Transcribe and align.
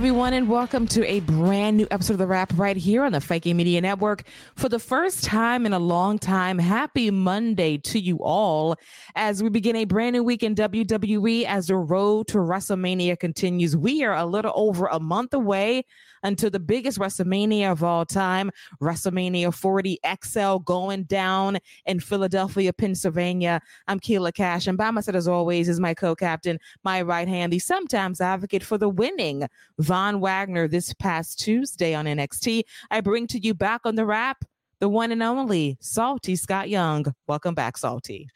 Everyone, 0.00 0.32
and 0.32 0.48
welcome 0.48 0.86
to 0.86 1.06
a 1.06 1.20
brand 1.20 1.76
new 1.76 1.86
episode 1.90 2.14
of 2.14 2.20
The 2.20 2.26
Wrap 2.26 2.54
right 2.56 2.74
here 2.74 3.04
on 3.04 3.12
the 3.12 3.20
Fight 3.20 3.42
Game 3.42 3.58
Media 3.58 3.82
Network. 3.82 4.22
For 4.56 4.70
the 4.70 4.78
first 4.78 5.24
time 5.24 5.66
in 5.66 5.74
a 5.74 5.78
long 5.78 6.18
time, 6.18 6.58
happy 6.58 7.10
Monday 7.10 7.76
to 7.76 8.00
you 8.00 8.16
all 8.16 8.76
as 9.14 9.42
we 9.42 9.50
begin 9.50 9.76
a 9.76 9.84
brand 9.84 10.14
new 10.14 10.24
week 10.24 10.42
in 10.42 10.54
WWE 10.54 11.44
as 11.44 11.66
the 11.66 11.76
road 11.76 12.28
to 12.28 12.38
WrestleMania 12.38 13.20
continues. 13.20 13.76
We 13.76 14.02
are 14.02 14.14
a 14.14 14.24
little 14.24 14.52
over 14.54 14.86
a 14.86 14.98
month 14.98 15.34
away 15.34 15.84
until 16.22 16.50
the 16.50 16.60
biggest 16.60 16.98
WrestleMania 16.98 17.70
of 17.72 17.82
all 17.82 18.04
time, 18.04 18.50
WrestleMania 18.80 19.54
40 19.54 19.98
XL 20.22 20.56
going 20.58 21.04
down 21.04 21.58
in 21.86 22.00
Philadelphia, 22.00 22.72
Pennsylvania. 22.72 23.60
I'm 23.88 24.00
Keila 24.00 24.34
Cash, 24.34 24.66
and 24.66 24.76
by 24.76 24.90
my 24.90 25.00
side, 25.00 25.16
as 25.16 25.28
always, 25.28 25.68
is 25.68 25.80
my 25.80 25.94
co 25.94 26.14
captain, 26.14 26.58
my 26.84 27.02
right 27.02 27.28
hand, 27.28 27.52
the 27.52 27.58
sometimes 27.58 28.20
advocate 28.20 28.62
for 28.62 28.78
the 28.78 28.88
winning 28.88 29.46
Von 29.78 30.20
Wagner 30.20 30.68
this 30.68 30.92
past 30.94 31.38
Tuesday 31.38 31.94
on 31.94 32.06
NXT. 32.06 32.62
I 32.90 33.00
bring 33.00 33.26
to 33.28 33.38
you 33.38 33.54
back 33.54 33.82
on 33.84 33.94
the 33.94 34.04
wrap 34.04 34.44
the 34.80 34.88
one 34.88 35.12
and 35.12 35.22
only 35.22 35.76
Salty 35.80 36.34
Scott 36.36 36.68
Young. 36.68 37.04
Welcome 37.28 37.54
back, 37.54 37.76
Salty. 37.76 38.28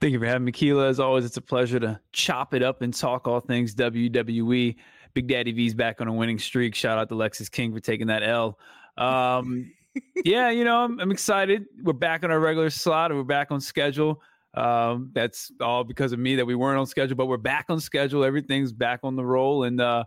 Thank 0.00 0.12
you 0.12 0.18
for 0.18 0.26
having 0.26 0.44
me, 0.44 0.52
Keila. 0.52 0.88
As 0.88 0.98
always, 0.98 1.24
it's 1.24 1.36
a 1.36 1.42
pleasure 1.42 1.78
to 1.78 2.00
chop 2.12 2.54
it 2.54 2.62
up 2.62 2.82
and 2.82 2.92
talk 2.92 3.28
all 3.28 3.40
things 3.40 3.74
WWE. 3.74 4.76
Big 5.14 5.28
Daddy 5.28 5.52
V's 5.52 5.74
back 5.74 6.00
on 6.00 6.08
a 6.08 6.12
winning 6.12 6.38
streak. 6.38 6.74
Shout 6.74 6.98
out 6.98 7.08
to 7.08 7.14
Lexis 7.14 7.50
King 7.50 7.72
for 7.72 7.80
taking 7.80 8.08
that 8.08 8.22
L. 8.22 8.58
Um, 8.98 9.72
yeah, 10.24 10.50
you 10.50 10.64
know, 10.64 10.78
I'm, 10.78 10.98
I'm, 11.00 11.10
excited. 11.10 11.66
We're 11.82 11.92
back 11.92 12.24
on 12.24 12.30
our 12.30 12.40
regular 12.40 12.70
slot 12.70 13.10
and 13.10 13.18
we're 13.18 13.24
back 13.24 13.50
on 13.50 13.60
schedule. 13.60 14.20
Um, 14.54 15.10
that's 15.12 15.50
all 15.60 15.84
because 15.84 16.12
of 16.12 16.18
me 16.18 16.36
that 16.36 16.46
we 16.46 16.54
weren't 16.54 16.78
on 16.78 16.86
schedule, 16.86 17.16
but 17.16 17.26
we're 17.26 17.36
back 17.36 17.66
on 17.68 17.80
schedule. 17.80 18.24
Everything's 18.24 18.72
back 18.72 19.00
on 19.02 19.16
the 19.16 19.24
roll. 19.24 19.64
And 19.64 19.80
uh, 19.80 20.04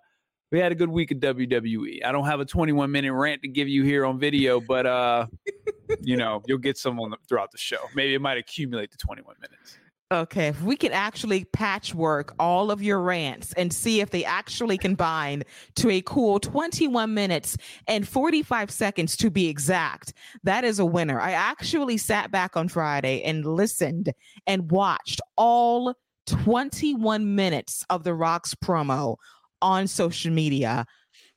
we 0.52 0.59
had 0.59 0.72
a 0.72 0.75
good 0.75 0.89
week 0.89 1.11
of 1.11 1.17
WWE. 1.19 2.03
I 2.05 2.11
don't 2.11 2.25
have 2.25 2.39
a 2.39 2.45
21 2.45 2.92
minute 2.92 3.14
rant 3.14 3.42
to 3.44 3.47
give 3.47 3.67
you 3.67 3.83
here 3.83 4.05
on 4.05 4.19
video, 4.19 4.59
but 4.59 4.86
uh, 4.86 5.27
you 6.02 6.17
know, 6.17 6.42
you'll 6.47 6.58
get 6.58 6.77
some 6.77 6.99
on 6.99 7.11
the, 7.11 7.17
throughout 7.27 7.52
the 7.52 7.58
show. 7.58 7.80
Maybe 7.95 8.14
it 8.14 8.21
might 8.21 8.38
accumulate 8.38 8.92
to 8.92 8.97
21 8.97 9.36
minutes. 9.42 9.80
Okay, 10.09 10.47
if 10.47 10.61
we 10.61 10.77
could 10.77 10.94
actually 10.94 11.44
patchwork 11.44 12.33
all 12.39 12.72
of 12.72 12.81
your 12.81 13.02
rants 13.02 13.52
and 13.53 13.73
see 13.73 14.00
if 14.00 14.09
they 14.09 14.23
actually 14.23 14.77
combine 14.77 15.44
to 15.75 15.89
a 15.89 16.02
cool 16.03 16.39
21 16.39 17.14
minutes 17.14 17.58
and 17.88 18.08
45 18.08 18.72
seconds 18.72 19.17
to 19.17 19.30
be 19.30 19.49
exact, 19.49 20.14
that 20.44 20.64
is 20.64 20.80
a 20.80 20.86
winner. 20.86 21.19
I 21.19 21.31
actually 21.31 21.97
sat 21.97 22.31
back 22.31 22.55
on 22.55 22.69
Friday 22.69 23.22
and 23.23 23.45
listened 23.45 24.14
and 24.45 24.72
watched 24.72 25.19
all 25.36 25.94
21 26.27 27.36
minutes 27.36 27.83
of 27.89 28.05
The 28.05 28.14
Rock's 28.14 28.55
promo 28.55 29.17
on 29.61 29.87
social 29.87 30.31
media. 30.31 30.86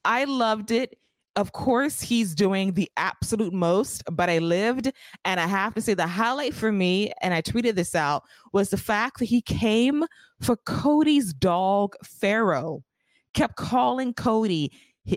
I 0.04 0.24
loved 0.24 0.70
it. 0.70 0.96
Of 1.40 1.52
course, 1.52 2.02
he's 2.02 2.34
doing 2.34 2.74
the 2.74 2.90
absolute 2.98 3.54
most, 3.54 4.02
but 4.12 4.28
I 4.28 4.40
lived. 4.40 4.92
And 5.24 5.40
I 5.40 5.46
have 5.46 5.72
to 5.72 5.80
say, 5.80 5.94
the 5.94 6.06
highlight 6.06 6.52
for 6.52 6.70
me, 6.70 7.12
and 7.22 7.32
I 7.32 7.40
tweeted 7.40 7.76
this 7.76 7.94
out, 7.94 8.24
was 8.52 8.68
the 8.68 8.76
fact 8.76 9.20
that 9.20 9.24
he 9.24 9.40
came 9.40 10.04
for 10.42 10.56
Cody's 10.56 11.32
dog, 11.32 11.94
Pharaoh, 12.04 12.84
kept 13.32 13.56
calling 13.56 14.12
Cody 14.12 14.70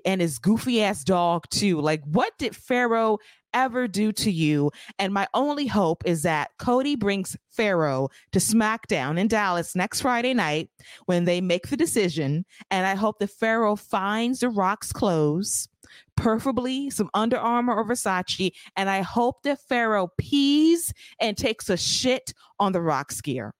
and 0.06 0.22
his 0.22 0.39
goofy 0.39 0.81
ass 0.81 1.03
dog, 1.03 1.44
too. 1.50 1.81
Like, 1.81 2.01
what 2.06 2.31
did 2.38 2.56
Pharaoh 2.56 3.17
ever 3.53 3.88
do 3.88 4.12
to 4.12 4.31
you. 4.31 4.72
And 4.97 5.13
my 5.13 5.28
only 5.33 5.67
hope 5.67 6.03
is 6.06 6.23
that 6.23 6.51
Cody 6.57 6.95
brings 6.95 7.38
Pharaoh 7.51 8.09
to 8.31 8.39
SmackDown 8.39 9.19
in 9.19 9.28
Dallas 9.28 9.75
next 9.75 10.01
Friday 10.01 10.33
night 10.33 10.69
when 11.06 11.25
they 11.25 11.39
make 11.39 11.67
the 11.67 11.78
decision. 11.78 12.45
And 12.72 12.88
I 12.88 12.95
hope 12.95 13.19
that 13.19 13.29
Pharaoh 13.29 13.75
finds 13.75 14.39
the 14.39 14.50
Rock's 14.50 14.91
clothes, 14.91 15.69
preferably 16.16 16.90
some 16.90 17.09
Under 17.13 17.38
Armour 17.38 17.75
or 17.75 17.85
Versace. 17.85 18.51
And 18.75 18.90
I 18.90 19.01
hope 19.01 19.44
that 19.44 19.59
Pharaoh 19.68 20.09
pees 20.18 20.94
and 21.19 21.38
takes 21.38 21.69
a 21.69 21.78
shit 21.78 22.34
on 22.59 22.72
the 22.72 22.81
Rock's 22.81 23.22
gear. 23.22 23.53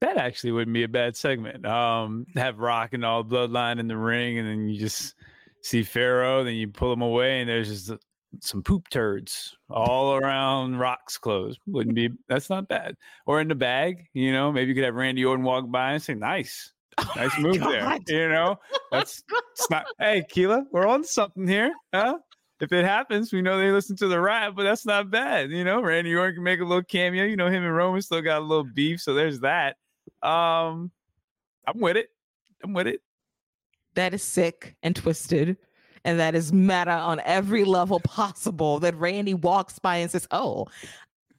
That 0.00 0.16
actually 0.16 0.52
wouldn't 0.52 0.74
be 0.74 0.84
a 0.84 0.88
bad 0.88 1.16
segment. 1.16 1.66
Um, 1.66 2.26
have 2.36 2.58
Rock 2.58 2.92
and 2.92 3.04
all 3.04 3.24
bloodline 3.24 3.80
in 3.80 3.88
the 3.88 3.96
ring, 3.96 4.38
and 4.38 4.48
then 4.48 4.68
you 4.68 4.78
just 4.78 5.14
see 5.62 5.82
Pharaoh, 5.82 6.44
then 6.44 6.54
you 6.54 6.68
pull 6.68 6.92
him 6.92 7.02
away, 7.02 7.40
and 7.40 7.48
there's 7.48 7.68
just 7.68 8.00
some 8.40 8.62
poop 8.62 8.88
turds 8.90 9.56
all 9.70 10.14
around 10.14 10.78
Rock's 10.78 11.18
clothes. 11.18 11.58
Wouldn't 11.66 11.96
be 11.96 12.10
that's 12.28 12.50
not 12.50 12.68
bad. 12.68 12.96
Or 13.26 13.40
in 13.40 13.48
the 13.48 13.54
bag, 13.54 14.06
you 14.12 14.32
know, 14.32 14.52
maybe 14.52 14.68
you 14.68 14.74
could 14.74 14.84
have 14.84 14.94
Randy 14.94 15.24
Orton 15.24 15.44
walk 15.44 15.68
by 15.70 15.92
and 15.92 16.02
say, 16.02 16.14
"Nice, 16.14 16.72
oh 16.98 17.12
nice 17.16 17.38
move 17.38 17.58
God. 17.58 18.02
there." 18.06 18.22
You 18.24 18.28
know, 18.28 18.56
that's 18.90 19.22
it's 19.52 19.70
not. 19.70 19.86
Hey, 19.98 20.24
Keila, 20.30 20.64
we're 20.72 20.86
on 20.86 21.04
something 21.04 21.46
here, 21.46 21.72
huh? 21.94 22.18
If 22.60 22.72
it 22.72 22.84
happens, 22.84 23.32
we 23.32 23.40
know 23.40 23.56
they 23.56 23.70
listen 23.70 23.96
to 23.98 24.08
the 24.08 24.20
Wrap, 24.20 24.56
but 24.56 24.64
that's 24.64 24.84
not 24.84 25.10
bad. 25.10 25.50
You 25.50 25.62
know, 25.62 25.80
Randy 25.80 26.14
Orton 26.14 26.36
can 26.36 26.44
make 26.44 26.60
a 26.60 26.64
little 26.64 26.82
cameo. 26.82 27.24
You 27.24 27.36
know, 27.36 27.46
him 27.46 27.62
and 27.62 27.74
Roman 27.74 28.02
still 28.02 28.20
got 28.20 28.40
a 28.40 28.44
little 28.44 28.64
beef, 28.64 29.00
so 29.00 29.14
there's 29.14 29.40
that. 29.40 29.76
Um, 30.22 30.90
I'm 31.66 31.78
with 31.78 31.96
it. 31.96 32.08
I'm 32.64 32.72
with 32.72 32.88
it. 32.88 33.00
That 33.94 34.12
is 34.12 34.22
sick 34.22 34.74
and 34.82 34.94
twisted 34.96 35.56
and 36.04 36.18
that 36.20 36.34
is 36.34 36.52
meta 36.52 36.92
on 36.92 37.20
every 37.24 37.64
level 37.64 38.00
possible 38.00 38.80
that 38.80 38.96
Randy 38.96 39.34
walks 39.34 39.78
by 39.78 39.96
and 39.96 40.10
says, 40.10 40.26
Oh, 40.30 40.66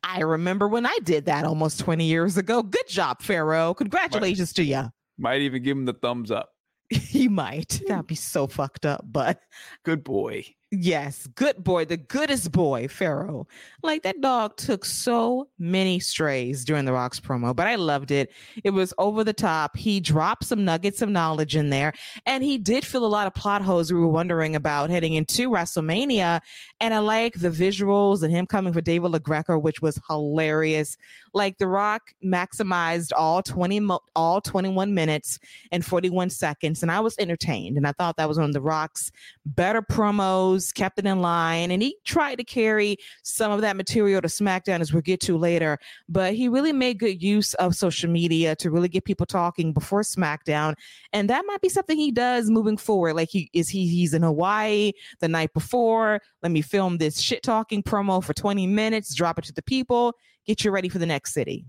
I 0.03 0.21
remember 0.21 0.67
when 0.67 0.85
I 0.85 0.97
did 1.03 1.25
that 1.25 1.43
almost 1.43 1.79
20 1.79 2.05
years 2.05 2.37
ago. 2.37 2.63
Good 2.63 2.87
job, 2.87 3.21
Pharaoh. 3.21 3.73
Congratulations 3.73 4.53
to 4.53 4.63
you. 4.63 4.83
Might 5.19 5.41
even 5.41 5.61
give 5.61 5.77
him 5.77 5.85
the 5.85 5.93
thumbs 5.93 6.31
up. 6.31 6.49
he 6.89 7.27
might. 7.27 7.81
That'd 7.87 8.07
be 8.07 8.15
so 8.15 8.47
fucked 8.47 8.85
up, 8.85 9.03
but 9.05 9.41
good 9.83 10.03
boy. 10.03 10.45
Yes, 10.71 11.25
good 11.33 11.63
boy, 11.63 11.85
the 11.85 11.97
goodest 11.97 12.51
boy, 12.51 12.87
Pharaoh. 12.87 13.47
Like 13.81 14.03
that 14.03 14.21
dog 14.21 14.55
took 14.55 14.85
so 14.85 15.49
many 15.57 15.99
strays 15.99 16.63
during 16.63 16.85
the 16.85 16.93
Rocks 16.93 17.19
promo, 17.19 17.55
but 17.55 17.65
I 17.65 17.73
loved 17.73 18.11
it. 18.11 18.31
It 18.63 18.69
was 18.69 18.93
over 18.99 19.23
the 19.23 19.33
top. 19.33 19.75
He 19.75 19.99
dropped 19.99 20.43
some 20.43 20.63
nuggets 20.63 21.01
of 21.01 21.09
knowledge 21.09 21.55
in 21.55 21.71
there, 21.71 21.93
and 22.27 22.43
he 22.43 22.59
did 22.59 22.85
fill 22.85 23.03
a 23.03 23.07
lot 23.07 23.25
of 23.25 23.33
plot 23.33 23.63
holes 23.63 23.91
we 23.91 23.99
were 23.99 24.07
wondering 24.07 24.55
about 24.55 24.91
heading 24.91 25.15
into 25.15 25.49
WrestleMania. 25.49 26.39
And 26.79 26.93
I 26.93 26.99
like 26.99 27.33
the 27.39 27.49
visuals 27.49 28.21
and 28.21 28.31
him 28.31 28.45
coming 28.45 28.71
for 28.71 28.81
David 28.81 29.11
LaGreca, 29.11 29.59
which 29.59 29.81
was 29.81 29.99
hilarious. 30.07 30.97
Like 31.33 31.57
The 31.57 31.67
Rock 31.67 32.13
maximized 32.23 33.11
all 33.17 33.41
20 33.41 33.89
all 34.15 34.39
21 34.39 34.93
minutes 34.93 35.39
and 35.71 35.83
41 35.83 36.29
seconds, 36.29 36.83
and 36.83 36.91
I 36.91 36.99
was 36.99 37.15
entertained. 37.17 37.75
And 37.77 37.87
I 37.87 37.91
thought 37.93 38.17
that 38.17 38.27
was 38.27 38.37
one 38.37 38.49
of 38.49 38.53
The 38.53 38.61
Rock's 38.61 39.11
better 39.47 39.81
promos 39.81 40.58
kept 40.71 40.99
it 40.99 41.05
in 41.05 41.21
line, 41.21 41.71
and 41.71 41.81
he 41.81 41.97
tried 42.05 42.35
to 42.35 42.43
carry 42.43 42.97
some 43.23 43.51
of 43.51 43.61
that 43.61 43.75
material 43.75 44.21
to 44.21 44.27
SmackDown 44.27 44.79
as 44.79 44.93
we'll 44.93 45.01
get 45.01 45.19
to 45.21 45.37
later. 45.37 45.77
But 46.07 46.33
he 46.33 46.47
really 46.47 46.73
made 46.73 46.99
good 46.99 47.21
use 47.21 47.53
of 47.55 47.75
social 47.75 48.09
media 48.09 48.55
to 48.57 48.71
really 48.71 48.89
get 48.89 49.05
people 49.05 49.25
talking 49.25 49.73
before 49.73 50.01
SmackDown, 50.01 50.75
and 51.13 51.29
that 51.29 51.45
might 51.45 51.61
be 51.61 51.69
something 51.69 51.97
he 51.97 52.11
does 52.11 52.49
moving 52.49 52.77
forward. 52.77 53.15
Like 53.15 53.29
he 53.31 53.49
is 53.53 53.69
he 53.69 53.87
he's 53.87 54.13
in 54.13 54.23
Hawaii 54.23 54.91
the 55.19 55.27
night 55.27 55.53
before. 55.53 56.19
Let 56.43 56.51
me 56.51 56.61
film 56.61 56.97
this 56.97 57.19
shit 57.19 57.43
talking 57.43 57.83
promo 57.83 58.23
for 58.23 58.33
20 58.33 58.67
minutes, 58.67 59.13
drop 59.13 59.39
it 59.39 59.45
to 59.45 59.53
the 59.53 59.63
people, 59.63 60.13
get 60.45 60.63
you 60.63 60.71
ready 60.71 60.89
for 60.89 60.99
the 60.99 61.05
next 61.05 61.33
city. 61.33 61.65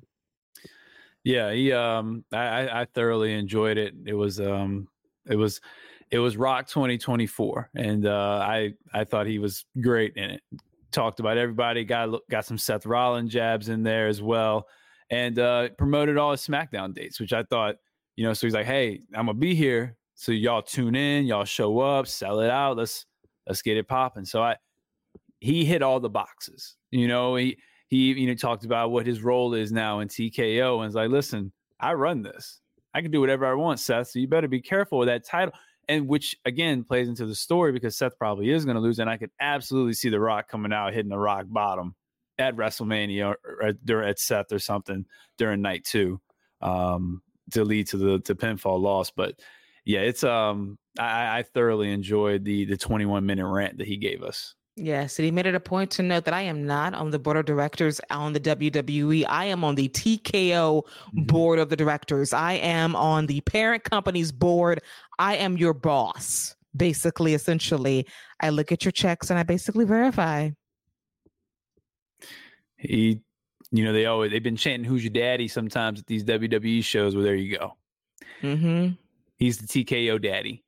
Yeah, 1.25 1.53
he 1.53 1.73
um 1.73 2.25
I 2.33 2.81
I 2.81 2.87
thoroughly 2.87 3.35
enjoyed 3.35 3.77
it. 3.77 3.95
It 4.07 4.15
was 4.15 4.41
um 4.41 4.89
it 5.29 5.37
was 5.37 5.61
it 6.11 6.19
was 6.19 6.37
Rock 6.37 6.67
2024, 6.67 7.71
and 7.77 8.07
uh, 8.07 8.45
I 8.47 8.73
I 8.93 9.05
thought 9.05 9.27
he 9.27 9.39
was 9.39 9.65
great 9.81 10.15
in 10.17 10.31
it. 10.31 10.43
Talked 10.93 11.21
about 11.21 11.39
everybody. 11.39 11.85
Got 11.85 12.21
got 12.31 12.45
some 12.45 12.59
Seth 12.59 12.85
Rollins 12.85 13.33
jabs 13.33 13.69
in 13.69 13.83
there 13.83 14.09
as 14.09 14.21
well, 14.21 14.67
and 15.11 15.39
uh, 15.39 15.69
promoted 15.79 16.17
all 16.17 16.33
his 16.33 16.47
SmackDown 16.47 16.95
dates, 16.95 17.21
which 17.21 17.33
I 17.33 17.45
thought 17.45 17.77
you 18.17 18.25
know. 18.25 18.33
So 18.33 18.47
he's 18.47 18.55
like, 18.55 18.67
"Hey, 18.67 19.01
I'm 19.15 19.27
gonna 19.27 19.35
be 19.35 19.55
here, 19.55 19.97
so 20.15 20.33
y'all 20.33 20.63
tune 20.63 20.97
in, 20.97 21.27
y'all 21.27 21.45
show 21.45 21.79
up, 21.79 22.09
sell 22.09 22.41
it 22.41 22.51
out. 22.51 22.77
Let's 22.77 23.07
let's 23.47 23.63
get 23.63 23.77
it 23.77 23.87
popping." 23.87 24.25
So 24.25 24.43
I 24.43 24.57
he 25.39 25.65
hit 25.65 25.83
all 25.83 26.01
the 26.01 26.11
boxes. 26.11 26.77
You 26.91 27.07
know, 27.07 27.37
he 27.37 27.57
he 27.89 28.13
you 28.13 28.27
know 28.27 28.35
talked 28.35 28.65
about 28.65 28.91
what 28.91 29.07
his 29.07 29.23
role 29.23 29.55
is 29.55 29.73
now 29.73 30.01
in 30.01 30.09
TKO 30.09 30.79
and 30.79 30.87
it's 30.87 30.95
like, 30.95 31.11
listen, 31.11 31.53
I 31.79 31.95
run 31.95 32.23
this. 32.23 32.61
I 32.95 33.03
can 33.03 33.11
do 33.11 33.21
whatever 33.21 33.47
I 33.47 33.55
want, 33.55 33.79
Seth. 33.79 34.09
So 34.09 34.19
you 34.19 34.27
better 34.27 34.49
be 34.49 34.61
careful 34.61 34.99
with 34.99 35.09
that 35.09 35.25
title. 35.25 35.55
And 35.91 36.07
which 36.09 36.37
again 36.45 36.85
plays 36.85 37.09
into 37.09 37.27
the 37.27 37.35
story 37.35 37.73
because 37.73 37.97
Seth 37.97 38.17
probably 38.17 38.51
is 38.51 38.65
going 38.65 38.77
to 38.77 38.81
lose. 38.81 39.01
And 39.01 39.11
I 39.11 39.17
could 39.17 39.33
absolutely 39.41 39.95
see 39.95 40.09
The 40.09 40.21
Rock 40.21 40.49
coming 40.49 40.73
out 40.73 40.95
hitting 40.95 41.11
the 41.11 41.19
rock 41.19 41.47
bottom 41.49 41.97
at 42.39 42.57
WrestleMania 42.57 43.35
or, 43.35 43.75
or 43.91 44.03
at 44.03 44.19
Seth 44.19 44.53
or 44.53 44.59
something 44.59 45.05
during 45.37 45.63
night 45.63 45.85
two 45.85 46.21
um, 46.61 47.23
to 47.53 47.65
lead 47.65 47.89
to 47.89 47.97
the 47.97 48.21
to 48.21 48.35
pinfall 48.35 48.81
loss. 48.81 49.11
But 49.11 49.35
yeah, 49.85 50.01
it's 50.01 50.25
um 50.25 50.79
I, 50.99 51.39
I 51.39 51.43
thoroughly 51.43 51.93
enjoyed 51.93 52.45
the 52.45 52.65
the 52.65 52.77
21 52.77 53.27
minute 53.27 53.47
rant 53.47 53.79
that 53.79 53.87
he 53.87 53.97
gave 53.97 54.23
us. 54.23 54.55
Yes, 54.77 55.19
and 55.19 55.25
he 55.25 55.31
made 55.31 55.47
it 55.47 55.55
a 55.55 55.61
point 55.61 55.91
to 55.93 56.03
note 56.03 56.25
that 56.25 56.35
I 56.35 56.43
am 56.43 56.65
not 56.65 56.95
on 56.95 57.11
the 57.11 57.19
board 57.19 57.37
of 57.37 57.45
directors 57.45 58.01
on 58.11 58.33
the 58.33 58.41
WWE. 58.41 59.27
I 59.29 59.47
am 59.47 59.65
on 59.65 59.75
the 59.75 59.89
TKO 59.89 60.83
mm-hmm. 60.85 61.23
board 61.25 61.59
of 61.59 61.69
the 61.69 61.77
directors. 61.77 62.33
I 62.33 62.55
am 62.55 62.97
on 62.97 63.27
the 63.27 63.41
parent 63.43 63.85
company's 63.85 64.33
board. 64.33 64.81
I 65.19 65.37
am 65.37 65.59
your 65.59 65.75
boss, 65.75 66.55
basically, 66.75 67.35
essentially. 67.35 68.07
I 68.41 68.51
look 68.51 68.73
at 68.73 68.85
your 68.85 68.93
checks 68.93 69.29
and 69.29 69.39
I 69.39 69.43
basically 69.43 69.85
verify. 69.85 70.51
He, 72.77 73.21
you 73.71 73.85
know, 73.85 73.93
they 73.93 74.07
always 74.07 74.31
they've 74.31 74.43
been 74.43 74.57
chanting 74.57 74.89
"Who's 74.89 75.05
your 75.05 75.13
daddy?" 75.13 75.49
sometimes 75.49 76.01
at 76.01 76.07
these 76.07 76.25
WWE 76.25 76.83
shows. 76.83 77.15
Well, 77.15 77.25
there 77.25 77.35
you 77.35 77.59
go. 77.59 77.77
Mm-hmm. 78.41 78.95
He's 79.37 79.59
the 79.59 79.67
TKO 79.67 80.23
daddy 80.23 80.65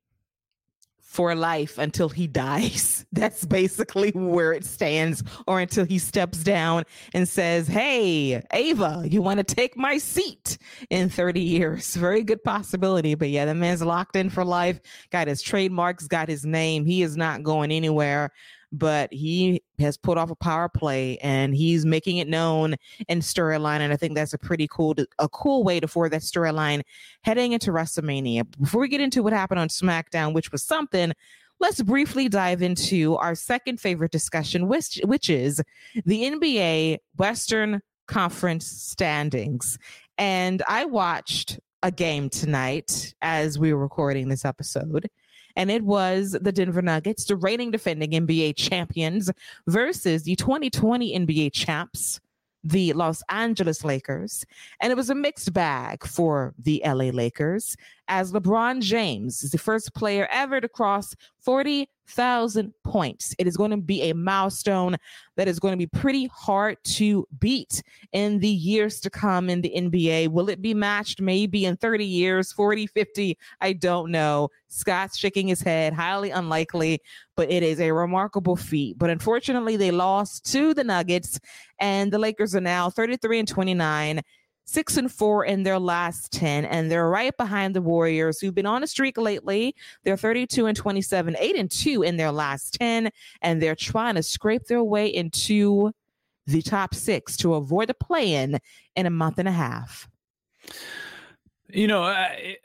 for 1.12 1.34
life 1.34 1.76
until 1.76 2.08
he 2.08 2.26
dies. 2.26 3.04
That's 3.12 3.44
basically 3.44 4.12
where 4.12 4.54
it 4.54 4.64
stands, 4.64 5.22
or 5.46 5.60
until 5.60 5.84
he 5.84 5.98
steps 5.98 6.38
down 6.38 6.84
and 7.12 7.28
says, 7.28 7.68
Hey, 7.68 8.42
Ava, 8.50 9.04
you 9.04 9.20
want 9.20 9.36
to 9.36 9.54
take 9.54 9.76
my 9.76 9.98
seat 9.98 10.56
in 10.88 11.10
30 11.10 11.40
years? 11.40 11.94
Very 12.02 12.22
good 12.22 12.42
possibility. 12.42 13.14
But 13.14 13.28
yeah, 13.28 13.44
the 13.44 13.54
man's 13.54 13.82
locked 13.82 14.16
in 14.16 14.30
for 14.30 14.42
life, 14.42 14.80
got 15.10 15.28
his 15.28 15.42
trademarks, 15.42 16.08
got 16.08 16.30
his 16.30 16.46
name. 16.46 16.86
He 16.86 17.02
is 17.02 17.14
not 17.14 17.42
going 17.42 17.70
anywhere 17.72 18.32
but 18.72 19.12
he 19.12 19.62
has 19.78 19.96
put 19.96 20.16
off 20.16 20.30
a 20.30 20.34
power 20.34 20.68
play 20.68 21.18
and 21.18 21.54
he's 21.54 21.84
making 21.84 22.16
it 22.16 22.26
known 22.26 22.74
in 23.08 23.20
storyline. 23.20 23.80
And 23.80 23.92
I 23.92 23.96
think 23.96 24.14
that's 24.14 24.32
a 24.32 24.38
pretty 24.38 24.66
cool, 24.66 24.94
a 25.18 25.28
cool 25.28 25.62
way 25.62 25.78
to 25.78 25.86
forward 25.86 26.12
that 26.12 26.22
storyline 26.22 26.80
heading 27.22 27.52
into 27.52 27.70
WrestleMania. 27.70 28.44
Before 28.58 28.80
we 28.80 28.88
get 28.88 29.02
into 29.02 29.22
what 29.22 29.34
happened 29.34 29.60
on 29.60 29.68
SmackDown, 29.68 30.32
which 30.32 30.50
was 30.50 30.62
something, 30.62 31.12
let's 31.60 31.82
briefly 31.82 32.28
dive 32.28 32.62
into 32.62 33.16
our 33.16 33.34
second 33.34 33.78
favorite 33.78 34.10
discussion, 34.10 34.68
which, 34.68 34.98
which 35.04 35.28
is 35.28 35.62
the 36.06 36.22
NBA 36.22 36.98
Western 37.18 37.82
Conference 38.08 38.66
standings. 38.66 39.78
And 40.16 40.62
I 40.66 40.86
watched 40.86 41.60
a 41.82 41.90
game 41.90 42.30
tonight 42.30 43.14
as 43.20 43.58
we 43.58 43.72
were 43.72 43.80
recording 43.80 44.28
this 44.28 44.44
episode 44.44 45.08
and 45.56 45.70
it 45.70 45.82
was 45.82 46.36
the 46.40 46.52
Denver 46.52 46.82
Nuggets, 46.82 47.24
the 47.24 47.36
reigning 47.36 47.70
defending 47.70 48.10
NBA 48.10 48.56
champions, 48.56 49.30
versus 49.66 50.22
the 50.24 50.36
2020 50.36 51.18
NBA 51.18 51.52
champs, 51.52 52.20
the 52.64 52.92
Los 52.92 53.22
Angeles 53.28 53.84
Lakers. 53.84 54.44
And 54.80 54.92
it 54.92 54.96
was 54.96 55.10
a 55.10 55.14
mixed 55.14 55.52
bag 55.52 56.04
for 56.04 56.54
the 56.58 56.82
LA 56.84 57.10
Lakers, 57.10 57.76
as 58.08 58.32
LeBron 58.32 58.80
James 58.80 59.42
is 59.42 59.50
the 59.50 59.58
first 59.58 59.94
player 59.94 60.28
ever 60.30 60.60
to 60.60 60.68
cross 60.68 61.14
40,000 61.40 62.72
points. 62.84 63.34
It 63.38 63.46
is 63.46 63.56
going 63.56 63.70
to 63.70 63.76
be 63.76 64.02
a 64.02 64.14
milestone 64.14 64.96
that 65.36 65.48
is 65.48 65.58
going 65.58 65.72
to 65.72 65.78
be 65.78 65.86
pretty 65.86 66.26
hard 66.26 66.76
to 66.84 67.26
beat 67.38 67.82
in 68.12 68.38
the 68.40 68.48
years 68.48 69.00
to 69.00 69.10
come 69.10 69.48
in 69.48 69.60
the 69.60 69.72
NBA. 69.74 70.28
Will 70.28 70.48
it 70.48 70.60
be 70.60 70.74
matched 70.74 71.20
maybe 71.20 71.64
in 71.64 71.76
30 71.76 72.04
years, 72.04 72.52
40, 72.52 72.86
50? 72.86 73.38
I 73.60 73.72
don't 73.72 74.10
know. 74.10 74.48
Scott's 74.68 75.18
shaking 75.18 75.48
his 75.48 75.62
head, 75.62 75.92
highly 75.92 76.30
unlikely, 76.30 77.00
but 77.36 77.50
it 77.50 77.62
is 77.62 77.80
a 77.80 77.92
remarkable 77.92 78.56
feat. 78.56 78.98
But 78.98 79.10
unfortunately, 79.10 79.76
they 79.76 79.90
lost 79.90 80.50
to 80.52 80.74
the 80.74 80.84
Nuggets, 80.84 81.40
and 81.80 82.12
the 82.12 82.18
Lakers 82.18 82.54
are 82.54 82.60
now 82.60 82.90
33 82.90 83.40
and 83.40 83.48
29 83.48 84.22
six 84.64 84.96
and 84.96 85.10
four 85.10 85.44
in 85.44 85.62
their 85.62 85.78
last 85.78 86.32
10, 86.32 86.64
and 86.64 86.90
they're 86.90 87.08
right 87.08 87.36
behind 87.36 87.74
the 87.74 87.82
Warriors, 87.82 88.40
who've 88.40 88.54
been 88.54 88.66
on 88.66 88.82
a 88.82 88.86
streak 88.86 89.18
lately. 89.18 89.74
They're 90.04 90.16
32 90.16 90.66
and 90.66 90.76
27, 90.76 91.36
eight 91.38 91.56
and 91.56 91.70
two 91.70 92.02
in 92.02 92.16
their 92.16 92.32
last 92.32 92.74
10, 92.74 93.10
and 93.42 93.62
they're 93.62 93.76
trying 93.76 94.14
to 94.14 94.22
scrape 94.22 94.66
their 94.66 94.84
way 94.84 95.06
into 95.06 95.92
the 96.46 96.62
top 96.62 96.94
six 96.94 97.36
to 97.38 97.54
avoid 97.54 97.90
a 97.90 97.94
play 97.94 98.34
in 98.34 98.58
in 98.96 99.06
a 99.06 99.10
month 99.10 99.38
and 99.38 99.48
a 99.48 99.52
half. 99.52 100.08
You 101.68 101.86
know, 101.86 102.02
I, 102.02 102.56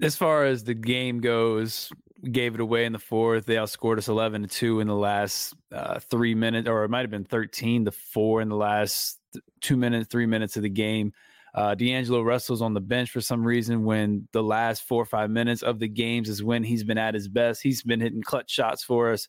as 0.00 0.16
far 0.16 0.44
as 0.44 0.64
the 0.64 0.74
game 0.74 1.20
goes, 1.20 1.90
gave 2.30 2.54
it 2.54 2.60
away 2.60 2.84
in 2.84 2.92
the 2.92 2.98
fourth. 2.98 3.46
They 3.46 3.54
outscored 3.54 3.98
us 3.98 4.08
11 4.08 4.42
to 4.42 4.48
2 4.48 4.80
in 4.80 4.88
the 4.88 4.94
last 4.94 5.54
uh, 5.72 5.98
three 6.00 6.34
minutes, 6.34 6.68
or 6.68 6.84
it 6.84 6.90
might 6.90 7.02
have 7.02 7.10
been 7.10 7.24
13 7.24 7.86
to 7.86 7.92
4 7.92 8.42
in 8.42 8.48
the 8.48 8.56
last 8.56 9.15
two 9.60 9.76
minutes, 9.76 10.08
three 10.08 10.26
minutes 10.26 10.56
of 10.56 10.62
the 10.62 10.68
game. 10.68 11.12
Uh, 11.54 11.74
D'Angelo 11.74 12.20
Russell's 12.20 12.60
on 12.60 12.74
the 12.74 12.80
bench 12.80 13.10
for 13.10 13.22
some 13.22 13.42
reason 13.42 13.84
when 13.84 14.28
the 14.32 14.42
last 14.42 14.82
four 14.82 15.00
or 15.00 15.06
five 15.06 15.30
minutes 15.30 15.62
of 15.62 15.78
the 15.78 15.88
games 15.88 16.28
is 16.28 16.42
when 16.42 16.62
he's 16.62 16.84
been 16.84 16.98
at 16.98 17.14
his 17.14 17.28
best. 17.28 17.62
He's 17.62 17.82
been 17.82 18.00
hitting 18.00 18.22
clutch 18.22 18.50
shots 18.50 18.84
for 18.84 19.10
us 19.12 19.26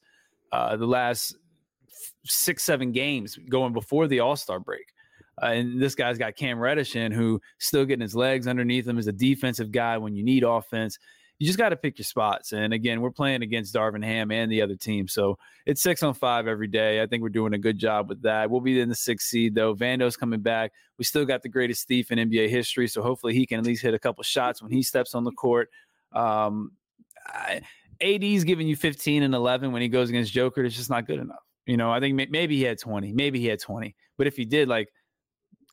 uh, 0.52 0.76
the 0.76 0.86
last 0.86 1.36
six, 2.26 2.64
seven 2.64 2.92
games 2.92 3.38
going 3.50 3.74
before 3.74 4.08
the 4.08 4.20
All 4.20 4.36
Star 4.36 4.60
break. 4.60 4.86
Uh, 5.42 5.48
and 5.48 5.82
this 5.82 5.96
guy's 5.96 6.18
got 6.18 6.36
Cam 6.36 6.60
Reddish 6.60 6.96
in, 6.96 7.12
who 7.12 7.40
still 7.60 7.86
getting 7.86 8.02
his 8.02 8.16
legs 8.16 8.48
underneath 8.48 8.88
him 8.88 8.98
as 8.98 9.08
a 9.08 9.14
defensive 9.14 9.72
guy 9.72 9.98
when 9.98 10.16
you 10.16 10.24
need 10.24 10.44
offense 10.44 10.98
you 11.40 11.46
just 11.46 11.60
got 11.60 11.70
to 11.70 11.76
pick 11.76 12.00
your 12.00 12.06
spots. 12.06 12.52
And 12.52 12.74
again, 12.74 13.00
we're 13.00 13.12
playing 13.12 13.44
against 13.44 13.74
Darvin 13.76 14.04
Ham 14.04 14.32
and 14.32 14.52
the 14.52 14.62
other 14.62 14.76
team. 14.76 15.08
So 15.08 15.38
it's 15.66 15.84
six 15.84 16.02
on 16.02 16.16
five 16.16 16.48
every 16.48 16.68
day. 16.68 17.02
I 17.02 17.06
think 17.06 17.22
we're 17.22 17.30
doing 17.30 17.54
a 17.54 17.60
good 17.60 17.78
job 17.78 18.10
with 18.10 18.24
that. 18.24 18.50
We'll 18.50 18.62
be 18.62 18.80
in 18.80 18.90
the 18.90 18.96
sixth 18.96 19.28
seed, 19.28 19.54
though. 19.54 19.76
Vando's 19.76 20.18
coming 20.18 20.42
back. 20.42 20.72
We 20.98 21.04
still 21.04 21.26
got 21.26 21.44
the 21.44 21.50
greatest 21.50 21.88
thief 21.88 22.12
in 22.12 22.18
NBA 22.18 22.50
history. 22.50 22.88
So 22.88 23.04
hopefully 23.04 23.34
he 23.34 23.46
can 23.46 23.60
at 23.60 23.66
least 23.66 23.84
hit 23.84 23.94
a 23.94 24.00
couple 24.00 24.24
shots 24.24 24.64
when 24.64 24.72
he 24.72 24.82
steps 24.82 25.14
on 25.14 25.24
the 25.24 25.32
court. 25.32 25.70
Um, 26.12 26.72
I, 27.28 27.62
AD's 28.02 28.44
giving 28.44 28.68
you 28.68 28.76
15 28.76 29.22
and 29.22 29.36
11 29.36 29.72
when 29.72 29.82
he 29.82 29.90
goes 29.90 30.10
against 30.10 30.32
Joker. 30.32 30.64
It's 30.64 30.76
just 30.76 30.90
not 30.90 31.06
good 31.06 31.20
enough. 31.20 31.44
You 31.68 31.78
know, 31.78 31.92
I 31.92 32.00
think 32.00 32.16
maybe 32.32 32.56
he 32.56 32.64
had 32.64 32.80
20. 32.80 33.12
Maybe 33.12 33.40
he 33.40 33.48
had 33.48 33.60
20. 33.60 33.96
But 34.18 34.26
if 34.26 34.38
he 34.38 34.46
did, 34.46 34.70
like, 34.70 34.90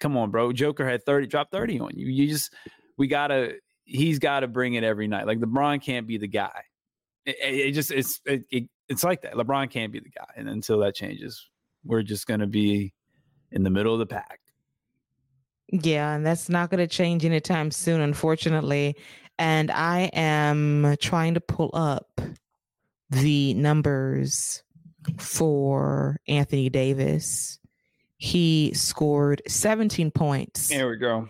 come 0.00 0.16
on, 0.16 0.30
bro. 0.30 0.52
Joker 0.52 0.86
had 0.86 1.04
30, 1.04 1.28
drop 1.28 1.50
30 1.50 1.80
on 1.80 1.90
you. 1.94 2.06
You 2.08 2.28
just, 2.28 2.52
we 2.98 3.06
got 3.06 3.28
to, 3.28 3.54
he's 3.84 4.18
got 4.18 4.40
to 4.40 4.48
bring 4.48 4.74
it 4.74 4.84
every 4.84 5.06
night. 5.06 5.26
Like 5.26 5.38
LeBron 5.38 5.82
can't 5.82 6.06
be 6.06 6.18
the 6.18 6.28
guy. 6.28 6.62
It, 7.24 7.36
it 7.40 7.72
just 7.72 7.90
it's 7.90 8.20
it, 8.24 8.44
it, 8.50 8.64
it's 8.88 9.04
like 9.04 9.22
that. 9.22 9.34
LeBron 9.34 9.70
can't 9.70 9.92
be 9.92 10.00
the 10.00 10.10
guy, 10.10 10.28
and 10.36 10.48
until 10.48 10.78
that 10.80 10.94
changes, 10.94 11.48
we're 11.84 12.02
just 12.02 12.26
going 12.26 12.40
to 12.40 12.46
be 12.46 12.92
in 13.52 13.62
the 13.62 13.70
middle 13.70 13.92
of 13.92 13.98
the 13.98 14.06
pack. 14.06 14.40
Yeah, 15.70 16.14
and 16.14 16.24
that's 16.24 16.48
not 16.48 16.70
going 16.70 16.86
to 16.86 16.86
change 16.86 17.24
anytime 17.24 17.70
soon, 17.70 18.00
unfortunately. 18.00 18.96
And 19.38 19.70
I 19.70 20.10
am 20.12 20.96
trying 21.00 21.34
to 21.34 21.40
pull 21.40 21.70
up 21.72 22.20
the 23.10 23.54
numbers 23.54 24.62
for 25.18 26.20
Anthony 26.28 26.68
Davis. 26.68 27.58
He 28.16 28.72
scored 28.74 29.42
17 29.48 30.10
points. 30.10 30.68
There 30.68 30.88
we 30.88 30.96
go. 30.96 31.28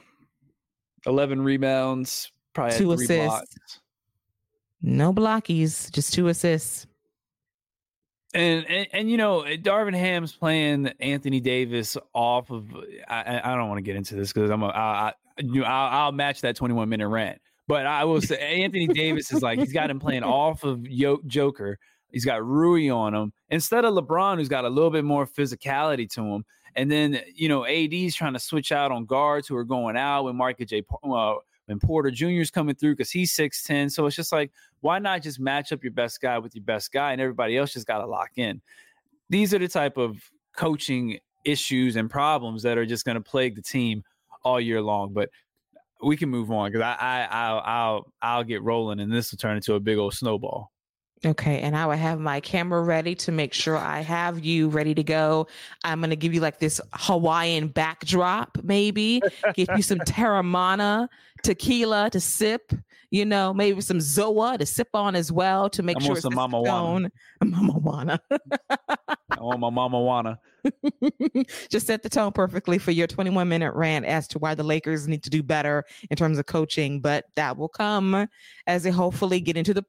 11 1.06 1.42
rebounds, 1.42 2.30
Probably 2.54 2.78
two 2.78 2.92
assists. 2.92 3.26
Blocks. 3.26 3.80
No 4.80 5.12
blockies, 5.12 5.90
just 5.90 6.12
two 6.12 6.28
assists. 6.28 6.87
And, 8.34 8.66
and, 8.68 8.87
and 8.92 9.11
you 9.11 9.16
know 9.16 9.42
Darvin 9.42 9.94
Ham's 9.94 10.32
playing 10.32 10.88
Anthony 11.00 11.40
Davis 11.40 11.96
off 12.12 12.50
of. 12.50 12.66
I, 13.08 13.40
I 13.44 13.56
don't 13.56 13.68
want 13.68 13.78
to 13.78 13.82
get 13.82 13.96
into 13.96 14.16
this 14.16 14.32
because 14.32 14.50
I'm 14.50 14.62
a, 14.62 14.66
I, 14.66 15.08
I, 15.08 15.12
you 15.38 15.61
know, 15.61 15.66
I'll, 15.66 16.06
I'll 16.06 16.12
match 16.12 16.40
that 16.40 16.56
21 16.56 16.88
minute 16.88 17.08
rant. 17.08 17.40
But 17.66 17.87
I 17.87 18.04
will 18.04 18.20
say 18.20 18.62
Anthony 18.62 18.88
Davis 18.88 19.32
is 19.32 19.40
like 19.40 19.58
he's 19.58 19.73
got 19.73 19.88
him 19.88 20.00
playing 20.00 20.23
off 20.25 20.64
of 20.64 20.87
Yo- 20.87 21.23
Joker. 21.26 21.78
He's 22.11 22.25
got 22.25 22.44
Rui 22.44 22.90
on 22.90 23.14
him 23.14 23.32
instead 23.50 23.84
of 23.84 23.94
LeBron, 23.94 24.37
who's 24.37 24.49
got 24.49 24.64
a 24.64 24.68
little 24.68 24.90
bit 24.90 25.04
more 25.04 25.26
physicality 25.26 26.08
to 26.11 26.23
him. 26.23 26.44
And 26.76 26.90
then 26.90 27.20
you 27.34 27.49
know 27.49 27.64
AD's 27.64 28.14
trying 28.14 28.34
to 28.34 28.40
switch 28.40 28.73
out 28.73 28.92
on 28.92 29.06
guards 29.06 29.49
who 29.49 29.56
are 29.56 29.64
going 29.64 29.96
out 29.96 30.25
with 30.25 30.34
Marcus 30.34 30.68
J. 30.68 30.82
Uh, 31.02 31.34
when 31.66 31.78
Porter 31.78 32.11
Jr. 32.11 32.26
is 32.26 32.50
coming 32.50 32.75
through 32.75 32.92
because 32.92 33.11
he's 33.11 33.35
6'10. 33.35 33.90
So 33.90 34.06
it's 34.06 34.16
just 34.16 34.33
like, 34.33 34.50
why 34.80 34.99
not 34.99 35.23
just 35.23 35.40
match 35.40 35.73
up 35.73 35.83
your 35.83 35.92
best 35.92 36.21
guy 36.21 36.38
with 36.38 36.54
your 36.54 36.64
best 36.64 36.92
guy 36.92 37.12
and 37.12 37.21
everybody 37.21 37.56
else 37.56 37.73
just 37.73 37.87
got 37.87 37.99
to 37.99 38.06
lock 38.06 38.30
in? 38.37 38.61
These 39.30 39.54
are 39.54 39.59
the 39.59 39.68
type 39.68 39.97
of 39.97 40.18
coaching 40.56 41.18
issues 41.44 41.97
and 41.97 42.11
problems 42.11 42.62
that 42.62 42.78
are 42.78 42.87
just 42.87 43.04
going 43.04 43.16
to 43.16 43.21
plague 43.21 43.56
the 43.56 43.62
team 43.62 44.02
all 44.42 44.61
year 44.61 44.83
long. 44.83 45.12
But 45.12 45.30
we 46.02 46.16
can 46.16 46.28
move 46.28 46.50
on 46.50 46.71
because 46.71 46.83
I, 46.83 46.97
I, 47.00 47.28
I'll, 47.30 47.62
I'll, 47.64 48.12
I'll 48.21 48.44
get 48.44 48.62
rolling 48.62 49.00
and 49.00 49.12
this 49.12 49.30
will 49.30 49.38
turn 49.38 49.56
into 49.56 49.75
a 49.75 49.80
big 49.80 49.97
old 49.99 50.14
snowball. 50.14 50.71
Okay, 51.26 51.61
and 51.61 51.76
I 51.76 51.87
will 51.87 51.97
have 51.97 52.21
my 52.21 52.40
camera 52.40 52.83
ready 52.83 53.14
to 53.16 53.33
make 53.33 53.54
sure 53.54 53.76
I 53.76 54.00
have 54.00 54.45
you 54.45 54.69
ready 54.69 54.95
to 54.95 55.02
go. 55.02 55.47
I'm 55.83 56.00
going 56.00 56.11
to 56.11 56.16
give 56.16 56.35
you 56.35 56.40
like 56.40 56.59
this 56.59 56.81
Hawaiian 56.93 57.69
backdrop, 57.69 58.59
maybe 58.62 59.23
give 59.54 59.69
you 59.75 59.83
some 59.83 59.99
Teremana 60.00 61.09
tequila 61.43 62.11
to 62.11 62.21
sip, 62.21 62.73
you 63.11 63.25
know, 63.25 63.54
maybe 63.54 63.81
some 63.81 63.99
Zoa 63.99 64.59
to 64.59 64.66
sip 64.66 64.88
on 64.93 65.14
as 65.14 65.33
well 65.33 65.71
to 65.71 65.83
make 65.83 65.97
I 65.99 66.00
sure 66.00 66.12
it's 66.12 66.23
some 66.23 66.35
Mama 66.35 66.61
Wana. 66.61 67.11
Mama 67.45 67.75
Wana. 67.81 68.19
I 69.31 69.40
want 69.40 69.61
my 69.61 69.71
mama 69.71 70.00
wanna. 70.00 70.38
Just 71.69 71.87
set 71.87 72.02
the 72.02 72.09
tone 72.09 72.33
perfectly 72.33 72.78
for 72.78 72.90
your 72.90 73.07
21 73.07 73.49
minute 73.49 73.75
rant 73.75 74.04
as 74.07 74.28
to 74.28 74.38
why 74.38 74.54
the 74.54 74.62
Lakers 74.62 75.09
need 75.09 75.23
to 75.25 75.31
do 75.31 75.43
better 75.43 75.85
in 76.11 76.16
terms 76.16 76.38
of 76.38 76.47
coaching, 76.47 77.00
but 77.00 77.26
that 77.37 77.57
will 77.57 77.69
come 77.69 78.28
as 78.66 78.83
they 78.83 78.90
hopefully 78.90 79.40
get 79.40 79.57
into 79.57 79.75
the 79.75 79.85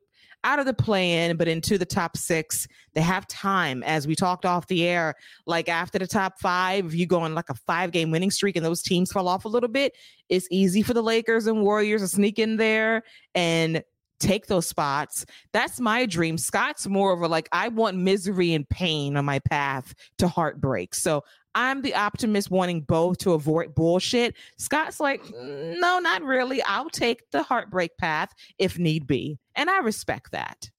out 0.45 0.59
of 0.59 0.65
the 0.65 0.73
play 0.73 1.25
in, 1.25 1.35
but 1.35 1.47
into 1.49 1.77
the 1.77 1.85
top 1.85 2.15
six. 2.15 2.67
They 2.93 3.01
have 3.01 3.27
time, 3.27 3.83
as 3.83 4.07
we 4.07 4.15
talked 4.15 4.45
off 4.45 4.67
the 4.67 4.87
air. 4.87 5.15
Like 5.45 5.67
after 5.67 5.99
the 5.99 6.07
top 6.07 6.39
five, 6.39 6.85
if 6.85 6.95
you 6.95 7.05
go 7.07 7.21
on 7.21 7.35
like 7.35 7.49
a 7.49 7.55
five 7.55 7.91
game 7.91 8.11
winning 8.11 8.31
streak 8.31 8.55
and 8.55 8.65
those 8.65 8.81
teams 8.81 9.11
fall 9.11 9.27
off 9.27 9.43
a 9.43 9.49
little 9.49 9.67
bit, 9.67 9.93
it's 10.29 10.47
easy 10.51 10.81
for 10.83 10.93
the 10.93 11.03
Lakers 11.03 11.47
and 11.47 11.61
Warriors 11.61 12.01
to 12.01 12.07
sneak 12.07 12.39
in 12.39 12.55
there 12.55 13.03
and 13.33 13.83
take 14.19 14.47
those 14.47 14.67
spots. 14.67 15.25
That's 15.51 15.79
my 15.79 16.05
dream. 16.05 16.37
Scott's 16.37 16.87
more 16.87 17.11
of 17.11 17.21
a 17.21 17.27
like, 17.27 17.49
I 17.51 17.67
want 17.67 17.97
misery 17.97 18.53
and 18.53 18.69
pain 18.69 19.17
on 19.17 19.25
my 19.25 19.39
path 19.39 19.93
to 20.19 20.27
heartbreak. 20.27 20.95
So 20.95 21.23
I'm 21.55 21.81
the 21.81 21.95
optimist 21.95 22.51
wanting 22.51 22.81
both 22.81 23.17
to 23.19 23.33
avoid 23.33 23.73
bullshit. 23.73 24.35
Scott's 24.57 24.99
like, 24.99 25.23
mm, 25.23 25.79
no, 25.79 25.99
not 25.99 26.21
really. 26.21 26.61
I'll 26.63 26.89
take 26.89 27.29
the 27.31 27.43
heartbreak 27.43 27.97
path 27.97 28.33
if 28.59 28.77
need 28.77 29.07
be. 29.07 29.39
And 29.55 29.69
I 29.69 29.79
respect 29.79 30.31
that. 30.31 30.69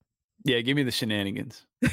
Yeah, 0.44 0.60
give 0.60 0.76
me 0.76 0.82
the 0.82 0.90
shenanigans. 0.90 1.66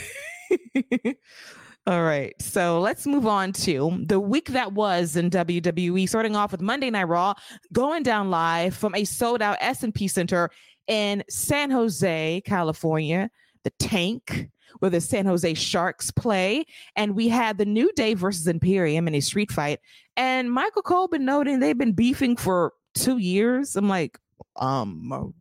All 1.86 2.04
right. 2.04 2.34
So 2.42 2.80
let's 2.80 3.06
move 3.06 3.26
on 3.26 3.52
to 3.54 4.04
the 4.06 4.20
week 4.20 4.50
that 4.50 4.72
was 4.72 5.16
in 5.16 5.30
WWE, 5.30 6.08
starting 6.08 6.36
off 6.36 6.52
with 6.52 6.62
Monday 6.62 6.90
Night 6.90 7.10
Raw, 7.10 7.34
going 7.74 8.04
down 8.04 8.30
live 8.30 8.76
from 8.76 8.96
a 8.96 9.04
sold 9.04 9.42
out 9.42 9.58
SAP 9.62 10.08
Center 10.08 10.50
in 10.88 11.24
San 11.30 11.72
Jose, 11.72 12.42
California. 12.46 13.30
The 13.64 13.72
tank 13.80 14.50
where 14.80 14.92
the 14.92 15.02
San 15.02 15.26
Jose 15.26 15.54
Sharks 15.54 16.12
play. 16.12 16.66
And 16.96 17.16
we 17.16 17.28
had 17.28 17.58
the 17.58 17.66
New 17.66 17.92
Day 17.94 18.14
versus 18.14 18.48
Imperium 18.48 19.08
in 19.08 19.16
a 19.16 19.22
street 19.22 19.52
fight. 19.52 19.80
And 20.18 20.52
Michael 20.52 20.82
Cole 20.82 21.08
been 21.08 21.26
noting 21.26 21.60
they've 21.60 21.78
been 21.78 21.94
beefing 21.94 22.36
for 22.36 22.74
two 22.94 23.18
years. 23.18 23.76
I'm 23.76 23.88
like, 23.88 24.20
um, 24.58 25.34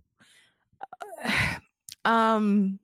um, 2.05 2.79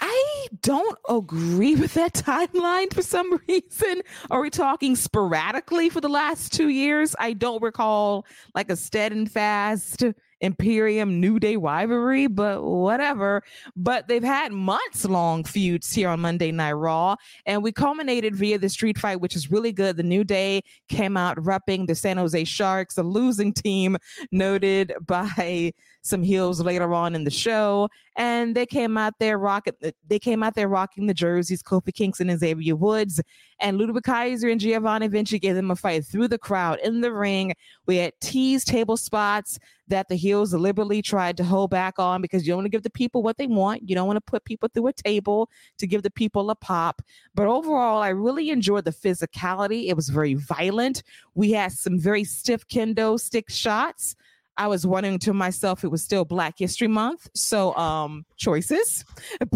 I 0.00 0.46
don't 0.60 0.98
agree 1.08 1.76
with 1.76 1.94
that 1.94 2.12
timeline 2.14 2.92
for 2.92 3.02
some 3.02 3.40
reason. 3.48 4.02
Are 4.30 4.40
we 4.40 4.50
talking 4.50 4.96
sporadically 4.96 5.88
for 5.88 6.00
the 6.00 6.08
last 6.08 6.52
two 6.52 6.68
years? 6.68 7.16
I 7.18 7.32
don't 7.32 7.62
recall 7.62 8.26
like 8.54 8.70
a 8.70 8.76
steady 8.76 9.16
and 9.16 9.30
fast 9.30 10.04
Imperium 10.44 11.20
New 11.20 11.40
Day 11.40 11.56
rivalry, 11.56 12.26
but 12.26 12.62
whatever. 12.62 13.42
But 13.74 14.08
they've 14.08 14.22
had 14.22 14.52
months 14.52 15.04
long 15.04 15.42
feuds 15.42 15.92
here 15.92 16.08
on 16.10 16.20
Monday 16.20 16.52
Night 16.52 16.72
Raw, 16.72 17.16
and 17.46 17.62
we 17.62 17.72
culminated 17.72 18.36
via 18.36 18.58
the 18.58 18.68
street 18.68 18.98
fight, 18.98 19.20
which 19.20 19.34
is 19.34 19.50
really 19.50 19.72
good. 19.72 19.96
The 19.96 20.02
New 20.02 20.22
Day 20.22 20.62
came 20.88 21.16
out 21.16 21.38
repping 21.38 21.86
the 21.86 21.94
San 21.94 22.18
Jose 22.18 22.44
Sharks, 22.44 22.98
a 22.98 23.02
losing 23.02 23.52
team, 23.52 23.96
noted 24.30 24.92
by 25.06 25.72
some 26.04 26.22
heels 26.22 26.60
later 26.60 26.92
on 26.92 27.14
in 27.14 27.24
the 27.24 27.30
show, 27.30 27.88
and 28.16 28.54
they 28.54 28.66
came 28.66 28.98
out 28.98 29.14
there 29.18 29.38
rocking. 29.38 29.72
Uh, 29.82 29.90
they 30.06 30.18
came 30.18 30.42
out 30.42 30.54
there 30.54 30.68
rocking 30.68 31.06
the 31.06 31.14
jerseys. 31.14 31.62
Kofi 31.62 31.92
Kingston 31.92 32.28
and 32.28 32.38
Xavier 32.38 32.76
Woods, 32.76 33.22
and 33.58 33.78
Ludwig 33.78 34.04
Kaiser 34.04 34.48
and 34.48 34.60
Giovanni 34.60 35.08
Vinci 35.08 35.38
gave 35.38 35.54
them 35.54 35.70
a 35.70 35.76
fight 35.76 36.04
through 36.04 36.28
the 36.28 36.38
crowd 36.38 36.78
in 36.84 37.00
the 37.00 37.12
ring. 37.12 37.54
We 37.86 37.96
had 37.96 38.12
teased 38.20 38.68
table 38.68 38.98
spots 38.98 39.58
that 39.88 40.08
the 40.08 40.14
heels 40.14 40.50
deliberately 40.50 41.00
tried 41.00 41.38
to 41.38 41.44
hold 41.44 41.70
back 41.70 41.98
on 41.98 42.20
because 42.20 42.46
you 42.46 42.52
don't 42.52 42.58
want 42.58 42.66
to 42.66 42.70
give 42.70 42.82
the 42.82 42.90
people 42.90 43.22
what 43.22 43.38
they 43.38 43.46
want. 43.46 43.88
You 43.88 43.94
don't 43.94 44.06
want 44.06 44.18
to 44.18 44.30
put 44.30 44.44
people 44.44 44.68
through 44.72 44.88
a 44.88 44.92
table 44.92 45.48
to 45.78 45.86
give 45.86 46.02
the 46.02 46.10
people 46.10 46.50
a 46.50 46.54
pop. 46.54 47.00
But 47.34 47.46
overall, 47.46 48.02
I 48.02 48.08
really 48.08 48.50
enjoyed 48.50 48.84
the 48.84 48.92
physicality. 48.92 49.88
It 49.88 49.96
was 49.96 50.10
very 50.10 50.34
violent. 50.34 51.02
We 51.34 51.52
had 51.52 51.72
some 51.72 51.98
very 51.98 52.24
stiff 52.24 52.66
kendo 52.68 53.18
stick 53.18 53.50
shots. 53.50 54.16
I 54.56 54.68
was 54.68 54.86
wondering 54.86 55.18
to 55.20 55.32
myself, 55.32 55.84
it 55.84 55.88
was 55.88 56.02
still 56.02 56.24
Black 56.24 56.58
History 56.58 56.88
Month. 56.88 57.28
So, 57.34 57.74
um, 57.76 58.24
choices. 58.36 59.04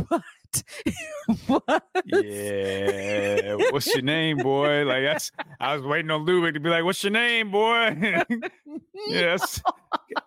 But 1.47 1.83
yeah, 2.07 3.55
what's 3.71 3.87
your 3.95 4.03
name, 4.03 4.39
boy? 4.39 4.85
Like 4.85 5.03
that's 5.03 5.31
I 5.61 5.75
was 5.75 5.85
waiting 5.85 6.11
on 6.11 6.25
Ludwig 6.25 6.55
to 6.55 6.61
be 6.61 6.71
like, 6.71 6.85
"What's 6.85 7.03
your 7.05 7.13
name, 7.13 7.51
boy?" 7.51 7.97
yes, 9.09 9.61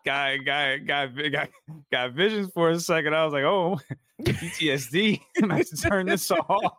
guy, 0.05 0.37
guy, 0.37 0.77
guy, 0.77 1.07
guy, 1.07 1.49
got 1.91 2.13
visions 2.13 2.51
for 2.53 2.69
a 2.69 2.79
second. 2.79 3.15
I 3.15 3.25
was 3.25 3.33
like, 3.33 3.43
"Oh, 3.43 3.79
PTSD." 4.21 5.19
I 5.49 5.57
have 5.57 5.69
to 5.69 5.75
turn 5.77 6.05
this 6.05 6.29
off. 6.31 6.77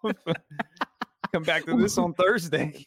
Come 1.32 1.42
back 1.42 1.64
to 1.64 1.76
this 1.76 1.98
on 1.98 2.14
Thursday. 2.14 2.84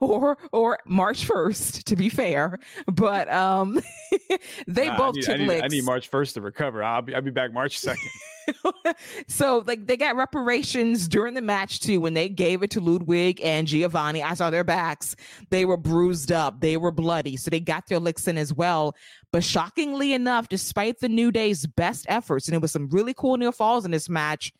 Or 0.00 0.38
or 0.52 0.78
March 0.86 1.28
1st, 1.28 1.84
to 1.84 1.96
be 1.96 2.08
fair. 2.08 2.58
But 2.86 3.30
um 3.32 3.80
they 4.66 4.86
Nah, 4.86 4.94
I 4.94 4.96
both 4.96 5.14
need, 5.14 5.24
took 5.24 5.34
I, 5.34 5.38
need, 5.38 5.48
licks. 5.48 5.62
I 5.62 5.68
need 5.68 5.84
March 5.84 6.10
1st 6.10 6.34
to 6.34 6.40
recover. 6.40 6.82
I'll 6.82 7.02
be 7.02 7.14
I'll 7.14 7.22
be 7.22 7.30
back 7.30 7.52
March 7.52 7.80
2nd. 7.80 7.96
so 9.28 9.62
like 9.66 9.86
they 9.86 9.96
got 9.96 10.16
reparations 10.16 11.06
during 11.06 11.34
the 11.34 11.42
match 11.42 11.80
too 11.80 12.00
when 12.00 12.14
they 12.14 12.28
gave 12.28 12.62
it 12.62 12.70
to 12.70 12.80
Ludwig 12.80 13.40
and 13.42 13.66
Giovanni. 13.66 14.22
I 14.22 14.34
saw 14.34 14.50
their 14.50 14.64
backs. 14.64 15.14
They 15.50 15.64
were 15.64 15.76
bruised 15.76 16.32
up. 16.32 16.60
They 16.60 16.76
were 16.76 16.90
bloody. 16.90 17.36
So 17.36 17.50
they 17.50 17.60
got 17.60 17.86
their 17.86 18.00
licks 18.00 18.26
in 18.26 18.38
as 18.38 18.52
well. 18.52 18.96
But 19.32 19.44
shockingly 19.44 20.12
enough, 20.12 20.48
despite 20.48 20.98
the 20.98 21.08
New 21.08 21.30
Day's 21.30 21.66
best 21.66 22.06
efforts, 22.08 22.48
and 22.48 22.54
it 22.54 22.62
was 22.62 22.72
some 22.72 22.88
really 22.88 23.14
cool 23.14 23.36
near 23.36 23.52
falls 23.52 23.84
in 23.84 23.92
this 23.92 24.08
match, 24.08 24.52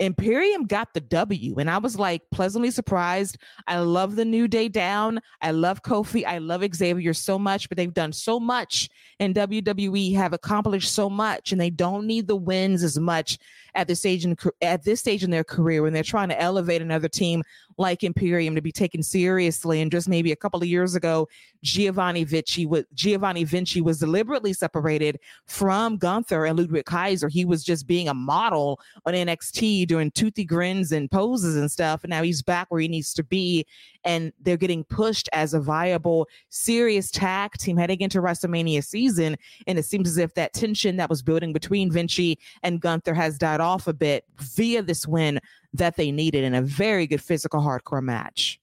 Imperium 0.00 0.64
got 0.64 0.94
the 0.94 1.00
W, 1.00 1.56
and 1.58 1.68
I 1.68 1.78
was 1.78 1.98
like 1.98 2.22
pleasantly 2.30 2.70
surprised. 2.70 3.36
I 3.66 3.78
love 3.80 4.16
the 4.16 4.24
New 4.24 4.46
Day 4.46 4.68
down. 4.68 5.20
I 5.42 5.50
love 5.50 5.82
Kofi. 5.82 6.24
I 6.24 6.38
love 6.38 6.62
Xavier 6.74 7.14
so 7.14 7.38
much, 7.38 7.68
but 7.68 7.76
they've 7.76 7.92
done 7.92 8.12
so 8.12 8.38
much 8.38 8.88
and 9.20 9.34
WWE, 9.34 10.14
have 10.14 10.32
accomplished 10.32 10.92
so 10.92 11.10
much, 11.10 11.50
and 11.52 11.60
they 11.60 11.70
don't 11.70 12.06
need 12.06 12.28
the 12.28 12.36
wins 12.36 12.82
as 12.82 12.98
much 12.98 13.38
at 13.74 13.88
this 13.88 14.00
stage 14.00 14.24
in 14.24 14.36
at 14.62 14.84
this 14.84 15.00
stage 15.00 15.24
in 15.24 15.30
their 15.30 15.44
career 15.44 15.82
when 15.82 15.92
they're 15.92 16.02
trying 16.02 16.28
to 16.28 16.40
elevate 16.40 16.82
another 16.82 17.08
team 17.08 17.42
like 17.78 18.02
Imperium 18.02 18.54
to 18.56 18.60
be 18.60 18.72
taken 18.72 19.02
seriously. 19.02 19.80
And 19.80 19.90
just 19.90 20.08
maybe 20.08 20.32
a 20.32 20.36
couple 20.36 20.60
of 20.60 20.66
years 20.66 20.94
ago, 20.94 21.28
Giovanni 21.62 22.24
Vinci 22.24 22.66
was 22.66 22.84
Giovanni 22.94 23.44
Vinci 23.44 23.80
was 23.80 23.98
deliberately 23.98 24.52
separated 24.52 25.18
from 25.46 25.96
Gunther 25.96 26.44
and 26.44 26.58
Ludwig 26.58 26.84
Kaiser. 26.84 27.28
He 27.28 27.44
was 27.44 27.64
just 27.64 27.86
being 27.86 28.08
a 28.08 28.14
model 28.14 28.80
on 29.06 29.14
NXT 29.14 29.86
doing 29.86 30.10
toothy 30.10 30.44
grins 30.44 30.92
and 30.92 31.10
poses 31.10 31.56
and 31.56 31.70
stuff. 31.70 32.04
And 32.04 32.10
now 32.10 32.22
he's 32.22 32.42
back 32.42 32.66
where 32.70 32.80
he 32.80 32.88
needs 32.88 33.14
to 33.14 33.24
be. 33.24 33.64
And 34.04 34.32
they're 34.40 34.56
getting 34.56 34.84
pushed 34.84 35.28
as 35.32 35.54
a 35.54 35.60
viable, 35.60 36.28
serious 36.48 37.10
tag 37.10 37.52
team 37.58 37.76
heading 37.76 38.00
into 38.00 38.20
WrestleMania 38.20 38.84
season. 38.84 39.36
And 39.66 39.78
it 39.78 39.84
seems 39.84 40.08
as 40.08 40.18
if 40.18 40.34
that 40.34 40.52
tension 40.52 40.96
that 40.96 41.10
was 41.10 41.22
building 41.22 41.52
between 41.52 41.90
Vinci 41.90 42.38
and 42.62 42.80
Gunther 42.80 43.14
has 43.14 43.38
died 43.38 43.60
off 43.60 43.67
a 43.86 43.92
bit 43.92 44.24
via 44.38 44.82
this 44.82 45.06
win 45.06 45.40
that 45.72 45.96
they 45.96 46.10
needed 46.10 46.44
in 46.44 46.54
a 46.54 46.62
very 46.62 47.06
good 47.06 47.22
physical 47.22 47.60
hardcore 47.60 48.02
match. 48.02 48.60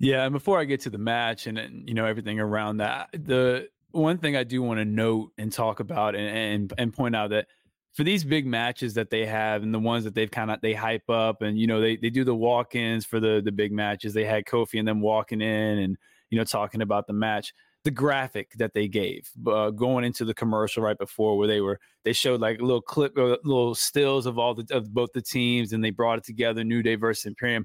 Yeah, 0.00 0.24
and 0.24 0.32
before 0.32 0.60
I 0.60 0.64
get 0.64 0.80
to 0.82 0.90
the 0.90 0.98
match 0.98 1.46
and, 1.46 1.58
and 1.58 1.88
you 1.88 1.94
know 1.94 2.04
everything 2.04 2.38
around 2.38 2.76
that, 2.76 3.08
the 3.12 3.68
one 3.90 4.18
thing 4.18 4.36
I 4.36 4.44
do 4.44 4.62
want 4.62 4.78
to 4.78 4.84
note 4.84 5.32
and 5.38 5.52
talk 5.52 5.80
about 5.80 6.14
and, 6.14 6.28
and 6.28 6.72
and 6.78 6.94
point 6.94 7.16
out 7.16 7.30
that 7.30 7.46
for 7.94 8.04
these 8.04 8.22
big 8.22 8.46
matches 8.46 8.94
that 8.94 9.10
they 9.10 9.26
have 9.26 9.64
and 9.64 9.74
the 9.74 9.78
ones 9.78 10.04
that 10.04 10.14
they've 10.14 10.30
kind 10.30 10.50
of 10.52 10.60
they 10.60 10.72
hype 10.72 11.08
up 11.10 11.42
and 11.42 11.58
you 11.58 11.66
know 11.66 11.80
they 11.80 11.96
they 11.96 12.10
do 12.10 12.22
the 12.22 12.34
walk-ins 12.34 13.04
for 13.04 13.18
the 13.18 13.42
the 13.44 13.50
big 13.50 13.72
matches. 13.72 14.14
They 14.14 14.24
had 14.24 14.44
Kofi 14.44 14.78
and 14.78 14.86
them 14.86 15.00
walking 15.00 15.40
in 15.40 15.78
and 15.78 15.96
you 16.30 16.38
know 16.38 16.44
talking 16.44 16.80
about 16.82 17.06
the 17.08 17.12
match. 17.12 17.52
The 17.84 17.90
graphic 17.90 18.52
that 18.58 18.74
they 18.74 18.88
gave 18.88 19.30
uh, 19.46 19.70
going 19.70 20.04
into 20.04 20.24
the 20.24 20.34
commercial 20.34 20.82
right 20.82 20.98
before, 20.98 21.38
where 21.38 21.48
they 21.48 21.60
were 21.60 21.78
they 22.04 22.12
showed 22.12 22.40
like 22.40 22.58
a 22.58 22.64
little 22.64 22.82
clip, 22.82 23.16
uh, 23.16 23.36
little 23.44 23.74
stills 23.74 24.26
of 24.26 24.38
all 24.38 24.54
the 24.54 24.66
of 24.70 24.92
both 24.92 25.12
the 25.14 25.22
teams, 25.22 25.72
and 25.72 25.82
they 25.82 25.90
brought 25.90 26.18
it 26.18 26.24
together. 26.24 26.64
New 26.64 26.82
Day 26.82 26.96
versus 26.96 27.24
Imperium. 27.24 27.64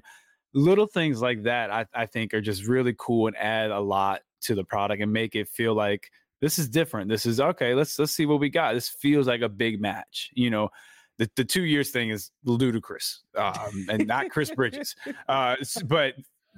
Little 0.54 0.86
things 0.86 1.20
like 1.20 1.42
that 1.42 1.70
I, 1.72 1.84
I 1.92 2.06
think 2.06 2.32
are 2.32 2.40
just 2.40 2.66
really 2.66 2.94
cool 2.96 3.26
and 3.26 3.36
add 3.36 3.70
a 3.70 3.80
lot 3.80 4.20
to 4.42 4.54
the 4.54 4.64
product 4.64 5.02
and 5.02 5.12
make 5.12 5.34
it 5.34 5.48
feel 5.48 5.74
like 5.74 6.10
this 6.40 6.58
is 6.58 6.68
different. 6.68 7.08
This 7.10 7.26
is 7.26 7.40
okay 7.40 7.74
let's 7.74 7.98
let's 7.98 8.12
see 8.12 8.26
what 8.26 8.40
we 8.40 8.50
got. 8.50 8.74
This 8.74 8.88
feels 8.88 9.26
like 9.26 9.40
a 9.40 9.48
big 9.48 9.80
match 9.80 10.30
you 10.34 10.50
know? 10.50 10.68
The, 11.16 11.30
the 11.36 11.44
two 11.44 11.62
years 11.62 11.90
thing 11.90 12.10
is 12.10 12.32
ludicrous 12.44 13.22
um, 13.36 13.86
and 13.88 14.04
not 14.08 14.30
chris 14.30 14.50
bridges 14.56 14.96
uh, 15.28 15.54
but 15.84 16.14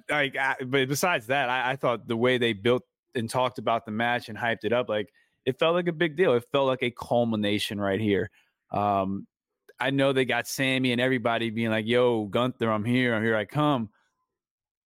like 0.09 0.35
I, 0.35 0.57
but 0.65 0.89
besides 0.89 1.27
that 1.27 1.51
I, 1.51 1.73
I 1.73 1.77
thought 1.77 2.09
the 2.09 2.17
way 2.17 2.39
they 2.39 2.55
built 2.55 2.83
and 3.17 3.29
talked 3.29 3.59
about 3.59 3.85
the 3.85 3.93
match 3.93 4.29
and 4.29 4.39
hyped 4.39 4.65
it 4.65 4.73
up 4.73 4.89
like 4.89 5.13
it 5.45 5.59
felt 5.59 5.75
like 5.75 5.89
a 5.89 5.93
big 5.93 6.17
deal. 6.17 6.35
It 6.35 6.45
felt 6.51 6.67
like 6.67 6.83
a 6.83 6.91
culmination 6.91 7.81
right 7.81 8.01
here. 8.01 8.31
Um, 8.73 9.27
I 9.79 9.91
know 9.91 10.13
they 10.13 10.25
got 10.25 10.49
Sammy 10.49 10.93
and 10.93 11.01
everybody 11.01 11.51
being 11.51 11.71
like, 11.71 11.87
"Yo, 11.87 12.25
Gunther, 12.27 12.71
I'm 12.71 12.85
here. 12.85 13.15
I'm 13.15 13.23
here. 13.23 13.37
I 13.37 13.45
come." 13.45 13.91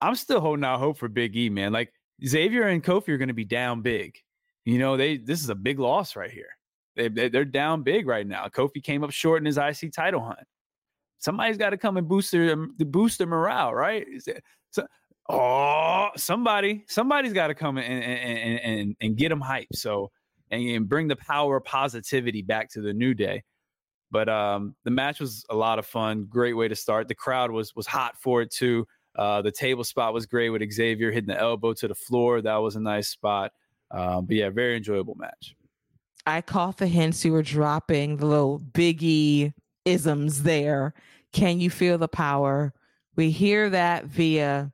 I'm 0.01 0.15
still 0.15 0.41
holding 0.41 0.65
out 0.65 0.79
hope 0.79 0.97
for 0.97 1.07
Big 1.07 1.35
E, 1.35 1.49
man. 1.49 1.71
Like 1.71 1.93
Xavier 2.25 2.67
and 2.67 2.83
Kofi 2.83 3.09
are 3.09 3.17
going 3.17 3.27
to 3.27 3.33
be 3.33 3.45
down 3.45 3.81
big. 3.81 4.17
You 4.65 4.79
know, 4.79 4.97
they 4.97 5.17
this 5.17 5.41
is 5.41 5.49
a 5.49 5.55
big 5.55 5.79
loss 5.79 6.15
right 6.15 6.31
here. 6.31 6.49
They, 6.95 7.07
they 7.07 7.37
are 7.37 7.45
down 7.45 7.83
big 7.83 8.05
right 8.07 8.27
now. 8.27 8.47
Kofi 8.47 8.83
came 8.83 9.03
up 9.03 9.11
short 9.11 9.41
in 9.41 9.45
his 9.45 9.57
IC 9.57 9.93
title 9.93 10.21
hunt. 10.21 10.45
Somebody's 11.19 11.57
got 11.57 11.69
to 11.69 11.77
come 11.77 11.97
and 11.97 12.07
boost 12.07 12.31
their 12.31 12.55
to 12.55 12.85
boost 12.85 13.17
their 13.17 13.27
morale, 13.27 13.73
right? 13.73 14.05
So, 14.71 14.87
oh, 15.31 16.09
somebody, 16.15 16.83
somebody's 16.87 17.33
got 17.33 17.47
to 17.47 17.55
come 17.55 17.77
and 17.77 18.03
and, 18.03 18.59
and 18.59 18.95
and 18.99 19.17
get 19.17 19.29
them 19.29 19.41
hyped. 19.41 19.75
So 19.75 20.11
and, 20.51 20.63
and 20.67 20.89
bring 20.89 21.07
the 21.07 21.15
power 21.15 21.59
positivity 21.59 22.41
back 22.41 22.69
to 22.71 22.81
the 22.81 22.93
new 22.93 23.13
day. 23.13 23.43
But 24.11 24.27
um, 24.27 24.75
the 24.83 24.91
match 24.91 25.19
was 25.19 25.45
a 25.49 25.55
lot 25.55 25.79
of 25.79 25.85
fun. 25.85 26.25
Great 26.29 26.53
way 26.53 26.67
to 26.67 26.75
start. 26.75 27.07
The 27.07 27.15
crowd 27.15 27.49
was 27.49 27.75
was 27.75 27.87
hot 27.87 28.15
for 28.19 28.41
it 28.41 28.51
too. 28.51 28.85
Uh, 29.15 29.41
the 29.41 29.51
table 29.51 29.83
spot 29.83 30.13
was 30.13 30.25
great 30.25 30.49
with 30.49 30.69
Xavier 30.71 31.11
hitting 31.11 31.27
the 31.27 31.39
elbow 31.39 31.73
to 31.73 31.87
the 31.87 31.95
floor. 31.95 32.41
That 32.41 32.57
was 32.57 32.75
a 32.75 32.81
nice 32.81 33.09
spot. 33.09 33.51
Um, 33.89 34.25
but 34.25 34.35
yeah, 34.35 34.49
very 34.49 34.77
enjoyable 34.77 35.15
match. 35.15 35.55
I 36.25 36.41
caught 36.41 36.77
the 36.77 36.87
hints 36.87 37.25
you 37.25 37.31
were 37.31 37.41
dropping 37.41 38.17
the 38.17 38.25
little 38.25 38.59
biggie 38.59 39.53
isms 39.85 40.43
there. 40.43 40.93
Can 41.33 41.59
you 41.59 41.69
feel 41.69 41.97
the 41.97 42.07
power? 42.07 42.73
We 43.15 43.31
hear 43.31 43.69
that 43.69 44.05
via 44.05 44.71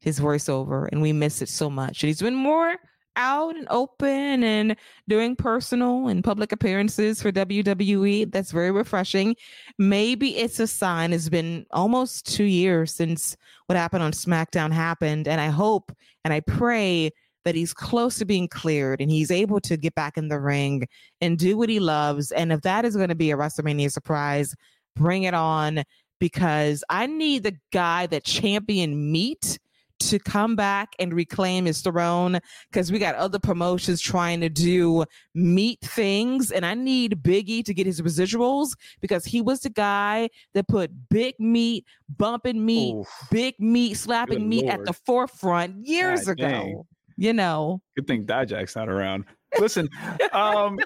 his 0.00 0.18
voiceover 0.18 0.88
and 0.90 1.02
we 1.02 1.12
miss 1.12 1.42
it 1.42 1.48
so 1.48 1.70
much. 1.70 2.02
And 2.02 2.08
he's 2.08 2.22
been 2.22 2.34
more 2.34 2.76
out 3.16 3.56
and 3.56 3.66
open 3.70 4.44
and 4.44 4.76
doing 5.08 5.36
personal 5.36 6.08
and 6.08 6.24
public 6.24 6.52
appearances 6.52 7.20
for 7.20 7.32
WWE. 7.32 8.30
That's 8.30 8.52
very 8.52 8.70
refreshing. 8.70 9.36
Maybe 9.78 10.36
it's 10.36 10.60
a 10.60 10.66
sign. 10.66 11.12
It's 11.12 11.28
been 11.28 11.66
almost 11.70 12.26
two 12.26 12.44
years 12.44 12.94
since 12.94 13.36
what 13.66 13.76
happened 13.76 14.02
on 14.02 14.12
SmackDown 14.12 14.72
happened. 14.72 15.28
And 15.28 15.40
I 15.40 15.48
hope 15.48 15.92
and 16.24 16.32
I 16.32 16.40
pray 16.40 17.10
that 17.44 17.54
he's 17.54 17.72
close 17.72 18.18
to 18.18 18.24
being 18.24 18.48
cleared 18.48 19.00
and 19.00 19.10
he's 19.10 19.30
able 19.30 19.60
to 19.60 19.76
get 19.76 19.94
back 19.94 20.16
in 20.16 20.28
the 20.28 20.38
ring 20.38 20.86
and 21.20 21.38
do 21.38 21.56
what 21.56 21.68
he 21.68 21.80
loves. 21.80 22.32
And 22.32 22.52
if 22.52 22.60
that 22.62 22.84
is 22.84 22.96
going 22.96 23.08
to 23.08 23.14
be 23.14 23.30
a 23.30 23.36
WrestleMania 23.36 23.90
surprise, 23.90 24.54
bring 24.94 25.22
it 25.22 25.34
on 25.34 25.82
because 26.18 26.84
I 26.90 27.06
need 27.06 27.44
the 27.44 27.56
guy 27.72 28.06
that 28.06 28.24
champion 28.24 29.10
meet 29.10 29.58
to 30.00 30.18
come 30.18 30.56
back 30.56 30.94
and 30.98 31.14
reclaim 31.14 31.66
his 31.66 31.80
throne 31.80 32.40
because 32.70 32.90
we 32.90 32.98
got 32.98 33.14
other 33.14 33.38
promotions 33.38 34.00
trying 34.00 34.40
to 34.40 34.48
do 34.48 35.04
meat 35.34 35.78
things. 35.82 36.50
And 36.50 36.66
I 36.66 36.74
need 36.74 37.22
Biggie 37.22 37.64
to 37.64 37.74
get 37.74 37.86
his 37.86 38.00
residuals 38.00 38.70
because 39.00 39.24
he 39.24 39.40
was 39.40 39.60
the 39.60 39.70
guy 39.70 40.28
that 40.54 40.68
put 40.68 40.90
big 41.08 41.34
meat, 41.38 41.84
bumping 42.16 42.64
meat, 42.64 42.94
Oof. 42.94 43.08
big 43.30 43.54
meat, 43.58 43.94
slapping 43.94 44.38
Good 44.38 44.46
meat 44.48 44.64
Lord. 44.66 44.80
at 44.80 44.86
the 44.86 44.92
forefront 44.92 45.86
years 45.86 46.24
God, 46.24 46.32
ago. 46.32 46.48
Dang. 46.48 46.82
You 47.16 47.32
know. 47.34 47.82
Good 47.96 48.06
thing 48.06 48.24
Dijak's 48.24 48.74
not 48.74 48.88
around. 48.88 49.24
Listen, 49.58 49.88
um, 50.32 50.78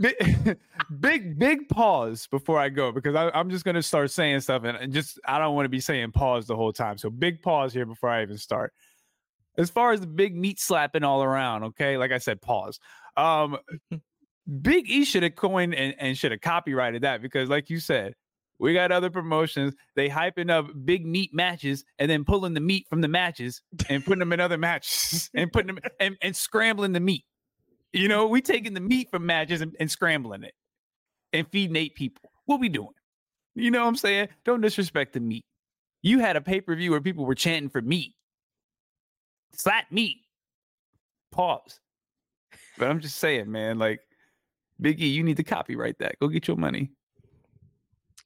big, 0.00 0.58
big, 1.00 1.38
big 1.38 1.68
pause 1.68 2.26
before 2.26 2.58
I 2.58 2.68
go 2.68 2.92
because 2.92 3.14
I, 3.14 3.38
am 3.38 3.50
just 3.50 3.64
gonna 3.64 3.82
start 3.82 4.10
saying 4.10 4.40
stuff 4.40 4.64
and, 4.64 4.76
and 4.76 4.92
just 4.92 5.20
I 5.24 5.38
don't 5.38 5.54
want 5.54 5.64
to 5.66 5.70
be 5.70 5.80
saying 5.80 6.12
pause 6.12 6.46
the 6.46 6.56
whole 6.56 6.72
time. 6.72 6.98
So 6.98 7.10
big 7.10 7.42
pause 7.42 7.72
here 7.72 7.86
before 7.86 8.10
I 8.10 8.22
even 8.22 8.38
start. 8.38 8.72
As 9.58 9.70
far 9.70 9.92
as 9.92 10.00
the 10.00 10.06
big 10.06 10.36
meat 10.36 10.60
slapping 10.60 11.04
all 11.04 11.22
around, 11.22 11.64
okay, 11.64 11.96
like 11.96 12.12
I 12.12 12.18
said, 12.18 12.40
pause. 12.40 12.78
Um, 13.16 13.58
Big 14.62 14.90
E 14.90 15.04
should 15.04 15.22
have 15.22 15.36
coined 15.36 15.74
and, 15.74 15.94
and 15.98 16.16
should 16.16 16.32
have 16.32 16.40
copyrighted 16.40 17.02
that 17.02 17.22
because, 17.22 17.48
like 17.48 17.70
you 17.70 17.78
said, 17.78 18.14
we 18.58 18.74
got 18.74 18.90
other 18.90 19.08
promotions. 19.08 19.74
They 19.96 20.08
hyping 20.08 20.50
up 20.50 20.66
big 20.84 21.06
meat 21.06 21.30
matches 21.32 21.84
and 21.98 22.10
then 22.10 22.24
pulling 22.24 22.54
the 22.54 22.60
meat 22.60 22.86
from 22.90 23.00
the 23.00 23.08
matches 23.08 23.62
and 23.88 24.04
putting 24.04 24.18
them 24.18 24.32
in 24.32 24.40
other 24.40 24.58
matches 24.58 25.30
and 25.34 25.52
putting 25.52 25.68
them 25.68 25.78
and, 25.98 26.16
and 26.20 26.36
scrambling 26.36 26.92
the 26.92 27.00
meat. 27.00 27.24
You 27.92 28.08
know, 28.08 28.26
we 28.26 28.40
taking 28.40 28.74
the 28.74 28.80
meat 28.80 29.10
from 29.10 29.26
matches 29.26 29.60
and, 29.60 29.74
and 29.80 29.90
scrambling 29.90 30.44
it 30.44 30.54
and 31.32 31.46
feeding 31.48 31.76
eight 31.76 31.94
people. 31.94 32.30
What 32.46 32.60
we 32.60 32.68
doing? 32.68 32.94
You 33.54 33.70
know 33.70 33.80
what 33.80 33.88
I'm 33.88 33.96
saying? 33.96 34.28
Don't 34.44 34.60
disrespect 34.60 35.12
the 35.12 35.20
meat. 35.20 35.44
You 36.02 36.20
had 36.20 36.36
a 36.36 36.40
pay 36.40 36.60
per 36.60 36.74
view 36.74 36.92
where 36.92 37.00
people 37.00 37.26
were 37.26 37.34
chanting 37.34 37.68
for 37.68 37.82
meat. 37.82 38.14
Slap 39.52 39.90
meat. 39.90 40.18
Pause. 41.32 41.80
But 42.78 42.88
I'm 42.88 43.00
just 43.00 43.18
saying, 43.18 43.50
man, 43.50 43.78
like 43.78 44.00
Biggie, 44.80 45.12
you 45.12 45.22
need 45.22 45.36
to 45.36 45.44
copyright 45.44 45.98
that. 45.98 46.18
Go 46.20 46.28
get 46.28 46.48
your 46.48 46.56
money 46.56 46.90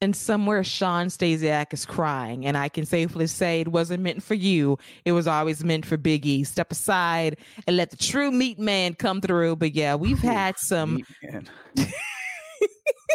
and 0.00 0.14
somewhere 0.14 0.64
Shawn 0.64 1.06
Stasiak 1.06 1.72
is 1.72 1.86
crying. 1.86 2.46
And 2.46 2.56
I 2.56 2.68
can 2.68 2.86
safely 2.86 3.26
say 3.26 3.60
it 3.60 3.68
wasn't 3.68 4.02
meant 4.02 4.22
for 4.22 4.34
you. 4.34 4.78
It 5.04 5.12
was 5.12 5.26
always 5.26 5.64
meant 5.64 5.86
for 5.86 5.96
Biggie. 5.96 6.46
Step 6.46 6.72
aside 6.72 7.38
and 7.66 7.76
let 7.76 7.90
the 7.90 7.96
true 7.96 8.30
meat 8.30 8.58
man 8.58 8.94
come 8.94 9.20
through. 9.20 9.56
But 9.56 9.74
yeah, 9.74 9.94
we've 9.94 10.18
had 10.18 10.58
some. 10.58 11.00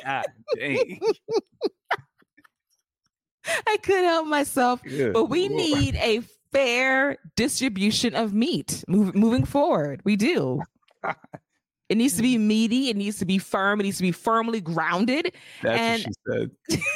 God 0.03 0.25
dang. 0.57 0.99
I 3.67 3.77
couldn't 3.77 4.05
help 4.05 4.27
myself. 4.27 4.83
Good 4.83 5.13
but 5.13 5.25
we 5.25 5.49
Lord. 5.49 5.61
need 5.61 5.95
a 5.95 6.21
fair 6.51 7.17
distribution 7.35 8.15
of 8.15 8.33
meat 8.33 8.83
move, 8.87 9.15
moving 9.15 9.45
forward. 9.45 10.01
We 10.03 10.15
do. 10.15 10.61
It 11.89 11.97
needs 11.97 12.15
to 12.17 12.21
be 12.21 12.37
meaty. 12.37 12.89
It 12.89 12.95
needs 12.95 13.17
to 13.17 13.25
be 13.25 13.39
firm. 13.39 13.79
It 13.79 13.83
needs 13.83 13.97
to 13.97 14.03
be 14.03 14.11
firmly 14.11 14.61
grounded. 14.61 15.33
That's 15.63 15.79
and- 15.79 16.03
what 16.25 16.47
she 16.69 16.77
said. 16.77 16.81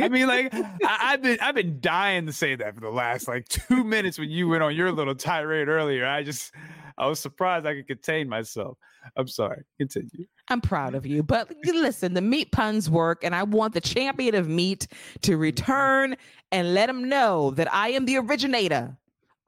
I 0.00 0.08
mean, 0.08 0.26
like 0.26 0.52
I, 0.52 1.12
have 1.12 1.22
been 1.22 1.38
I've 1.40 1.54
been 1.54 1.80
dying 1.80 2.26
to 2.26 2.32
say 2.32 2.56
that 2.56 2.74
for 2.74 2.80
the 2.80 2.90
last 2.90 3.28
like 3.28 3.48
two 3.48 3.84
minutes 3.84 4.18
when 4.18 4.28
you 4.28 4.48
went 4.48 4.62
on 4.62 4.74
your 4.74 4.92
little 4.92 5.14
tirade 5.14 5.68
earlier. 5.68 6.06
I 6.06 6.22
just 6.22 6.52
I 6.98 7.06
was 7.06 7.20
surprised 7.20 7.66
I 7.66 7.74
could 7.74 7.86
contain 7.86 8.28
myself. 8.28 8.76
I'm 9.16 9.28
sorry. 9.28 9.62
Continue. 9.78 10.26
I'm 10.48 10.60
proud 10.60 10.94
of 10.94 11.06
you. 11.06 11.22
But 11.22 11.52
listen, 11.64 12.14
the 12.14 12.20
meat 12.20 12.50
puns 12.52 12.90
work, 12.90 13.22
and 13.22 13.34
I 13.34 13.44
want 13.44 13.74
the 13.74 13.80
champion 13.80 14.34
of 14.34 14.48
meat 14.48 14.88
to 15.22 15.32
mm-hmm. 15.32 15.40
return 15.40 16.16
and 16.50 16.74
let 16.74 16.90
him 16.90 17.08
know 17.08 17.52
that 17.52 17.72
I 17.72 17.90
am 17.90 18.04
the 18.04 18.18
originator 18.18 18.96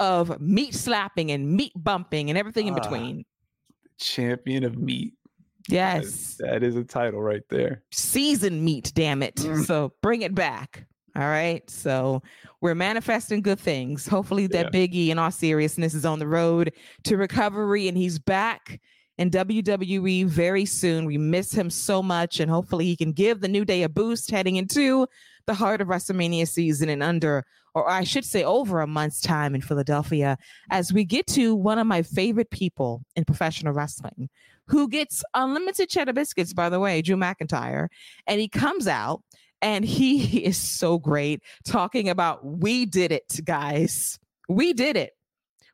of 0.01 0.41
meat 0.41 0.75
slapping 0.75 1.31
and 1.33 1.51
meat 1.51 1.73
bumping 1.75 2.31
and 2.31 2.39
everything 2.39 2.69
in 2.69 2.75
ah. 2.75 2.81
between 2.81 3.25
champion 3.99 4.65
of 4.65 4.79
meat. 4.79 5.15
Yes. 5.69 5.97
that 5.97 6.05
is, 6.05 6.37
that 6.39 6.63
is 6.63 6.77
a 6.77 6.85
title 6.85 7.21
right 7.21 7.43
there. 7.51 7.83
Season 7.93 8.65
meat, 8.65 8.93
damn 8.95 9.23
it. 9.23 9.37
Mm. 9.37 9.65
So 9.65 9.93
bring 10.03 10.23
it 10.23 10.35
back. 10.35 10.87
All 11.17 11.25
right. 11.25 11.69
So 11.69 12.23
we're 12.61 12.75
manifesting 12.75 13.43
good 13.43 13.59
things. 13.59 14.07
Hopefully 14.07 14.47
that 14.49 14.73
yeah. 14.73 14.87
Biggie 14.87 15.09
in 15.09 15.19
all 15.19 15.31
seriousness 15.31 15.95
is 15.95 16.05
on 16.05 16.19
the 16.19 16.29
road 16.29 16.73
to 17.05 17.17
recovery 17.17 17.89
and 17.89 17.97
he's 17.97 18.19
back 18.19 18.81
in 19.19 19.31
WWE 19.31 20.27
very 20.27 20.65
soon. 20.65 21.05
We 21.05 21.19
miss 21.19 21.53
him 21.53 21.71
so 21.71 22.03
much 22.03 22.41
and 22.41 22.51
hopefully 22.51 22.85
he 22.85 22.97
can 22.97 23.13
give 23.13 23.41
the 23.41 23.49
New 23.49 23.65
Day 23.65 23.83
a 23.83 23.89
boost 23.89 24.31
heading 24.31 24.57
into 24.57 25.07
the 25.49 25.55
heart 25.55 25.81
of 25.81 25.89
WrestleMania 25.89 26.47
season 26.47 26.89
and 26.89 27.03
under 27.03 27.45
or 27.75 27.89
I 27.89 28.05
should 28.05 28.25
say 28.25 28.45
over 28.45 28.81
a 28.81 28.87
month's 28.87 29.21
time 29.21 29.55
in 29.55 29.61
Philadelphia, 29.61 30.37
as 30.71 30.93
we 30.93 31.05
get 31.05 31.27
to 31.29 31.55
one 31.55 31.79
of 31.79 31.87
my 31.87 32.03
favorite 32.03 32.51
people 32.51 33.05
in 33.15 33.25
professional 33.25 33.73
wrestling, 33.73 34.29
who 34.67 34.89
gets 34.89 35.23
unlimited 35.35 35.89
cheddar 35.89 36.13
biscuits, 36.13 36.53
by 36.53 36.69
the 36.69 36.81
way, 36.81 37.03
Drew 37.03 37.17
McIntyre. 37.17 37.89
And 38.27 38.41
he 38.41 38.49
comes 38.49 38.87
out 38.87 39.23
and 39.63 39.85
he 39.85 40.45
is 40.45 40.57
so 40.57 40.99
great 40.99 41.43
talking 41.65 42.09
about, 42.09 42.45
we 42.45 42.85
did 42.87 43.13
it, 43.13 43.41
guys. 43.45 44.19
We 44.49 44.73
did 44.73 44.97
it. 44.97 45.13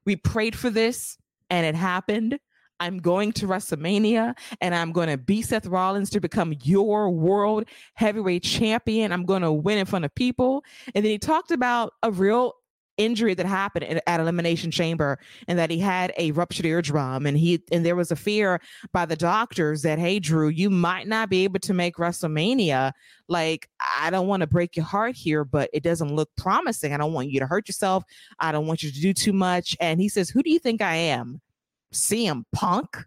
We 0.04 0.16
prayed 0.16 0.56
for 0.56 0.70
this 0.70 1.16
and 1.48 1.66
it 1.66 1.74
happened. 1.74 2.38
I'm 2.80 2.98
going 2.98 3.32
to 3.32 3.46
WrestleMania 3.46 4.36
and 4.60 4.74
I'm 4.74 4.92
going 4.92 5.08
to 5.08 5.16
beat 5.16 5.46
Seth 5.46 5.66
Rollins 5.66 6.10
to 6.10 6.20
become 6.20 6.54
your 6.62 7.10
world 7.10 7.64
heavyweight 7.94 8.42
champion. 8.42 9.12
I'm 9.12 9.24
going 9.24 9.42
to 9.42 9.52
win 9.52 9.78
in 9.78 9.86
front 9.86 10.04
of 10.04 10.14
people. 10.14 10.64
And 10.94 11.04
then 11.04 11.10
he 11.10 11.18
talked 11.18 11.50
about 11.50 11.92
a 12.02 12.10
real 12.10 12.54
injury 12.96 13.34
that 13.34 13.46
happened 13.46 14.00
at 14.06 14.20
elimination 14.20 14.70
chamber 14.70 15.18
and 15.48 15.58
that 15.58 15.70
he 15.70 15.78
had 15.78 16.12
a 16.16 16.30
ruptured 16.32 16.66
eardrum 16.66 17.26
and 17.26 17.36
he 17.36 17.60
and 17.72 17.84
there 17.84 17.96
was 17.96 18.12
a 18.12 18.16
fear 18.16 18.60
by 18.92 19.04
the 19.04 19.16
doctors 19.16 19.82
that 19.82 19.98
hey 19.98 20.20
drew 20.20 20.48
you 20.48 20.70
might 20.70 21.08
not 21.08 21.28
be 21.28 21.42
able 21.42 21.58
to 21.58 21.74
make 21.74 21.96
wrestlemania. 21.96 22.92
Like 23.28 23.68
i 23.98 24.10
don't 24.10 24.28
want 24.28 24.42
to 24.42 24.46
break 24.46 24.76
your 24.76 24.84
heart 24.84 25.16
here 25.16 25.44
but 25.44 25.70
it 25.72 25.82
doesn't 25.82 26.14
look 26.14 26.30
promising. 26.36 26.92
I 26.92 26.96
don't 26.96 27.12
want 27.12 27.30
you 27.30 27.40
to 27.40 27.46
hurt 27.46 27.68
yourself. 27.68 28.04
I 28.38 28.52
don't 28.52 28.66
want 28.66 28.82
you 28.82 28.92
to 28.92 29.00
do 29.00 29.12
too 29.12 29.32
much. 29.32 29.76
And 29.80 30.00
he 30.00 30.08
says 30.08 30.30
who 30.30 30.42
do 30.42 30.50
you 30.50 30.58
think 30.58 30.80
i 30.80 30.94
am 30.94 31.40
CM 31.94 32.44
Punk. 32.52 33.06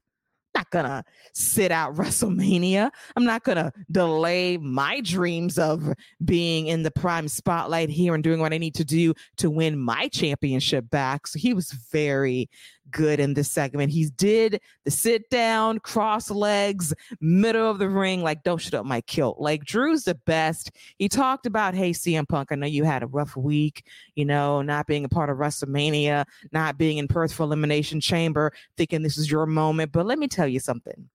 Not 0.57 0.71
gonna 0.71 1.03
sit 1.33 1.71
out 1.71 1.95
WrestleMania. 1.95 2.89
I'm 3.15 3.25
not 3.25 3.43
gonna 3.43 3.71
delay 3.91 4.57
my 4.57 5.01
dreams 5.01 5.59
of 5.59 5.93
being 6.25 6.65
in 6.65 6.81
the 6.81 6.89
prime 6.89 7.27
spotlight 7.27 7.89
here 7.89 8.15
and 8.15 8.23
doing 8.23 8.39
what 8.39 8.53
I 8.53 8.57
need 8.57 8.73
to 8.75 8.83
do 8.83 9.13
to 9.37 9.51
win 9.51 9.77
my 9.77 10.07
championship 10.07 10.89
back. 10.89 11.27
So 11.27 11.37
he 11.37 11.53
was 11.53 11.71
very 11.91 12.49
good 12.91 13.19
in 13.19 13.33
this 13.33 13.51
segment. 13.51 13.91
He 13.91 14.09
did 14.17 14.61
the 14.85 14.91
sit 14.91 15.29
down, 15.29 15.79
cross 15.79 16.29
legs, 16.29 16.93
middle 17.19 17.69
of 17.69 17.79
the 17.79 17.89
ring, 17.89 18.23
like 18.23 18.43
don't 18.43 18.59
shut 18.59 18.73
up 18.73 18.85
my 18.85 19.01
kilt. 19.01 19.39
Like 19.39 19.63
Drew's 19.63 20.03
the 20.03 20.15
best. 20.15 20.71
He 20.97 21.09
talked 21.09 21.45
about, 21.45 21.73
hey, 21.73 21.91
CM 21.91 22.27
Punk, 22.27 22.51
I 22.51 22.55
know 22.55 22.67
you 22.67 22.83
had 22.83 23.03
a 23.03 23.07
rough 23.07 23.35
week, 23.35 23.85
you 24.15 24.25
know, 24.25 24.61
not 24.61 24.87
being 24.87 25.05
a 25.05 25.09
part 25.09 25.29
of 25.29 25.37
WrestleMania, 25.37 26.25
not 26.51 26.77
being 26.77 26.97
in 26.97 27.07
Perth 27.07 27.33
for 27.33 27.43
Elimination 27.43 27.99
Chamber, 27.99 28.51
thinking 28.77 29.01
this 29.01 29.17
is 29.17 29.29
your 29.29 29.45
moment. 29.45 29.91
But 29.91 30.05
let 30.05 30.19
me 30.19 30.27
tell 30.27 30.46
you 30.47 30.59
something. 30.59 31.09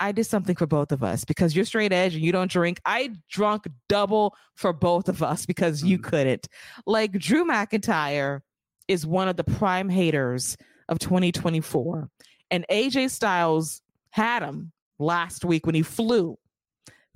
I 0.00 0.10
did 0.10 0.24
something 0.24 0.56
for 0.56 0.66
both 0.66 0.90
of 0.90 1.04
us 1.04 1.24
because 1.24 1.54
you're 1.54 1.64
straight 1.64 1.92
edge 1.92 2.14
and 2.14 2.24
you 2.24 2.32
don't 2.32 2.50
drink. 2.50 2.80
I 2.84 3.10
drunk 3.30 3.68
double 3.88 4.34
for 4.56 4.72
both 4.72 5.08
of 5.08 5.22
us 5.22 5.46
because 5.46 5.84
you 5.84 5.98
mm. 5.98 6.02
couldn't. 6.02 6.48
Like 6.86 7.12
Drew 7.12 7.44
McIntyre 7.44 8.40
is 8.88 9.06
one 9.06 9.28
of 9.28 9.36
the 9.36 9.44
prime 9.44 9.88
haters 9.88 10.56
of 10.88 10.98
2024. 10.98 12.08
And 12.50 12.66
AJ 12.68 13.10
Styles 13.10 13.80
had 14.10 14.42
him 14.42 14.72
last 14.98 15.44
week 15.44 15.66
when 15.66 15.74
he 15.76 15.82
flew 15.82 16.36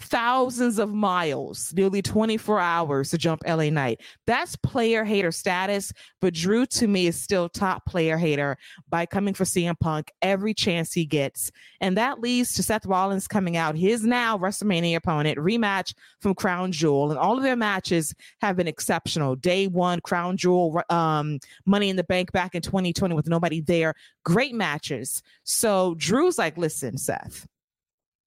thousands 0.01 0.79
of 0.79 0.93
miles, 0.93 1.73
nearly 1.75 2.03
24 2.03 2.61
hours 2.61 3.11
to 3.11 3.19
jump 3.19 3.43
LA 3.47 3.71
Knight. 3.71 4.01
That's 4.27 4.57
player 4.57 5.05
hater 5.05 5.33
status, 5.33 5.93
but 6.21 6.35
Drew 6.35 6.67
to 6.67 6.87
me 6.87 7.07
is 7.07 7.21
still 7.21 7.49
top 7.49 7.87
player 7.87 8.19
hater 8.19 8.59
by 8.89 9.07
coming 9.07 9.35
for 9.35 9.45
CM 9.45 9.79
Punk 9.81 10.13
every 10.21 10.53
chance 10.53 10.93
he 10.93 11.07
gets. 11.07 11.51
And 11.81 11.97
that 11.97 12.21
leads 12.21 12.55
to 12.55 12.63
Seth 12.63 12.87
Rollins 12.87 13.27
coming 13.27 13.57
out, 13.57 13.77
his 13.77 14.05
now 14.05 14.37
WrestleMania 14.39 14.97
opponent, 14.97 15.39
rematch 15.39 15.95
from 16.21 16.35
Crown 16.35 16.73
Jewel. 16.73 17.11
And 17.11 17.19
all 17.19 17.37
of 17.37 17.43
their 17.43 17.57
matches 17.57 18.15
have 18.41 18.57
been 18.57 18.69
exceptional. 18.69 19.37
Day 19.37 19.67
one, 19.67 20.01
Crown 20.01 20.37
Jewel, 20.37 20.83
um, 20.91 21.39
Money 21.65 21.89
in 21.89 21.97
the 21.97 22.05
Bank 22.05 22.33
back 22.33 22.55
in 22.55 22.63
2020 22.63 23.15
with 23.15 23.29
nobody 23.29 23.61
there. 23.61 23.95
Great 24.25 24.55
matches. 24.55 25.23
So 25.45 25.95
Drew's 25.97 26.39
like, 26.39 26.59
listen, 26.59 26.99
Seth 26.99 27.47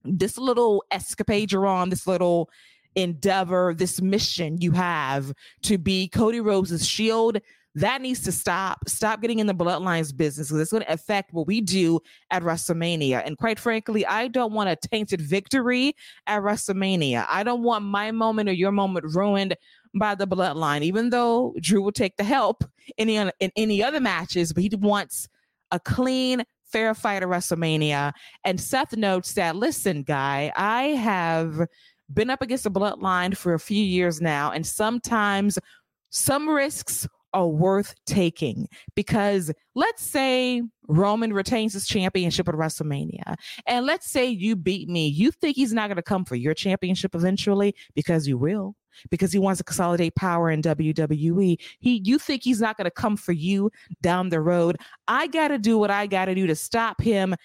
this 0.03 0.37
little 0.37 0.83
escapade 0.91 1.51
you're 1.51 1.67
on, 1.67 1.89
this 1.89 2.07
little 2.07 2.49
endeavor, 2.95 3.73
this 3.75 4.01
mission 4.01 4.59
you 4.59 4.71
have 4.71 5.31
to 5.63 5.77
be 5.77 6.07
Cody 6.07 6.39
Rhodes' 6.39 6.85
shield, 6.85 7.39
that 7.75 8.01
needs 8.01 8.21
to 8.21 8.31
stop. 8.31 8.89
Stop 8.89 9.21
getting 9.21 9.39
in 9.39 9.47
the 9.47 9.53
bloodlines 9.53 10.15
business 10.15 10.47
because 10.47 10.61
it's 10.61 10.71
going 10.71 10.83
to 10.83 10.91
affect 10.91 11.33
what 11.33 11.47
we 11.47 11.61
do 11.61 11.99
at 12.31 12.41
WrestleMania. 12.41 13.21
And 13.25 13.37
quite 13.37 13.59
frankly, 13.59 14.05
I 14.05 14.27
don't 14.27 14.53
want 14.53 14.69
a 14.69 14.75
tainted 14.75 15.21
victory 15.21 15.95
at 16.25 16.41
WrestleMania. 16.41 17.25
I 17.29 17.43
don't 17.43 17.61
want 17.61 17.85
my 17.85 18.11
moment 18.11 18.49
or 18.49 18.53
your 18.53 18.71
moment 18.71 19.05
ruined 19.15 19.55
by 19.93 20.15
the 20.15 20.27
bloodline, 20.27 20.81
even 20.81 21.09
though 21.09 21.55
Drew 21.61 21.81
will 21.81 21.91
take 21.91 22.17
the 22.17 22.23
help 22.23 22.63
in 22.97 23.09
any, 23.09 23.31
in 23.39 23.51
any 23.55 23.83
other 23.83 23.99
matches, 23.99 24.51
but 24.51 24.63
he 24.63 24.71
wants 24.75 25.27
a 25.71 25.79
clean, 25.79 26.43
fair 26.71 26.93
fight 26.93 27.23
at 27.23 27.29
WrestleMania. 27.29 28.13
And 28.43 28.59
Seth 28.59 28.95
notes 28.95 29.33
that, 29.33 29.55
listen, 29.55 30.03
guy, 30.03 30.51
I 30.55 30.83
have 30.83 31.67
been 32.13 32.29
up 32.29 32.41
against 32.41 32.63
the 32.63 32.71
bloodline 32.71 33.35
for 33.35 33.53
a 33.53 33.59
few 33.59 33.83
years 33.83 34.21
now, 34.21 34.51
and 34.51 34.65
sometimes 34.65 35.59
some 36.09 36.49
risks 36.49 37.07
are 37.33 37.47
worth 37.47 37.93
taking 38.07 38.67
because 38.95 39.51
let's 39.75 40.01
say 40.01 40.63
Roman 40.87 41.31
retains 41.31 41.73
his 41.73 41.87
championship 41.87 42.49
at 42.49 42.55
WrestleMania, 42.55 43.35
and 43.67 43.85
let's 43.85 44.09
say 44.09 44.27
you 44.27 44.55
beat 44.55 44.89
me. 44.89 45.07
You 45.07 45.31
think 45.31 45.55
he's 45.55 45.73
not 45.73 45.87
going 45.87 45.97
to 45.97 46.03
come 46.03 46.25
for 46.25 46.35
your 46.35 46.55
championship 46.55 47.13
eventually 47.13 47.75
because 47.93 48.27
you 48.27 48.37
will 48.37 48.75
because 49.09 49.31
he 49.31 49.39
wants 49.39 49.57
to 49.59 49.63
consolidate 49.63 50.15
power 50.15 50.49
in 50.49 50.61
WWE. 50.61 51.57
He 51.79 52.01
you 52.03 52.19
think 52.19 52.43
he's 52.43 52.61
not 52.61 52.77
going 52.77 52.85
to 52.85 52.91
come 52.91 53.17
for 53.17 53.31
you 53.31 53.71
down 54.01 54.29
the 54.29 54.41
road. 54.41 54.77
I 55.07 55.27
got 55.27 55.49
to 55.49 55.57
do 55.57 55.77
what 55.77 55.91
I 55.91 56.07
got 56.07 56.25
to 56.25 56.35
do 56.35 56.47
to 56.47 56.55
stop 56.55 57.01
him 57.01 57.35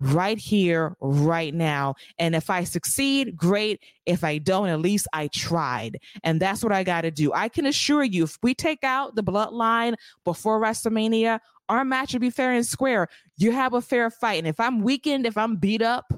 right 0.00 0.38
here, 0.38 0.96
right 1.00 1.54
now. 1.54 1.94
And 2.18 2.34
if 2.34 2.50
I 2.50 2.64
succeed, 2.64 3.36
great. 3.36 3.82
If 4.06 4.24
I 4.24 4.38
don't, 4.38 4.68
at 4.68 4.80
least 4.80 5.06
I 5.12 5.28
tried. 5.28 5.98
And 6.24 6.40
that's 6.40 6.64
what 6.64 6.72
I 6.72 6.82
got 6.82 7.02
to 7.02 7.10
do. 7.10 7.32
I 7.32 7.48
can 7.48 7.66
assure 7.66 8.02
you, 8.02 8.24
if 8.24 8.38
we 8.42 8.54
take 8.54 8.82
out 8.82 9.14
the 9.14 9.22
bloodline 9.22 9.94
before 10.24 10.60
WrestleMania, 10.60 11.38
our 11.68 11.84
match 11.84 12.12
will 12.12 12.20
be 12.20 12.30
fair 12.30 12.52
and 12.52 12.66
square. 12.66 13.08
You 13.36 13.52
have 13.52 13.74
a 13.74 13.82
fair 13.82 14.10
fight. 14.10 14.38
And 14.38 14.48
if 14.48 14.58
I'm 14.58 14.80
weakened, 14.82 15.26
if 15.26 15.36
I'm 15.36 15.56
beat 15.56 15.82
up 15.82 16.12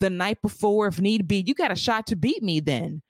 the 0.00 0.10
night 0.10 0.40
before, 0.40 0.86
if 0.86 1.00
need 1.00 1.26
be, 1.28 1.44
you 1.46 1.54
got 1.54 1.72
a 1.72 1.76
shot 1.76 2.06
to 2.08 2.16
beat 2.16 2.42
me 2.42 2.60
then 2.60 3.02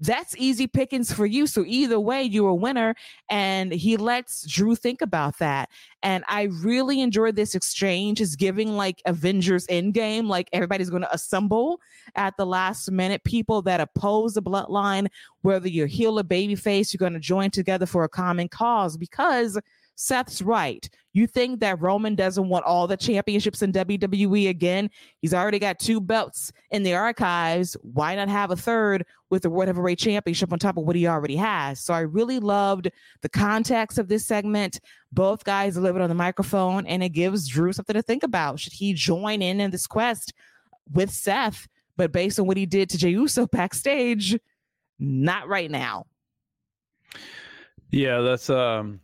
that's 0.00 0.36
easy 0.36 0.66
pickings 0.66 1.12
for 1.12 1.26
you. 1.26 1.46
So 1.46 1.64
either 1.66 1.98
way, 1.98 2.22
you're 2.22 2.50
a 2.50 2.54
winner. 2.54 2.94
And 3.30 3.72
he 3.72 3.96
lets 3.96 4.46
Drew 4.46 4.74
think 4.74 5.00
about 5.00 5.38
that. 5.38 5.70
And 6.02 6.24
I 6.28 6.42
really 6.44 7.00
enjoyed 7.00 7.36
this 7.36 7.54
exchange. 7.54 8.20
Is 8.20 8.36
giving 8.36 8.76
like 8.76 9.02
Avengers 9.06 9.66
Endgame, 9.66 10.28
like 10.28 10.48
everybody's 10.52 10.90
going 10.90 11.02
to 11.02 11.14
assemble 11.14 11.80
at 12.14 12.36
the 12.36 12.46
last 12.46 12.90
minute. 12.90 13.24
People 13.24 13.62
that 13.62 13.80
oppose 13.80 14.34
the 14.34 14.42
bloodline, 14.42 15.08
whether 15.42 15.68
you're 15.68 15.86
heel 15.86 16.18
or 16.18 16.24
babyface, 16.24 16.92
you're 16.92 16.98
going 16.98 17.14
to 17.14 17.20
join 17.20 17.50
together 17.50 17.86
for 17.86 18.04
a 18.04 18.08
common 18.08 18.48
cause 18.48 18.96
because 18.96 19.58
Seth's 19.96 20.42
right. 20.42 20.88
You 21.14 21.26
think 21.26 21.60
that 21.60 21.80
Roman 21.80 22.14
doesn't 22.14 22.50
want 22.50 22.66
all 22.66 22.86
the 22.86 22.96
championships 22.96 23.62
in 23.62 23.72
WWE 23.72 24.50
again? 24.50 24.90
He's 25.22 25.32
already 25.32 25.58
got 25.58 25.78
two 25.78 25.98
belts 25.98 26.52
in 26.70 26.82
the 26.82 26.92
archives. 26.92 27.74
Why 27.80 28.14
not 28.14 28.28
have 28.28 28.50
a 28.50 28.56
third 28.56 29.06
with 29.30 29.42
the 29.42 29.48
World 29.48 29.68
Heavyweight 29.68 29.98
Championship 29.98 30.52
on 30.52 30.58
top 30.58 30.76
of 30.76 30.84
what 30.84 30.94
he 30.94 31.08
already 31.08 31.36
has? 31.36 31.80
So 31.80 31.94
I 31.94 32.00
really 32.00 32.38
loved 32.38 32.90
the 33.22 33.30
context 33.30 33.98
of 33.98 34.08
this 34.08 34.26
segment. 34.26 34.78
Both 35.10 35.44
guys 35.44 35.74
delivered 35.74 36.02
on 36.02 36.10
the 36.10 36.14
microphone, 36.14 36.86
and 36.86 37.02
it 37.02 37.08
gives 37.10 37.48
Drew 37.48 37.72
something 37.72 37.94
to 37.94 38.02
think 38.02 38.22
about. 38.22 38.60
Should 38.60 38.74
he 38.74 38.92
join 38.92 39.40
in 39.40 39.58
in 39.58 39.70
this 39.70 39.86
quest 39.86 40.34
with 40.92 41.10
Seth? 41.10 41.66
But 41.96 42.12
based 42.12 42.38
on 42.38 42.46
what 42.46 42.58
he 42.58 42.66
did 42.66 42.90
to 42.90 42.98
Jey 42.98 43.10
Uso 43.10 43.46
backstage, 43.50 44.38
not 44.98 45.48
right 45.48 45.70
now. 45.70 46.04
Yeah, 47.90 48.20
that's 48.20 48.50
um 48.50 49.00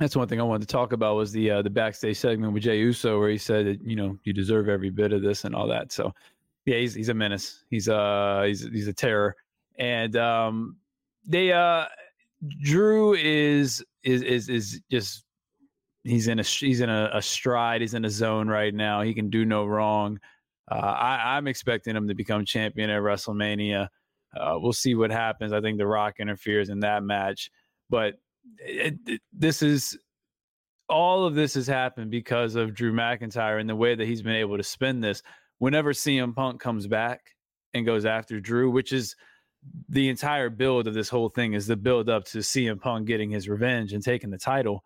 that's 0.00 0.16
one 0.16 0.26
thing 0.26 0.40
I 0.40 0.44
wanted 0.44 0.66
to 0.66 0.72
talk 0.72 0.92
about 0.92 1.16
was 1.16 1.30
the 1.30 1.50
uh, 1.50 1.62
the 1.62 1.70
backstage 1.70 2.16
segment 2.16 2.54
with 2.54 2.62
Jey 2.62 2.78
Uso, 2.78 3.20
where 3.20 3.28
he 3.28 3.36
said 3.36 3.66
that 3.66 3.82
you 3.82 3.96
know 3.96 4.18
you 4.24 4.32
deserve 4.32 4.68
every 4.68 4.88
bit 4.88 5.12
of 5.12 5.22
this 5.22 5.44
and 5.44 5.54
all 5.54 5.68
that. 5.68 5.92
So 5.92 6.12
yeah, 6.64 6.78
he's 6.78 6.94
he's 6.94 7.10
a 7.10 7.14
menace. 7.14 7.64
He's 7.68 7.88
uh 7.88 8.44
he's 8.46 8.62
he's 8.62 8.88
a 8.88 8.92
terror, 8.94 9.36
and 9.78 10.16
um 10.16 10.76
they 11.26 11.52
uh 11.52 11.84
Drew 12.62 13.12
is 13.14 13.84
is 14.02 14.22
is 14.22 14.48
is 14.48 14.80
just 14.90 15.24
he's 16.02 16.28
in 16.28 16.40
a 16.40 16.42
he's 16.42 16.80
in 16.80 16.88
a, 16.88 17.10
a 17.12 17.20
stride. 17.20 17.82
He's 17.82 17.94
in 17.94 18.06
a 18.06 18.10
zone 18.10 18.48
right 18.48 18.74
now. 18.74 19.02
He 19.02 19.12
can 19.12 19.28
do 19.28 19.44
no 19.44 19.66
wrong. 19.66 20.18
Uh, 20.70 20.76
I, 20.76 21.36
I'm 21.36 21.46
expecting 21.46 21.94
him 21.94 22.08
to 22.08 22.14
become 22.14 22.44
champion 22.46 22.88
at 22.88 23.02
WrestleMania. 23.02 23.88
Uh, 24.34 24.54
we'll 24.58 24.72
see 24.72 24.94
what 24.94 25.10
happens. 25.10 25.52
I 25.52 25.60
think 25.60 25.76
The 25.78 25.86
Rock 25.86 26.20
interferes 26.20 26.70
in 26.70 26.80
that 26.80 27.02
match, 27.02 27.50
but 27.90 28.14
it, 28.58 29.20
this 29.32 29.62
is 29.62 29.98
all 30.88 31.24
of 31.24 31.34
this 31.34 31.54
has 31.54 31.66
happened 31.66 32.10
because 32.10 32.56
of 32.56 32.74
Drew 32.74 32.92
McIntyre 32.92 33.60
and 33.60 33.68
the 33.68 33.76
way 33.76 33.94
that 33.94 34.06
he's 34.06 34.22
been 34.22 34.34
able 34.34 34.56
to 34.56 34.62
spin 34.62 35.00
this. 35.00 35.22
Whenever 35.58 35.92
CM 35.92 36.34
Punk 36.34 36.60
comes 36.60 36.86
back 36.86 37.20
and 37.74 37.86
goes 37.86 38.04
after 38.04 38.40
Drew, 38.40 38.70
which 38.70 38.92
is 38.92 39.14
the 39.88 40.08
entire 40.08 40.50
build 40.50 40.88
of 40.88 40.94
this 40.94 41.08
whole 41.08 41.28
thing, 41.28 41.52
is 41.52 41.66
the 41.66 41.76
build 41.76 42.08
up 42.08 42.24
to 42.24 42.38
CM 42.38 42.80
Punk 42.80 43.06
getting 43.06 43.30
his 43.30 43.48
revenge 43.48 43.92
and 43.92 44.02
taking 44.02 44.30
the 44.30 44.38
title. 44.38 44.82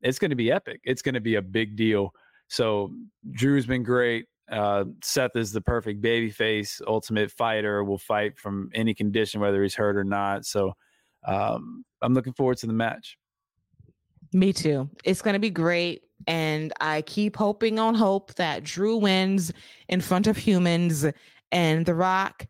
It's 0.00 0.18
going 0.18 0.30
to 0.30 0.36
be 0.36 0.50
epic. 0.50 0.80
It's 0.84 1.02
going 1.02 1.14
to 1.14 1.20
be 1.20 1.34
a 1.34 1.42
big 1.42 1.76
deal. 1.76 2.12
So 2.48 2.92
Drew's 3.32 3.66
been 3.66 3.82
great. 3.82 4.26
Uh, 4.50 4.84
Seth 5.02 5.36
is 5.36 5.52
the 5.52 5.60
perfect 5.60 6.00
baby 6.00 6.30
face, 6.30 6.80
ultimate 6.86 7.30
fighter, 7.30 7.82
will 7.82 7.98
fight 7.98 8.38
from 8.38 8.70
any 8.74 8.94
condition, 8.94 9.40
whether 9.40 9.62
he's 9.62 9.74
hurt 9.74 9.96
or 9.96 10.04
not. 10.04 10.44
So 10.44 10.74
um, 11.26 11.84
I'm 12.02 12.14
looking 12.14 12.32
forward 12.32 12.58
to 12.58 12.66
the 12.66 12.72
match. 12.72 13.16
Me 14.32 14.52
too. 14.52 14.90
It's 15.04 15.22
going 15.22 15.34
to 15.34 15.40
be 15.40 15.50
great. 15.50 16.02
And 16.26 16.72
I 16.80 17.02
keep 17.02 17.36
hoping 17.36 17.78
on 17.78 17.94
hope 17.94 18.34
that 18.34 18.64
Drew 18.64 18.96
wins 18.96 19.52
in 19.88 20.00
front 20.00 20.26
of 20.26 20.36
humans 20.36 21.06
and 21.52 21.86
The 21.86 21.94
Rock. 21.94 22.46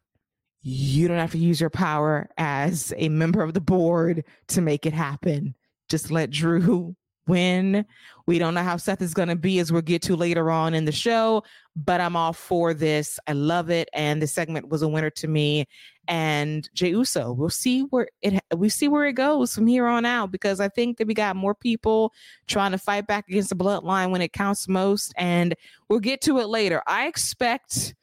You 0.62 1.08
don't 1.08 1.18
have 1.18 1.32
to 1.32 1.38
use 1.38 1.60
your 1.60 1.70
power 1.70 2.28
as 2.38 2.92
a 2.96 3.08
member 3.10 3.42
of 3.42 3.52
the 3.52 3.60
board 3.60 4.24
to 4.48 4.60
make 4.60 4.86
it 4.86 4.94
happen. 4.94 5.54
Just 5.90 6.10
let 6.10 6.30
Drew 6.30 6.96
win. 7.26 7.84
We 8.26 8.38
don't 8.38 8.54
know 8.54 8.62
how 8.62 8.76
Seth 8.76 9.02
is 9.02 9.14
going 9.14 9.28
to 9.28 9.36
be 9.36 9.58
as 9.58 9.72
we'll 9.72 9.82
get 9.82 10.02
to 10.02 10.16
later 10.16 10.50
on 10.50 10.74
in 10.74 10.84
the 10.84 10.92
show, 10.92 11.42
but 11.76 12.00
I'm 12.00 12.16
all 12.16 12.32
for 12.32 12.72
this. 12.72 13.18
I 13.26 13.32
love 13.32 13.70
it. 13.70 13.88
And 13.92 14.22
the 14.22 14.26
segment 14.26 14.68
was 14.68 14.82
a 14.82 14.88
winner 14.88 15.10
to 15.10 15.28
me 15.28 15.66
and 16.08 16.68
Jey 16.74 16.90
Uso. 16.90 17.32
We'll 17.32 17.50
see 17.50 17.82
where 17.82 18.08
it 18.22 18.40
we 18.56 18.68
see 18.68 18.88
where 18.88 19.06
it 19.06 19.14
goes 19.14 19.54
from 19.54 19.66
here 19.66 19.86
on 19.86 20.04
out 20.04 20.30
because 20.30 20.60
I 20.60 20.68
think 20.68 20.98
that 20.98 21.06
we 21.06 21.14
got 21.14 21.36
more 21.36 21.54
people 21.54 22.12
trying 22.46 22.72
to 22.72 22.78
fight 22.78 23.06
back 23.06 23.28
against 23.28 23.50
the 23.50 23.56
bloodline 23.56 24.10
when 24.10 24.22
it 24.22 24.32
counts 24.32 24.68
most, 24.68 25.12
and 25.16 25.54
we'll 25.88 26.00
get 26.00 26.20
to 26.22 26.38
it 26.38 26.48
later. 26.48 26.82
I 26.86 27.06
expect 27.06 27.94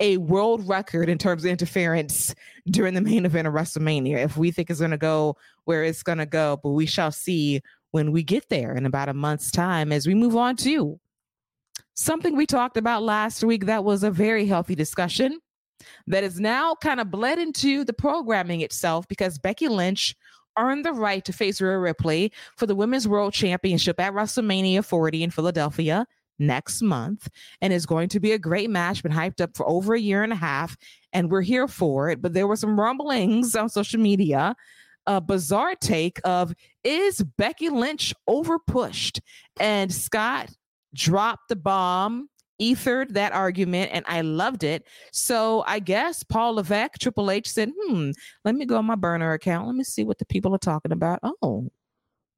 a 0.00 0.18
world 0.18 0.68
record 0.68 1.08
in 1.08 1.16
terms 1.16 1.44
of 1.44 1.50
interference 1.50 2.34
during 2.70 2.94
the 2.94 3.00
main 3.00 3.24
event 3.24 3.48
of 3.48 3.54
WrestleMania 3.54 4.18
if 4.18 4.36
we 4.36 4.50
think 4.50 4.68
it's 4.68 4.80
going 4.80 4.90
to 4.90 4.98
go 4.98 5.36
where 5.64 5.84
it's 5.84 6.02
going 6.02 6.18
to 6.18 6.26
go, 6.26 6.60
but 6.62 6.70
we 6.70 6.86
shall 6.86 7.10
see 7.10 7.62
when 7.92 8.12
we 8.12 8.22
get 8.22 8.48
there 8.50 8.74
in 8.74 8.84
about 8.84 9.08
a 9.08 9.14
month's 9.14 9.50
time 9.50 9.92
as 9.92 10.06
we 10.06 10.14
move 10.14 10.36
on 10.36 10.54
to 10.56 11.00
something 11.94 12.36
we 12.36 12.46
talked 12.46 12.76
about 12.76 13.02
last 13.02 13.42
week 13.42 13.66
that 13.66 13.82
was 13.82 14.02
a 14.02 14.10
very 14.10 14.44
healthy 14.46 14.74
discussion 14.74 15.38
that 16.06 16.24
is 16.24 16.40
now 16.40 16.74
kind 16.74 17.00
of 17.00 17.10
bled 17.10 17.38
into 17.38 17.84
the 17.84 17.92
programming 17.92 18.60
itself 18.60 19.06
because 19.08 19.38
Becky 19.38 19.68
Lynch 19.68 20.14
earned 20.58 20.84
the 20.84 20.92
right 20.92 21.24
to 21.24 21.32
face 21.32 21.60
Rhea 21.60 21.78
Ripley 21.78 22.32
for 22.56 22.66
the 22.66 22.74
Women's 22.74 23.06
World 23.06 23.32
Championship 23.32 24.00
at 24.00 24.12
WrestleMania 24.12 24.84
40 24.84 25.22
in 25.22 25.30
Philadelphia 25.30 26.06
next 26.38 26.82
month. 26.82 27.28
And 27.60 27.72
it's 27.72 27.86
going 27.86 28.08
to 28.10 28.20
be 28.20 28.32
a 28.32 28.38
great 28.38 28.70
match, 28.70 29.02
been 29.02 29.12
hyped 29.12 29.40
up 29.40 29.56
for 29.56 29.68
over 29.68 29.94
a 29.94 30.00
year 30.00 30.22
and 30.22 30.32
a 30.32 30.36
half, 30.36 30.76
and 31.12 31.30
we're 31.30 31.42
here 31.42 31.68
for 31.68 32.10
it. 32.10 32.20
But 32.20 32.32
there 32.32 32.46
were 32.46 32.56
some 32.56 32.78
rumblings 32.78 33.54
on 33.54 33.68
social 33.68 34.00
media. 34.00 34.54
A 35.06 35.20
bizarre 35.20 35.76
take 35.76 36.20
of 36.24 36.52
is 36.82 37.22
Becky 37.38 37.68
Lynch 37.68 38.12
overpushed? 38.28 39.20
And 39.60 39.92
Scott 39.92 40.50
dropped 40.94 41.48
the 41.48 41.56
bomb 41.56 42.28
ethered 42.60 43.14
that 43.14 43.32
argument 43.32 43.90
and 43.92 44.04
I 44.08 44.20
loved 44.22 44.64
it. 44.64 44.86
So 45.12 45.64
I 45.66 45.78
guess 45.78 46.22
Paul 46.22 46.54
Levesque, 46.54 46.98
Triple 46.98 47.30
H 47.30 47.50
said, 47.50 47.72
hmm, 47.78 48.10
let 48.44 48.54
me 48.54 48.64
go 48.64 48.76
on 48.76 48.86
my 48.86 48.94
burner 48.94 49.32
account. 49.32 49.66
Let 49.66 49.76
me 49.76 49.84
see 49.84 50.04
what 50.04 50.18
the 50.18 50.26
people 50.26 50.54
are 50.54 50.58
talking 50.58 50.92
about. 50.92 51.20
Oh, 51.22 51.70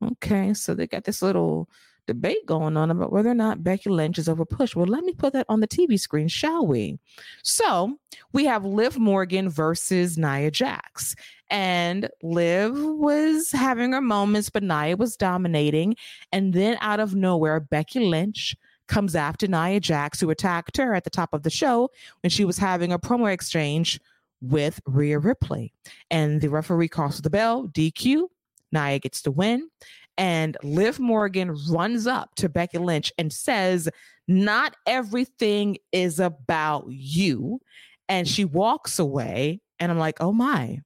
okay. 0.02 0.54
So 0.54 0.74
they 0.74 0.86
got 0.86 1.04
this 1.04 1.22
little 1.22 1.68
debate 2.08 2.46
going 2.46 2.76
on 2.76 2.90
about 2.90 3.12
whether 3.12 3.30
or 3.30 3.34
not 3.34 3.62
Becky 3.62 3.90
Lynch 3.90 4.18
is 4.18 4.28
over 4.28 4.44
push. 4.44 4.74
Well, 4.74 4.86
let 4.86 5.04
me 5.04 5.12
put 5.12 5.34
that 5.34 5.46
on 5.48 5.60
the 5.60 5.68
TV 5.68 6.00
screen, 6.00 6.26
shall 6.26 6.66
we? 6.66 6.98
So 7.42 7.98
we 8.32 8.46
have 8.46 8.64
Liv 8.64 8.98
Morgan 8.98 9.48
versus 9.48 10.18
Nia 10.18 10.50
Jax. 10.50 11.14
And 11.50 12.08
Liv 12.22 12.72
was 12.74 13.52
having 13.52 13.92
her 13.92 14.00
moments, 14.00 14.50
but 14.50 14.62
Nia 14.62 14.96
was 14.96 15.16
dominating. 15.16 15.96
And 16.32 16.52
then 16.52 16.78
out 16.80 16.98
of 16.98 17.14
nowhere, 17.14 17.60
Becky 17.60 18.00
Lynch 18.00 18.56
comes 18.88 19.14
after 19.14 19.46
Nia 19.46 19.80
Jax, 19.80 20.20
who 20.20 20.30
attacked 20.30 20.76
her 20.76 20.94
at 20.94 21.04
the 21.04 21.10
top 21.10 21.32
of 21.32 21.42
the 21.42 21.50
show 21.50 21.90
when 22.22 22.30
she 22.30 22.44
was 22.44 22.58
having 22.58 22.92
a 22.92 22.98
promo 22.98 23.32
exchange 23.32 24.00
with 24.40 24.80
Rhea 24.86 25.18
Ripley. 25.18 25.72
And 26.10 26.40
the 26.40 26.48
referee 26.48 26.88
calls 26.88 27.20
the 27.20 27.30
bell, 27.30 27.68
DQ. 27.68 28.28
Nia 28.72 28.98
gets 28.98 29.22
the 29.22 29.30
win. 29.30 29.68
And 30.16 30.56
Liv 30.64 30.98
Morgan 30.98 31.56
runs 31.70 32.06
up 32.06 32.34
to 32.36 32.48
Becky 32.48 32.78
Lynch 32.78 33.12
and 33.18 33.32
says, 33.32 33.88
Not 34.26 34.74
everything 34.86 35.78
is 35.92 36.18
about 36.18 36.86
you. 36.88 37.60
And 38.08 38.26
she 38.26 38.44
walks 38.44 38.98
away. 38.98 39.60
And 39.78 39.92
I'm 39.92 39.98
like, 39.98 40.20
Oh 40.20 40.32
my. 40.32 40.80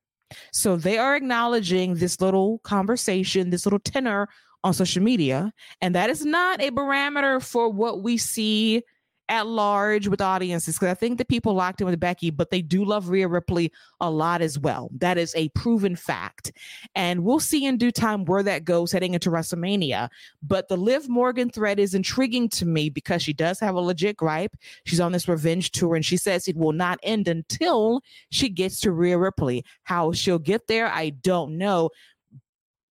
So 0.52 0.76
they 0.76 0.98
are 0.98 1.16
acknowledging 1.16 1.94
this 1.94 2.20
little 2.20 2.58
conversation, 2.60 3.50
this 3.50 3.66
little 3.66 3.78
tenor 3.78 4.28
on 4.64 4.74
social 4.74 5.02
media. 5.02 5.52
And 5.80 5.94
that 5.94 6.10
is 6.10 6.24
not 6.24 6.60
a 6.60 6.70
barometer 6.70 7.40
for 7.40 7.68
what 7.68 8.02
we 8.02 8.16
see 8.16 8.82
at 9.28 9.46
large 9.46 10.08
with 10.08 10.20
audiences 10.20 10.74
because 10.74 10.90
I 10.90 10.94
think 10.94 11.16
the 11.16 11.24
people 11.24 11.54
locked 11.54 11.80
in 11.80 11.86
with 11.86 11.98
Becky, 11.98 12.30
but 12.30 12.50
they 12.50 12.60
do 12.60 12.84
love 12.84 13.08
Rhea 13.08 13.26
Ripley 13.26 13.72
a 13.98 14.10
lot 14.10 14.42
as 14.42 14.58
well. 14.58 14.90
That 14.98 15.16
is 15.16 15.34
a 15.34 15.48
proven 15.50 15.96
fact. 15.96 16.52
And 16.94 17.24
we'll 17.24 17.40
see 17.40 17.64
in 17.64 17.78
due 17.78 17.92
time 17.92 18.26
where 18.26 18.42
that 18.42 18.64
goes 18.64 18.92
heading 18.92 19.14
into 19.14 19.30
WrestleMania. 19.30 20.10
But 20.42 20.68
the 20.68 20.76
Liv 20.76 21.08
Morgan 21.08 21.48
thread 21.48 21.78
is 21.78 21.94
intriguing 21.94 22.48
to 22.50 22.66
me 22.66 22.90
because 22.90 23.22
she 23.22 23.32
does 23.32 23.58
have 23.60 23.74
a 23.74 23.80
legit 23.80 24.18
gripe. 24.18 24.54
She's 24.84 25.00
on 25.00 25.12
this 25.12 25.28
revenge 25.28 25.70
tour 25.70 25.94
and 25.94 26.04
she 26.04 26.18
says 26.18 26.46
it 26.46 26.56
will 26.56 26.72
not 26.72 26.98
end 27.02 27.26
until 27.26 28.02
she 28.30 28.50
gets 28.50 28.80
to 28.80 28.92
Rhea 28.92 29.16
Ripley. 29.16 29.64
How 29.84 30.12
she'll 30.12 30.38
get 30.38 30.66
there, 30.66 30.88
I 30.88 31.10
don't 31.10 31.56
know 31.56 31.90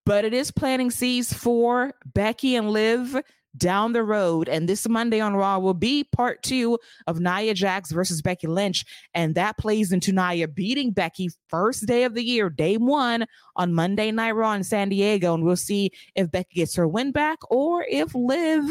but 0.05 0.25
it 0.25 0.33
is 0.33 0.51
planting 0.51 0.91
seeds 0.91 1.33
for 1.33 1.93
Becky 2.05 2.55
and 2.55 2.71
Liv 2.71 3.15
down 3.57 3.93
the 3.93 4.03
road. 4.03 4.47
And 4.47 4.67
this 4.67 4.87
Monday 4.87 5.19
on 5.19 5.35
Raw 5.35 5.59
will 5.59 5.73
be 5.73 6.03
part 6.03 6.41
two 6.41 6.79
of 7.07 7.19
Nia 7.19 7.53
Jax 7.53 7.91
versus 7.91 8.21
Becky 8.21 8.47
Lynch. 8.47 8.85
And 9.13 9.35
that 9.35 9.57
plays 9.57 9.91
into 9.91 10.11
Nia 10.11 10.47
beating 10.47 10.91
Becky 10.91 11.29
first 11.49 11.85
day 11.85 12.03
of 12.03 12.13
the 12.13 12.23
year, 12.23 12.49
day 12.49 12.77
one 12.77 13.25
on 13.55 13.73
Monday 13.73 14.11
Night 14.11 14.31
Raw 14.31 14.53
in 14.53 14.63
San 14.63 14.89
Diego. 14.89 15.33
And 15.33 15.43
we'll 15.43 15.55
see 15.55 15.91
if 16.15 16.31
Becky 16.31 16.55
gets 16.55 16.75
her 16.75 16.87
win 16.87 17.11
back 17.11 17.39
or 17.49 17.85
if 17.89 18.15
Liv 18.15 18.63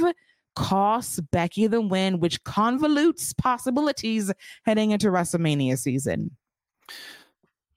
costs 0.57 1.21
Becky 1.31 1.67
the 1.67 1.81
win, 1.81 2.21
which 2.21 2.43
convolutes 2.45 3.37
possibilities 3.37 4.33
heading 4.65 4.91
into 4.91 5.09
WrestleMania 5.09 5.79
season. 5.79 6.37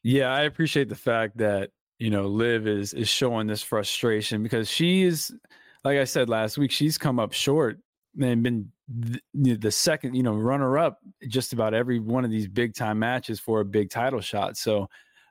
Yeah, 0.02 0.34
I 0.34 0.42
appreciate 0.42 0.90
the 0.90 0.96
fact 0.96 1.38
that 1.38 1.70
you 2.04 2.10
know, 2.10 2.28
Liv 2.28 2.68
is 2.68 2.94
is 2.94 3.08
showing 3.08 3.48
this 3.48 3.64
frustration 3.64 4.44
because 4.44 4.70
she's 4.70 5.32
like 5.86 5.98
I 5.98 6.04
said 6.04 6.28
last 6.28 6.58
week, 6.58 6.70
she's 6.70 6.98
come 6.98 7.18
up 7.18 7.32
short 7.32 7.80
and 8.20 8.44
been 8.44 8.70
the, 9.34 9.56
the 9.56 9.72
second, 9.72 10.14
you 10.14 10.22
know, 10.22 10.34
runner 10.34 10.78
up 10.78 11.00
just 11.30 11.54
about 11.54 11.74
every 11.74 12.00
one 12.00 12.26
of 12.26 12.30
these 12.30 12.46
big 12.46 12.76
time 12.76 13.00
matches 13.00 13.40
for 13.40 13.62
a 13.62 13.66
big 13.66 13.90
title 13.90 14.20
shot. 14.20 14.58
So 14.58 14.90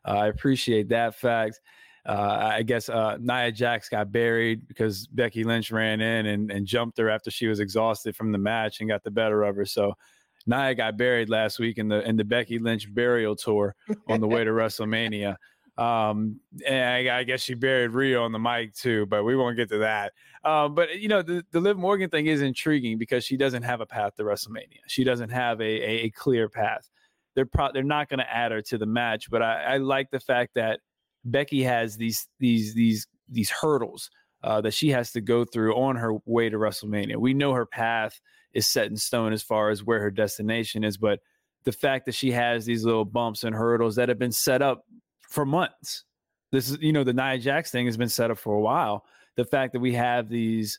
uh, 0.09 0.13
I 0.13 0.29
appreciate 0.29 0.89
that 0.89 1.15
fact. 1.15 1.61
Uh, 2.07 2.53
I 2.55 2.63
guess 2.63 2.89
uh, 2.89 3.19
Nia 3.21 3.53
Jax 3.53 3.91
got 3.91 4.11
buried 4.11 4.67
because 4.67 5.07
Becky 5.09 5.45
Lynch 5.45 5.71
ran 5.71 6.01
in 6.01 6.25
and, 6.25 6.51
and 6.51 6.67
jumped 6.67 6.97
her 6.97 7.11
after 7.11 7.31
she 7.31 7.49
was 7.49 7.61
exhausted 7.61 8.17
from 8.17 8.33
the 8.33 8.39
match 8.39 8.81
and 8.81 8.89
got 8.89 9.05
the 9.05 9.11
better 9.11 9.43
of 9.43 9.57
her. 9.57 9.67
So 9.67 9.93
Nia 10.47 10.75
got 10.75 10.97
buried 10.97 11.29
last 11.29 11.59
week 11.59 11.77
in 11.77 11.89
the 11.89 12.01
in 12.09 12.17
the 12.17 12.25
Becky 12.25 12.59
Lynch 12.59 12.93
burial 12.93 13.37
tour 13.37 13.75
on 14.09 14.21
the 14.21 14.27
way 14.27 14.43
to 14.43 14.51
WrestleMania. 14.53 15.37
Um, 15.79 16.41
and 16.67 17.09
I, 17.09 17.21
I, 17.21 17.23
guess 17.25 17.41
she 17.41 17.55
buried 17.55 17.93
Rio 17.93 18.25
on 18.25 18.33
the 18.33 18.39
mic 18.39 18.75
too, 18.75 19.07
but 19.07 19.25
we 19.25 19.35
won't 19.35 19.57
get 19.57 19.71
to 19.71 19.79
that. 19.79 20.13
Um, 20.45 20.75
but 20.75 21.01
you 21.01 21.09
know, 21.09 21.23
the, 21.23 21.43
the 21.51 21.61
Liv 21.61 21.79
Morgan 21.79 22.11
thing 22.11 22.27
is 22.27 22.43
intriguing 22.43 22.99
because 22.99 23.25
she 23.25 23.39
doesn't 23.39 23.63
have 23.63 23.81
a 23.81 23.87
path 23.87 24.15
to 24.17 24.23
WrestleMania. 24.23 24.81
She 24.89 25.03
doesn't 25.03 25.31
have 25.31 25.63
a, 25.63 25.65
a, 25.65 26.05
a 26.05 26.11
clear 26.11 26.51
path. 26.51 26.91
They're 27.35 27.47
pro- 27.47 27.73
they're 27.73 27.83
not 27.83 28.11
going 28.11 28.19
to 28.19 28.31
add 28.31 28.53
her 28.53 28.61
to 28.61 28.77
the 28.77 28.85
match, 28.85 29.31
but 29.31 29.41
I, 29.41 29.63
I, 29.63 29.77
like 29.79 30.11
the 30.11 30.21
fact 30.21 30.53
that 30.57 30.81
Becky 31.25 31.63
has 31.63 31.97
these 31.97 32.29
these 32.39 32.75
these 32.75 33.07
these 33.31 33.49
hurdles 33.49 34.11
uh, 34.45 34.61
that 34.61 34.75
she 34.75 34.91
has 34.91 35.13
to 35.13 35.23
go 35.23 35.47
through 35.47 35.75
on 35.75 35.97
her 35.97 36.19
way 36.27 36.51
to 36.51 36.59
WrestleMania. 36.59 37.17
We 37.17 37.33
know 37.33 37.55
her 37.55 37.65
path 37.65 38.21
is 38.53 38.71
set 38.71 38.89
in 38.89 38.97
stone 38.99 39.33
as 39.33 39.43
far 39.43 39.71
as 39.71 39.83
where 39.83 40.01
her 40.01 40.11
destination 40.11 40.85
is, 40.85 40.99
but 40.99 41.21
the 41.65 41.73
fact 41.73 42.07
that 42.07 42.15
she 42.15 42.33
has 42.33 42.65
these 42.65 42.85
little 42.85 43.05
bumps 43.05 43.45
and 43.45 43.55
hurdles 43.55 43.97
that 43.97 44.09
have 44.09 44.19
been 44.19 44.33
set 44.33 44.63
up 44.63 44.85
for 45.33 45.47
months. 45.47 46.05
This 46.53 46.71
is, 46.71 46.79
you 46.81 46.93
know, 46.93 47.03
the 47.03 47.15
Nia 47.15 47.39
Jax 47.39 47.71
thing 47.71 47.87
has 47.87 47.97
been 47.97 48.09
set 48.09 48.31
up 48.31 48.39
for 48.39 48.55
a 48.55 48.61
while. 48.61 49.05
The 49.37 49.45
fact 49.45 49.73
that 49.73 49.81
we 49.81 49.95
have 49.95 50.29
these 50.29 50.79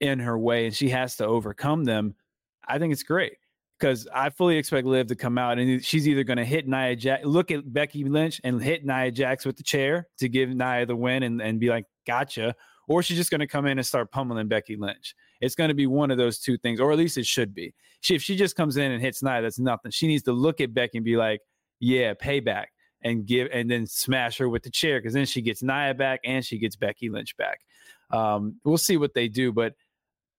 in 0.00 0.18
her 0.18 0.38
way 0.38 0.66
and 0.66 0.74
she 0.74 0.90
has 0.90 1.16
to 1.16 1.26
overcome 1.26 1.84
them, 1.84 2.14
I 2.68 2.78
think 2.78 2.92
it's 2.92 3.02
great 3.02 3.38
because 3.78 4.06
I 4.14 4.28
fully 4.30 4.58
expect 4.58 4.86
Liv 4.86 5.06
to 5.08 5.14
come 5.14 5.38
out 5.38 5.58
and 5.58 5.82
she's 5.82 6.06
either 6.06 6.22
going 6.22 6.36
to 6.36 6.44
hit 6.44 6.68
Nia 6.68 6.94
Jax, 6.94 7.24
look 7.24 7.50
at 7.50 7.72
Becky 7.72 8.04
Lynch 8.04 8.40
and 8.44 8.62
hit 8.62 8.84
Nia 8.84 9.10
Jax 9.10 9.46
with 9.46 9.56
the 9.56 9.62
chair 9.62 10.06
to 10.18 10.28
give 10.28 10.50
Nia 10.50 10.84
the 10.84 10.94
win 10.94 11.22
and, 11.22 11.40
and 11.40 11.58
be 11.58 11.70
like, 11.70 11.86
gotcha. 12.06 12.54
Or 12.86 13.02
she's 13.02 13.16
just 13.16 13.30
going 13.30 13.40
to 13.40 13.46
come 13.46 13.64
in 13.64 13.78
and 13.78 13.86
start 13.86 14.12
pummeling 14.12 14.48
Becky 14.48 14.76
Lynch. 14.76 15.14
It's 15.40 15.54
going 15.54 15.68
to 15.68 15.74
be 15.74 15.86
one 15.86 16.10
of 16.10 16.18
those 16.18 16.38
two 16.38 16.58
things, 16.58 16.80
or 16.80 16.92
at 16.92 16.98
least 16.98 17.16
it 17.16 17.26
should 17.26 17.54
be. 17.54 17.74
She, 18.00 18.14
if 18.14 18.22
she 18.22 18.36
just 18.36 18.56
comes 18.56 18.76
in 18.76 18.92
and 18.92 19.00
hits 19.00 19.22
Nia, 19.22 19.40
that's 19.40 19.58
nothing. 19.58 19.90
She 19.90 20.06
needs 20.06 20.22
to 20.24 20.32
look 20.32 20.60
at 20.60 20.74
Becky 20.74 20.98
and 20.98 21.04
be 21.04 21.16
like, 21.16 21.40
yeah, 21.80 22.12
payback 22.12 22.66
and 23.04 23.26
give 23.26 23.48
and 23.52 23.70
then 23.70 23.86
smash 23.86 24.38
her 24.38 24.48
with 24.48 24.62
the 24.62 24.70
chair 24.70 24.98
because 24.98 25.12
then 25.12 25.26
she 25.26 25.42
gets 25.42 25.62
Nia 25.62 25.94
back 25.94 26.20
and 26.24 26.44
she 26.44 26.58
gets 26.58 26.74
Becky 26.74 27.10
Lynch 27.10 27.36
back. 27.36 27.60
Um, 28.10 28.56
we'll 28.64 28.78
see 28.78 28.96
what 28.96 29.14
they 29.14 29.28
do, 29.28 29.52
but 29.52 29.74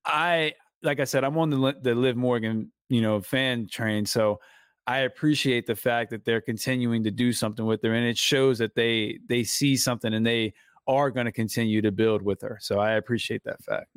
I 0.06 0.54
like 0.84 1.00
I 1.00 1.06
said, 1.06 1.24
I'm 1.24 1.38
on 1.38 1.50
the 1.50 1.76
the 1.82 1.96
Liv 1.96 2.18
Morgan 2.18 2.72
you 2.90 3.02
know 3.02 3.22
fan 3.22 3.68
train, 3.68 4.06
so 4.06 4.40
I 4.88 5.00
appreciate 5.00 5.66
the 5.66 5.76
fact 5.76 6.12
that 6.12 6.26
they're 6.26 6.42
continuing 6.42 7.04
to 7.04 7.12
do 7.12 7.34
something 7.34 7.66
with 7.66 7.82
her, 7.84 7.94
and 7.94 8.06
it 8.06 8.18
shows 8.18 8.58
that 8.58 8.76
they 8.76 9.20
they 9.28 9.44
see 9.44 9.78
something 9.78 10.14
and 10.14 10.26
they 10.26 10.54
are 10.88 11.10
going 11.10 11.26
to 11.26 11.32
continue 11.32 11.82
to 11.82 11.92
build 11.92 12.22
with 12.22 12.42
her. 12.42 12.60
So 12.62 12.80
I 12.80 12.92
appreciate 12.92 13.44
that 13.46 13.64
fact. 13.64 13.88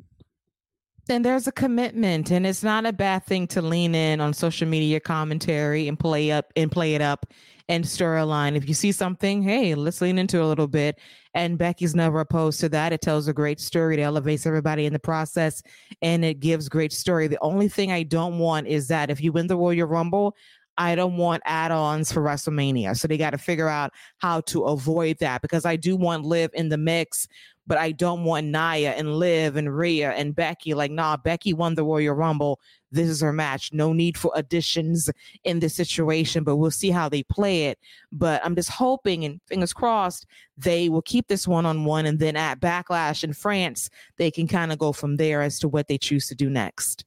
And 1.11 1.25
there's 1.25 1.47
a 1.47 1.51
commitment, 1.51 2.29
and 2.29 2.45
it's 2.45 2.61
not 2.61 2.85
a 2.85 2.93
bad 2.93 3.25
thing 3.25 3.47
to 3.47 3.63
lean 3.63 3.95
in 3.95 4.21
on 4.21 4.31
social 4.31 4.67
media 4.67 4.99
commentary 4.99 5.87
and 5.87 5.97
play 5.97 6.31
up 6.31 6.53
and 6.55 6.71
play 6.71 6.93
it 6.93 7.01
up 7.01 7.25
and 7.67 7.87
stir 7.87 8.17
a 8.17 8.25
line. 8.25 8.55
If 8.55 8.67
you 8.67 8.75
see 8.75 8.91
something, 8.91 9.41
hey, 9.41 9.73
let's 9.73 10.01
lean 10.01 10.19
into 10.19 10.43
a 10.43 10.45
little 10.45 10.67
bit. 10.67 10.99
And 11.33 11.57
Becky's 11.57 11.95
never 11.95 12.19
opposed 12.19 12.59
to 12.59 12.69
that. 12.69 12.93
It 12.93 13.01
tells 13.01 13.27
a 13.27 13.33
great 13.33 13.59
story. 13.59 13.99
It 13.99 14.03
elevates 14.03 14.45
everybody 14.45 14.85
in 14.85 14.93
the 14.93 14.99
process 14.99 15.63
and 16.01 16.23
it 16.23 16.39
gives 16.39 16.69
great 16.69 16.93
story. 16.93 17.27
The 17.27 17.41
only 17.41 17.69
thing 17.69 17.91
I 17.91 18.03
don't 18.03 18.37
want 18.37 18.67
is 18.67 18.87
that 18.89 19.09
if 19.09 19.19
you 19.21 19.31
win 19.31 19.47
the 19.47 19.57
Royal 19.57 19.87
Rumble, 19.87 20.35
I 20.79 20.95
don't 20.95 21.17
want 21.17 21.43
add 21.45 21.71
ons 21.71 22.11
for 22.11 22.21
WrestleMania. 22.21 22.97
So 22.97 23.07
they 23.07 23.17
got 23.17 23.31
to 23.31 23.37
figure 23.37 23.67
out 23.67 23.91
how 24.19 24.41
to 24.41 24.63
avoid 24.63 25.17
that 25.19 25.41
because 25.41 25.65
I 25.65 25.75
do 25.75 25.95
want 25.95 26.23
Liv 26.23 26.51
in 26.53 26.69
the 26.69 26.77
mix, 26.77 27.27
but 27.69 27.77
I 27.77 27.91
don't 27.91 28.23
want 28.23 28.47
Nia 28.47 28.93
and 28.93 29.19
Liv 29.19 29.55
and 29.55 29.77
Rhea 29.77 30.09
and 30.11 30.35
Becky. 30.35 30.73
Like, 30.73 30.89
nah, 30.89 31.17
Becky 31.17 31.53
won 31.53 31.75
the 31.75 31.83
Royal 31.83 32.15
Rumble. 32.15 32.59
This 32.91 33.07
is 33.07 33.21
her 33.21 33.31
match. 33.31 33.71
No 33.71 33.93
need 33.93 34.17
for 34.17 34.31
additions 34.33 35.07
in 35.43 35.59
this 35.59 35.75
situation, 35.75 36.43
but 36.43 36.55
we'll 36.55 36.71
see 36.71 36.89
how 36.89 37.07
they 37.07 37.21
play 37.21 37.67
it. 37.67 37.77
But 38.11 38.41
I'm 38.43 38.55
just 38.55 38.71
hoping 38.71 39.23
and 39.23 39.39
fingers 39.45 39.71
crossed 39.71 40.25
they 40.57 40.89
will 40.89 41.03
keep 41.03 41.27
this 41.27 41.47
one 41.47 41.67
on 41.67 41.85
one. 41.85 42.07
And 42.07 42.17
then 42.17 42.35
at 42.35 42.59
Backlash 42.59 43.23
in 43.23 43.33
France, 43.33 43.91
they 44.17 44.31
can 44.31 44.47
kind 44.47 44.73
of 44.73 44.79
go 44.79 44.91
from 44.91 45.17
there 45.17 45.43
as 45.43 45.59
to 45.59 45.67
what 45.67 45.87
they 45.87 45.99
choose 45.99 46.25
to 46.29 46.35
do 46.35 46.49
next. 46.49 47.05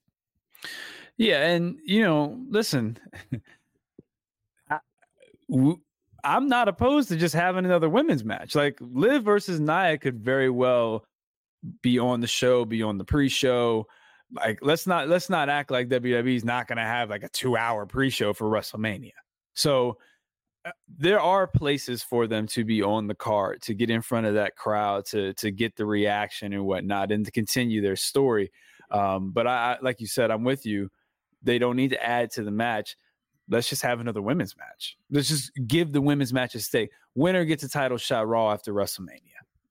Yeah. 1.17 1.45
And, 1.45 1.77
you 1.85 2.03
know, 2.03 2.39
listen. 2.49 2.99
I'm 6.25 6.49
not 6.49 6.69
opposed 6.69 7.09
to 7.09 7.17
just 7.17 7.35
having 7.35 7.65
another 7.65 7.89
women's 7.89 8.25
match. 8.25 8.55
Like 8.55 8.79
Liv 8.81 9.25
versus 9.25 9.61
Nia 9.61 9.99
could 9.99 10.21
very 10.21 10.51
well 10.51 11.05
be 11.83 11.99
on 11.99 12.21
the 12.21 12.27
show, 12.27 12.65
be 12.65 12.83
on 12.83 12.99
the 12.99 13.05
pre-show. 13.05 13.87
Like 14.33 14.61
let's 14.63 14.87
not 14.87 15.09
let's 15.09 15.29
not 15.29 15.49
act 15.49 15.71
like 15.71 15.89
WWE's 15.89 16.45
not 16.45 16.67
going 16.67 16.79
to 16.79 16.85
have 16.85 17.11
like 17.11 17.25
a 17.25 17.29
2-hour 17.29 17.87
pre-show 17.87 18.33
for 18.33 18.49
WrestleMania. 18.49 19.13
So 19.55 19.99
uh, 20.65 20.71
there 20.97 21.21
are 21.21 21.47
places 21.47 22.03
for 22.03 22.27
them 22.27 22.47
to 22.49 22.65
be 22.65 22.83
on 22.83 23.09
the 23.09 23.15
card, 23.15 23.61
to 23.63 23.75
get 23.75 23.91
in 23.91 24.01
front 24.01 24.27
of 24.27 24.35
that 24.35 24.57
crowd, 24.57 25.05
to 25.07 25.35
to 25.35 25.51
get 25.51 25.77
the 25.77 25.85
reaction 25.85 26.53
and 26.53 26.65
whatnot, 26.65 27.13
and 27.13 27.25
to 27.27 27.33
continue 27.33 27.83
their 27.83 27.97
story. 27.97 28.51
Um, 28.91 29.33
but 29.33 29.47
I, 29.47 29.79
like 29.83 30.01
you 30.01 30.07
said, 30.07 30.31
I'm 30.31 30.45
with 30.45 30.65
you. 30.65 30.89
They 31.43 31.59
don't 31.59 31.77
need 31.77 31.91
to 31.91 32.05
add 32.05 32.31
to 32.33 32.45
the 32.45 32.51
match 32.51 32.97
let's 33.53 33.69
just 33.69 33.83
have 33.83 34.01
another 34.01 34.23
women's 34.23 34.57
match. 34.57 34.97
Let's 35.11 35.29
just 35.29 35.53
give 35.67 35.93
the 35.93 36.01
women's 36.01 36.33
match 36.33 36.55
a 36.55 36.61
stake. 36.61 36.91
Winner 37.15 37.45
gets 37.45 37.63
a 37.63 37.69
title 37.69 37.99
shot 37.99 38.27
Raw 38.27 38.51
after 38.51 38.73
WrestleMania. 38.73 39.21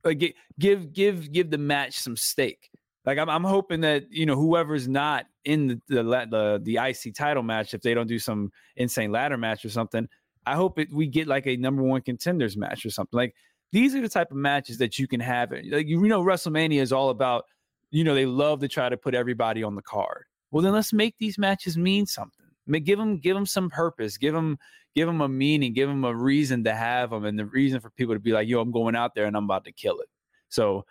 Like 0.04 0.34
give 0.60 0.94
give 0.94 1.32
give 1.32 1.50
the 1.50 1.58
match 1.58 2.00
some 2.00 2.16
stake. 2.16 2.70
Like 3.06 3.18
I'm 3.18 3.30
I'm 3.30 3.44
hoping 3.44 3.82
that 3.82 4.12
you 4.12 4.26
know 4.26 4.36
whoever's 4.36 4.88
not 4.88 5.26
in 5.44 5.68
the 5.68 5.82
the 5.88 6.04
the, 6.04 6.62
the 6.64 6.78
IC 6.78 7.16
title 7.16 7.44
match, 7.44 7.74
if 7.74 7.82
they 7.82 7.94
don't 7.94 8.08
do 8.08 8.20
some 8.20 8.52
insane 8.76 9.12
ladder 9.12 9.38
match 9.38 9.66
or 9.66 9.70
something, 9.70 10.08
I 10.46 10.56
hope 10.56 10.80
it 10.80 10.92
we 10.94 11.08
get 11.08 11.28
like 11.28 11.48
a 11.48 11.58
number 11.58 11.84
one 11.84 12.02
contenders 12.02 12.56
match 12.56 12.86
or 12.86 12.92
something. 12.92 13.18
Like 13.18 13.36
these 13.72 13.96
are 13.96 14.02
the 14.02 14.10
type 14.10 14.32
of 14.32 14.38
matches 14.38 14.78
that 14.78 15.00
you 15.00 15.08
can 15.08 15.20
have. 15.20 15.52
Like 15.52 15.88
you 15.88 16.00
know, 16.08 16.24
WrestleMania 16.24 16.82
is 16.82 16.94
all 16.94 17.10
about. 17.10 17.46
You 17.94 18.06
know, 18.06 18.16
they 18.16 18.26
love 18.26 18.62
to 18.62 18.70
try 18.70 18.88
to 18.88 18.96
put 18.96 19.14
everybody 19.14 19.64
on 19.64 19.76
the 19.76 19.82
card. 19.82 20.24
Well, 20.50 20.64
then 20.64 20.72
let's 20.72 20.94
make 20.94 21.18
these 21.18 21.38
matches 21.38 21.78
mean 21.78 22.06
something 22.06 22.42
give 22.80 22.98
them 22.98 23.18
give 23.18 23.36
them 23.36 23.46
some 23.46 23.70
purpose 23.70 24.18
give 24.18 24.34
them 24.34 24.58
give 24.96 25.08
them 25.08 25.22
a 25.22 25.28
meaning 25.28 25.74
give 25.74 25.90
them 25.90 26.04
a 26.04 26.16
reason 26.16 26.64
to 26.64 26.74
have 26.74 27.10
them 27.10 27.26
and 27.26 27.38
the 27.38 27.46
reason 27.46 27.80
for 27.80 27.90
people 27.92 28.16
to 28.16 28.20
be 28.20 28.32
like 28.32 28.48
yo 28.48 28.60
i'm 28.62 28.72
going 28.72 28.96
out 28.96 29.16
there 29.16 29.26
and 29.26 29.36
i'm 29.36 29.46
about 29.46 29.66
to 29.66 29.72
kill 29.72 30.00
it. 30.00 30.10
So 30.50 30.86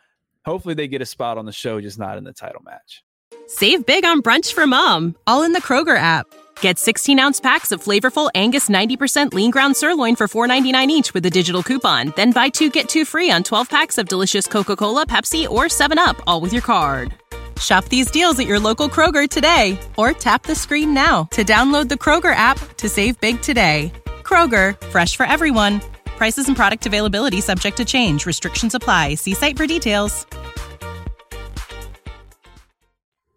hopefully 0.45 0.75
they 0.75 0.89
get 0.89 1.03
a 1.03 1.07
spot 1.07 1.39
on 1.39 1.47
the 1.47 1.53
show 1.53 1.81
just 1.81 1.99
not 1.99 2.19
in 2.19 2.25
the 2.25 2.33
title 2.33 2.63
match. 2.63 3.03
Save 3.47 3.85
big 3.85 4.05
on 4.05 4.23
brunch 4.23 4.53
for 4.53 4.67
mom 4.67 5.17
all 5.27 5.43
in 5.43 5.53
the 5.53 5.61
kroger 5.61 5.97
app. 5.97 6.27
Get 6.61 6.79
16 6.79 7.19
ounce 7.19 7.41
packs 7.41 7.73
of 7.73 7.83
flavorful 7.83 8.31
angus 8.35 8.69
90% 8.69 9.35
lean 9.35 9.51
ground 9.51 9.77
sirloin 9.77 10.17
for 10.17 10.29
$4.99 10.29 10.87
each 10.89 11.15
with 11.15 11.27
a 11.27 11.31
digital 11.31 11.63
coupon. 11.63 12.13
Then 12.17 12.33
buy 12.33 12.49
two 12.49 12.71
get 12.71 12.89
two 12.89 13.05
free 13.05 13.31
on 13.31 13.43
12 13.43 13.69
packs 13.69 13.99
of 13.99 14.09
delicious 14.09 14.47
coca-cola 14.47 15.07
pepsi 15.07 15.49
or 15.49 15.65
7up 15.65 16.21
all 16.27 16.41
with 16.41 16.53
your 16.53 16.63
card 16.63 17.15
Shop 17.61 17.85
these 17.87 18.11
deals 18.11 18.39
at 18.39 18.47
your 18.47 18.59
local 18.59 18.89
Kroger 18.89 19.29
today 19.29 19.79
or 19.97 20.13
tap 20.13 20.45
the 20.45 20.55
screen 20.55 20.95
now 20.95 21.25
to 21.33 21.45
download 21.45 21.89
the 21.89 21.97
Kroger 21.97 22.35
app 22.35 22.59
to 22.77 22.89
save 22.89 23.21
big 23.21 23.43
today. 23.43 23.93
Kroger, 24.23 24.81
fresh 24.87 25.17
for 25.17 25.27
everyone. 25.27 25.81
Prices 26.07 26.49
and 26.49 26.57
product 26.57 26.87
availability 26.87 27.41
subject 27.41 27.77
to 27.77 27.85
change. 27.85 28.27
Restrictions 28.27 28.75
apply. 28.75 29.17
See 29.17 29.35
site 29.35 29.57
for 29.57 29.67
details. 29.67 30.27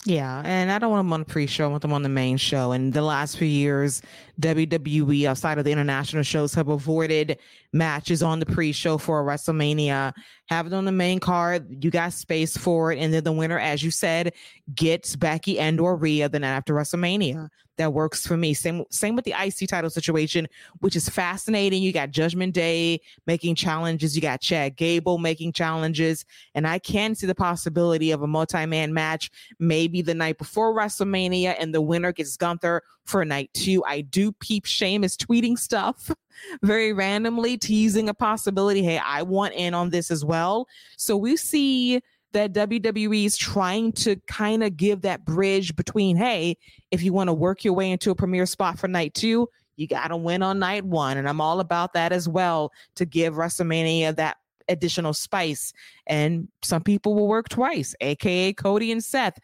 Yeah, 0.05 0.41
and 0.43 0.69
I 0.69 0.79
don't 0.79 0.91
want 0.91 1.05
them 1.05 1.13
on 1.13 1.21
the 1.21 1.25
pre-show. 1.25 1.63
I 1.63 1.67
want 1.67 1.81
them 1.81 1.93
on 1.93 2.03
the 2.03 2.09
main 2.09 2.35
show. 2.37 2.73
And 2.73 2.91
the 2.91 3.01
last 3.01 3.37
few 3.37 3.47
years, 3.47 4.01
WWE 4.41 5.25
outside 5.25 5.57
of 5.57 5.65
the 5.65 5.71
international 5.71 6.23
shows 6.23 6.53
have 6.53 6.67
avoided 6.67 7.37
matches 7.71 8.23
on 8.23 8.39
the 8.39 8.45
pre-show 8.45 8.97
for 8.97 9.23
WrestleMania. 9.23 10.13
Have 10.47 10.67
it 10.67 10.73
on 10.73 10.85
the 10.85 10.91
main 10.91 11.19
card. 11.19 11.83
You 11.83 11.91
got 11.91 12.13
space 12.13 12.57
for 12.57 12.91
it, 12.91 12.99
and 12.99 13.13
then 13.13 13.23
the 13.23 13.31
winner, 13.31 13.59
as 13.59 13.83
you 13.83 13.91
said, 13.91 14.33
gets 14.73 15.15
Becky 15.15 15.59
and 15.59 15.79
or 15.79 15.95
Rhea 15.95 16.29
the 16.29 16.39
night 16.39 16.49
after 16.49 16.73
WrestleMania. 16.73 17.49
That 17.77 17.93
works 17.93 18.27
for 18.27 18.37
me. 18.37 18.53
Same 18.53 18.83
same 18.91 19.15
with 19.15 19.25
the 19.25 19.33
IC 19.33 19.67
title 19.67 19.89
situation, 19.89 20.47
which 20.81 20.95
is 20.95 21.09
fascinating. 21.09 21.81
You 21.81 21.91
got 21.91 22.11
Judgment 22.11 22.53
Day 22.53 23.01
making 23.25 23.55
challenges. 23.55 24.15
You 24.15 24.21
got 24.21 24.41
Chad 24.41 24.75
Gable 24.75 25.17
making 25.17 25.53
challenges, 25.53 26.23
and 26.53 26.67
I 26.67 26.77
can 26.77 27.15
see 27.15 27.25
the 27.25 27.33
possibility 27.33 28.11
of 28.11 28.21
a 28.21 28.27
multi-man 28.27 28.93
match 28.93 29.31
maybe 29.57 30.03
the 30.03 30.13
night 30.13 30.37
before 30.37 30.75
WrestleMania, 30.75 31.55
and 31.59 31.73
the 31.73 31.81
winner 31.81 32.11
gets 32.11 32.37
Gunther 32.37 32.83
for 33.05 33.25
night 33.25 33.49
two. 33.53 33.83
I 33.85 34.01
do 34.01 34.22
peep 34.31 34.65
shame 34.65 35.03
is 35.03 35.17
tweeting 35.17 35.57
stuff 35.57 36.09
very 36.63 36.93
randomly, 36.93 37.57
teasing 37.57 38.09
a 38.09 38.13
possibility. 38.13 38.83
Hey, 38.83 38.97
I 38.97 39.21
want 39.23 39.53
in 39.53 39.73
on 39.73 39.89
this 39.89 40.09
as 40.09 40.23
well. 40.23 40.67
So 40.97 41.17
we 41.17 41.35
see 41.37 42.01
that 42.31 42.53
WWE 42.53 43.25
is 43.25 43.37
trying 43.37 43.91
to 43.91 44.15
kind 44.27 44.63
of 44.63 44.75
give 44.75 45.01
that 45.01 45.23
bridge 45.23 45.75
between, 45.75 46.17
hey, 46.17 46.57
if 46.91 47.03
you 47.03 47.13
want 47.13 47.27
to 47.27 47.33
work 47.33 47.63
your 47.63 47.73
way 47.73 47.91
into 47.91 48.11
a 48.11 48.15
premier 48.15 48.45
spot 48.45 48.79
for 48.79 48.87
night 48.87 49.13
two, 49.13 49.47
you 49.75 49.87
got 49.87 50.07
to 50.07 50.17
win 50.17 50.43
on 50.43 50.59
night 50.59 50.83
one. 50.83 51.17
And 51.17 51.29
I'm 51.29 51.41
all 51.41 51.59
about 51.59 51.93
that 51.93 52.11
as 52.11 52.27
well 52.27 52.71
to 52.95 53.05
give 53.05 53.35
WrestleMania 53.35 54.15
that 54.15 54.37
additional 54.67 55.13
spice. 55.13 55.73
And 56.07 56.47
some 56.63 56.83
people 56.83 57.15
will 57.15 57.27
work 57.27 57.49
twice, 57.49 57.95
AKA 58.01 58.53
Cody 58.53 58.91
and 58.91 59.03
Seth 59.03 59.39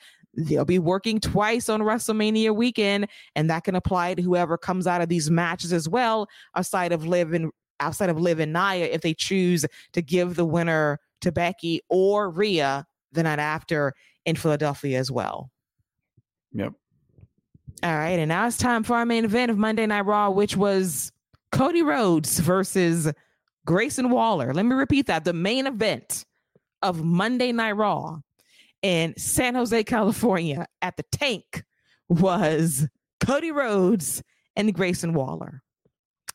they'll 0.48 0.66
be 0.66 0.80
working 0.80 1.20
twice 1.20 1.70
on 1.70 1.82
WrestleMania 1.82 2.56
weekend, 2.56 3.08
and 3.36 3.50
that 3.50 3.64
can 3.64 3.76
apply 3.76 4.14
to 4.16 4.22
whoever 4.22 4.58
comes 4.58 4.88
out 4.88 5.02
of 5.02 5.10
these 5.10 5.30
matches 5.30 5.74
as 5.74 5.90
well, 5.90 6.28
outside 6.56 6.92
of 6.92 7.06
Liv 7.06 7.34
and 7.34 7.52
outside 7.80 8.10
of 8.10 8.20
Liv 8.20 8.40
and 8.40 8.54
Nia, 8.54 8.86
if 8.86 9.02
they 9.02 9.14
choose 9.14 9.66
to 9.94 10.02
give 10.02 10.36
the 10.36 10.46
winner 10.46 11.00
to 11.22 11.32
Becky 11.32 11.82
or 11.90 12.30
Rhea 12.30 12.86
the 13.12 13.24
night 13.24 13.40
after 13.40 13.94
in 14.26 14.36
Philadelphia 14.36 15.00
as 15.00 15.12
well. 15.12 15.50
Yep. 16.54 16.74
All 17.84 17.96
right, 17.96 18.20
and 18.20 18.28
now 18.30 18.48
it's 18.48 18.58
time 18.58 18.84
for 18.84 18.96
our 18.96 19.06
main 19.06 19.24
event 19.24 19.52
of 19.52 19.58
Monday 19.58 19.86
Night 19.86 20.06
Raw, 20.06 20.30
which 20.30 20.58
was 20.58 21.12
Cody 21.52 21.82
Rhodes 21.82 22.40
versus 22.40 23.12
Grayson 23.66 24.10
Waller. 24.10 24.54
Let 24.54 24.66
me 24.66 24.76
repeat 24.76 25.08
that: 25.08 25.24
the 25.24 25.34
main 25.34 25.66
event 25.66 26.26
of 26.82 27.04
Monday 27.04 27.52
Night 27.52 27.74
Raw 27.74 28.20
in 28.82 29.14
San 29.18 29.56
Jose, 29.56 29.84
California 29.84 30.66
at 30.82 30.98
the 30.98 31.04
tank 31.12 31.64
was 32.08 32.88
Cody 33.20 33.52
Rhodes 33.52 34.24
and 34.56 34.74
Grayson 34.74 35.14
Waller. 35.14 35.62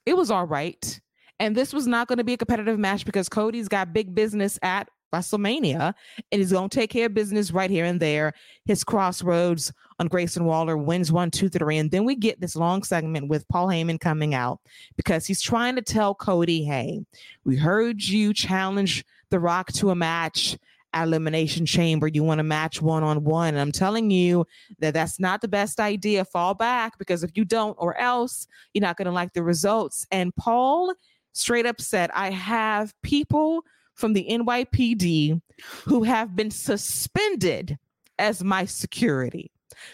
It 0.06 0.16
was 0.16 0.30
all 0.30 0.46
right. 0.46 1.00
And 1.40 1.56
this 1.56 1.72
was 1.72 1.86
not 1.86 2.06
going 2.06 2.18
to 2.18 2.24
be 2.24 2.34
a 2.34 2.38
competitive 2.38 2.78
match 2.78 3.04
because 3.04 3.28
Cody's 3.28 3.68
got 3.68 3.92
big 3.92 4.14
business 4.14 4.58
at 4.62 4.88
WrestleMania 5.12 5.94
and 6.32 6.38
he's 6.40 6.52
going 6.52 6.68
to 6.68 6.78
take 6.78 6.90
care 6.90 7.06
of 7.06 7.14
business 7.14 7.52
right 7.52 7.70
here 7.70 7.84
and 7.84 8.00
there. 8.00 8.32
His 8.64 8.84
crossroads 8.84 9.72
on 9.98 10.08
Grayson 10.08 10.44
Waller 10.44 10.76
wins 10.76 11.12
one, 11.12 11.30
two, 11.30 11.48
three. 11.48 11.78
And 11.78 11.90
then 11.90 12.04
we 12.04 12.16
get 12.16 12.40
this 12.40 12.56
long 12.56 12.82
segment 12.82 13.28
with 13.28 13.48
Paul 13.48 13.68
Heyman 13.68 14.00
coming 14.00 14.34
out 14.34 14.60
because 14.96 15.26
he's 15.26 15.40
trying 15.40 15.76
to 15.76 15.82
tell 15.82 16.14
Cody, 16.14 16.64
hey, 16.64 17.00
we 17.44 17.56
heard 17.56 18.02
you 18.02 18.34
challenge 18.34 19.04
The 19.30 19.40
Rock 19.40 19.72
to 19.74 19.90
a 19.90 19.94
match 19.94 20.56
elimination 20.94 21.66
chamber. 21.66 22.08
You 22.08 22.22
want 22.22 22.38
to 22.38 22.44
match 22.44 22.80
one 22.80 23.02
on 23.02 23.24
one. 23.24 23.48
And 23.48 23.58
I'm 23.58 23.72
telling 23.72 24.10
you 24.10 24.46
that 24.78 24.94
that's 24.94 25.18
not 25.18 25.40
the 25.40 25.48
best 25.48 25.80
idea. 25.80 26.24
Fall 26.24 26.54
back 26.54 26.98
because 26.98 27.24
if 27.24 27.30
you 27.36 27.44
don't, 27.44 27.76
or 27.78 27.98
else 27.98 28.46
you're 28.72 28.82
not 28.82 28.96
going 28.96 29.06
to 29.06 29.12
like 29.12 29.32
the 29.32 29.42
results. 29.42 30.06
And 30.10 30.34
Paul 30.36 30.94
straight 31.32 31.66
up 31.66 31.80
said, 31.80 32.10
I 32.14 32.30
have 32.30 32.94
people 33.02 33.64
from 33.94 34.12
the 34.12 34.26
NYPD 34.28 35.40
who 35.84 36.02
have 36.02 36.34
been 36.34 36.50
suspended 36.50 37.78
as 38.18 38.42
my 38.42 38.64
security. 38.64 39.50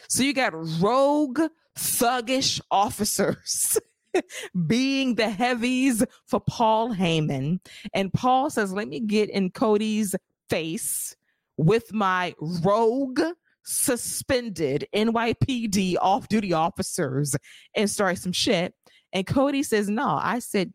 So 0.09 0.23
you 0.23 0.33
got 0.33 0.53
rogue, 0.81 1.41
thuggish 1.77 2.61
officers. 2.71 3.79
being 4.67 5.15
the 5.15 5.31
heavies 5.31 6.05
for 6.27 6.41
Paul 6.41 6.95
Heyman. 6.95 7.61
And 7.95 8.13
Paul 8.13 8.51
says, 8.51 8.73
Let 8.73 8.89
me 8.89 9.01
get 9.01 9.31
in 9.31 9.51
Cody's 9.51 10.15
face 10.51 11.17
with 11.57 11.93
my 11.93 12.35
rogue 12.41 13.21
suspended 13.65 14.87
NYPD 14.95 15.97
off 16.01 16.29
duty 16.29 16.53
officers 16.53 17.37
and 17.75 17.89
start 17.89 18.19
some 18.19 18.33
shit. 18.33 18.74
And 19.12 19.27
Cody 19.27 19.62
says, 19.62 19.89
No, 19.89 20.18
I 20.20 20.41
said, 20.41 20.72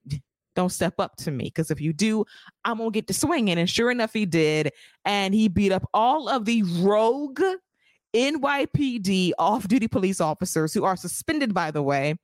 don't 0.56 0.72
step 0.72 0.94
up 1.00 1.18
to 1.18 1.32
me 1.32 1.46
because 1.46 1.70
if 1.70 1.82
you 1.82 1.94
do, 1.94 2.26
I'm 2.64 2.78
gonna 2.78 2.92
get 2.92 3.08
to 3.08 3.14
swinging. 3.14 3.58
And 3.58 3.70
sure 3.70 3.92
enough, 3.92 4.14
he 4.14 4.26
did. 4.26 4.72
And 5.04 5.34
he 5.34 5.50
beat 5.50 5.72
up 5.72 5.88
all 5.94 6.30
of 6.30 6.46
the 6.46 6.64
rogue 6.80 7.42
NYPD 8.16 9.32
off 9.38 9.68
duty 9.68 9.88
police 9.88 10.22
officers 10.22 10.74
who 10.74 10.86
are 10.86 10.96
suspended, 10.96 11.54
by 11.54 11.72
the 11.72 11.84
way. 11.84 12.16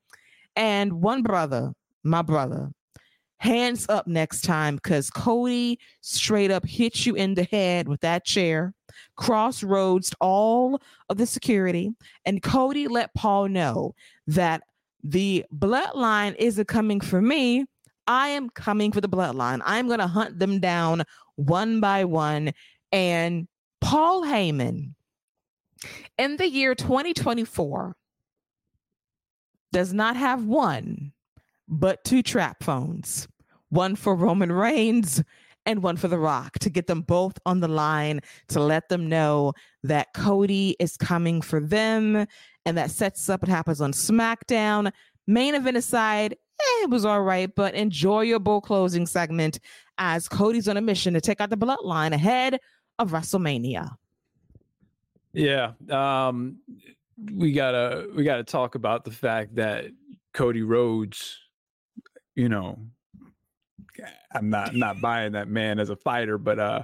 And 0.55 1.01
one 1.01 1.21
brother, 1.23 1.73
my 2.03 2.21
brother, 2.21 2.71
hands 3.41 3.87
up 3.89 4.05
next 4.05 4.41
time 4.41 4.75
because 4.75 5.09
Cody 5.09 5.79
straight 6.01 6.51
up 6.51 6.63
hit 6.63 7.07
you 7.07 7.15
in 7.15 7.33
the 7.33 7.45
head 7.45 7.87
with 7.87 7.99
that 8.01 8.23
chair, 8.23 8.71
crossroads 9.15 10.13
all 10.21 10.79
of 11.09 11.17
the 11.17 11.25
security. 11.25 11.91
And 12.23 12.43
Cody 12.43 12.87
let 12.87 13.15
Paul 13.15 13.47
know 13.47 13.95
that 14.27 14.61
the 15.03 15.43
bloodline 15.51 16.35
isn't 16.37 16.67
coming 16.67 17.01
for 17.01 17.19
me. 17.19 17.65
I 18.05 18.27
am 18.27 18.47
coming 18.51 18.91
for 18.91 19.01
the 19.01 19.09
bloodline. 19.09 19.61
I'm 19.65 19.87
going 19.87 19.99
to 19.99 20.07
hunt 20.07 20.37
them 20.37 20.59
down 20.59 21.03
one 21.35 21.79
by 21.79 22.05
one. 22.05 22.53
And 22.91 23.47
Paul 23.79 24.21
Heyman 24.21 24.93
in 26.19 26.37
the 26.37 26.47
year 26.47 26.75
2024 26.75 27.95
does 29.71 29.93
not 29.93 30.15
have 30.15 30.45
one, 30.45 31.11
but 31.71 32.03
two 32.03 32.21
trap 32.21 32.63
phones 32.63 33.27
one 33.69 33.95
for 33.95 34.13
Roman 34.13 34.51
Reigns 34.51 35.23
and 35.65 35.81
one 35.81 35.95
for 35.95 36.07
The 36.09 36.17
Rock 36.17 36.59
to 36.59 36.69
get 36.69 36.87
them 36.87 37.01
both 37.01 37.37
on 37.45 37.61
the 37.61 37.67
line 37.67 38.19
to 38.49 38.59
let 38.59 38.89
them 38.89 39.07
know 39.07 39.53
that 39.83 40.13
Cody 40.13 40.75
is 40.79 40.97
coming 40.97 41.41
for 41.41 41.61
them. 41.61 42.27
And 42.65 42.77
that 42.77 42.91
sets 42.91 43.29
up 43.29 43.41
what 43.41 43.49
happens 43.49 43.79
on 43.79 43.93
SmackDown. 43.93 44.91
Main 45.25 45.55
event 45.55 45.77
aside, 45.77 46.33
eh, 46.33 46.83
it 46.83 46.89
was 46.89 47.05
all 47.05 47.21
right, 47.21 47.53
but 47.55 47.75
enjoyable 47.75 48.59
closing 48.59 49.05
segment 49.05 49.59
as 49.97 50.27
Cody's 50.27 50.67
on 50.67 50.77
a 50.77 50.81
mission 50.81 51.13
to 51.13 51.21
take 51.21 51.39
out 51.39 51.49
the 51.49 51.57
bloodline 51.57 52.11
ahead 52.11 52.59
of 52.99 53.11
WrestleMania. 53.11 53.95
Yeah. 55.33 55.71
Um, 55.89 56.57
we 57.33 57.51
gotta 57.51 58.07
we 58.15 58.23
gotta 58.23 58.43
talk 58.43 58.75
about 58.75 59.05
the 59.05 59.11
fact 59.11 59.55
that 59.55 59.85
Cody 60.33 60.63
Rhodes, 60.63 61.39
you 62.35 62.49
know, 62.49 62.79
I'm 64.33 64.49
not 64.49 64.75
not 64.75 65.01
buying 65.01 65.33
that 65.33 65.47
man 65.47 65.79
as 65.79 65.89
a 65.89 65.95
fighter, 65.95 66.37
but 66.37 66.59
uh 66.59 66.83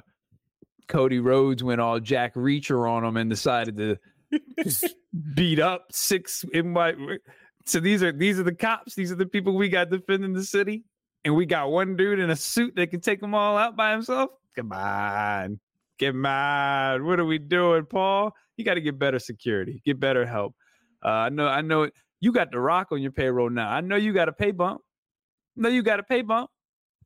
Cody 0.87 1.19
Rhodes 1.19 1.63
went 1.63 1.81
all 1.81 1.99
Jack 1.99 2.35
Reacher 2.35 2.89
on 2.89 3.03
him 3.03 3.17
and 3.17 3.29
decided 3.29 3.77
to 3.77 3.97
beat 5.35 5.59
up 5.59 5.87
six 5.91 6.45
in 6.53 6.71
my 6.71 6.95
so 7.67 7.81
these 7.81 8.01
are 8.01 8.13
these 8.13 8.39
are 8.39 8.43
the 8.43 8.55
cops, 8.55 8.95
these 8.95 9.11
are 9.11 9.15
the 9.15 9.25
people 9.25 9.55
we 9.55 9.67
got 9.67 9.89
defending 9.89 10.31
the 10.31 10.43
city, 10.43 10.85
and 11.25 11.35
we 11.35 11.45
got 11.45 11.69
one 11.69 11.97
dude 11.97 12.19
in 12.19 12.29
a 12.29 12.35
suit 12.35 12.75
that 12.77 12.91
can 12.91 13.01
take 13.01 13.19
them 13.19 13.35
all 13.35 13.57
out 13.57 13.75
by 13.75 13.91
himself. 13.91 14.29
Come 14.55 14.71
on. 14.71 15.59
Come 15.99 16.25
on. 16.25 17.05
What 17.05 17.19
are 17.19 17.25
we 17.25 17.39
doing, 17.39 17.85
Paul? 17.85 18.31
You 18.55 18.63
got 18.63 18.75
to 18.75 18.81
get 18.81 18.97
better 18.97 19.19
security, 19.19 19.81
get 19.85 19.99
better 19.99 20.25
help. 20.25 20.55
Uh, 21.03 21.09
I 21.09 21.29
know, 21.29 21.47
I 21.47 21.61
know 21.61 21.89
you 22.21 22.31
got 22.31 22.51
the 22.51 22.59
rock 22.59 22.87
on 22.91 23.01
your 23.01 23.11
payroll 23.11 23.49
now. 23.49 23.69
I 23.69 23.81
know 23.81 23.97
you 23.97 24.13
got 24.13 24.29
a 24.29 24.33
pay 24.33 24.51
bump. 24.51 24.81
Know 25.57 25.69
you 25.69 25.83
got 25.83 25.99
a 25.99 26.03
pay 26.03 26.21
bump. 26.21 26.49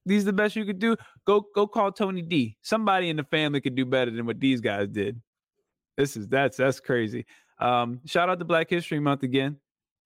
These 0.05 0.23
are 0.23 0.27
the 0.27 0.33
best 0.33 0.55
you 0.55 0.65
could 0.65 0.79
do. 0.79 0.95
Go 1.25 1.45
go 1.53 1.67
call 1.67 1.91
Tony 1.91 2.21
D. 2.21 2.57
Somebody 2.61 3.09
in 3.09 3.17
the 3.17 3.23
family 3.23 3.61
could 3.61 3.75
do 3.75 3.85
better 3.85 4.11
than 4.11 4.25
what 4.25 4.39
these 4.39 4.61
guys 4.61 4.87
did. 4.87 5.21
This 5.97 6.17
is 6.17 6.27
that's 6.27 6.57
that's 6.57 6.79
crazy. 6.79 7.25
Um, 7.59 8.01
shout 8.05 8.29
out 8.29 8.39
to 8.39 8.45
Black 8.45 8.69
History 8.69 8.99
Month 8.99 9.23
again. 9.23 9.57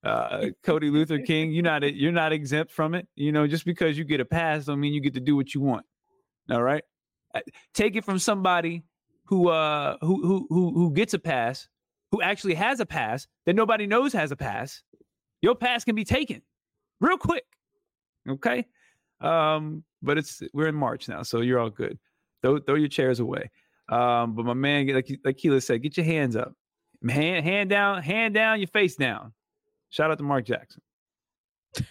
Uh, 0.03 0.47
Cody 0.63 0.89
Luther 0.89 1.19
King, 1.19 1.51
you're 1.51 1.63
not 1.63 1.81
you're 1.95 2.11
not 2.11 2.33
exempt 2.33 2.71
from 2.71 2.93
it. 2.93 3.07
You 3.15 3.31
know, 3.31 3.47
just 3.47 3.65
because 3.65 3.97
you 3.97 4.03
get 4.03 4.19
a 4.19 4.25
pass 4.25 4.65
don't 4.65 4.79
mean 4.79 4.93
you 4.93 5.01
get 5.01 5.13
to 5.15 5.19
do 5.21 5.35
what 5.35 5.55
you 5.55 5.61
want. 5.61 5.85
All 6.51 6.61
right, 6.61 6.83
uh, 7.33 7.39
take 7.73 7.95
it 7.95 8.03
from 8.03 8.19
somebody 8.19 8.83
who 9.25 9.49
uh 9.49 9.97
who 10.01 10.21
who 10.27 10.47
who 10.49 10.73
who 10.73 10.93
gets 10.93 11.13
a 11.13 11.19
pass, 11.19 11.67
who 12.11 12.21
actually 12.21 12.53
has 12.55 12.79
a 12.79 12.85
pass 12.85 13.25
that 13.45 13.55
nobody 13.55 13.87
knows 13.87 14.13
has 14.13 14.31
a 14.31 14.35
pass. 14.35 14.83
Your 15.41 15.55
pass 15.55 15.83
can 15.83 15.95
be 15.95 16.03
taken 16.03 16.41
real 16.99 17.17
quick. 17.17 17.45
Okay, 18.27 18.65
um, 19.21 19.83
but 20.01 20.17
it's 20.17 20.41
we're 20.53 20.67
in 20.67 20.75
March 20.75 21.07
now, 21.07 21.23
so 21.23 21.41
you're 21.41 21.59
all 21.59 21.69
good. 21.69 21.97
Throw 22.41 22.59
throw 22.59 22.75
your 22.75 22.87
chairs 22.87 23.19
away. 23.19 23.49
Um, 23.89 24.33
but 24.33 24.45
my 24.45 24.53
man, 24.53 24.87
like 24.87 25.09
like 25.23 25.37
Keila 25.37 25.61
said, 25.63 25.81
get 25.83 25.97
your 25.97 26.05
hands 26.05 26.35
up, 26.35 26.53
hand 27.07 27.45
hand 27.45 27.69
down, 27.69 28.01
hand 28.01 28.33
down, 28.33 28.59
your 28.59 28.67
face 28.67 28.95
down. 28.95 29.33
Shout 29.89 30.11
out 30.11 30.17
to 30.17 30.23
Mark 30.23 30.45
Jackson. 30.45 30.81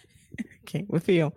okay, 0.63 0.85
with 0.87 1.07
you. 1.09 1.31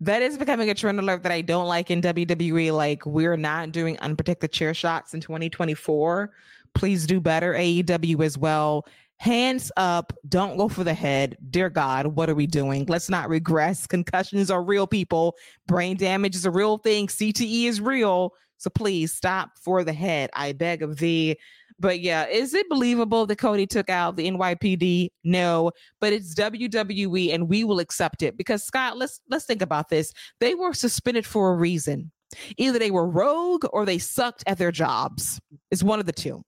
That 0.00 0.22
is 0.22 0.36
becoming 0.36 0.68
a 0.68 0.74
trend 0.74 0.98
alert 0.98 1.22
that 1.22 1.32
I 1.32 1.40
don't 1.40 1.66
like 1.66 1.90
in 1.90 2.02
WWE. 2.02 2.72
Like 2.72 3.06
we're 3.06 3.36
not 3.36 3.72
doing 3.72 3.98
unprotected 4.00 4.52
chair 4.52 4.74
shots 4.74 5.14
in 5.14 5.20
2024. 5.20 6.32
Please 6.74 7.06
do 7.06 7.20
better, 7.20 7.54
AEW 7.54 8.24
as 8.24 8.36
well 8.36 8.84
hands 9.18 9.70
up 9.76 10.12
don't 10.28 10.56
go 10.56 10.68
for 10.68 10.84
the 10.84 10.94
head. 10.94 11.36
Dear 11.50 11.70
god 11.70 12.08
what 12.08 12.28
are 12.28 12.34
we 12.34 12.46
doing? 12.46 12.84
Let's 12.86 13.08
not 13.08 13.28
regress. 13.28 13.86
Concussions 13.86 14.50
are 14.50 14.62
real 14.62 14.86
people. 14.86 15.36
Brain 15.66 15.96
damage 15.96 16.34
is 16.34 16.44
a 16.44 16.50
real 16.50 16.78
thing. 16.78 17.06
Cte 17.06 17.64
is 17.64 17.80
real. 17.80 18.32
So 18.58 18.70
please 18.70 19.14
stop 19.14 19.50
for 19.62 19.84
the 19.84 19.92
head. 19.92 20.30
I 20.34 20.52
beg 20.52 20.82
of 20.82 20.98
thee. 20.98 21.36
But 21.78 22.00
yeah 22.00 22.26
is 22.26 22.54
it 22.54 22.68
believable 22.68 23.26
that 23.26 23.36
cody 23.36 23.66
took 23.66 23.90
out 23.90 24.16
the 24.16 24.30
nypd 24.30 25.08
no 25.24 25.72
but 26.00 26.12
it's 26.12 26.34
wwe 26.34 27.34
and 27.34 27.48
we 27.48 27.64
will 27.64 27.80
accept 27.80 28.22
it. 28.22 28.36
Because 28.36 28.62
scott 28.62 28.96
let's 28.96 29.20
let's 29.30 29.44
think 29.44 29.62
about 29.62 29.88
this. 29.88 30.12
They 30.40 30.54
were 30.54 30.72
suspended 30.72 31.26
for 31.26 31.52
a 31.52 31.56
reason. 31.56 32.10
Either 32.56 32.78
they 32.78 32.90
were 32.90 33.08
rogue 33.08 33.64
or 33.72 33.84
they 33.84 33.98
sucked 33.98 34.44
at 34.46 34.58
their 34.58 34.72
jobs. 34.72 35.40
It's 35.70 35.82
one 35.82 36.00
of 36.00 36.06
the 36.06 36.12
two 36.12 36.44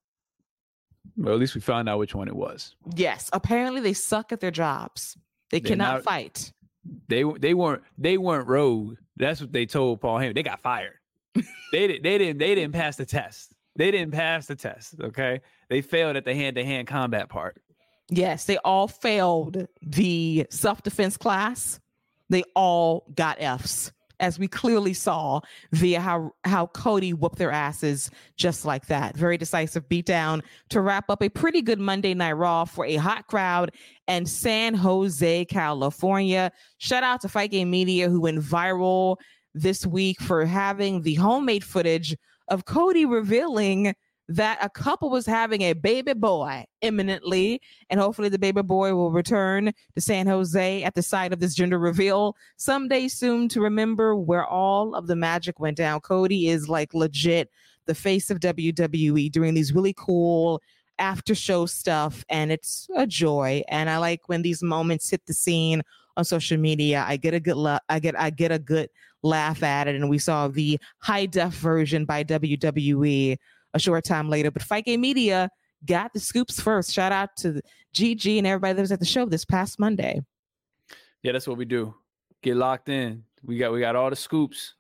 well, 1.16 1.34
at 1.34 1.40
least 1.40 1.54
we 1.54 1.61
found 1.61 1.88
out 1.88 1.98
which 1.98 2.14
one 2.14 2.28
it 2.28 2.36
was. 2.36 2.74
Yes, 2.94 3.30
apparently 3.32 3.80
they 3.80 3.92
suck 3.92 4.32
at 4.32 4.40
their 4.40 4.50
jobs. 4.50 5.16
They 5.50 5.61
They're 5.61 5.70
cannot 5.70 5.94
not, 5.94 6.02
fight. 6.02 6.52
They 7.09 7.24
they 7.38 7.54
weren't 7.54 7.82
they 7.98 8.18
weren't 8.18 8.48
rogue. 8.48 8.96
That's 9.16 9.40
what 9.40 9.52
they 9.52 9.66
told 9.66 10.00
Paul 10.00 10.18
Heyman. 10.18 10.34
They 10.34 10.42
got 10.42 10.61
fired. 10.61 10.98
they 11.72 11.86
did 11.86 12.02
they 12.02 12.18
didn't 12.18 12.38
they 12.38 12.54
didn't 12.54 12.72
pass 12.74 12.96
the 12.96 13.07
test. 13.07 13.54
They 13.76 13.90
didn't 13.90 14.12
pass 14.12 14.46
the 14.46 14.57
test. 14.57 14.96
Okay, 15.00 15.40
they 15.68 15.82
failed 15.82 16.16
at 16.16 16.24
the 16.24 16.34
hand 16.34 16.57
to 16.57 16.64
hand 16.64 16.88
combat 16.88 17.28
part. 17.28 17.61
Yes, 18.09 18.44
they 18.44 18.59
all 18.59 18.88
failed 18.88 19.66
the 19.82 20.46
self 20.50 20.82
defense 20.82 21.16
class. 21.16 21.80
They 22.28 22.42
all 22.54 23.07
got 23.14 23.40
Fs 23.40 23.92
as 24.20 24.38
we 24.38 24.48
clearly 24.48 24.94
saw 24.94 25.40
via 25.72 26.00
how 26.00 26.32
how 26.44 26.66
Cody 26.68 27.12
whooped 27.12 27.38
their 27.38 27.50
asses 27.50 28.10
just 28.36 28.64
like 28.64 28.86
that. 28.86 29.16
Very 29.16 29.36
decisive 29.36 29.88
beatdown 29.88 30.42
to 30.70 30.80
wrap 30.80 31.10
up 31.10 31.22
a 31.22 31.28
pretty 31.28 31.62
good 31.62 31.80
Monday 31.80 32.14
Night 32.14 32.32
Raw 32.32 32.64
for 32.64 32.84
a 32.84 32.96
hot 32.96 33.26
crowd 33.26 33.72
and 34.08 34.28
San 34.28 34.74
Jose, 34.74 35.44
California. 35.46 36.50
Shout 36.78 37.02
out 37.02 37.20
to 37.22 37.28
Fight 37.28 37.50
Game 37.50 37.70
Media 37.70 38.08
who 38.08 38.20
went 38.20 38.40
viral 38.40 39.16
this 39.54 39.86
week 39.86 40.20
for 40.20 40.44
having 40.44 41.02
the 41.02 41.14
homemade 41.14 41.64
footage 41.64 42.16
of 42.48 42.64
Cody 42.64 43.04
revealing 43.04 43.94
that 44.28 44.58
a 44.60 44.68
couple 44.68 45.10
was 45.10 45.26
having 45.26 45.62
a 45.62 45.72
baby 45.72 46.12
boy 46.12 46.64
imminently, 46.80 47.60
and 47.90 48.00
hopefully 48.00 48.28
the 48.28 48.38
baby 48.38 48.62
boy 48.62 48.94
will 48.94 49.10
return 49.10 49.72
to 49.94 50.00
San 50.00 50.26
Jose 50.26 50.82
at 50.82 50.94
the 50.94 51.02
site 51.02 51.32
of 51.32 51.40
this 51.40 51.54
gender 51.54 51.78
reveal 51.78 52.36
someday 52.56 53.08
soon 53.08 53.48
to 53.50 53.60
remember 53.60 54.16
where 54.16 54.44
all 54.44 54.94
of 54.94 55.06
the 55.06 55.16
magic 55.16 55.60
went 55.60 55.76
down. 55.76 56.00
Cody 56.00 56.48
is 56.48 56.68
like 56.68 56.92
legit 56.94 57.50
the 57.86 57.94
face 57.94 58.30
of 58.30 58.40
WWE 58.40 59.30
doing 59.30 59.54
these 59.54 59.72
really 59.72 59.94
cool 59.96 60.60
after 60.98 61.34
show 61.34 61.66
stuff, 61.66 62.24
and 62.28 62.50
it's 62.50 62.88
a 62.96 63.06
joy. 63.06 63.62
And 63.68 63.88
I 63.88 63.98
like 63.98 64.28
when 64.28 64.42
these 64.42 64.62
moments 64.62 65.10
hit 65.10 65.24
the 65.26 65.34
scene 65.34 65.82
on 66.16 66.24
social 66.24 66.58
media. 66.58 67.04
I 67.06 67.16
get 67.16 67.34
a 67.34 67.40
good 67.40 67.56
la- 67.56 67.78
I 67.88 67.98
get 67.98 68.18
I 68.18 68.30
get 68.30 68.50
a 68.50 68.58
good 68.58 68.88
laugh 69.22 69.62
at 69.62 69.88
it, 69.88 69.94
and 69.94 70.10
we 70.10 70.18
saw 70.18 70.48
the 70.48 70.80
high 70.98 71.26
def 71.26 71.54
version 71.54 72.04
by 72.04 72.24
WWE 72.24 73.36
a 73.76 73.78
short 73.78 74.04
time 74.04 74.28
later. 74.28 74.50
But 74.50 74.62
Fight 74.62 74.84
Game 74.84 75.00
Media 75.00 75.48
got 75.84 76.12
the 76.12 76.20
scoops 76.20 76.60
first. 76.60 76.92
Shout 76.92 77.12
out 77.12 77.30
to 77.38 77.60
GG 77.94 78.38
and 78.38 78.46
everybody 78.46 78.74
that 78.74 78.82
was 78.82 78.92
at 78.92 79.00
the 79.00 79.06
show 79.06 79.26
this 79.26 79.44
past 79.44 79.78
Monday. 79.78 80.20
Yeah, 81.22 81.32
that's 81.32 81.46
what 81.46 81.58
we 81.58 81.64
do. 81.64 81.94
Get 82.42 82.56
locked 82.56 82.88
in. 82.88 83.24
We 83.42 83.58
got 83.58 83.72
we 83.72 83.80
got 83.80 83.96
all 83.96 84.10
the 84.10 84.16
scoops. 84.16 84.74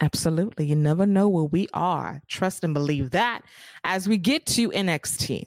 Absolutely. 0.00 0.66
You 0.66 0.76
never 0.76 1.06
know 1.06 1.28
where 1.28 1.44
we 1.44 1.68
are. 1.74 2.22
Trust 2.28 2.62
and 2.62 2.72
believe 2.72 3.10
that 3.10 3.42
as 3.84 4.08
we 4.08 4.16
get 4.16 4.46
to 4.46 4.70
NXT. 4.70 5.44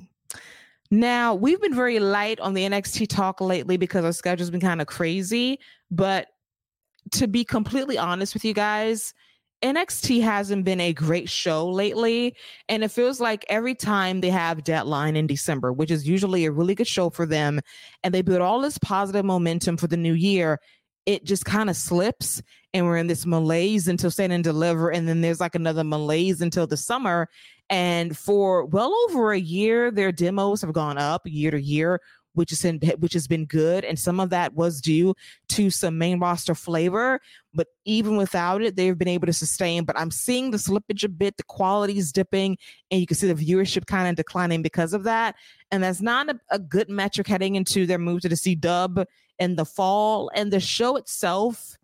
Now, 0.94 1.34
we've 1.34 1.62
been 1.62 1.74
very 1.74 2.00
light 2.00 2.38
on 2.42 2.54
the 2.54 2.64
NXT 2.64 3.08
talk 3.08 3.40
lately 3.40 3.78
because 3.78 4.04
our 4.04 4.12
schedule's 4.12 4.50
been 4.50 4.60
kind 4.60 4.82
of 4.82 4.88
crazy. 4.88 5.58
But 5.90 6.28
to 7.12 7.28
be 7.30 7.46
completely 7.46 7.98
honest 7.98 8.34
with 8.34 8.44
you 8.44 8.54
guys, 8.54 9.14
NXT 9.62 10.22
hasn't 10.22 10.66
been 10.66 10.82
a 10.82 10.94
great 10.94 11.30
show 11.30 11.70
lately. 11.70 12.36
And 12.68 12.84
it 12.84 12.92
feels 12.92 13.20
like 13.20 13.46
every 13.50 13.76
time 13.76 14.22
they 14.22 14.30
have 14.30 14.64
deadline 14.64 15.16
in 15.16 15.28
December, 15.28 15.72
which 15.72 15.92
is 15.92 16.08
usually 16.08 16.46
a 16.46 16.52
really 16.52 16.76
good 16.76 16.88
show 16.88 17.10
for 17.10 17.26
them, 17.26 17.60
and 18.04 18.14
they 18.14 18.22
build 18.22 18.42
all 18.42 18.62
this 18.62 18.78
positive 18.80 19.26
momentum 19.26 19.78
for 19.78 19.88
the 19.88 19.98
new 19.98 20.14
year, 20.14 20.60
it 21.06 21.26
just 21.26 21.46
kind 21.46 21.70
of 21.70 21.76
slips 21.76 22.42
and 22.74 22.86
we're 22.86 22.98
in 22.98 23.08
this 23.08 23.26
malaise 23.26 23.88
until 23.88 24.12
stand 24.12 24.32
and 24.32 24.44
deliver 24.44 24.92
and 24.92 25.08
then 25.08 25.22
there's 25.22 25.40
like 25.40 25.56
another 25.56 25.84
malaise 25.84 26.42
until 26.42 26.68
the 26.68 26.78
summer 26.78 27.28
and 27.70 28.18
for 28.18 28.66
well 28.66 28.94
over 29.06 29.32
a 29.32 29.40
year 29.40 29.92
their 29.92 30.12
demos 30.12 30.62
have 30.62 30.74
gone 30.74 30.98
up 30.98 31.22
year 31.26 31.52
to 31.52 31.62
year 31.62 32.00
which 32.34 32.52
is 32.52 32.64
in, 32.66 32.80
which 33.00 33.14
has 33.14 33.28
been 33.28 33.46
good, 33.46 33.84
and 33.84 33.98
some 33.98 34.20
of 34.20 34.30
that 34.30 34.54
was 34.54 34.82
due 34.82 35.14
to 35.50 35.70
some 35.70 35.98
main 35.98 36.20
roster 36.20 36.56
flavor. 36.56 37.20
But 37.54 37.68
even 37.86 38.16
without 38.16 38.62
it, 38.62 38.76
they've 38.76 38.98
been 38.98 39.08
able 39.08 39.28
to 39.28 39.34
sustain. 39.34 39.84
But 39.84 39.98
I'm 39.98 40.12
seeing 40.12 40.52
the 40.52 40.58
slippage 40.58 41.04
a 41.04 41.10
bit, 41.10 41.38
the 41.38 41.44
quality 41.44 41.98
is 41.98 42.12
dipping, 42.12 42.58
and 42.90 43.02
you 43.02 43.08
can 43.08 43.18
see 43.18 43.32
the 43.32 43.46
viewership 43.46 43.86
kind 43.86 44.08
of 44.08 44.16
declining 44.16 44.62
because 44.62 44.94
of 44.94 45.04
that. 45.04 45.36
And 45.72 45.84
that's 45.84 46.02
not 46.02 46.30
a, 46.30 46.40
a 46.50 46.60
good 46.60 46.90
metric 46.90 47.28
heading 47.28 47.56
into 47.56 47.86
their 47.86 48.00
move 48.00 48.22
to 48.22 48.30
the 48.30 48.36
C 48.36 48.56
Dub 48.56 49.06
in 49.40 49.56
the 49.56 49.66
fall. 49.66 50.32
And 50.34 50.52
the 50.52 50.60
show 50.60 50.96
itself 50.96 51.78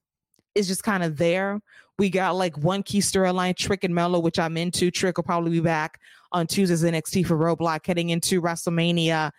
is 0.56 0.68
just 0.68 0.84
kind 0.84 1.04
of 1.04 1.18
there. 1.18 1.62
We 2.00 2.10
got 2.10 2.36
like 2.36 2.58
one 2.58 2.84
key 2.84 3.00
storyline, 3.00 3.56
Trick 3.56 3.84
and 3.84 3.93
Melo, 3.93 4.20
which 4.20 4.38
I'm 4.38 4.56
into. 4.56 4.91
Trick 4.91 5.18
will 5.18 5.24
probably 5.24 5.52
be 5.52 5.60
back 5.60 6.00
on 6.32 6.45
Tuesdays 6.45 6.84
NXT 6.84 7.26
for 7.26 7.38
Roadblock 7.38 7.86
heading 7.86 8.10
into 8.10 8.41
WrestleMania 8.41 9.32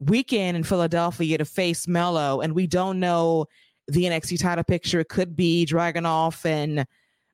weekend 0.00 0.56
in 0.56 0.64
Philadelphia 0.64 1.38
to 1.38 1.44
face 1.44 1.88
Melo. 1.88 2.40
And 2.40 2.54
we 2.54 2.66
don't 2.66 3.00
know 3.00 3.46
the 3.88 4.04
NXT 4.04 4.40
title 4.40 4.64
picture. 4.64 5.00
It 5.00 5.08
could 5.08 5.36
be 5.36 5.66
Dragunov 5.66 6.44
and 6.44 6.86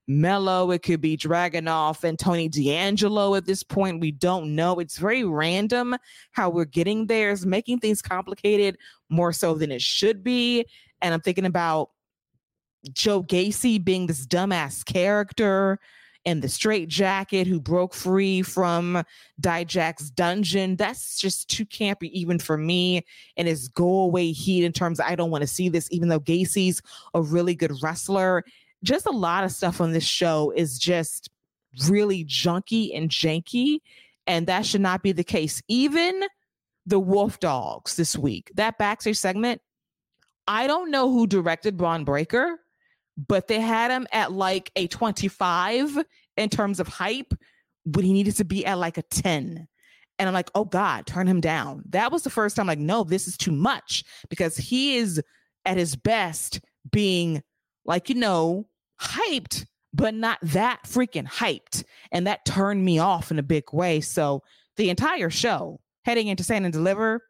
Melo. 0.06 0.70
It 0.70 0.82
could 0.82 1.00
be 1.00 1.16
Dragunov 1.16 2.04
and 2.04 2.18
Tony 2.18 2.48
D'Angelo 2.48 3.34
at 3.34 3.46
this 3.46 3.62
point. 3.62 4.00
We 4.00 4.12
don't 4.12 4.54
know. 4.54 4.78
It's 4.78 4.98
very 4.98 5.24
random 5.24 5.96
how 6.32 6.50
we're 6.50 6.64
getting 6.64 7.06
there. 7.06 7.30
It's 7.30 7.46
making 7.46 7.78
things 7.78 8.02
complicated 8.02 8.78
more 9.08 9.32
so 9.32 9.54
than 9.54 9.70
it 9.70 9.82
should 9.82 10.22
be. 10.22 10.64
And 11.00 11.14
I'm 11.14 11.20
thinking 11.20 11.46
about 11.46 11.90
Joe 12.92 13.22
Gacy 13.22 13.82
being 13.82 14.06
this 14.06 14.26
dumbass 14.26 14.84
character 14.84 15.78
and 16.24 16.42
the 16.42 16.48
straight 16.48 16.88
jacket 16.88 17.46
who 17.46 17.60
broke 17.60 17.94
free 17.94 18.42
from 18.42 19.02
Dijak's 19.40 20.10
dungeon. 20.10 20.76
That's 20.76 21.18
just 21.18 21.48
too 21.48 21.66
campy, 21.66 22.10
even 22.10 22.38
for 22.38 22.56
me. 22.56 23.04
And 23.36 23.48
his 23.48 23.68
go 23.68 24.00
away 24.00 24.32
heat 24.32 24.64
in 24.64 24.72
terms 24.72 25.00
of 25.00 25.06
I 25.06 25.16
don't 25.16 25.30
want 25.30 25.42
to 25.42 25.48
see 25.48 25.68
this, 25.68 25.88
even 25.90 26.08
though 26.08 26.20
Gacy's 26.20 26.80
a 27.14 27.22
really 27.22 27.54
good 27.54 27.72
wrestler. 27.82 28.44
Just 28.82 29.06
a 29.06 29.10
lot 29.10 29.44
of 29.44 29.52
stuff 29.52 29.80
on 29.80 29.92
this 29.92 30.04
show 30.04 30.52
is 30.54 30.78
just 30.78 31.28
really 31.88 32.24
junky 32.24 32.96
and 32.96 33.10
janky. 33.10 33.78
And 34.26 34.46
that 34.46 34.64
should 34.64 34.80
not 34.80 35.02
be 35.02 35.12
the 35.12 35.24
case. 35.24 35.62
Even 35.68 36.22
the 36.86 37.00
Wolf 37.00 37.40
Dogs 37.40 37.96
this 37.96 38.16
week, 38.16 38.50
that 38.54 38.78
backstage 38.78 39.18
segment, 39.18 39.60
I 40.46 40.66
don't 40.66 40.90
know 40.90 41.10
who 41.10 41.26
directed 41.26 41.76
Bron 41.76 42.04
Breakker 42.04 42.58
but 43.16 43.48
they 43.48 43.60
had 43.60 43.90
him 43.90 44.06
at 44.12 44.32
like 44.32 44.70
a 44.76 44.86
25 44.86 45.98
in 46.36 46.48
terms 46.48 46.80
of 46.80 46.88
hype, 46.88 47.34
but 47.86 48.04
he 48.04 48.12
needed 48.12 48.36
to 48.36 48.44
be 48.44 48.64
at 48.64 48.78
like 48.78 48.98
a 48.98 49.02
10. 49.02 49.68
And 50.18 50.28
I'm 50.28 50.34
like, 50.34 50.50
oh 50.54 50.64
God, 50.64 51.06
turn 51.06 51.26
him 51.26 51.40
down. 51.40 51.82
That 51.88 52.12
was 52.12 52.22
the 52.22 52.30
first 52.30 52.56
time, 52.56 52.66
like, 52.66 52.78
no, 52.78 53.04
this 53.04 53.26
is 53.26 53.36
too 53.36 53.52
much 53.52 54.04
because 54.28 54.56
he 54.56 54.96
is 54.96 55.20
at 55.64 55.78
his 55.78 55.96
best 55.96 56.60
being 56.90 57.42
like, 57.84 58.08
you 58.08 58.14
know, 58.14 58.68
hyped, 59.00 59.66
but 59.92 60.14
not 60.14 60.38
that 60.42 60.80
freaking 60.86 61.26
hyped. 61.26 61.84
And 62.12 62.26
that 62.26 62.44
turned 62.44 62.84
me 62.84 62.98
off 62.98 63.30
in 63.30 63.38
a 63.38 63.42
big 63.42 63.72
way. 63.72 64.00
So 64.00 64.42
the 64.76 64.90
entire 64.90 65.30
show 65.30 65.80
heading 66.04 66.28
into 66.28 66.44
Stand 66.44 66.64
and 66.64 66.72
Deliver, 66.72 67.22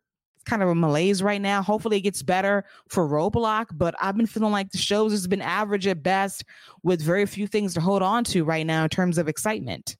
kind 0.42 0.62
of 0.62 0.68
a 0.68 0.74
malaise 0.74 1.22
right 1.22 1.40
now. 1.40 1.62
Hopefully 1.62 1.98
it 1.98 2.02
gets 2.02 2.22
better 2.22 2.64
for 2.88 3.08
Roadblock, 3.08 3.66
but 3.72 3.94
I've 4.00 4.16
been 4.16 4.26
feeling 4.26 4.52
like 4.52 4.70
the 4.70 4.78
shows 4.78 5.12
has 5.12 5.26
been 5.26 5.42
average 5.42 5.86
at 5.86 6.02
best 6.02 6.44
with 6.82 7.02
very 7.02 7.26
few 7.26 7.46
things 7.46 7.74
to 7.74 7.80
hold 7.80 8.02
on 8.02 8.24
to 8.24 8.44
right 8.44 8.66
now 8.66 8.84
in 8.84 8.90
terms 8.90 9.18
of 9.18 9.28
excitement. 9.28 9.96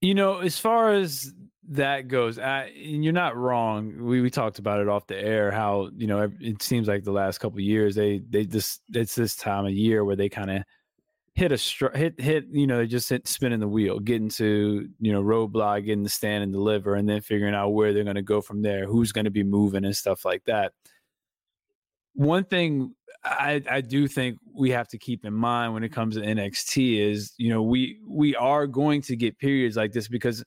You 0.00 0.14
know, 0.14 0.38
as 0.38 0.58
far 0.58 0.92
as 0.92 1.32
that 1.70 2.08
goes, 2.08 2.38
I, 2.38 2.72
you're 2.74 3.12
not 3.12 3.36
wrong. 3.36 4.04
We 4.04 4.20
we 4.20 4.30
talked 4.30 4.58
about 4.58 4.80
it 4.80 4.88
off 4.88 5.06
the 5.06 5.18
air. 5.18 5.50
How 5.50 5.90
you 5.96 6.06
know 6.06 6.30
it 6.40 6.62
seems 6.62 6.88
like 6.88 7.04
the 7.04 7.12
last 7.12 7.38
couple 7.38 7.60
years 7.60 7.94
they 7.94 8.22
they 8.28 8.44
just 8.44 8.80
it's 8.94 9.14
this 9.14 9.36
time 9.36 9.66
of 9.66 9.72
year 9.72 10.04
where 10.04 10.16
they 10.16 10.28
kind 10.28 10.50
of 10.50 10.62
hit 11.38 11.52
a 11.52 11.58
str- 11.58 11.94
hit 11.94 12.20
hit 12.20 12.46
you 12.50 12.66
know 12.66 12.84
just 12.84 13.08
hit 13.08 13.28
spinning 13.28 13.60
the 13.60 13.68
wheel 13.68 14.00
getting 14.00 14.28
to 14.28 14.88
you 14.98 15.12
know 15.12 15.22
roadblock 15.22 15.84
getting 15.84 16.02
the 16.02 16.08
stand 16.08 16.42
and 16.42 16.52
deliver 16.52 16.96
and 16.96 17.08
then 17.08 17.20
figuring 17.20 17.54
out 17.54 17.68
where 17.68 17.92
they're 17.92 18.02
going 18.02 18.16
to 18.16 18.22
go 18.22 18.40
from 18.40 18.60
there 18.60 18.86
who's 18.86 19.12
going 19.12 19.24
to 19.24 19.30
be 19.30 19.44
moving 19.44 19.84
and 19.84 19.96
stuff 19.96 20.24
like 20.24 20.42
that. 20.46 20.72
One 22.14 22.42
thing 22.42 22.96
I, 23.24 23.62
I 23.70 23.82
do 23.82 24.08
think 24.08 24.38
we 24.52 24.70
have 24.70 24.88
to 24.88 24.98
keep 24.98 25.24
in 25.24 25.32
mind 25.32 25.74
when 25.74 25.84
it 25.84 25.92
comes 25.92 26.16
to 26.16 26.22
NXT 26.22 26.98
is 27.08 27.32
you 27.36 27.50
know 27.50 27.62
we 27.62 28.00
we 28.04 28.34
are 28.34 28.66
going 28.66 29.00
to 29.02 29.14
get 29.14 29.38
periods 29.38 29.76
like 29.76 29.92
this 29.92 30.08
because 30.08 30.42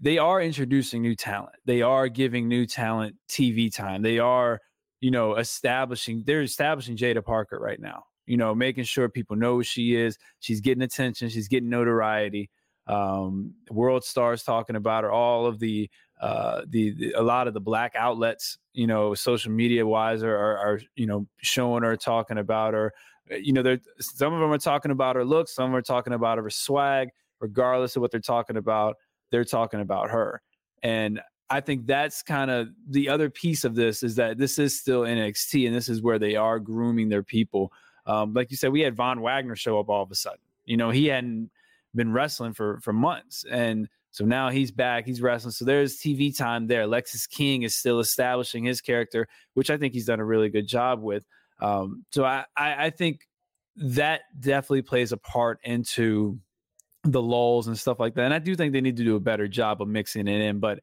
they 0.00 0.16
are 0.16 0.40
introducing 0.40 1.02
new 1.02 1.14
talent. 1.14 1.56
They 1.66 1.82
are 1.82 2.08
giving 2.08 2.48
new 2.48 2.64
talent 2.64 3.16
TV 3.28 3.74
time. 3.74 4.00
They 4.00 4.18
are 4.18 4.58
you 5.00 5.10
know 5.10 5.34
establishing 5.34 6.22
they're 6.24 6.40
establishing 6.40 6.96
Jada 6.96 7.22
Parker 7.22 7.58
right 7.58 7.78
now 7.78 8.04
you 8.30 8.36
know, 8.36 8.54
making 8.54 8.84
sure 8.84 9.08
people 9.08 9.34
know 9.34 9.54
who 9.54 9.64
she 9.64 9.96
is. 9.96 10.16
She's 10.38 10.60
getting 10.60 10.82
attention. 10.82 11.28
She's 11.30 11.48
getting 11.48 11.68
notoriety. 11.68 12.48
Um, 12.86 13.54
world 13.72 14.04
stars 14.04 14.44
talking 14.44 14.76
about 14.76 15.02
her. 15.02 15.10
All 15.10 15.46
of 15.46 15.58
the, 15.58 15.90
uh, 16.20 16.62
the, 16.68 16.92
the 16.92 17.12
a 17.14 17.22
lot 17.22 17.48
of 17.48 17.54
the 17.54 17.60
black 17.60 17.96
outlets, 17.96 18.56
you 18.72 18.86
know, 18.86 19.14
social 19.14 19.50
media 19.50 19.84
wise, 19.84 20.22
are, 20.22 20.36
are, 20.36 20.58
are 20.58 20.80
you 20.94 21.06
know 21.06 21.26
showing 21.38 21.82
her, 21.82 21.96
talking 21.96 22.38
about 22.38 22.72
her. 22.72 22.92
Uh, 23.32 23.34
you 23.34 23.52
know, 23.52 23.76
some 23.98 24.32
of 24.32 24.38
them 24.38 24.52
are 24.52 24.58
talking 24.58 24.92
about 24.92 25.16
her 25.16 25.24
looks. 25.24 25.52
Some 25.52 25.74
are 25.74 25.82
talking 25.82 26.12
about 26.12 26.38
her 26.38 26.50
swag. 26.50 27.08
Regardless 27.40 27.96
of 27.96 28.02
what 28.02 28.12
they're 28.12 28.20
talking 28.20 28.58
about, 28.58 28.96
they're 29.32 29.44
talking 29.44 29.80
about 29.80 30.08
her. 30.10 30.40
And 30.84 31.20
I 31.48 31.60
think 31.60 31.84
that's 31.84 32.22
kind 32.22 32.48
of 32.48 32.68
the 32.88 33.08
other 33.08 33.28
piece 33.28 33.64
of 33.64 33.74
this 33.74 34.04
is 34.04 34.14
that 34.16 34.38
this 34.38 34.56
is 34.56 34.78
still 34.78 35.02
NXT 35.02 35.66
and 35.66 35.74
this 35.74 35.88
is 35.88 36.00
where 36.00 36.20
they 36.20 36.36
are 36.36 36.60
grooming 36.60 37.08
their 37.08 37.24
people. 37.24 37.72
Um, 38.06 38.34
like 38.34 38.50
you 38.50 38.56
said, 38.56 38.72
we 38.72 38.80
had 38.80 38.96
Von 38.96 39.20
Wagner 39.20 39.56
show 39.56 39.78
up 39.78 39.88
all 39.88 40.02
of 40.02 40.10
a 40.10 40.14
sudden. 40.14 40.40
You 40.64 40.76
know, 40.76 40.90
he 40.90 41.06
hadn't 41.06 41.50
been 41.94 42.12
wrestling 42.12 42.52
for 42.52 42.80
for 42.80 42.92
months, 42.92 43.44
and 43.50 43.88
so 44.10 44.24
now 44.24 44.50
he's 44.50 44.70
back. 44.70 45.06
He's 45.06 45.22
wrestling. 45.22 45.52
So 45.52 45.64
there's 45.64 45.98
TV 45.98 46.36
time 46.36 46.66
there. 46.66 46.86
Lexis 46.86 47.28
King 47.28 47.62
is 47.62 47.74
still 47.74 48.00
establishing 48.00 48.64
his 48.64 48.80
character, 48.80 49.28
which 49.54 49.70
I 49.70 49.76
think 49.76 49.94
he's 49.94 50.06
done 50.06 50.20
a 50.20 50.24
really 50.24 50.48
good 50.48 50.66
job 50.66 51.00
with. 51.00 51.24
Um, 51.60 52.04
so 52.10 52.24
I, 52.24 52.44
I, 52.56 52.86
I 52.86 52.90
think 52.90 53.28
that 53.76 54.22
definitely 54.38 54.82
plays 54.82 55.12
a 55.12 55.16
part 55.16 55.60
into 55.62 56.40
the 57.04 57.22
lulls 57.22 57.68
and 57.68 57.78
stuff 57.78 58.00
like 58.00 58.14
that. 58.14 58.24
And 58.24 58.34
I 58.34 58.38
do 58.38 58.54
think 58.54 58.72
they 58.72 58.80
need 58.80 58.96
to 58.96 59.04
do 59.04 59.16
a 59.16 59.20
better 59.20 59.46
job 59.46 59.80
of 59.80 59.88
mixing 59.88 60.26
it 60.26 60.40
in. 60.40 60.58
But 60.58 60.80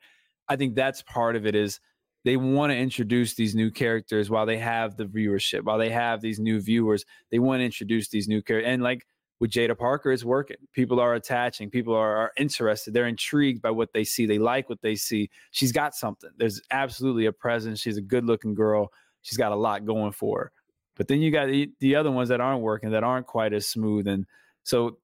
I 0.47 0.55
think 0.55 0.75
that's 0.75 1.01
part 1.01 1.35
of 1.35 1.45
it 1.45 1.53
is 1.53 1.79
they 2.27 2.35
want 2.35 2.71
to 2.71 2.77
introduce 2.77 3.35
these 3.35 3.55
new 3.55 3.71
characters 3.71 4.29
while 4.29 4.45
they 4.45 4.57
have 4.57 4.97
the 4.97 5.05
viewership, 5.05 5.61
while 5.61 5.77
they 5.77 5.89
have 5.89 6.19
these 6.19 6.41
new 6.41 6.59
viewers. 6.59 7.05
They 7.31 7.39
want 7.39 7.61
to 7.61 7.63
introduce 7.63 8.09
these 8.09 8.27
new 8.27 8.41
characters. 8.41 8.69
And 8.69 8.83
like 8.83 9.07
with 9.39 9.51
Jada 9.51 9.77
Parker, 9.77 10.11
it's 10.11 10.25
working. 10.25 10.57
People 10.73 10.99
are 10.99 11.13
attaching, 11.13 11.69
people 11.69 11.95
are, 11.95 12.17
are 12.17 12.33
interested, 12.35 12.93
they're 12.93 13.07
intrigued 13.07 13.61
by 13.61 13.71
what 13.71 13.93
they 13.93 14.03
see, 14.03 14.25
they 14.25 14.39
like 14.39 14.67
what 14.67 14.81
they 14.81 14.93
see. 14.93 15.29
She's 15.51 15.71
got 15.71 15.95
something. 15.95 16.29
There's 16.35 16.61
absolutely 16.69 17.27
a 17.27 17.31
presence. 17.31 17.79
She's 17.79 17.95
a 17.95 18.01
good 18.01 18.25
looking 18.25 18.55
girl. 18.55 18.91
She's 19.21 19.37
got 19.37 19.53
a 19.53 19.55
lot 19.55 19.85
going 19.85 20.11
for 20.11 20.37
her. 20.37 20.51
But 20.97 21.07
then 21.07 21.21
you 21.21 21.31
got 21.31 21.45
the, 21.45 21.71
the 21.79 21.95
other 21.95 22.11
ones 22.11 22.27
that 22.27 22.41
aren't 22.41 22.61
working, 22.61 22.91
that 22.91 23.05
aren't 23.05 23.27
quite 23.27 23.53
as 23.53 23.67
smooth. 23.67 24.05
And 24.05 24.25
so 24.63 24.97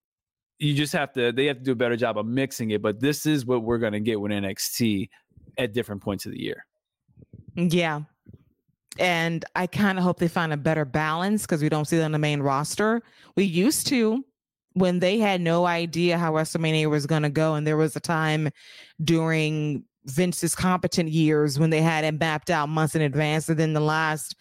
you 0.60 0.74
just 0.74 0.92
have 0.92 1.14
to 1.14 1.32
they 1.32 1.46
have 1.46 1.60
to 1.60 1.64
do 1.64 1.72
a 1.72 1.76
better 1.76 1.96
job 1.96 2.18
of 2.18 2.26
mixing 2.26 2.72
it 2.72 2.82
but 2.82 3.00
this 3.00 3.26
is 3.26 3.46
what 3.46 3.64
we're 3.64 3.80
going 3.80 3.92
to 3.92 4.00
get 4.00 4.22
with 4.22 4.32
nxt 4.32 5.10
at 5.58 5.74
different 5.74 6.02
points 6.02 6.26
of 6.26 6.32
the 6.32 6.40
year 6.40 6.66
yeah. 7.56 8.02
And 9.00 9.44
I 9.56 9.68
kind 9.68 9.98
of 9.98 10.04
hope 10.04 10.20
they 10.20 10.28
find 10.28 10.54
a 10.54 10.58
better 10.58 10.86
balance 10.86 11.44
because 11.44 11.62
we 11.62 11.70
don't 11.70 11.86
see 11.86 11.98
them 11.98 12.06
on 12.06 12.12
the 12.12 12.20
main 12.20 12.42
roster. 12.42 13.02
We 13.36 13.44
used 13.44 13.88
to 13.88 14.24
when 14.74 15.00
they 15.00 15.20
had 15.20 15.42
no 15.42 15.66
idea 15.66 16.18
how 16.18 16.34
WrestleMania 16.34 16.90
was 16.90 17.06
going 17.06 17.24
to 17.24 17.30
go. 17.30 17.56
And 17.56 17.66
there 17.66 17.78
was 17.78 17.96
a 17.96 18.00
time 18.00 18.50
during 19.04 19.84
Vince's 20.06 20.56
competent 20.56 21.10
years 21.10 21.60
when 21.60 21.70
they 21.70 21.82
had 21.82 22.04
it 22.04 22.20
mapped 22.20 22.50
out 22.50 22.70
months 22.70 22.96
in 22.96 23.02
advance. 23.02 23.50
And 23.50 23.60
then 23.60 23.74
the 23.74 23.80
last 23.80 24.36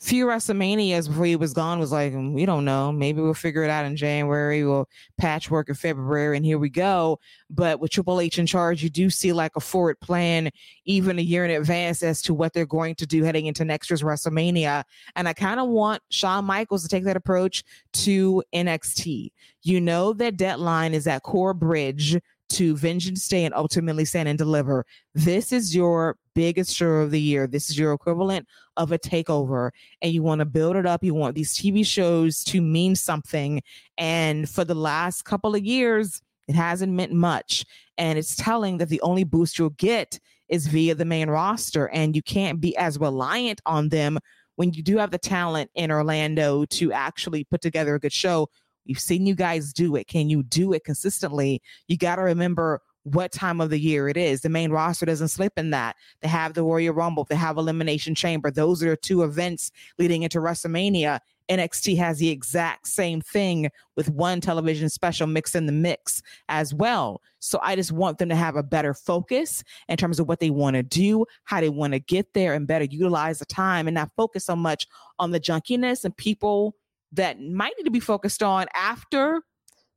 few 0.00 0.24
WrestleManias 0.24 1.08
before 1.08 1.26
he 1.26 1.36
was 1.36 1.52
gone 1.52 1.78
was 1.78 1.92
like, 1.92 2.14
we 2.14 2.46
don't 2.46 2.64
know. 2.64 2.90
Maybe 2.90 3.20
we'll 3.20 3.34
figure 3.34 3.62
it 3.62 3.70
out 3.70 3.84
in 3.84 3.96
January. 3.96 4.64
We'll 4.64 4.88
patchwork 5.18 5.68
in 5.68 5.74
February, 5.74 6.36
and 6.36 6.44
here 6.44 6.58
we 6.58 6.70
go. 6.70 7.20
But 7.50 7.80
with 7.80 7.90
Triple 7.90 8.20
H 8.20 8.38
in 8.38 8.46
charge, 8.46 8.82
you 8.82 8.88
do 8.88 9.10
see 9.10 9.32
like 9.32 9.52
a 9.56 9.60
forward 9.60 10.00
plan, 10.00 10.50
even 10.86 11.18
a 11.18 11.22
year 11.22 11.44
in 11.44 11.50
advance, 11.50 12.02
as 12.02 12.22
to 12.22 12.34
what 12.34 12.54
they're 12.54 12.64
going 12.64 12.94
to 12.96 13.06
do 13.06 13.22
heading 13.24 13.46
into 13.46 13.64
next 13.64 13.90
year's 13.90 14.02
WrestleMania. 14.02 14.84
And 15.16 15.28
I 15.28 15.34
kind 15.34 15.60
of 15.60 15.68
want 15.68 16.02
Shawn 16.08 16.46
Michaels 16.46 16.82
to 16.82 16.88
take 16.88 17.04
that 17.04 17.16
approach 17.16 17.62
to 17.92 18.42
NXT. 18.54 19.32
You 19.62 19.80
know 19.80 20.14
that 20.14 20.38
deadline 20.38 20.94
is 20.94 21.04
that 21.04 21.22
core 21.22 21.52
bridge 21.52 22.18
to 22.50 22.76
Vengeance 22.76 23.26
Day 23.28 23.44
and 23.44 23.54
ultimately 23.54 24.04
Stand 24.04 24.28
and 24.28 24.38
Deliver. 24.38 24.84
This 25.14 25.52
is 25.52 25.74
your 25.74 26.16
biggest 26.34 26.74
show 26.74 26.86
of 26.86 27.10
the 27.10 27.20
year. 27.20 27.46
This 27.46 27.70
is 27.70 27.78
your 27.78 27.92
equivalent 27.92 28.46
of 28.76 28.92
a 28.92 28.98
takeover. 28.98 29.70
And 30.02 30.12
you 30.12 30.22
want 30.22 30.40
to 30.40 30.44
build 30.44 30.76
it 30.76 30.86
up. 30.86 31.02
You 31.02 31.14
want 31.14 31.34
these 31.34 31.54
TV 31.54 31.84
shows 31.86 32.44
to 32.44 32.60
mean 32.60 32.94
something. 32.96 33.62
And 33.98 34.48
for 34.48 34.64
the 34.64 34.74
last 34.74 35.24
couple 35.24 35.54
of 35.54 35.64
years, 35.64 36.20
it 36.48 36.54
hasn't 36.54 36.92
meant 36.92 37.12
much. 37.12 37.64
And 37.96 38.18
it's 38.18 38.34
telling 38.34 38.78
that 38.78 38.88
the 38.88 39.00
only 39.02 39.24
boost 39.24 39.58
you'll 39.58 39.70
get 39.70 40.18
is 40.48 40.66
via 40.66 40.94
the 40.94 41.04
main 41.04 41.30
roster, 41.30 41.88
and 41.90 42.16
you 42.16 42.22
can't 42.22 42.60
be 42.60 42.76
as 42.76 42.98
reliant 42.98 43.60
on 43.66 43.88
them 43.88 44.18
when 44.56 44.74
you 44.74 44.82
do 44.82 44.98
have 44.98 45.10
the 45.10 45.18
talent 45.18 45.70
in 45.74 45.90
Orlando 45.90 46.64
to 46.66 46.92
actually 46.92 47.44
put 47.44 47.60
together 47.60 47.94
a 47.94 48.00
good 48.00 48.12
show. 48.12 48.48
We've 48.86 48.98
seen 48.98 49.26
you 49.26 49.34
guys 49.34 49.72
do 49.72 49.96
it. 49.96 50.06
Can 50.06 50.28
you 50.30 50.42
do 50.42 50.72
it 50.72 50.84
consistently? 50.84 51.62
You 51.88 51.96
got 51.96 52.16
to 52.16 52.22
remember 52.22 52.80
what 53.04 53.32
time 53.32 53.60
of 53.60 53.70
the 53.70 53.78
year 53.78 54.08
it 54.08 54.16
is. 54.16 54.42
The 54.42 54.48
main 54.48 54.70
roster 54.70 55.06
doesn't 55.06 55.28
slip 55.28 55.54
in 55.58 55.70
that. 55.70 55.96
They 56.20 56.28
have 56.28 56.54
the 56.54 56.62
Royal 56.62 56.94
Rumble, 56.94 57.24
they 57.24 57.36
have 57.36 57.56
Elimination 57.56 58.14
Chamber. 58.14 58.50
Those 58.50 58.82
are 58.82 58.96
two 58.96 59.22
events 59.22 59.70
leading 59.98 60.22
into 60.22 60.38
WrestleMania. 60.38 61.20
NXT 61.50 61.96
has 61.96 62.18
the 62.18 62.28
exact 62.28 62.86
same 62.86 63.20
thing 63.20 63.70
with 63.96 64.08
one 64.08 64.40
television 64.40 64.88
special 64.88 65.26
mixed 65.26 65.56
in 65.56 65.66
the 65.66 65.72
mix 65.72 66.22
as 66.48 66.72
well. 66.72 67.20
So 67.40 67.58
I 67.60 67.74
just 67.74 67.90
want 67.90 68.18
them 68.18 68.28
to 68.28 68.36
have 68.36 68.54
a 68.54 68.62
better 68.62 68.94
focus 68.94 69.64
in 69.88 69.96
terms 69.96 70.20
of 70.20 70.28
what 70.28 70.38
they 70.38 70.50
want 70.50 70.76
to 70.76 70.84
do, 70.84 71.26
how 71.44 71.60
they 71.60 71.68
want 71.68 71.94
to 71.94 71.98
get 71.98 72.34
there, 72.34 72.54
and 72.54 72.68
better 72.68 72.84
utilize 72.84 73.40
the 73.40 73.46
time 73.46 73.88
and 73.88 73.96
not 73.96 74.12
focus 74.16 74.44
so 74.44 74.54
much 74.54 74.86
on 75.18 75.32
the 75.32 75.40
junkiness 75.40 76.04
and 76.04 76.16
people 76.16 76.76
that 77.12 77.40
might 77.40 77.72
need 77.78 77.84
to 77.84 77.90
be 77.90 78.00
focused 78.00 78.42
on 78.42 78.66
after 78.74 79.42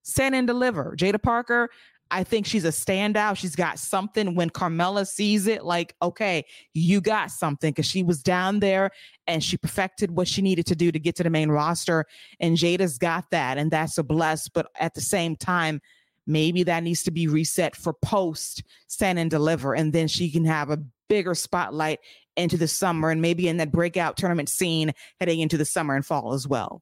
Stand 0.03 0.35
and 0.35 0.47
Deliver. 0.47 0.95
Jada 0.97 1.21
Parker, 1.21 1.69
I 2.11 2.23
think 2.23 2.45
she's 2.45 2.65
a 2.65 2.69
standout. 2.69 3.37
She's 3.37 3.55
got 3.55 3.79
something 3.79 4.35
when 4.35 4.49
Carmella 4.49 5.07
sees 5.07 5.47
it, 5.47 5.63
like, 5.63 5.95
okay, 6.01 6.45
you 6.73 7.01
got 7.01 7.31
something 7.31 7.71
because 7.71 7.87
she 7.87 8.03
was 8.03 8.21
down 8.21 8.59
there 8.59 8.91
and 9.25 9.43
she 9.43 9.57
perfected 9.57 10.11
what 10.11 10.27
she 10.27 10.41
needed 10.41 10.65
to 10.67 10.75
do 10.75 10.91
to 10.91 10.99
get 10.99 11.15
to 11.15 11.23
the 11.23 11.29
main 11.29 11.49
roster. 11.49 12.05
And 12.39 12.57
Jada's 12.57 12.97
got 12.97 13.31
that, 13.31 13.57
and 13.57 13.71
that's 13.71 13.97
a 13.97 14.03
bless. 14.03 14.47
But 14.47 14.67
at 14.79 14.93
the 14.93 15.01
same 15.01 15.35
time, 15.35 15.81
maybe 16.27 16.63
that 16.63 16.83
needs 16.83 17.03
to 17.03 17.11
be 17.11 17.27
reset 17.27 17.75
for 17.75 17.93
post 17.93 18.63
Stand 18.87 19.17
and 19.17 19.31
deliver, 19.31 19.73
and 19.73 19.91
then 19.91 20.07
she 20.07 20.29
can 20.29 20.45
have 20.45 20.69
a 20.69 20.83
bigger 21.09 21.33
spotlight 21.33 21.99
into 22.35 22.57
the 22.57 22.67
summer 22.67 23.09
and 23.09 23.21
maybe 23.21 23.47
in 23.47 23.57
that 23.57 23.71
breakout 23.71 24.17
tournament 24.17 24.49
scene 24.49 24.91
heading 25.19 25.39
into 25.39 25.57
the 25.57 25.65
summer 25.65 25.95
and 25.95 26.05
fall 26.05 26.33
as 26.33 26.47
well. 26.47 26.81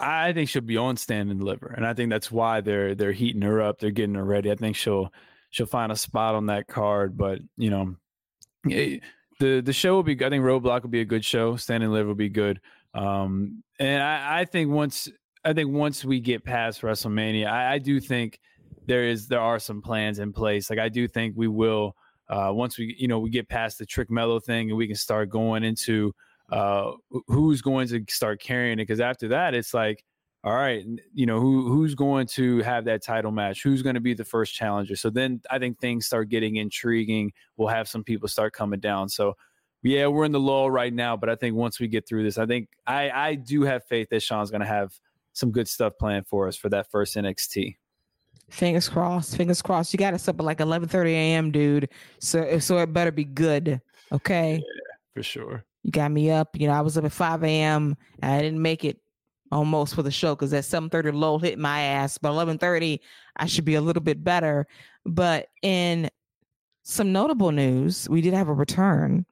I 0.00 0.32
think 0.32 0.48
she'll 0.48 0.62
be 0.62 0.76
on 0.76 0.96
stand 0.96 1.30
and 1.30 1.40
deliver, 1.40 1.68
and 1.68 1.86
I 1.86 1.94
think 1.94 2.10
that's 2.10 2.30
why 2.30 2.60
they're 2.60 2.94
they're 2.94 3.12
heating 3.12 3.42
her 3.42 3.60
up. 3.60 3.78
They're 3.78 3.90
getting 3.90 4.14
her 4.14 4.24
ready. 4.24 4.50
I 4.50 4.56
think 4.56 4.76
she'll 4.76 5.12
she'll 5.50 5.66
find 5.66 5.92
a 5.92 5.96
spot 5.96 6.34
on 6.34 6.46
that 6.46 6.66
card. 6.66 7.16
But 7.16 7.40
you 7.56 7.70
know, 7.70 7.96
it, 8.64 9.02
the 9.38 9.60
the 9.60 9.72
show 9.72 9.94
will 9.94 10.02
be. 10.02 10.14
I 10.24 10.30
think 10.30 10.44
Roadblock 10.44 10.82
will 10.82 10.90
be 10.90 11.00
a 11.00 11.04
good 11.04 11.24
show. 11.24 11.56
Stand 11.56 11.82
and 11.82 11.90
deliver 11.90 12.08
will 12.08 12.14
be 12.14 12.28
good. 12.28 12.60
Um, 12.94 13.62
and 13.78 14.02
I, 14.02 14.40
I 14.40 14.44
think 14.44 14.70
once 14.70 15.08
I 15.44 15.52
think 15.52 15.70
once 15.72 16.04
we 16.04 16.20
get 16.20 16.44
past 16.44 16.82
WrestleMania, 16.82 17.46
I, 17.46 17.74
I 17.74 17.78
do 17.78 18.00
think 18.00 18.40
there 18.86 19.04
is 19.06 19.28
there 19.28 19.40
are 19.40 19.58
some 19.58 19.82
plans 19.82 20.18
in 20.18 20.32
place. 20.32 20.70
Like 20.70 20.78
I 20.78 20.88
do 20.88 21.06
think 21.08 21.34
we 21.36 21.48
will 21.48 21.94
uh, 22.28 22.50
once 22.52 22.78
we 22.78 22.94
you 22.98 23.08
know 23.08 23.18
we 23.18 23.30
get 23.30 23.48
past 23.48 23.78
the 23.78 23.86
Trick 23.86 24.10
Melo 24.10 24.40
thing 24.40 24.70
and 24.70 24.78
we 24.78 24.86
can 24.86 24.96
start 24.96 25.30
going 25.30 25.64
into 25.64 26.12
uh, 26.50 26.92
who's 27.26 27.62
going 27.62 27.88
to 27.88 28.04
start 28.08 28.40
carrying 28.40 28.74
it? 28.74 28.82
Because 28.82 29.00
after 29.00 29.28
that, 29.28 29.54
it's 29.54 29.72
like, 29.72 30.04
all 30.42 30.54
right, 30.54 30.84
you 31.12 31.26
know, 31.26 31.38
who 31.38 31.68
who's 31.68 31.94
going 31.94 32.26
to 32.28 32.62
have 32.62 32.86
that 32.86 33.04
title 33.04 33.30
match? 33.30 33.62
Who's 33.62 33.82
going 33.82 33.94
to 33.94 34.00
be 34.00 34.14
the 34.14 34.24
first 34.24 34.54
challenger? 34.54 34.96
So 34.96 35.10
then 35.10 35.42
I 35.50 35.58
think 35.58 35.78
things 35.78 36.06
start 36.06 36.30
getting 36.30 36.56
intriguing. 36.56 37.32
We'll 37.56 37.68
have 37.68 37.88
some 37.88 38.02
people 38.02 38.26
start 38.26 38.54
coming 38.54 38.80
down. 38.80 39.10
So 39.10 39.34
yeah, 39.82 40.06
we're 40.06 40.24
in 40.24 40.32
the 40.32 40.40
lull 40.40 40.70
right 40.70 40.92
now, 40.92 41.16
but 41.16 41.28
I 41.28 41.36
think 41.36 41.56
once 41.56 41.78
we 41.78 41.88
get 41.88 42.08
through 42.08 42.22
this, 42.22 42.38
I 42.38 42.46
think 42.46 42.68
I 42.86 43.10
I 43.10 43.34
do 43.34 43.62
have 43.62 43.84
faith 43.84 44.08
that 44.10 44.22
Shawn's 44.22 44.50
going 44.50 44.62
to 44.62 44.66
have 44.66 44.98
some 45.32 45.50
good 45.52 45.68
stuff 45.68 45.92
planned 45.98 46.26
for 46.26 46.48
us 46.48 46.56
for 46.56 46.70
that 46.70 46.90
first 46.90 47.16
NXT. 47.16 47.76
Fingers 48.48 48.88
crossed. 48.88 49.36
Fingers 49.36 49.62
crossed. 49.62 49.92
You 49.92 49.98
got 49.98 50.12
us 50.12 50.26
up 50.26 50.40
at 50.40 50.44
like 50.44 50.58
11:30 50.58 51.08
a.m., 51.10 51.50
dude. 51.50 51.88
So 52.18 52.58
so 52.58 52.78
it 52.78 52.92
better 52.92 53.12
be 53.12 53.24
good. 53.24 53.80
Okay. 54.10 54.54
Yeah, 54.54 54.94
for 55.14 55.22
sure. 55.22 55.64
You 55.82 55.92
got 55.92 56.10
me 56.10 56.30
up. 56.30 56.58
You 56.58 56.66
know, 56.66 56.74
I 56.74 56.80
was 56.80 56.98
up 56.98 57.04
at 57.04 57.12
5 57.12 57.44
a.m. 57.44 57.96
I 58.22 58.40
didn't 58.40 58.62
make 58.62 58.84
it 58.84 59.00
almost 59.52 59.94
for 59.94 60.02
the 60.02 60.10
show 60.10 60.34
because 60.34 60.52
at 60.52 60.64
7:30 60.64 61.12
low 61.12 61.38
hit 61.38 61.58
my 61.58 61.80
ass. 61.80 62.18
But 62.18 62.32
11:30, 62.32 63.00
I 63.36 63.46
should 63.46 63.64
be 63.64 63.74
a 63.74 63.80
little 63.80 64.02
bit 64.02 64.22
better. 64.22 64.66
But 65.04 65.48
in 65.62 66.10
some 66.82 67.12
notable 67.12 67.52
news, 67.52 68.08
we 68.08 68.20
did 68.20 68.34
have 68.34 68.48
a 68.48 68.54
return, 68.54 69.24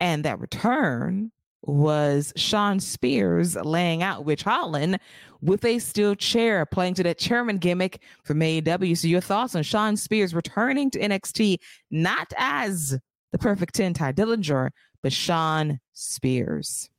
and 0.00 0.24
that 0.24 0.40
return 0.40 1.30
was 1.64 2.32
Shawn 2.34 2.80
Spears 2.80 3.54
laying 3.56 4.02
out 4.02 4.26
Ridge 4.26 4.42
Holland 4.42 4.98
with 5.40 5.64
a 5.64 5.78
steel 5.78 6.16
chair, 6.16 6.66
playing 6.66 6.94
to 6.94 7.02
that 7.04 7.18
chairman 7.18 7.58
gimmick 7.58 8.00
from 8.24 8.40
AEW. 8.40 8.96
So, 8.96 9.06
your 9.06 9.20
thoughts 9.20 9.54
on 9.54 9.62
Shawn 9.62 9.96
Spears 9.96 10.34
returning 10.34 10.90
to 10.90 10.98
NXT, 10.98 11.58
not 11.90 12.32
as 12.36 12.98
the 13.30 13.38
perfect 13.38 13.74
10 13.74 13.94
Tye 13.94 14.12
Dillinger, 14.12 14.70
but 15.02 15.12
Shawn 15.12 15.80
Spears. 15.92 16.90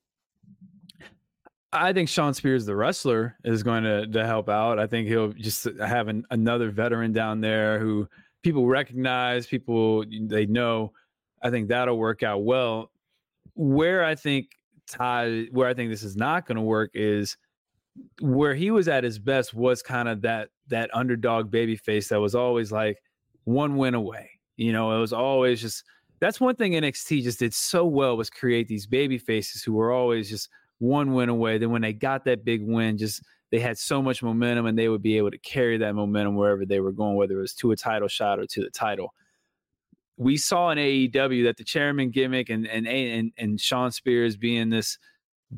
I 1.72 1.92
think 1.92 2.08
Shawn 2.08 2.34
Spears, 2.36 2.66
the 2.66 2.76
wrestler, 2.76 3.36
is 3.44 3.64
going 3.64 3.84
to, 3.84 4.06
to 4.06 4.26
help 4.26 4.48
out. 4.48 4.78
I 4.78 4.86
think 4.86 5.08
he'll 5.08 5.34
just 5.34 5.68
have 5.80 6.08
an, 6.08 6.24
another 6.30 6.70
veteran 6.70 7.14
down 7.14 7.42
there 7.42 7.80
who 7.80 8.08
people 8.44 8.68
recognize, 8.68 9.48
people 9.48 10.06
they 10.28 10.46
know. 10.46 10.94
I 11.42 11.50
think 11.50 11.70
that'll 11.70 11.98
work 11.98 12.22
out 12.22 12.44
well. 12.44 12.92
Where 13.56 14.04
I 14.04 14.14
think 14.16 14.50
Tye, 14.88 15.48
where 15.52 15.68
I 15.68 15.74
think 15.74 15.90
this 15.90 16.04
is 16.04 16.16
not 16.16 16.46
going 16.46 16.58
to 16.58 16.62
work 16.62 16.92
is 16.94 17.38
where 18.22 18.54
he 18.54 18.72
was 18.72 18.88
at 18.88 19.04
his 19.04 19.18
best 19.18 19.54
was 19.54 19.82
kind 19.82 20.08
of 20.08 20.22
that 20.22 20.50
that 20.68 20.90
underdog 20.94 21.52
baby 21.52 21.76
face 21.76 22.08
that 22.10 22.20
was 22.20 22.36
always 22.36 22.72
like 22.72 23.02
one 23.46 23.78
win 23.78 23.94
away. 23.96 24.30
You 24.58 24.72
know, 24.74 24.96
it 24.96 25.00
was 25.00 25.14
always 25.14 25.62
just 25.62 25.84
that's 26.24 26.40
one 26.40 26.56
thing 26.56 26.72
NXT 26.72 27.22
just 27.24 27.40
did 27.40 27.54
so 27.54 27.86
well 27.86 28.16
was 28.16 28.30
create 28.30 28.70
these 28.70 28.88
baby 28.88 29.18
faces 29.18 29.62
who 29.62 29.74
were 29.74 29.92
always 29.92 30.30
just 30.30 30.48
one 30.80 31.12
win 31.14 31.28
away. 31.28 31.58
Then 31.58 31.70
when 31.70 31.82
they 31.82 31.92
got 31.92 32.24
that 32.24 32.46
big 32.46 32.66
win, 32.66 32.98
just 32.98 33.22
they 33.52 33.60
had 33.60 33.78
so 33.78 34.02
much 34.02 34.24
momentum 34.24 34.66
and 34.66 34.80
they 34.80 34.88
would 34.88 35.02
be 35.02 35.18
able 35.18 35.32
to 35.32 35.38
carry 35.38 35.78
that 35.80 35.94
momentum 35.96 36.38
wherever 36.38 36.66
they 36.66 36.80
were 36.80 36.94
going, 36.94 37.18
whether 37.18 37.38
it 37.38 37.42
was 37.42 37.54
to 37.56 37.72
a 37.72 37.76
title 37.76 38.08
shot 38.08 38.40
or 38.40 38.46
to 38.46 38.62
the 38.62 38.70
title. 38.70 39.14
We 40.16 40.38
saw 40.38 40.70
in 40.70 40.78
AEW 40.78 41.44
that 41.44 41.58
the 41.58 41.66
chairman 41.66 42.10
gimmick 42.10 42.50
and 42.50 42.70
and 42.70 42.88
and, 42.88 43.34
and 43.38 43.60
Shawn 43.60 43.92
Spears 43.92 44.38
being 44.38 44.70
this 44.70 44.98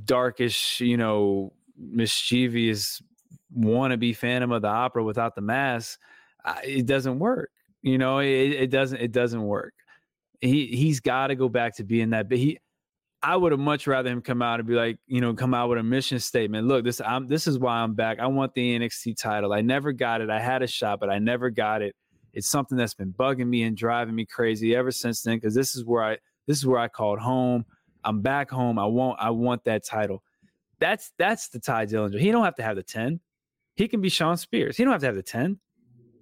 darkish, 0.03 0.81
you 0.81 0.97
know, 0.97 1.53
mischievous 1.77 3.03
wannabe 3.55 4.17
Phantom 4.17 4.51
of 4.51 4.63
the 4.63 4.67
Opera 4.67 5.03
without 5.03 5.35
the 5.35 5.41
mask, 5.41 5.99
it 6.63 6.87
doesn't 6.87 7.19
work. 7.19 7.51
You 7.83 7.99
know, 7.99 8.17
it, 8.17 8.49
it 8.49 8.71
doesn't 8.71 8.99
it 8.99 9.11
doesn't 9.11 9.43
work 9.43 9.74
he 10.41 10.67
he's 10.67 10.99
got 10.99 11.27
to 11.27 11.35
go 11.35 11.49
back 11.49 11.75
to 11.77 11.83
being 11.83 12.11
that. 12.11 12.29
But 12.29 12.37
he, 12.37 12.59
I 13.21 13.35
would 13.35 13.51
have 13.51 13.59
much 13.59 13.87
rather 13.87 14.09
him 14.09 14.21
come 14.21 14.41
out 14.41 14.59
and 14.59 14.67
be 14.67 14.75
like, 14.75 14.97
you 15.07 15.19
know, 15.19 15.33
come 15.33 15.53
out 15.53 15.69
with 15.69 15.79
a 15.79 15.83
mission 15.83 16.19
statement. 16.19 16.67
Look, 16.67 16.85
this 16.85 17.01
I'm 17.01 17.27
this 17.27 17.47
is 17.47 17.57
why 17.57 17.77
I'm 17.77 17.93
back. 17.93 18.19
I 18.19 18.27
want 18.27 18.53
the 18.53 18.77
NXT 18.79 19.17
title. 19.17 19.53
I 19.53 19.61
never 19.61 19.91
got 19.91 20.21
it. 20.21 20.29
I 20.29 20.39
had 20.39 20.61
a 20.61 20.67
shot, 20.67 20.99
but 20.99 21.09
I 21.09 21.19
never 21.19 21.49
got 21.49 21.81
it. 21.81 21.95
It's 22.33 22.49
something 22.49 22.77
that's 22.77 22.93
been 22.93 23.13
bugging 23.13 23.47
me 23.47 23.63
and 23.63 23.75
driving 23.75 24.13
me 24.13 24.25
crazy 24.25 24.75
ever 24.75 24.91
since 24.91 25.21
then. 25.23 25.37
Because 25.37 25.55
this 25.55 25.75
is 25.75 25.85
where 25.85 26.03
I 26.03 26.17
this 26.47 26.57
is 26.57 26.65
where 26.65 26.79
I 26.79 26.87
called 26.87 27.19
home. 27.19 27.65
I'm 28.03 28.21
back 28.21 28.51
home. 28.51 28.77
I 28.77 28.85
want 28.85 29.19
I 29.19 29.31
want 29.31 29.63
that 29.63 29.83
title. 29.83 30.21
That's 30.79 31.11
that's 31.17 31.47
the 31.49 31.59
Tye 31.59 31.85
Dillinger. 31.85 32.19
He 32.19 32.31
don't 32.31 32.43
have 32.43 32.55
to 32.55 32.63
have 32.63 32.75
the 32.75 32.83
ten. 32.83 33.19
He 33.75 33.87
can 33.87 34.01
be 34.01 34.09
Shawn 34.09 34.37
Spears. 34.37 34.77
He 34.77 34.83
don't 34.83 34.91
have 34.91 35.01
to 35.01 35.07
have 35.07 35.15
the 35.15 35.23
ten. 35.23 35.59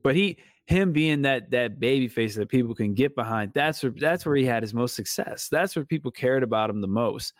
But 0.03 0.15
he 0.15 0.37
him 0.65 0.93
being 0.93 1.21
that 1.23 1.51
that 1.51 1.79
baby 1.79 2.07
face 2.07 2.35
that 2.35 2.47
people 2.49 2.73
can 2.73 2.93
get 2.93 3.15
behind 3.15 3.51
that's 3.53 3.83
where 3.83 3.91
that's 3.97 4.25
where 4.25 4.35
he 4.35 4.45
had 4.45 4.63
his 4.63 4.73
most 4.73 4.95
success. 4.95 5.49
That's 5.51 5.75
where 5.75 5.85
people 5.85 6.11
cared 6.11 6.43
about 6.43 6.69
him 6.69 6.81
the 6.81 6.87
most. 6.87 7.33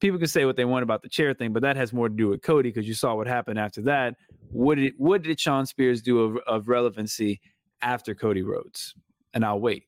People 0.00 0.18
can 0.18 0.28
say 0.28 0.46
what 0.46 0.56
they 0.56 0.64
want 0.64 0.82
about 0.82 1.02
the 1.02 1.08
chair 1.08 1.34
thing 1.34 1.52
but 1.52 1.62
that 1.62 1.76
has 1.76 1.92
more 1.92 2.08
to 2.08 2.14
do 2.14 2.28
with 2.28 2.42
cody 2.42 2.70
because 2.70 2.88
you 2.88 2.94
saw 2.94 3.14
what 3.14 3.26
happened 3.26 3.58
after 3.58 3.82
that. 3.82 4.14
What 4.50 4.76
did 4.76 4.94
what 4.96 5.22
did 5.22 5.38
Shawn 5.38 5.66
Spears 5.66 6.00
do 6.00 6.20
of, 6.20 6.36
of 6.46 6.68
relevancy 6.68 7.40
after 7.82 8.14
Cody 8.14 8.42
Rhodes? 8.42 8.94
And 9.34 9.44
I'll 9.44 9.60
wait. 9.60 9.84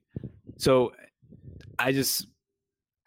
So 0.58 0.92
I 1.78 1.92
just 1.92 2.26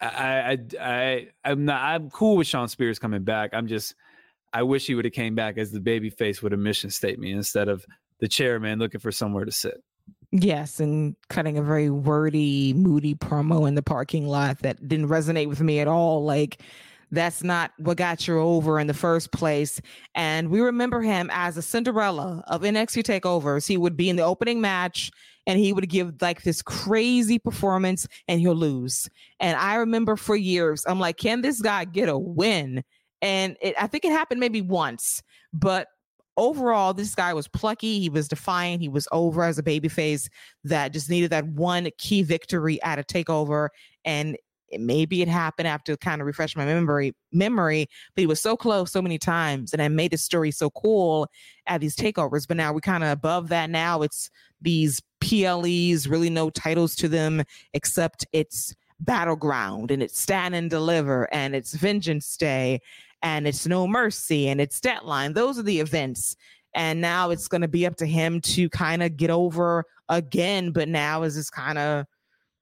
I 0.00 0.08
I 0.10 0.58
I 0.80 1.28
I'm 1.44 1.64
not 1.64 1.82
I'm 1.82 2.10
cool 2.10 2.36
with 2.36 2.48
Shawn 2.48 2.68
Spears 2.68 2.98
coming 2.98 3.22
back. 3.22 3.50
I'm 3.52 3.68
just 3.68 3.94
I 4.52 4.62
wish 4.62 4.86
he 4.86 4.96
would 4.96 5.04
have 5.04 5.14
came 5.14 5.36
back 5.36 5.56
as 5.56 5.70
the 5.70 5.80
baby 5.80 6.10
face 6.10 6.42
with 6.42 6.52
a 6.52 6.56
mission 6.56 6.90
statement 6.90 7.32
instead 7.32 7.68
of 7.68 7.84
the 8.20 8.28
chairman 8.28 8.78
looking 8.78 9.00
for 9.00 9.12
somewhere 9.12 9.44
to 9.44 9.52
sit. 9.52 9.82
Yes, 10.30 10.78
and 10.80 11.16
cutting 11.28 11.56
a 11.56 11.62
very 11.62 11.88
wordy, 11.90 12.74
moody 12.74 13.14
promo 13.14 13.66
in 13.66 13.74
the 13.74 13.82
parking 13.82 14.26
lot 14.26 14.58
that 14.60 14.86
didn't 14.86 15.08
resonate 15.08 15.48
with 15.48 15.60
me 15.60 15.80
at 15.80 15.88
all. 15.88 16.24
Like, 16.24 16.62
that's 17.10 17.42
not 17.42 17.72
what 17.78 17.96
got 17.96 18.26
you 18.28 18.38
over 18.38 18.78
in 18.78 18.86
the 18.86 18.94
first 18.94 19.32
place. 19.32 19.80
And 20.14 20.50
we 20.50 20.60
remember 20.60 21.00
him 21.00 21.30
as 21.32 21.56
a 21.56 21.62
Cinderella 21.62 22.44
of 22.48 22.62
NXT 22.62 23.02
takeovers. 23.04 23.66
He 23.66 23.76
would 23.76 23.96
be 23.96 24.10
in 24.10 24.16
the 24.16 24.24
opening 24.24 24.60
match 24.60 25.10
and 25.46 25.58
he 25.58 25.72
would 25.72 25.88
give 25.88 26.20
like 26.20 26.42
this 26.42 26.60
crazy 26.60 27.38
performance 27.38 28.06
and 28.26 28.40
he'll 28.40 28.54
lose. 28.54 29.08
And 29.40 29.56
I 29.56 29.76
remember 29.76 30.16
for 30.16 30.36
years, 30.36 30.84
I'm 30.86 31.00
like, 31.00 31.16
can 31.16 31.40
this 31.40 31.62
guy 31.62 31.86
get 31.86 32.10
a 32.10 32.18
win? 32.18 32.84
And 33.22 33.56
it, 33.62 33.74
I 33.80 33.86
think 33.86 34.04
it 34.04 34.12
happened 34.12 34.40
maybe 34.40 34.60
once, 34.60 35.22
but 35.52 35.88
overall, 36.38 36.94
this 36.94 37.14
guy 37.14 37.34
was 37.34 37.48
plucky. 37.48 38.00
He 38.00 38.08
was 38.08 38.28
defiant. 38.28 38.80
He 38.80 38.88
was 38.88 39.06
over 39.12 39.42
as 39.42 39.58
a 39.58 39.62
babyface 39.62 40.28
that 40.64 40.92
just 40.94 41.10
needed 41.10 41.30
that 41.30 41.46
one 41.48 41.90
key 41.98 42.22
victory 42.22 42.80
at 42.82 42.98
a 42.98 43.02
takeover. 43.02 43.68
And 44.04 44.38
maybe 44.78 45.22
it 45.22 45.28
happened 45.28 45.66
after 45.66 45.96
kind 45.96 46.20
of 46.20 46.26
refresh 46.26 46.54
my 46.54 46.64
memory 46.64 47.14
memory 47.32 47.86
but 48.14 48.20
he 48.20 48.26
was 48.26 48.38
so 48.38 48.54
close 48.54 48.92
so 48.92 49.00
many 49.00 49.16
times 49.16 49.72
and 49.72 49.80
i 49.80 49.88
made 49.88 50.10
the 50.10 50.18
story 50.18 50.50
so 50.50 50.68
cool 50.68 51.26
at 51.66 51.80
these 51.80 51.96
takeovers 51.96 52.46
but 52.46 52.54
now 52.54 52.70
we're 52.70 52.80
kind 52.80 53.02
of 53.02 53.08
above 53.08 53.48
that 53.48 53.70
now 53.70 54.02
it's 54.02 54.28
these 54.60 55.00
ple's 55.22 56.06
really 56.06 56.28
no 56.28 56.50
titles 56.50 56.94
to 56.94 57.08
them 57.08 57.42
except 57.72 58.26
it's 58.34 58.74
battleground 59.00 59.90
and 59.90 60.02
it's 60.02 60.20
stand 60.20 60.54
and 60.54 60.68
deliver 60.68 61.32
and 61.32 61.54
it's 61.54 61.74
vengeance 61.74 62.36
day 62.36 62.78
and 63.22 63.46
it's 63.46 63.66
no 63.66 63.86
mercy 63.86 64.48
and 64.48 64.60
it's 64.60 64.80
deadline. 64.80 65.32
Those 65.32 65.58
are 65.58 65.62
the 65.62 65.80
events. 65.80 66.36
And 66.74 67.00
now 67.00 67.30
it's 67.30 67.48
going 67.48 67.62
to 67.62 67.68
be 67.68 67.86
up 67.86 67.96
to 67.96 68.06
him 68.06 68.40
to 68.42 68.68
kind 68.68 69.02
of 69.02 69.16
get 69.16 69.30
over 69.30 69.84
again 70.10 70.70
but 70.70 70.88
now 70.88 71.22
is 71.22 71.34
this 71.34 71.50
kind 71.50 71.78
of 71.78 72.06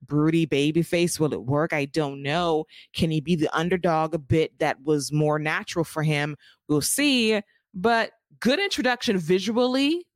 broody 0.03 0.47
baby 0.47 0.83
face? 0.83 1.19
Will 1.19 1.33
it 1.33 1.45
work? 1.45 1.73
I 1.73 1.87
don't 1.87 2.23
know. 2.23 2.65
Can 2.95 3.11
he 3.11 3.21
be 3.21 3.37
the 3.37 3.55
underdog 3.57 4.15
a 4.15 4.19
bit 4.19 4.59
that 4.59 4.83
was 4.83 5.13
more 5.13 5.39
natural 5.39 5.85
for 5.85 6.03
him? 6.03 6.37
We'll 6.69 6.81
see. 6.81 7.41
But 7.75 8.13
good 8.41 8.59
introduction 8.59 9.19
visually 9.19 10.07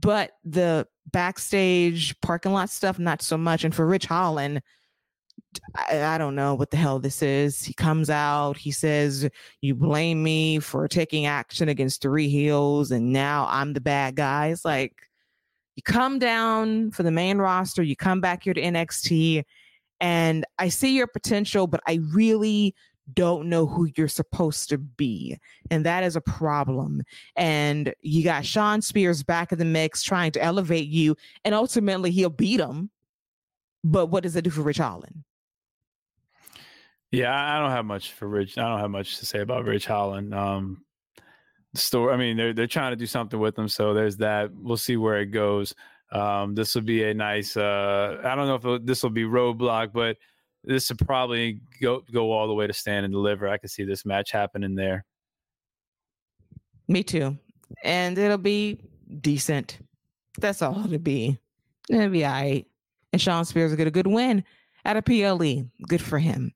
but 0.00 0.32
the 0.44 0.86
backstage 1.10 2.18
parking 2.20 2.52
lot 2.52 2.70
stuff 2.70 2.98
not 2.98 3.22
so 3.22 3.36
much. 3.36 3.64
And 3.64 3.74
for 3.74 3.86
Ridge 3.86 4.06
holland 4.06 4.62
I, 5.74 6.18
don't 6.18 6.34
know 6.34 6.54
what 6.54 6.70
the 6.70 6.76
hell 6.76 6.98
this 6.98 7.22
is. 7.22 7.62
He 7.62 7.72
comes 7.72 8.10
out, 8.10 8.56
he 8.56 8.70
says, 8.70 9.28
You 9.60 9.74
blame 9.74 10.22
me 10.22 10.58
for 10.58 10.86
taking 10.88 11.26
action 11.26 11.68
against 11.68 12.02
three 12.02 12.28
heels, 12.28 12.90
and 12.90 13.12
now 13.12 13.46
I'm 13.50 13.72
the 13.72 13.80
bad 13.80 14.16
guy. 14.16 14.48
It's 14.48 14.64
like 14.64 14.94
you 15.76 15.82
come 15.82 16.18
down 16.18 16.90
for 16.90 17.02
the 17.02 17.10
main 17.10 17.38
roster, 17.38 17.82
you 17.82 17.96
come 17.96 18.20
back 18.20 18.44
here 18.44 18.54
to 18.54 18.60
NXT, 18.60 19.44
and 20.00 20.44
I 20.58 20.68
see 20.68 20.96
your 20.96 21.06
potential, 21.06 21.66
but 21.66 21.80
I 21.86 22.00
really 22.12 22.74
don't 23.14 23.48
know 23.48 23.66
who 23.66 23.88
you're 23.96 24.08
supposed 24.08 24.68
to 24.68 24.78
be. 24.78 25.38
And 25.70 25.84
that 25.86 26.04
is 26.04 26.14
a 26.14 26.20
problem. 26.20 27.02
And 27.36 27.94
you 28.02 28.22
got 28.22 28.44
Shawn 28.44 28.82
Spears 28.82 29.22
back 29.22 29.50
in 29.50 29.58
the 29.58 29.64
mix 29.64 30.02
trying 30.02 30.32
to 30.32 30.42
elevate 30.42 30.88
you, 30.88 31.16
and 31.44 31.54
ultimately 31.54 32.10
he'll 32.10 32.30
beat 32.30 32.60
him. 32.60 32.90
But 33.84 34.06
what 34.06 34.24
does 34.24 34.36
it 34.36 34.42
do 34.42 34.50
for 34.50 34.62
Ridge 34.62 34.78
Holland? 34.78 35.24
Yeah, 37.10 37.32
I 37.34 37.58
don't 37.58 37.70
have 37.70 37.86
much 37.86 38.12
for 38.12 38.28
Ridge. 38.28 38.58
I 38.58 38.68
don't 38.68 38.80
have 38.80 38.90
much 38.90 39.18
to 39.18 39.26
say 39.26 39.40
about 39.40 39.64
Ridge 39.64 39.86
Holland. 39.86 40.34
Um, 40.34 40.84
the 41.72 41.80
story. 41.80 42.12
I 42.12 42.16
mean, 42.16 42.36
they're 42.36 42.52
they're 42.52 42.66
trying 42.66 42.92
to 42.92 42.96
do 42.96 43.06
something 43.06 43.40
with 43.40 43.54
them, 43.54 43.68
so 43.68 43.94
there's 43.94 44.18
that. 44.18 44.50
We'll 44.54 44.76
see 44.76 44.96
where 44.96 45.18
it 45.18 45.26
goes. 45.26 45.74
Um, 46.12 46.54
this 46.54 46.74
will 46.74 46.82
be 46.82 47.04
a 47.04 47.14
nice. 47.14 47.56
Uh, 47.56 48.18
I 48.24 48.34
don't 48.34 48.46
know 48.46 48.76
if 48.76 48.84
this 48.84 49.02
will 49.02 49.10
be 49.10 49.24
roadblock, 49.24 49.92
but 49.92 50.16
this 50.64 50.90
will 50.90 50.98
probably 50.98 51.60
go 51.80 52.02
go 52.12 52.30
all 52.30 52.46
the 52.46 52.54
way 52.54 52.66
to 52.66 52.72
stand 52.72 53.04
and 53.04 53.12
deliver. 53.12 53.48
I 53.48 53.58
can 53.58 53.68
see 53.68 53.84
this 53.84 54.04
match 54.04 54.30
happening 54.30 54.74
there. 54.74 55.04
Me 56.88 57.02
too, 57.02 57.38
and 57.84 58.18
it'll 58.18 58.38
be 58.38 58.80
decent. 59.20 59.78
That's 60.38 60.60
all 60.60 60.84
it'll 60.84 60.98
be. 60.98 61.38
It'll 61.88 62.10
be 62.10 62.24
all 62.24 62.32
right. 62.32 62.66
And 63.12 63.20
Shawn 63.20 63.46
Spears 63.46 63.70
will 63.70 63.78
get 63.78 63.86
a 63.86 63.90
good 63.90 64.06
win 64.06 64.44
at 64.84 64.96
a 64.96 65.02
PLE. 65.02 65.64
Good 65.88 66.02
for 66.02 66.18
him. 66.18 66.52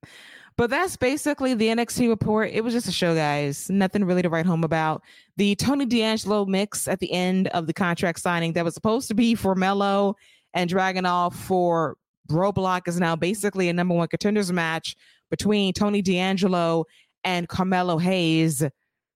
But 0.57 0.71
that's 0.71 0.97
basically 0.97 1.55
the 1.55 1.69
NXT 1.69 2.09
report. 2.09 2.51
It 2.53 2.63
was 2.63 2.75
just 2.75 2.89
a 2.89 2.93
show, 2.93 3.15
guys. 3.15 3.71
Nothing 3.71 4.05
really 4.05 4.23
to 4.23 4.29
write 4.29 4.47
home 4.47 4.65
about. 4.65 5.03
The 5.37 5.55
Tony 5.57 5.87
D'Angelo 5.87 6.45
mix 6.45 6.89
at 6.89 7.01
the 7.01 7.11
end 7.13 7.49
of 7.49 7.67
the 7.67 7.73
contract 7.73 8.21
signing 8.21 8.53
that 8.53 8.65
was 8.65 8.75
supposed 8.75 9.09
to 9.09 9.15
be 9.15 9.35
for 9.35 9.55
Melo 9.55 10.17
and 10.55 10.69
Dragunov 10.69 11.35
for 11.35 11.97
Roadblock 12.31 12.87
is 12.87 13.01
now 13.01 13.17
basically 13.17 13.69
a 13.69 13.73
number 13.73 13.95
one 13.95 14.09
contenders 14.09 14.53
match 14.53 14.97
between 15.31 15.73
Tony 15.73 16.03
D'Angelo 16.03 16.85
and 17.25 17.49
Carmelo 17.49 17.99
Hayes 17.99 18.63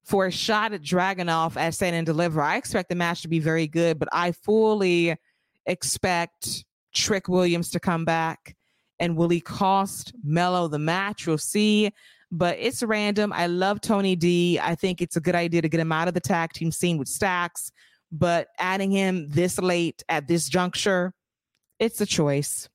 for 0.05 0.27
a 0.27 0.31
shot 0.31 0.73
at 0.73 0.83
Dragunov 0.83 1.57
at 1.57 1.75
Stand 1.75 1.97
and 1.97 2.07
Deliver. 2.07 2.41
I 2.41 2.57
expect 2.57 2.89
the 2.89 2.95
match 2.95 3.23
to 3.23 3.29
be 3.29 3.41
very 3.41 3.67
good, 3.67 3.99
but 3.99 4.09
I 4.13 4.33
fully 4.33 5.17
expect 5.67 6.65
Trick 6.95 7.29
Williams 7.29 7.71
to 7.71 7.81
come 7.81 8.05
back 8.05 8.57
and 8.99 9.17
will 9.17 9.29
he 9.29 9.41
cost 9.41 10.13
Melo 10.25 10.69
the 10.69 10.79
match? 10.79 11.27
We'll 11.27 11.39
see. 11.39 11.93
But 12.33 12.57
it's 12.59 12.83
random. 12.83 13.33
I 13.33 13.47
love 13.47 13.81
Tony 13.81 14.17
D. 14.17 14.59
I 14.59 14.75
think 14.75 15.01
it's 15.01 15.17
a 15.17 15.21
good 15.21 15.37
idea 15.37 15.63
to 15.63 15.69
get 15.69 15.81
him 15.81 15.93
out 15.93 16.09
of 16.09 16.15
the 16.15 16.21
tag 16.21 16.53
team 16.53 16.73
scene 16.73 16.99
with 16.99 17.09
Stacks. 17.09 17.71
But 18.11 18.49
adding 18.59 18.91
him 18.91 19.29
this 19.29 19.59
late 19.59 20.03
at 20.09 20.27
this 20.27 20.49
juncture, 20.49 21.13
it's 21.79 22.01
a 22.01 22.07
choice. 22.07 22.69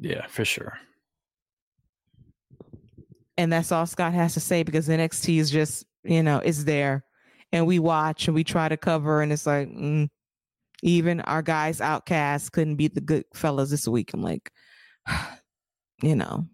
Yeah, 0.00 0.26
for 0.28 0.44
sure. 0.44 0.78
And 3.36 3.52
that's 3.52 3.72
all 3.72 3.86
Scott 3.86 4.12
has 4.12 4.34
to 4.34 4.40
say 4.40 4.62
because 4.62 4.88
NXT 4.88 5.38
is 5.38 5.50
just, 5.50 5.84
you 6.04 6.22
know, 6.22 6.38
it's 6.38 6.64
there. 6.64 7.04
And 7.52 7.66
we 7.66 7.78
watch 7.78 8.28
and 8.28 8.34
we 8.34 8.44
try 8.44 8.68
to 8.68 8.76
cover, 8.76 9.22
and 9.22 9.32
it's 9.32 9.46
like, 9.46 9.68
mm, 9.68 10.08
even 10.82 11.20
our 11.20 11.42
guys 11.42 11.80
outcast 11.80 12.52
couldn't 12.52 12.76
beat 12.76 12.94
the 12.94 13.00
good 13.00 13.24
fellas 13.34 13.70
this 13.70 13.86
week. 13.86 14.12
I'm 14.14 14.22
like, 14.22 14.50
you 16.02 16.16
know. 16.16 16.46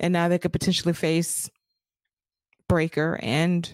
And 0.00 0.12
now 0.12 0.28
they 0.28 0.38
could 0.38 0.52
potentially 0.52 0.94
face 0.94 1.50
Breakker 2.68 3.18
and 3.22 3.70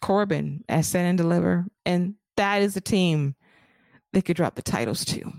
Corbin 0.00 0.64
as 0.68 0.88
Stand 0.88 1.08
and 1.08 1.18
Deliver. 1.18 1.66
And 1.84 2.14
that 2.36 2.62
is 2.62 2.76
a 2.76 2.80
team 2.80 3.34
they 4.12 4.22
could 4.22 4.36
drop 4.36 4.54
the 4.54 4.62
titles 4.62 5.04
to. 5.06 5.32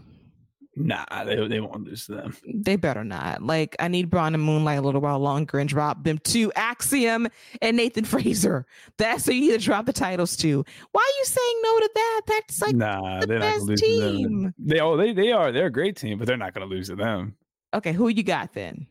Nah, 0.76 1.06
they 1.24 1.48
they 1.48 1.60
won't 1.60 1.84
lose 1.84 2.08
to 2.08 2.14
them. 2.14 2.36
They 2.52 2.78
better 2.78 3.04
not. 3.04 3.44
Like 3.44 3.76
I 3.80 3.88
need 3.88 4.10
Braun 4.10 4.34
and 4.34 4.44
Moonlight 4.44 4.80
a 4.80 4.82
little 4.82 5.02
while 5.02 5.20
longer 5.20 5.60
and 5.60 5.70
drop 5.70 6.04
them 6.04 6.18
to 6.20 6.52
Axiom 6.56 7.28
and 7.62 7.78
Nathan 7.78 8.06
Frazer. 8.06 8.66
That's 8.98 9.28
who 9.28 9.34
you 9.34 9.42
need 9.42 9.60
to 9.60 9.64
drop 9.64 9.86
the 9.86 9.94
titles 9.94 10.36
to. 10.38 10.66
Why 10.92 11.02
are 11.02 11.18
you 11.20 11.26
saying 11.26 11.60
no 11.62 11.80
to 11.80 11.90
that? 11.94 12.22
That's 12.28 12.62
like 12.62 12.76
nah, 12.76 13.20
the 13.20 13.28
best 13.28 13.78
team. 13.78 14.54
They 14.58 14.80
oh 14.80 14.98
they 14.98 15.14
they 15.14 15.32
are 15.32 15.52
they're 15.52 15.68
a 15.68 15.72
great 15.72 15.96
team, 15.96 16.18
but 16.18 16.28
they're 16.28 16.38
not 16.38 16.56
gonna 16.56 16.66
lose 16.66 16.88
to 16.88 16.96
them. 16.96 17.36
Okay, 17.76 17.94
who 17.94 18.08
you 18.08 18.24
got 18.24 18.54
then? 18.54 18.88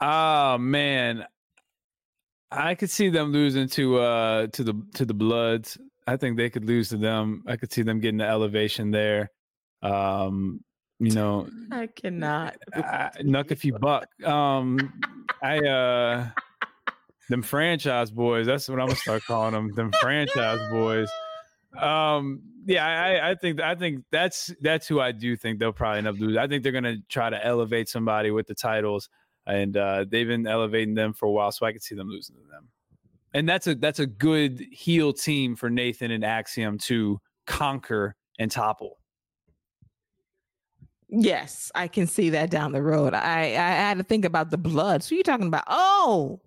Oh 0.00 0.58
man. 0.58 1.26
I 2.52 2.76
could 2.76 2.90
see 2.90 3.08
them 3.08 3.32
losing 3.32 3.68
to 3.70 3.98
uh 3.98 4.46
to 4.48 4.62
the 4.62 4.80
to 4.94 5.04
the 5.04 5.14
Bloods. 5.14 5.76
I 6.06 6.16
think 6.16 6.36
they 6.36 6.50
could 6.50 6.64
lose 6.64 6.90
to 6.90 6.96
them. 6.96 7.42
I 7.48 7.56
could 7.56 7.72
see 7.72 7.82
them 7.82 7.98
getting 7.98 8.18
the 8.18 8.28
elevation 8.28 8.92
there. 8.92 9.32
Um, 9.82 10.60
you 10.98 11.12
know, 11.12 11.48
I 11.70 11.86
cannot. 11.88 12.56
I, 12.74 13.10
nuck 13.20 13.50
if 13.50 13.64
you 13.64 13.78
buck. 13.78 14.08
Um, 14.24 15.00
I 15.42 15.58
uh, 15.58 16.28
them 17.28 17.42
franchise 17.42 18.10
boys. 18.10 18.46
That's 18.46 18.68
what 18.68 18.80
I'm 18.80 18.86
gonna 18.86 18.96
start 18.96 19.24
calling 19.24 19.52
them. 19.52 19.74
Them 19.74 19.92
franchise 20.00 20.60
boys. 20.70 21.08
Um, 21.78 22.42
yeah, 22.64 22.86
I, 22.86 23.30
I 23.30 23.34
think 23.34 23.60
I 23.60 23.74
think 23.74 24.04
that's 24.10 24.52
that's 24.60 24.88
who 24.88 25.00
I 25.00 25.12
do 25.12 25.36
think 25.36 25.58
they'll 25.58 25.72
probably 25.72 25.98
end 25.98 26.08
up 26.08 26.16
losing. 26.18 26.38
I 26.38 26.46
think 26.46 26.62
they're 26.62 26.72
gonna 26.72 26.98
try 27.08 27.30
to 27.30 27.44
elevate 27.44 27.88
somebody 27.88 28.30
with 28.30 28.46
the 28.46 28.54
titles, 28.54 29.08
and 29.46 29.76
uh, 29.76 30.04
they've 30.08 30.26
been 30.26 30.46
elevating 30.46 30.94
them 30.94 31.12
for 31.12 31.26
a 31.26 31.30
while, 31.30 31.52
so 31.52 31.66
I 31.66 31.72
can 31.72 31.80
see 31.80 31.94
them 31.94 32.08
losing 32.08 32.36
to 32.36 32.42
them. 32.50 32.68
And 33.34 33.48
that's 33.48 33.66
a 33.66 33.74
that's 33.74 33.98
a 33.98 34.06
good 34.06 34.64
heel 34.72 35.12
team 35.12 35.56
for 35.56 35.68
Nathan 35.68 36.10
and 36.10 36.24
Axiom 36.24 36.78
to 36.78 37.20
conquer 37.46 38.16
and 38.38 38.50
topple. 38.50 38.98
Yes, 41.08 41.70
I 41.74 41.88
can 41.88 42.06
see 42.06 42.30
that 42.30 42.50
down 42.50 42.72
the 42.72 42.82
road. 42.82 43.14
I 43.14 43.42
I 43.44 43.50
had 43.50 43.98
to 43.98 44.04
think 44.04 44.24
about 44.24 44.50
the 44.50 44.58
blood. 44.58 45.02
So 45.02 45.14
you're 45.14 45.22
talking 45.22 45.46
about? 45.46 45.64
Oh, 45.68 46.40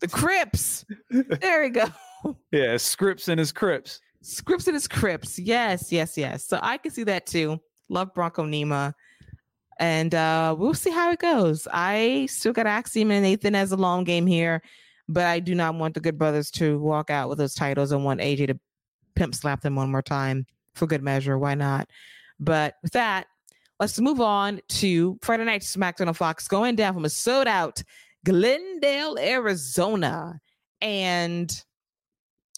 the 0.00 0.08
Crips. 0.08 0.84
there 1.10 1.62
we 1.62 1.68
go. 1.70 1.86
Yeah, 2.52 2.76
Scripps 2.76 3.26
and 3.26 3.40
his 3.40 3.50
Crips. 3.50 4.00
Scripps 4.20 4.68
and 4.68 4.74
his 4.74 4.86
Crips. 4.86 5.40
Yes, 5.40 5.90
yes, 5.90 6.16
yes. 6.16 6.44
So 6.44 6.60
I 6.62 6.78
can 6.78 6.92
see 6.92 7.02
that 7.02 7.26
too. 7.26 7.58
Love 7.88 8.14
Bronco 8.14 8.44
Nima. 8.44 8.94
And 9.80 10.14
uh 10.14 10.54
we'll 10.56 10.72
see 10.74 10.90
how 10.92 11.10
it 11.10 11.18
goes. 11.18 11.66
I 11.72 12.26
still 12.30 12.52
got 12.52 12.68
Axiom 12.68 13.10
and 13.10 13.24
Nathan 13.24 13.56
as 13.56 13.72
a 13.72 13.76
long 13.76 14.04
game 14.04 14.24
here, 14.24 14.62
but 15.08 15.24
I 15.24 15.40
do 15.40 15.56
not 15.56 15.74
want 15.74 15.94
the 15.94 16.00
Good 16.00 16.16
Brothers 16.16 16.52
to 16.52 16.78
walk 16.78 17.10
out 17.10 17.28
with 17.28 17.38
those 17.38 17.54
titles 17.56 17.90
and 17.90 18.04
want 18.04 18.20
AJ 18.20 18.46
to 18.46 18.60
pimp 19.16 19.34
slap 19.34 19.60
them 19.62 19.74
one 19.74 19.90
more 19.90 20.00
time 20.00 20.46
for 20.76 20.86
good 20.86 21.02
measure. 21.02 21.36
Why 21.38 21.54
not? 21.56 21.90
But 22.38 22.76
with 22.84 22.92
that, 22.92 23.26
Let's 23.82 23.98
move 23.98 24.20
on 24.20 24.60
to 24.68 25.18
Friday 25.22 25.44
Night 25.44 25.62
SmackDown 25.62 26.06
on 26.06 26.14
Fox, 26.14 26.46
going 26.46 26.76
down 26.76 26.94
from 26.94 27.04
a 27.04 27.08
sold 27.08 27.48
out 27.48 27.82
Glendale, 28.24 29.18
Arizona. 29.18 30.40
And 30.80 31.52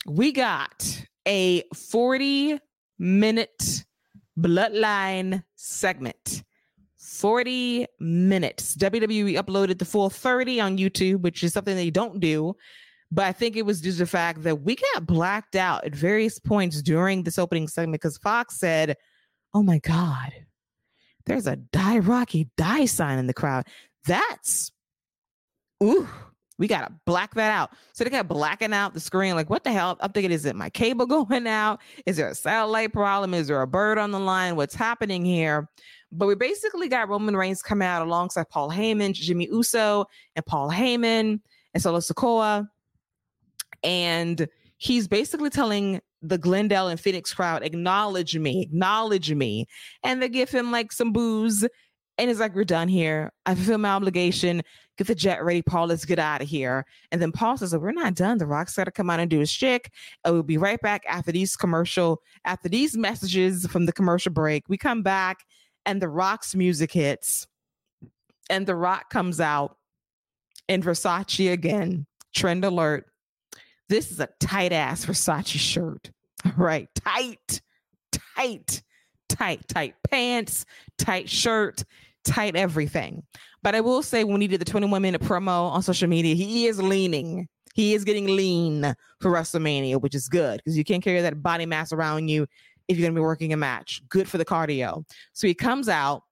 we 0.06 0.32
got 0.32 1.06
a 1.26 1.62
40 1.74 2.58
minute 2.98 3.86
bloodline 4.38 5.42
segment. 5.54 6.44
40 6.98 7.86
minutes. 8.00 8.76
WWE 8.76 9.42
uploaded 9.42 9.78
the 9.78 9.86
full 9.86 10.10
30 10.10 10.60
on 10.60 10.76
YouTube, 10.76 11.22
which 11.22 11.42
is 11.42 11.54
something 11.54 11.74
they 11.74 11.88
don't 11.88 12.20
do. 12.20 12.54
But 13.10 13.24
I 13.24 13.32
think 13.32 13.56
it 13.56 13.64
was 13.64 13.80
due 13.80 13.92
to 13.92 13.96
the 13.96 14.06
fact 14.06 14.42
that 14.42 14.60
we 14.60 14.76
got 14.76 15.06
blacked 15.06 15.56
out 15.56 15.86
at 15.86 15.94
various 15.94 16.38
points 16.38 16.82
during 16.82 17.22
this 17.22 17.38
opening 17.38 17.66
segment 17.66 18.02
because 18.02 18.18
Fox 18.18 18.58
said, 18.58 18.98
Oh 19.54 19.62
my 19.62 19.78
God, 19.78 20.30
there's 21.26 21.46
a 21.46 21.56
die 21.56 21.98
Rocky 21.98 22.48
die 22.56 22.84
sign 22.86 23.18
in 23.18 23.26
the 23.26 23.34
crowd. 23.34 23.66
That's 24.06 24.72
ooh, 25.82 26.08
we 26.58 26.68
gotta 26.68 26.92
black 27.04 27.34
that 27.34 27.50
out. 27.50 27.70
So 27.92 28.04
they 28.04 28.10
kept 28.10 28.28
blacking 28.28 28.72
out 28.72 28.94
the 28.94 29.00
screen. 29.00 29.34
Like, 29.34 29.50
what 29.50 29.64
the 29.64 29.72
hell? 29.72 29.96
I'm 30.00 30.12
thinking, 30.12 30.32
is 30.32 30.44
it 30.44 30.56
my 30.56 30.70
cable 30.70 31.06
going 31.06 31.46
out? 31.46 31.80
Is 32.06 32.16
there 32.16 32.28
a 32.28 32.34
satellite 32.34 32.92
problem? 32.92 33.34
Is 33.34 33.48
there 33.48 33.60
a 33.62 33.66
bird 33.66 33.98
on 33.98 34.10
the 34.10 34.20
line? 34.20 34.56
What's 34.56 34.74
happening 34.74 35.24
here? 35.24 35.68
But 36.12 36.26
we 36.26 36.36
basically 36.36 36.88
got 36.88 37.08
Roman 37.08 37.36
Reigns 37.36 37.60
coming 37.60 37.88
out 37.88 38.02
alongside 38.02 38.48
Paul 38.48 38.70
Heyman, 38.70 39.14
Jimmy 39.14 39.48
Uso, 39.50 40.04
and 40.36 40.46
Paul 40.46 40.70
Heyman 40.70 41.40
and 41.72 41.82
Solo 41.82 41.98
Sikoa. 41.98 42.68
And 43.82 44.46
he's 44.76 45.08
basically 45.08 45.50
telling 45.50 46.00
the 46.28 46.38
Glendale 46.38 46.88
and 46.88 46.98
Phoenix 46.98 47.32
crowd, 47.34 47.62
acknowledge 47.62 48.36
me, 48.36 48.62
acknowledge 48.62 49.32
me. 49.32 49.66
And 50.02 50.22
they 50.22 50.28
give 50.28 50.50
him 50.50 50.72
like 50.72 50.92
some 50.92 51.12
booze. 51.12 51.66
And 52.16 52.30
it's 52.30 52.40
like, 52.40 52.54
we're 52.54 52.64
done 52.64 52.88
here. 52.88 53.32
I 53.44 53.54
fulfill 53.54 53.78
my 53.78 53.90
obligation. 53.90 54.62
Get 54.96 55.08
the 55.08 55.14
jet 55.14 55.44
ready, 55.44 55.62
Paul. 55.62 55.88
Let's 55.88 56.04
get 56.04 56.20
out 56.20 56.40
of 56.40 56.48
here. 56.48 56.86
And 57.10 57.20
then 57.20 57.32
Paul 57.32 57.56
says, 57.56 57.76
We're 57.76 57.90
not 57.90 58.14
done. 58.14 58.38
The 58.38 58.46
Rock's 58.46 58.76
got 58.76 58.84
to 58.84 58.92
come 58.92 59.10
out 59.10 59.18
and 59.18 59.28
do 59.28 59.40
his 59.40 59.52
chick. 59.52 59.90
And 60.24 60.32
we'll 60.32 60.44
be 60.44 60.56
right 60.56 60.80
back 60.80 61.02
after 61.08 61.32
these 61.32 61.56
commercial, 61.56 62.22
after 62.44 62.68
these 62.68 62.96
messages 62.96 63.66
from 63.66 63.86
the 63.86 63.92
commercial 63.92 64.32
break. 64.32 64.68
We 64.68 64.78
come 64.78 65.02
back 65.02 65.44
and 65.84 66.00
the 66.00 66.08
Rock's 66.08 66.54
music 66.54 66.92
hits. 66.92 67.46
And 68.48 68.66
the 68.66 68.76
Rock 68.76 69.10
comes 69.10 69.40
out 69.40 69.76
in 70.68 70.82
Versace 70.82 71.52
again. 71.52 72.06
Trend 72.34 72.64
alert. 72.64 73.06
This 73.88 74.10
is 74.10 74.20
a 74.20 74.28
tight 74.40 74.72
ass 74.72 75.04
Versace 75.04 75.58
shirt. 75.58 76.10
Right. 76.56 76.88
Tight, 76.94 77.60
tight, 78.36 78.82
tight, 79.28 79.66
tight 79.68 79.94
pants, 80.08 80.64
tight 80.98 81.28
shirt, 81.28 81.84
tight 82.24 82.56
everything. 82.56 83.22
But 83.62 83.74
I 83.74 83.80
will 83.80 84.02
say, 84.02 84.24
when 84.24 84.40
he 84.40 84.46
did 84.48 84.60
the 84.60 84.66
21 84.66 85.00
minute 85.00 85.22
promo 85.22 85.70
on 85.70 85.82
social 85.82 86.08
media, 86.08 86.34
he 86.34 86.66
is 86.66 86.80
leaning. 86.80 87.48
He 87.74 87.94
is 87.94 88.04
getting 88.04 88.26
lean 88.26 88.94
for 89.20 89.30
WrestleMania, 89.30 90.00
which 90.00 90.14
is 90.14 90.28
good 90.28 90.58
because 90.58 90.78
you 90.78 90.84
can't 90.84 91.02
carry 91.02 91.20
that 91.22 91.42
body 91.42 91.66
mass 91.66 91.92
around 91.92 92.28
you 92.28 92.46
if 92.88 92.96
you're 92.96 93.04
going 93.04 93.14
to 93.14 93.18
be 93.18 93.22
working 93.22 93.52
a 93.52 93.56
match. 93.56 94.02
Good 94.08 94.28
for 94.28 94.38
the 94.38 94.44
cardio. 94.44 95.04
So 95.32 95.46
he 95.46 95.54
comes 95.54 95.88
out 95.88 96.22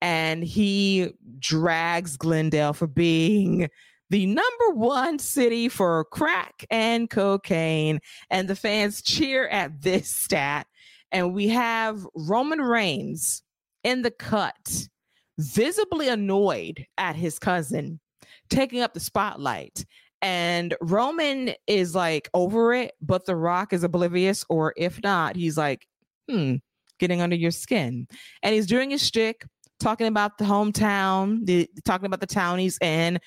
and 0.00 0.44
he 0.44 1.12
drags 1.38 2.16
Glendale 2.16 2.72
for 2.72 2.86
being 2.86 3.68
the 4.12 4.26
number 4.26 4.70
one 4.74 5.18
city 5.18 5.70
for 5.70 6.04
crack 6.04 6.66
and 6.70 7.08
cocaine. 7.08 7.98
And 8.28 8.46
the 8.46 8.54
fans 8.54 9.00
cheer 9.00 9.48
at 9.48 9.80
this 9.80 10.14
stat. 10.14 10.66
And 11.10 11.32
we 11.32 11.48
have 11.48 12.06
Roman 12.14 12.60
Reigns 12.60 13.42
in 13.84 14.02
the 14.02 14.10
cut, 14.10 14.88
visibly 15.38 16.08
annoyed 16.08 16.86
at 16.98 17.16
his 17.16 17.38
cousin 17.38 18.00
taking 18.50 18.82
up 18.82 18.92
the 18.92 19.00
spotlight. 19.00 19.84
And 20.20 20.74
Roman 20.82 21.54
is 21.66 21.94
like 21.94 22.28
over 22.34 22.74
it, 22.74 22.92
but 23.00 23.24
The 23.24 23.34
Rock 23.34 23.72
is 23.72 23.82
oblivious, 23.82 24.44
or 24.50 24.74
if 24.76 25.02
not, 25.02 25.36
he's 25.36 25.56
like, 25.56 25.86
hmm, 26.30 26.56
getting 27.00 27.22
under 27.22 27.34
your 27.34 27.50
skin. 27.50 28.06
And 28.42 28.54
he's 28.54 28.66
doing 28.66 28.90
his 28.90 29.02
stick, 29.02 29.46
talking 29.80 30.06
about 30.06 30.38
the 30.38 30.44
hometown, 30.44 31.44
the, 31.44 31.68
talking 31.84 32.06
about 32.06 32.20
the 32.20 32.26
town 32.26 32.58
he's 32.58 32.78
in, 32.80 33.18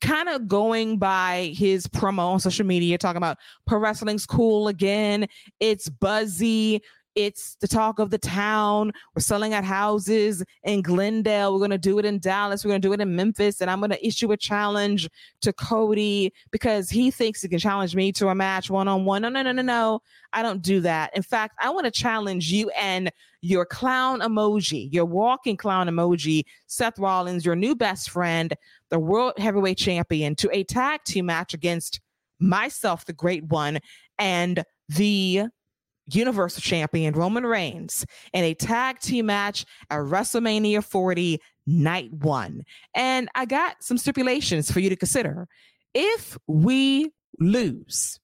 kind 0.00 0.28
of 0.28 0.48
going 0.48 0.98
by 0.98 1.52
his 1.56 1.86
promo 1.86 2.28
on 2.30 2.40
social 2.40 2.66
media, 2.66 2.98
talking 2.98 3.16
about 3.16 3.38
pro 3.66 3.78
wrestling's 3.78 4.26
cool 4.26 4.68
again. 4.68 5.26
It's 5.60 5.88
buzzy. 5.88 6.82
It's 7.18 7.56
the 7.56 7.66
talk 7.66 7.98
of 7.98 8.10
the 8.10 8.18
town. 8.18 8.92
We're 9.12 9.22
selling 9.22 9.52
out 9.52 9.64
houses 9.64 10.44
in 10.62 10.82
Glendale. 10.82 11.52
We're 11.52 11.58
going 11.58 11.72
to 11.72 11.76
do 11.76 11.98
it 11.98 12.04
in 12.04 12.20
Dallas. 12.20 12.64
We're 12.64 12.68
going 12.68 12.80
to 12.80 12.86
do 12.86 12.92
it 12.92 13.00
in 13.00 13.16
Memphis. 13.16 13.60
And 13.60 13.68
I'm 13.68 13.80
going 13.80 13.90
to 13.90 14.06
issue 14.06 14.30
a 14.30 14.36
challenge 14.36 15.08
to 15.40 15.52
Cody 15.52 16.32
because 16.52 16.88
he 16.88 17.10
thinks 17.10 17.42
he 17.42 17.48
can 17.48 17.58
challenge 17.58 17.96
me 17.96 18.12
to 18.12 18.28
a 18.28 18.36
match 18.36 18.70
one 18.70 18.86
on 18.86 19.04
one. 19.04 19.22
No, 19.22 19.30
no, 19.30 19.42
no, 19.42 19.50
no, 19.50 19.62
no. 19.62 20.00
I 20.32 20.44
don't 20.44 20.62
do 20.62 20.80
that. 20.82 21.10
In 21.16 21.22
fact, 21.22 21.56
I 21.60 21.70
want 21.70 21.86
to 21.86 21.90
challenge 21.90 22.52
you 22.52 22.70
and 22.70 23.10
your 23.40 23.66
clown 23.66 24.20
emoji, 24.20 24.88
your 24.92 25.04
walking 25.04 25.56
clown 25.56 25.88
emoji, 25.88 26.44
Seth 26.68 27.00
Rollins, 27.00 27.44
your 27.44 27.56
new 27.56 27.74
best 27.74 28.10
friend, 28.10 28.54
the 28.90 28.98
world 29.00 29.32
heavyweight 29.38 29.78
champion, 29.78 30.36
to 30.36 30.48
a 30.52 30.62
tag 30.62 31.00
team 31.02 31.26
match 31.26 31.52
against 31.52 32.00
myself, 32.38 33.06
the 33.06 33.12
great 33.12 33.42
one, 33.42 33.80
and 34.20 34.62
the 34.88 35.46
Universal 36.10 36.62
Champion 36.62 37.14
Roman 37.14 37.44
Reigns 37.46 38.04
in 38.32 38.44
a 38.44 38.54
tag 38.54 39.00
team 39.00 39.26
match 39.26 39.64
at 39.90 39.98
WrestleMania 39.98 40.82
40, 40.84 41.40
night 41.66 42.12
one. 42.12 42.62
And 42.94 43.28
I 43.34 43.44
got 43.44 43.82
some 43.82 43.98
stipulations 43.98 44.70
for 44.70 44.80
you 44.80 44.88
to 44.88 44.96
consider. 44.96 45.48
If 45.94 46.36
we 46.46 47.10
lose, 47.38 48.18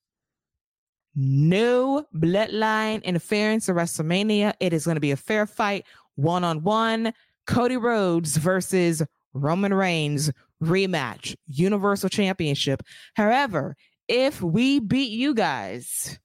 no 1.15 2.05
bloodline 2.15 3.03
interference 3.03 3.69
at 3.69 3.75
WrestleMania. 3.75 4.53
It 4.59 4.73
is 4.73 4.85
going 4.85 4.95
to 4.95 5.01
be 5.01 5.11
a 5.11 5.17
fair 5.17 5.45
fight, 5.45 5.85
one 6.15 6.43
on 6.43 6.63
one. 6.63 7.13
Cody 7.47 7.77
Rhodes 7.77 8.37
versus 8.37 9.03
Roman 9.33 9.73
Reigns 9.73 10.31
rematch, 10.63 11.35
Universal 11.47 12.09
Championship. 12.09 12.81
However, 13.13 13.75
if 14.07 14.41
we 14.41 14.79
beat 14.79 15.11
you 15.11 15.33
guys, 15.33 16.19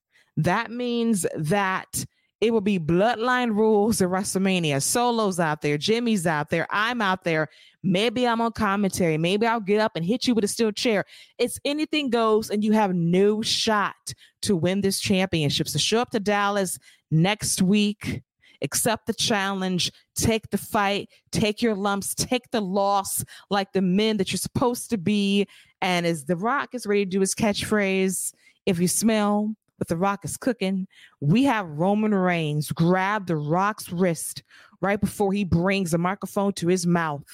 that 0.44 0.70
means 0.70 1.26
that 1.36 2.04
it 2.40 2.52
will 2.52 2.60
be 2.60 2.78
bloodline 2.78 3.54
rules 3.54 4.00
at 4.00 4.08
WrestleMania. 4.08 4.82
Solo's 4.82 5.38
out 5.38 5.60
there, 5.60 5.76
Jimmy's 5.76 6.26
out 6.26 6.50
there, 6.50 6.66
I'm 6.70 7.02
out 7.02 7.24
there. 7.24 7.48
Maybe 7.82 8.26
I'm 8.26 8.40
on 8.40 8.52
commentary. 8.52 9.16
Maybe 9.16 9.46
I'll 9.46 9.60
get 9.60 9.80
up 9.80 9.92
and 9.96 10.04
hit 10.04 10.26
you 10.26 10.34
with 10.34 10.44
a 10.44 10.48
steel 10.48 10.70
chair. 10.70 11.04
It's 11.38 11.58
anything 11.64 12.10
goes, 12.10 12.50
and 12.50 12.62
you 12.62 12.72
have 12.72 12.94
no 12.94 13.40
shot 13.40 13.94
to 14.42 14.54
win 14.54 14.82
this 14.82 15.00
championship. 15.00 15.68
So 15.68 15.78
show 15.78 16.00
up 16.00 16.10
to 16.10 16.20
Dallas 16.20 16.78
next 17.10 17.62
week, 17.62 18.22
accept 18.62 19.06
the 19.06 19.14
challenge, 19.14 19.90
take 20.14 20.50
the 20.50 20.58
fight, 20.58 21.08
take 21.32 21.62
your 21.62 21.74
lumps, 21.74 22.14
take 22.14 22.50
the 22.50 22.60
loss 22.60 23.24
like 23.48 23.72
the 23.72 23.82
men 23.82 24.18
that 24.18 24.30
you're 24.30 24.38
supposed 24.38 24.90
to 24.90 24.98
be. 24.98 25.46
And 25.80 26.04
as 26.04 26.26
The 26.26 26.36
Rock 26.36 26.74
is 26.74 26.86
ready 26.86 27.06
to 27.06 27.10
do 27.10 27.20
his 27.20 27.34
catchphrase, 27.34 28.34
if 28.66 28.78
you 28.78 28.88
smell 28.88 29.54
but 29.80 29.88
The 29.88 29.96
Rock 29.96 30.26
is 30.26 30.36
cooking. 30.36 30.86
We 31.20 31.42
have 31.44 31.66
Roman 31.66 32.14
Reigns 32.14 32.70
grab 32.70 33.26
The 33.26 33.36
Rock's 33.36 33.90
wrist 33.90 34.42
right 34.82 35.00
before 35.00 35.32
he 35.32 35.42
brings 35.42 35.92
the 35.92 35.98
microphone 35.98 36.52
to 36.52 36.68
his 36.68 36.86
mouth. 36.86 37.24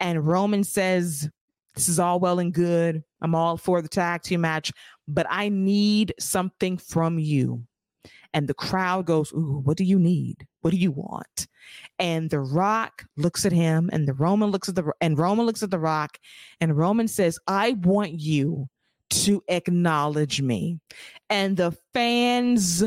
And 0.00 0.26
Roman 0.26 0.64
says, 0.64 1.30
This 1.76 1.88
is 1.88 2.00
all 2.00 2.18
well 2.18 2.40
and 2.40 2.52
good. 2.52 3.04
I'm 3.22 3.36
all 3.36 3.56
for 3.56 3.80
the 3.80 3.88
tag 3.88 4.22
team 4.22 4.40
match, 4.40 4.72
but 5.06 5.28
I 5.30 5.48
need 5.48 6.12
something 6.18 6.76
from 6.76 7.20
you. 7.20 7.64
And 8.34 8.48
the 8.48 8.54
crowd 8.54 9.06
goes, 9.06 9.32
Ooh, 9.32 9.60
what 9.62 9.76
do 9.76 9.84
you 9.84 10.00
need? 10.00 10.44
What 10.62 10.72
do 10.72 10.76
you 10.76 10.90
want? 10.90 11.46
And 12.00 12.30
the 12.30 12.40
rock 12.40 13.04
looks 13.16 13.46
at 13.46 13.52
him, 13.52 13.90
and 13.92 14.08
the 14.08 14.14
Roman 14.14 14.50
looks 14.50 14.68
at 14.68 14.74
the 14.74 14.90
and 15.00 15.16
Roman 15.16 15.46
looks 15.46 15.62
at 15.62 15.70
the 15.70 15.78
rock, 15.78 16.18
and 16.60 16.76
Roman 16.76 17.06
says, 17.06 17.38
I 17.46 17.74
want 17.82 18.20
you 18.20 18.68
to 19.10 19.42
acknowledge 19.48 20.40
me. 20.40 20.80
And 21.30 21.56
the 21.56 21.76
fans 21.92 22.84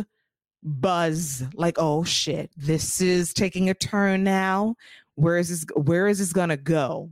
buzz 0.64 1.44
like, 1.54 1.76
oh 1.78 2.04
shit, 2.04 2.52
this 2.58 3.02
is 3.02 3.34
taking 3.34 3.70
a 3.70 3.74
turn 3.74 4.24
now. 4.24 4.76
Where 5.16 5.38
is 5.38 5.50
this 5.50 5.66
where 5.76 6.08
is 6.08 6.20
this 6.20 6.34
gonna 6.34 6.58
go? 6.58 7.10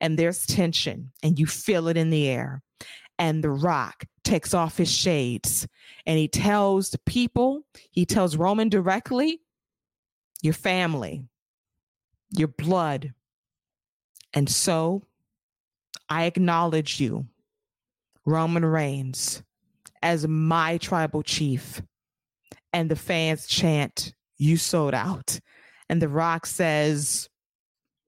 And 0.00 0.18
there's 0.18 0.46
tension, 0.46 1.12
and 1.22 1.38
you 1.38 1.46
feel 1.46 1.86
it 1.88 1.96
in 1.96 2.10
the 2.10 2.28
air. 2.28 2.62
And 3.18 3.44
the 3.44 3.50
rock 3.50 4.04
takes 4.24 4.54
off 4.54 4.76
his 4.76 4.90
shades 4.90 5.66
and 6.06 6.18
he 6.18 6.28
tells 6.28 6.90
the 6.90 6.98
people, 7.06 7.62
he 7.90 8.04
tells 8.04 8.36
Roman 8.36 8.68
directly, 8.68 9.40
your 10.42 10.54
family, 10.54 11.24
your 12.30 12.48
blood. 12.48 13.12
And 14.34 14.48
so 14.48 15.02
I 16.08 16.24
acknowledge 16.24 17.00
you 17.00 17.26
Roman 18.24 18.64
Reigns 18.64 19.42
as 20.02 20.26
my 20.26 20.78
tribal 20.78 21.22
chief. 21.22 21.82
And 22.72 22.90
the 22.90 22.96
fans 22.96 23.46
chant, 23.46 24.14
You 24.38 24.56
sold 24.56 24.94
out. 24.94 25.38
And 25.88 26.00
The 26.00 26.08
Rock 26.08 26.46
says, 26.46 27.28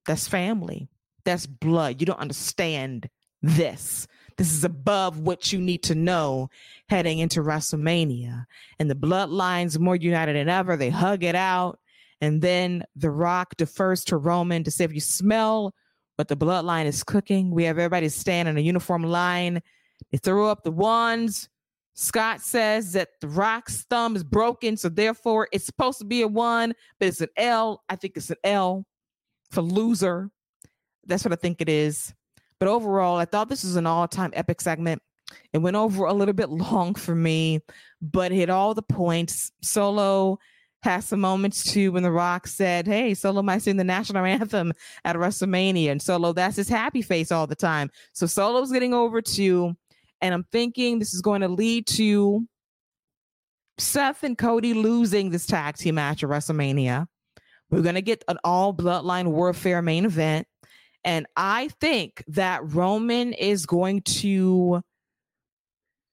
That's 0.07 0.29
family. 0.29 0.89
That's 1.25 1.47
blood. 1.47 2.01
You 2.01 2.07
don't 2.07 2.19
understand 2.19 3.09
this. 3.43 4.07
This 4.37 4.53
is 4.53 4.65
above 4.65 5.21
what 5.21 5.53
you 5.53 5.61
need 5.61 5.85
to 5.85 5.95
know 5.95 6.49
heading 6.89 7.19
into 7.19 7.41
WrestleMania. 7.41 8.47
And 8.79 8.91
the 8.91 8.97
bloodlines 8.97 9.79
more 9.79 9.97
united 9.97 10.35
than 10.35 10.49
ever. 10.49 10.77
They 10.77 10.91
hug 10.91 11.23
it 11.23 11.35
out. 11.35 11.79
And 12.21 12.43
then 12.43 12.85
The 12.97 13.11
Rock 13.11 13.57
defers 13.57 14.05
to 14.07 14.17
Roman 14.17 14.65
to 14.65 14.71
say, 14.71 14.85
if 14.85 14.95
you 14.95 15.01
smell 15.01 15.75
what 16.17 16.29
the 16.29 16.37
bloodline 16.37 16.87
is 16.87 17.05
cooking, 17.05 17.51
we 17.51 17.65
have 17.65 17.79
everybody 17.79 18.09
stand 18.09 18.49
in 18.49 18.57
a 18.57 18.61
uniform 18.61 19.05
line 19.05 19.63
they 20.11 20.19
throw 20.19 20.49
up 20.49 20.63
the 20.63 20.71
ones, 20.71 21.49
Scott 21.95 22.41
says 22.41 22.93
that 22.93 23.11
the 23.21 23.29
Rock's 23.29 23.83
thumb 23.85 24.17
is 24.17 24.25
broken, 24.25 24.77
so 24.77 24.89
therefore 24.89 25.49
it's 25.53 25.65
supposed 25.65 25.99
to 26.01 26.05
be 26.05 26.23
a 26.23 26.29
one, 26.29 26.75
but 26.99 27.09
it's 27.09 27.21
an 27.21 27.29
L. 27.37 27.83
I 27.89 27.97
think 27.97 28.17
it's 28.17 28.31
an 28.31 28.37
L 28.43 28.85
for 29.51 29.63
loser. 29.63 30.31
That's 31.07 31.25
what 31.25 31.33
I 31.33 31.37
think 31.37 31.61
it 31.61 31.69
is. 31.69 32.13
But 32.59 32.69
overall, 32.69 33.17
I 33.17 33.25
thought 33.25 33.49
this 33.49 33.65
was 33.65 33.77
an 33.77 33.87
all-time 33.87 34.33
epic 34.35 34.61
segment. 34.61 35.03
It 35.53 35.59
went 35.59 35.77
over 35.77 36.05
a 36.05 36.13
little 36.13 36.35
bit 36.35 36.49
long 36.51 36.95
for 36.95 37.15
me, 37.15 37.61
but 38.03 38.33
hit 38.33 38.51
all 38.51 38.75
the 38.75 38.83
points. 38.83 39.53
Solo 39.63 40.39
has 40.83 41.07
some 41.07 41.21
moments 41.21 41.65
too 41.73 41.93
when 41.93 42.03
The 42.03 42.11
Rock 42.11 42.47
said, 42.47 42.87
Hey, 42.87 43.15
Solo 43.15 43.41
might 43.41 43.63
sing 43.63 43.77
the 43.77 43.85
national 43.85 44.25
anthem 44.27 44.73
at 45.05 45.17
WrestleMania. 45.17 45.91
And 45.91 46.03
Solo, 46.03 46.33
that's 46.33 46.57
his 46.57 46.69
happy 46.69 47.03
face 47.03 47.31
all 47.31 47.47
the 47.47 47.55
time. 47.55 47.91
So 48.13 48.27
Solo's 48.27 48.73
getting 48.73 48.95
over 48.95 49.23
too. 49.23 49.77
And 50.25 50.33
I'm 50.33 50.47
thinking 50.51 50.99
this 50.99 51.13
is 51.13 51.21
going 51.21 51.43
to 51.43 51.49
lead 51.49 51.87
to 51.89 52.49
Seth 53.77 54.23
and 54.23 54.39
Cody 54.39 54.73
losing 54.73 55.29
this 55.29 55.45
tag 55.45 55.77
team 55.77 55.97
match 55.97 56.25
at 56.25 56.31
WrestleMania. 56.31 57.07
We're 57.69 57.83
going 57.83 57.97
to 57.97 58.01
get 58.01 58.25
an 58.27 58.39
all 58.43 58.73
bloodline 58.73 59.27
warfare 59.27 59.83
main 59.83 60.07
event. 60.07 60.47
And 61.05 61.27
I 61.37 61.69
think 61.79 62.25
that 62.29 62.73
Roman 62.73 63.35
is 63.35 63.67
going 63.67 64.01
to 64.01 64.81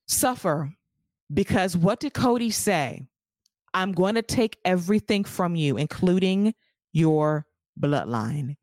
suffer 0.10 0.74
because 1.34 1.78
what 1.78 2.02
did 2.02 2.14
Cody 2.14 2.52
say? 2.52 3.08
I'm 3.74 3.94
going 3.94 4.16
to 4.16 4.22
take 4.22 4.58
everything 4.66 5.24
from 5.24 5.56
you, 5.56 5.78
including 5.78 6.54
your 6.92 7.46
bloodline. 7.80 8.58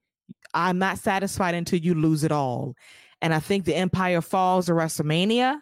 I'm 0.52 0.78
not 0.78 0.98
satisfied 0.98 1.54
until 1.54 1.78
you 1.78 1.94
lose 1.94 2.22
it 2.22 2.32
all. 2.32 2.74
And 3.20 3.34
I 3.34 3.40
think 3.40 3.64
the 3.64 3.74
Empire 3.74 4.20
falls 4.20 4.68
at 4.68 4.76
WrestleMania 4.76 5.58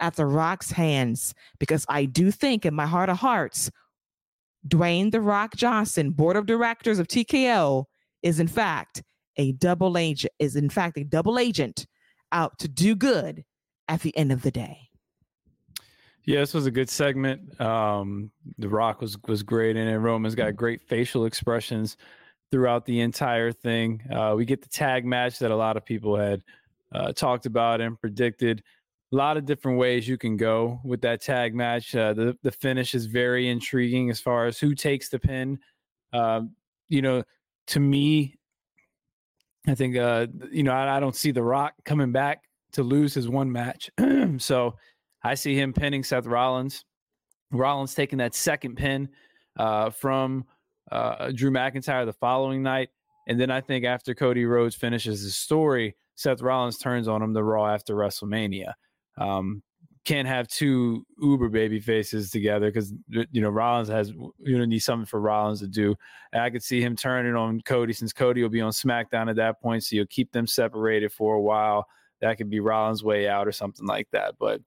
at 0.00 0.16
The 0.16 0.26
Rock's 0.26 0.70
hands 0.70 1.34
because 1.58 1.84
I 1.88 2.04
do 2.04 2.30
think 2.30 2.64
in 2.64 2.74
my 2.74 2.86
heart 2.86 3.08
of 3.08 3.18
hearts, 3.18 3.70
Dwayne 4.66 5.10
The 5.10 5.20
Rock 5.20 5.56
Johnson, 5.56 6.10
board 6.10 6.36
of 6.36 6.46
directors 6.46 6.98
of 6.98 7.08
TKO, 7.08 7.84
is 8.22 8.40
in 8.40 8.48
fact 8.48 9.02
a 9.36 9.52
double 9.52 9.96
agent, 9.96 10.32
is 10.38 10.56
in 10.56 10.68
fact 10.68 10.98
a 10.98 11.04
double 11.04 11.38
agent 11.38 11.86
out 12.32 12.58
to 12.58 12.68
do 12.68 12.94
good 12.94 13.44
at 13.88 14.02
the 14.02 14.16
end 14.16 14.32
of 14.32 14.42
the 14.42 14.50
day. 14.50 14.88
Yeah, 16.24 16.40
this 16.40 16.52
was 16.52 16.66
a 16.66 16.70
good 16.70 16.90
segment. 16.90 17.58
Um, 17.58 18.30
the 18.58 18.68
Rock 18.68 19.00
was 19.00 19.16
was 19.26 19.42
great 19.42 19.76
in 19.76 19.88
it. 19.88 19.96
Roman's 19.96 20.34
got 20.34 20.56
great 20.56 20.82
facial 20.82 21.24
expressions 21.24 21.96
throughout 22.50 22.84
the 22.84 23.00
entire 23.00 23.50
thing. 23.50 24.02
Uh, 24.12 24.34
we 24.36 24.44
get 24.44 24.60
the 24.60 24.68
tag 24.68 25.06
match 25.06 25.38
that 25.38 25.50
a 25.50 25.56
lot 25.56 25.78
of 25.78 25.86
people 25.86 26.16
had 26.16 26.42
uh, 26.92 27.12
talked 27.12 27.46
about 27.46 27.80
and 27.80 28.00
predicted. 28.00 28.62
A 29.12 29.16
lot 29.16 29.36
of 29.36 29.46
different 29.46 29.78
ways 29.78 30.06
you 30.06 30.18
can 30.18 30.36
go 30.36 30.80
with 30.84 31.00
that 31.00 31.22
tag 31.22 31.54
match. 31.54 31.94
Uh, 31.94 32.12
the 32.12 32.36
the 32.42 32.52
finish 32.52 32.94
is 32.94 33.06
very 33.06 33.48
intriguing 33.48 34.10
as 34.10 34.20
far 34.20 34.46
as 34.46 34.58
who 34.58 34.74
takes 34.74 35.08
the 35.08 35.18
pin. 35.18 35.58
Um, 36.12 36.52
you 36.88 37.02
know, 37.02 37.22
to 37.68 37.80
me, 37.80 38.36
I 39.66 39.74
think 39.74 39.96
uh, 39.96 40.26
you 40.50 40.62
know 40.62 40.72
I, 40.72 40.96
I, 40.96 41.00
don't 41.00 41.16
see 41.16 41.30
The 41.30 41.42
Rock 41.42 41.74
coming 41.84 42.12
back 42.12 42.44
to 42.72 42.82
lose 42.82 43.14
his 43.14 43.28
one 43.28 43.50
match. 43.50 43.90
so 44.38 44.76
I 45.22 45.34
see 45.34 45.54
him 45.54 45.72
pinning 45.72 46.04
Seth 46.04 46.26
Rollins. 46.26 46.84
Rollins 47.50 47.94
taking 47.94 48.18
that 48.18 48.34
second 48.34 48.76
pin 48.76 49.08
uh, 49.58 49.90
from 49.90 50.44
uh, 50.92 51.30
Drew 51.32 51.50
McIntyre 51.50 52.04
the 52.04 52.12
following 52.12 52.62
night, 52.62 52.90
and 53.26 53.40
then 53.40 53.50
I 53.50 53.60
think 53.60 53.84
after 53.84 54.14
Cody 54.14 54.44
Rhodes 54.44 54.74
finishes 54.74 55.22
his 55.22 55.36
story, 55.36 55.94
Seth 56.18 56.42
Rollins 56.42 56.78
turns 56.78 57.06
on 57.06 57.22
him 57.22 57.32
the 57.32 57.44
Raw 57.44 57.72
after 57.72 57.94
WrestleMania. 57.94 58.72
Um, 59.16 59.62
can't 60.04 60.26
have 60.26 60.48
two 60.48 61.06
uber 61.22 61.48
baby 61.48 61.78
faces 61.78 62.32
together 62.32 62.66
because 62.72 62.92
you 63.08 63.40
know 63.40 63.50
Rollins 63.50 63.88
has 63.88 64.10
you 64.10 64.58
know 64.58 64.64
need 64.64 64.80
something 64.80 65.06
for 65.06 65.20
Rollins 65.20 65.60
to 65.60 65.68
do. 65.68 65.94
And 66.32 66.42
I 66.42 66.50
could 66.50 66.64
see 66.64 66.80
him 66.80 66.96
turning 66.96 67.36
on 67.36 67.60
Cody 67.60 67.92
since 67.92 68.12
Cody 68.12 68.42
will 68.42 68.48
be 68.48 68.60
on 68.60 68.72
SmackDown 68.72 69.30
at 69.30 69.36
that 69.36 69.62
point, 69.62 69.84
so 69.84 69.94
you'll 69.94 70.06
keep 70.06 70.32
them 70.32 70.48
separated 70.48 71.12
for 71.12 71.34
a 71.36 71.40
while. 71.40 71.86
That 72.20 72.36
could 72.36 72.50
be 72.50 72.58
Rollins' 72.58 73.04
way 73.04 73.28
out 73.28 73.46
or 73.46 73.52
something 73.52 73.86
like 73.86 74.08
that. 74.10 74.34
But 74.40 74.60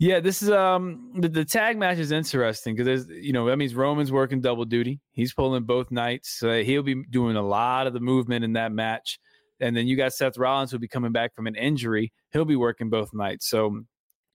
yeah, 0.00 0.18
this 0.18 0.42
is 0.42 0.50
um 0.50 1.12
the, 1.16 1.28
the 1.28 1.44
tag 1.44 1.78
match 1.78 1.98
is 1.98 2.10
interesting 2.10 2.74
because 2.74 2.86
there's 2.86 3.24
you 3.24 3.32
know 3.32 3.46
that 3.46 3.56
means 3.56 3.76
Roman's 3.76 4.10
working 4.10 4.40
double 4.40 4.64
duty. 4.64 5.00
He's 5.12 5.32
pulling 5.32 5.62
both 5.62 5.92
nights. 5.92 6.30
So 6.30 6.64
he'll 6.64 6.82
be 6.82 7.04
doing 7.04 7.36
a 7.36 7.42
lot 7.42 7.86
of 7.86 7.92
the 7.92 8.00
movement 8.00 8.44
in 8.44 8.54
that 8.54 8.72
match. 8.72 9.20
And 9.60 9.76
then 9.76 9.86
you 9.86 9.96
got 9.96 10.12
Seth 10.12 10.36
Rollins 10.36 10.70
who'll 10.70 10.80
be 10.80 10.88
coming 10.88 11.12
back 11.12 11.34
from 11.34 11.46
an 11.46 11.54
injury. 11.54 12.12
He'll 12.32 12.44
be 12.44 12.56
working 12.56 12.90
both 12.90 13.14
nights. 13.14 13.48
So 13.48 13.82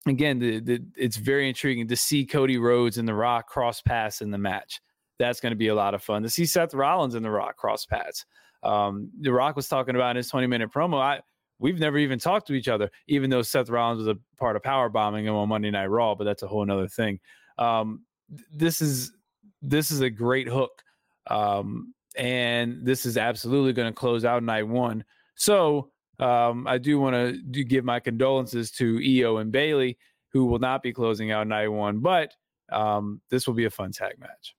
again, 0.07 0.39
the, 0.39 0.59
the, 0.59 0.83
it's 0.97 1.17
very 1.17 1.47
intriguing 1.47 1.87
to 1.87 1.95
see 1.95 2.25
Cody 2.25 2.57
Rhodes 2.57 2.97
and 2.97 3.07
The 3.07 3.13
Rock 3.13 3.47
cross 3.47 3.81
paths 3.81 4.21
in 4.21 4.31
the 4.31 4.37
match. 4.37 4.81
That's 5.19 5.39
going 5.39 5.51
to 5.51 5.57
be 5.57 5.67
a 5.67 5.75
lot 5.75 5.93
of 5.93 6.03
fun 6.03 6.23
to 6.23 6.29
see 6.29 6.45
Seth 6.45 6.73
Rollins 6.73 7.15
and 7.15 7.23
The 7.23 7.29
Rock 7.29 7.57
cross 7.57 7.85
paths. 7.85 8.25
Um, 8.63 9.11
the 9.19 9.31
Rock 9.31 9.55
was 9.55 9.67
talking 9.67 9.95
about 9.95 10.11
in 10.11 10.17
his 10.17 10.29
20 10.29 10.47
minute 10.47 10.71
promo. 10.71 10.99
I 10.99 11.21
we've 11.59 11.79
never 11.79 11.97
even 11.97 12.19
talked 12.19 12.47
to 12.47 12.53
each 12.53 12.67
other, 12.67 12.89
even 13.07 13.29
though 13.29 13.43
Seth 13.43 13.69
Rollins 13.69 13.99
was 13.99 14.07
a 14.07 14.17
part 14.37 14.55
of 14.55 14.63
power 14.63 14.89
bombing 14.89 15.25
him 15.25 15.35
on 15.35 15.47
Monday 15.47 15.71
Night 15.71 15.85
Raw, 15.85 16.15
but 16.15 16.25
that's 16.25 16.43
a 16.43 16.47
whole 16.47 16.69
other 16.69 16.87
thing. 16.87 17.19
Um, 17.57 18.03
this 18.51 18.81
is 18.81 19.13
this 19.61 19.91
is 19.91 20.01
a 20.01 20.09
great 20.09 20.47
hook. 20.47 20.83
Um, 21.27 21.93
and 22.15 22.85
this 22.85 23.05
is 23.05 23.17
absolutely 23.17 23.73
going 23.73 23.87
to 23.87 23.93
close 23.93 24.25
out 24.25 24.43
night 24.43 24.67
one. 24.67 25.03
So 25.35 25.91
um, 26.19 26.67
I 26.67 26.77
do 26.77 26.99
want 26.99 27.15
to 27.15 27.63
give 27.63 27.83
my 27.83 27.99
condolences 27.99 28.71
to 28.71 28.99
Io 29.03 29.37
and 29.37 29.51
Bayley, 29.51 29.97
who 30.31 30.45
will 30.45 30.59
not 30.59 30.83
be 30.83 30.93
closing 30.93 31.31
out 31.31 31.47
night 31.47 31.67
one, 31.67 31.99
but 31.99 32.33
um, 32.71 33.21
this 33.29 33.47
will 33.47 33.53
be 33.53 33.65
a 33.65 33.69
fun 33.69 33.91
tag 33.91 34.19
match. 34.19 34.55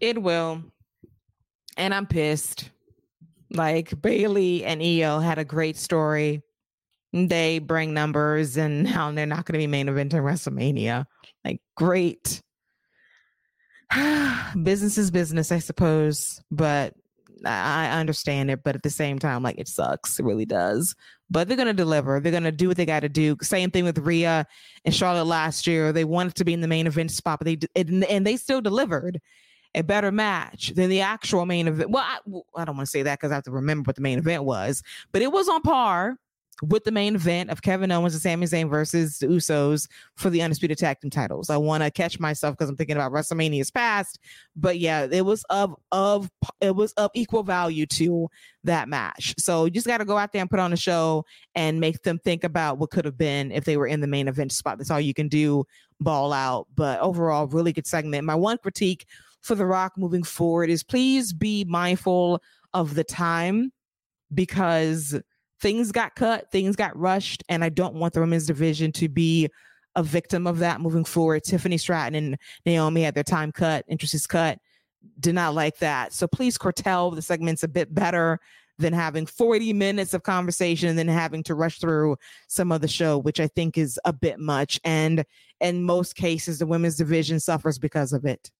It 0.00 0.20
will, 0.20 0.62
and 1.76 1.94
I'm 1.94 2.06
pissed. 2.06 2.70
Like 3.50 4.00
Bayley 4.02 4.64
and 4.64 4.82
Io 4.82 5.20
had 5.20 5.38
a 5.38 5.44
great 5.44 5.76
story. 5.76 6.42
They 7.12 7.58
bring 7.60 7.94
numbers, 7.94 8.56
and 8.56 8.84
now 8.84 9.10
they're 9.12 9.26
not 9.26 9.46
going 9.46 9.54
to 9.54 9.58
be 9.58 9.66
main 9.66 9.88
event 9.88 10.12
in 10.12 10.22
WrestleMania. 10.22 11.06
Like 11.44 11.60
great 11.76 12.42
business 14.62 14.98
is 14.98 15.10
business, 15.10 15.52
I 15.52 15.58
suppose, 15.58 16.40
but 16.50 16.94
I 17.44 17.98
understand 17.98 18.50
it. 18.50 18.62
But 18.64 18.74
at 18.74 18.82
the 18.82 18.90
same 18.90 19.18
time, 19.18 19.42
like 19.42 19.58
it 19.58 19.68
sucks. 19.68 20.18
It 20.18 20.24
really 20.24 20.46
does. 20.46 20.94
But 21.28 21.48
they're 21.48 21.56
to 21.56 21.72
deliver. 21.72 22.20
They're 22.20 22.40
to 22.40 22.52
do 22.52 22.68
what 22.68 22.76
they 22.76 22.86
got 22.86 23.00
to 23.00 23.08
do. 23.08 23.36
Same 23.42 23.70
thing 23.70 23.84
with 23.84 23.98
Rhea 23.98 24.46
and 24.84 24.94
Charlotte 24.94 25.24
last 25.24 25.66
year. 25.66 25.92
They 25.92 26.04
wanted 26.04 26.36
to 26.36 26.44
be 26.44 26.52
in 26.52 26.60
the 26.60 26.68
main 26.68 26.86
event 26.86 27.10
spot, 27.10 27.40
but 27.40 27.46
they 27.46 27.58
and, 27.74 28.04
and 28.04 28.26
they 28.26 28.36
still 28.36 28.60
delivered 28.60 29.20
a 29.74 29.82
better 29.82 30.10
match 30.10 30.72
than 30.74 30.88
the 30.88 31.00
actual 31.00 31.44
main 31.44 31.68
event. 31.68 31.90
Well, 31.90 32.04
I, 32.04 32.18
I 32.60 32.64
don't 32.64 32.76
want 32.76 32.86
to 32.86 32.90
say 32.90 33.02
that 33.02 33.18
because 33.18 33.30
I 33.30 33.34
have 33.34 33.44
to 33.44 33.50
remember 33.50 33.88
what 33.88 33.96
the 33.96 34.02
main 34.02 34.18
event 34.18 34.44
was, 34.44 34.82
but 35.12 35.20
it 35.20 35.30
was 35.30 35.48
on 35.48 35.62
par 35.62 36.16
with 36.62 36.84
the 36.84 36.92
main 36.92 37.14
event 37.14 37.50
of 37.50 37.62
Kevin 37.62 37.92
Owens 37.92 38.14
and 38.14 38.22
Sami 38.22 38.46
Zayn 38.46 38.70
versus 38.70 39.18
the 39.18 39.26
Usos 39.26 39.88
for 40.14 40.30
the 40.30 40.40
undisputed 40.40 40.78
tag 40.78 41.00
team 41.00 41.10
titles. 41.10 41.50
I 41.50 41.56
want 41.56 41.82
to 41.82 41.90
catch 41.90 42.18
myself 42.18 42.56
because 42.56 42.70
I'm 42.70 42.76
thinking 42.76 42.96
about 42.96 43.12
WrestleMania's 43.12 43.70
past, 43.70 44.18
but 44.54 44.78
yeah, 44.78 45.06
it 45.10 45.24
was 45.24 45.44
of 45.50 45.74
of 45.92 46.30
it 46.60 46.74
was 46.74 46.92
of 46.94 47.10
equal 47.14 47.42
value 47.42 47.86
to 47.86 48.28
that 48.64 48.88
match. 48.88 49.34
So 49.38 49.66
you 49.66 49.70
just 49.70 49.86
got 49.86 49.98
to 49.98 50.04
go 50.04 50.16
out 50.16 50.32
there 50.32 50.40
and 50.40 50.50
put 50.50 50.60
on 50.60 50.72
a 50.72 50.76
show 50.76 51.24
and 51.54 51.80
make 51.80 52.02
them 52.02 52.18
think 52.18 52.42
about 52.42 52.78
what 52.78 52.90
could 52.90 53.04
have 53.04 53.18
been 53.18 53.52
if 53.52 53.64
they 53.64 53.76
were 53.76 53.86
in 53.86 54.00
the 54.00 54.06
main 54.06 54.28
event 54.28 54.52
spot. 54.52 54.78
That's 54.78 54.90
all 54.90 55.00
you 55.00 55.14
can 55.14 55.28
do. 55.28 55.64
Ball 56.00 56.32
out, 56.32 56.66
but 56.74 57.00
overall, 57.00 57.46
really 57.46 57.72
good 57.72 57.86
segment. 57.86 58.24
My 58.24 58.34
one 58.34 58.58
critique 58.58 59.06
for 59.40 59.54
The 59.54 59.66
Rock 59.66 59.92
moving 59.96 60.22
forward 60.22 60.70
is 60.70 60.82
please 60.82 61.32
be 61.32 61.64
mindful 61.64 62.42
of 62.74 62.94
the 62.94 63.04
time 63.04 63.72
because 64.34 65.18
things 65.66 65.90
got 65.90 66.14
cut, 66.14 66.48
things 66.52 66.76
got 66.76 66.96
rushed, 66.96 67.42
and 67.48 67.64
I 67.64 67.70
don't 67.70 67.96
want 67.96 68.14
the 68.14 68.20
women's 68.20 68.46
division 68.46 68.92
to 68.92 69.08
be 69.08 69.48
a 69.96 70.02
victim 70.04 70.46
of 70.46 70.60
that 70.60 70.80
moving 70.80 71.04
forward. 71.04 71.42
Tiffany 71.42 71.76
Stratton 71.76 72.14
and 72.14 72.38
Naomi 72.64 73.02
had 73.02 73.16
their 73.16 73.24
time 73.24 73.50
cut, 73.50 73.84
interests 73.88 74.28
cut. 74.28 74.60
Did 75.18 75.34
not 75.34 75.54
like 75.54 75.78
that. 75.78 76.12
So 76.12 76.28
please 76.28 76.56
curtail 76.56 77.10
the 77.10 77.20
segments 77.20 77.64
a 77.64 77.68
bit 77.68 77.92
better 77.92 78.38
than 78.78 78.92
having 78.92 79.26
40 79.26 79.72
minutes 79.72 80.14
of 80.14 80.22
conversation 80.22 80.88
and 80.88 80.96
then 80.96 81.08
having 81.08 81.42
to 81.42 81.56
rush 81.56 81.80
through 81.80 82.16
some 82.46 82.70
of 82.70 82.80
the 82.80 82.86
show, 82.86 83.18
which 83.18 83.40
I 83.40 83.48
think 83.48 83.76
is 83.76 83.98
a 84.04 84.12
bit 84.12 84.38
much. 84.38 84.78
And 84.84 85.24
in 85.60 85.82
most 85.82 86.14
cases, 86.14 86.60
the 86.60 86.66
women's 86.66 86.94
division 86.94 87.40
suffers 87.40 87.76
because 87.76 88.12
of 88.12 88.24
it. 88.24 88.52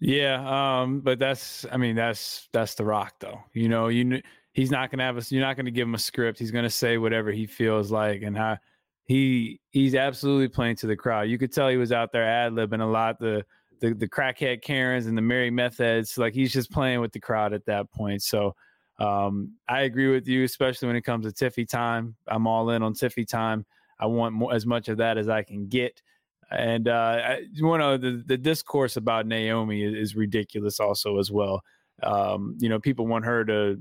Yeah, 0.00 0.80
um, 0.80 1.00
but 1.00 1.18
that's 1.18 1.66
I 1.70 1.76
mean 1.76 1.94
that's 1.96 2.48
that's 2.52 2.74
the 2.74 2.84
rock 2.84 3.14
though. 3.18 3.40
You 3.52 3.68
know, 3.68 3.88
you 3.88 4.22
he's 4.58 4.72
not 4.72 4.90
going 4.90 4.98
to 4.98 5.04
have 5.04 5.16
us. 5.16 5.30
You're 5.30 5.46
not 5.46 5.54
going 5.54 5.66
to 5.66 5.70
give 5.70 5.86
him 5.86 5.94
a 5.94 5.98
script. 6.00 6.36
He's 6.36 6.50
going 6.50 6.64
to 6.64 6.70
say 6.70 6.98
whatever 6.98 7.30
he 7.30 7.46
feels 7.46 7.92
like 7.92 8.22
and 8.22 8.36
how 8.36 8.58
he 9.04 9.60
he's 9.70 9.94
absolutely 9.94 10.48
playing 10.48 10.74
to 10.76 10.88
the 10.88 10.96
crowd. 10.96 11.28
You 11.28 11.38
could 11.38 11.52
tell 11.52 11.68
he 11.68 11.76
was 11.76 11.92
out 11.92 12.10
there 12.10 12.24
ad 12.24 12.52
libbing 12.52 12.82
a 12.82 12.84
lot. 12.84 13.20
The 13.20 13.44
the 13.80 13.94
the 13.94 14.08
crackhead 14.08 14.62
Karens 14.62 15.06
and 15.06 15.16
the 15.16 15.22
merry 15.22 15.50
meth 15.50 15.78
heads. 15.78 16.18
Like 16.18 16.34
he's 16.34 16.52
just 16.52 16.72
playing 16.72 17.00
with 17.00 17.12
the 17.12 17.20
crowd 17.20 17.52
at 17.52 17.66
that 17.66 17.92
point. 17.92 18.20
So 18.24 18.56
um, 18.98 19.52
I 19.68 19.82
agree 19.82 20.10
with 20.10 20.26
you, 20.26 20.42
especially 20.42 20.88
when 20.88 20.96
it 20.96 21.02
comes 21.02 21.24
to 21.24 21.32
Tiffy 21.32 21.66
time. 21.66 22.16
I'm 22.26 22.48
all 22.48 22.70
in 22.70 22.82
on 22.82 22.94
Tiffy 22.94 23.26
time. 23.26 23.64
I 24.00 24.06
want 24.06 24.34
more, 24.34 24.52
as 24.52 24.66
much 24.66 24.88
of 24.88 24.96
that 24.96 25.18
as 25.18 25.28
I 25.28 25.44
can 25.44 25.68
get. 25.68 26.02
And 26.50 26.88
uh, 26.88 27.36
one 27.60 27.78
the, 28.00 28.24
the 28.26 28.36
discourse 28.36 28.96
about 28.96 29.26
Naomi 29.26 29.84
is, 29.84 29.94
is 29.94 30.16
ridiculous, 30.16 30.80
also 30.80 31.18
as 31.18 31.30
well. 31.30 31.62
Um, 32.02 32.56
you 32.58 32.68
know, 32.68 32.80
people 32.80 33.06
want 33.06 33.24
her 33.24 33.44
to 33.44 33.80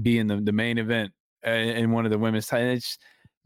be 0.00 0.18
in 0.18 0.26
the, 0.26 0.36
the 0.36 0.52
main 0.52 0.78
event 0.78 1.12
uh, 1.46 1.50
in 1.50 1.92
one 1.92 2.04
of 2.04 2.10
the 2.10 2.18
women's 2.18 2.46
titles. 2.46 2.98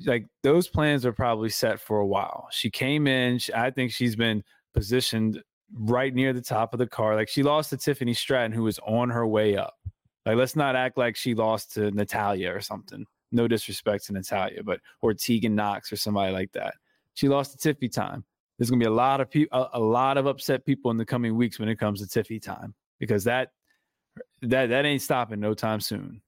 Like 0.04 0.26
those 0.42 0.68
plans 0.68 1.06
are 1.06 1.12
probably 1.12 1.50
set 1.50 1.80
for 1.80 2.00
a 2.00 2.06
while. 2.06 2.48
She 2.50 2.70
came 2.70 3.06
in. 3.06 3.38
She, 3.38 3.52
I 3.54 3.70
think 3.70 3.92
she's 3.92 4.16
been 4.16 4.42
positioned 4.74 5.42
right 5.74 6.14
near 6.14 6.32
the 6.32 6.42
top 6.42 6.72
of 6.72 6.78
the 6.78 6.86
car. 6.86 7.14
Like 7.14 7.28
she 7.28 7.42
lost 7.42 7.70
to 7.70 7.76
Tiffany 7.76 8.14
Stratton, 8.14 8.52
who 8.52 8.64
was 8.64 8.78
on 8.80 9.10
her 9.10 9.26
way 9.26 9.56
up. 9.56 9.74
Like 10.26 10.36
let's 10.36 10.56
not 10.56 10.76
act 10.76 10.96
like 10.96 11.16
she 11.16 11.34
lost 11.34 11.74
to 11.74 11.90
Natalya 11.90 12.52
or 12.52 12.60
something. 12.60 13.04
No 13.30 13.48
disrespect 13.48 14.06
to 14.06 14.12
Natalya, 14.12 14.62
but 14.62 14.80
or 15.00 15.14
Tegan 15.14 15.54
Nox 15.54 15.92
or 15.92 15.96
somebody 15.96 16.32
like 16.32 16.52
that. 16.52 16.74
She 17.14 17.28
lost 17.28 17.58
to 17.58 17.74
Tiffy 17.74 17.90
time. 17.90 18.24
There's 18.58 18.70
gonna 18.70 18.80
be 18.80 18.86
a 18.86 18.90
lot 18.90 19.20
of 19.20 19.30
people, 19.30 19.58
a, 19.58 19.78
a 19.78 19.80
lot 19.80 20.18
of 20.18 20.26
upset 20.26 20.64
people 20.64 20.90
in 20.90 20.96
the 20.96 21.06
coming 21.06 21.36
weeks 21.36 21.58
when 21.58 21.68
it 21.68 21.76
comes 21.78 22.06
to 22.06 22.06
Tiffy 22.06 22.40
time 22.40 22.74
because 22.98 23.24
that 23.24 23.50
that 24.42 24.68
that 24.68 24.84
ain't 24.84 25.02
stopping 25.02 25.40
no 25.40 25.54
time 25.54 25.80
soon. 25.80 26.20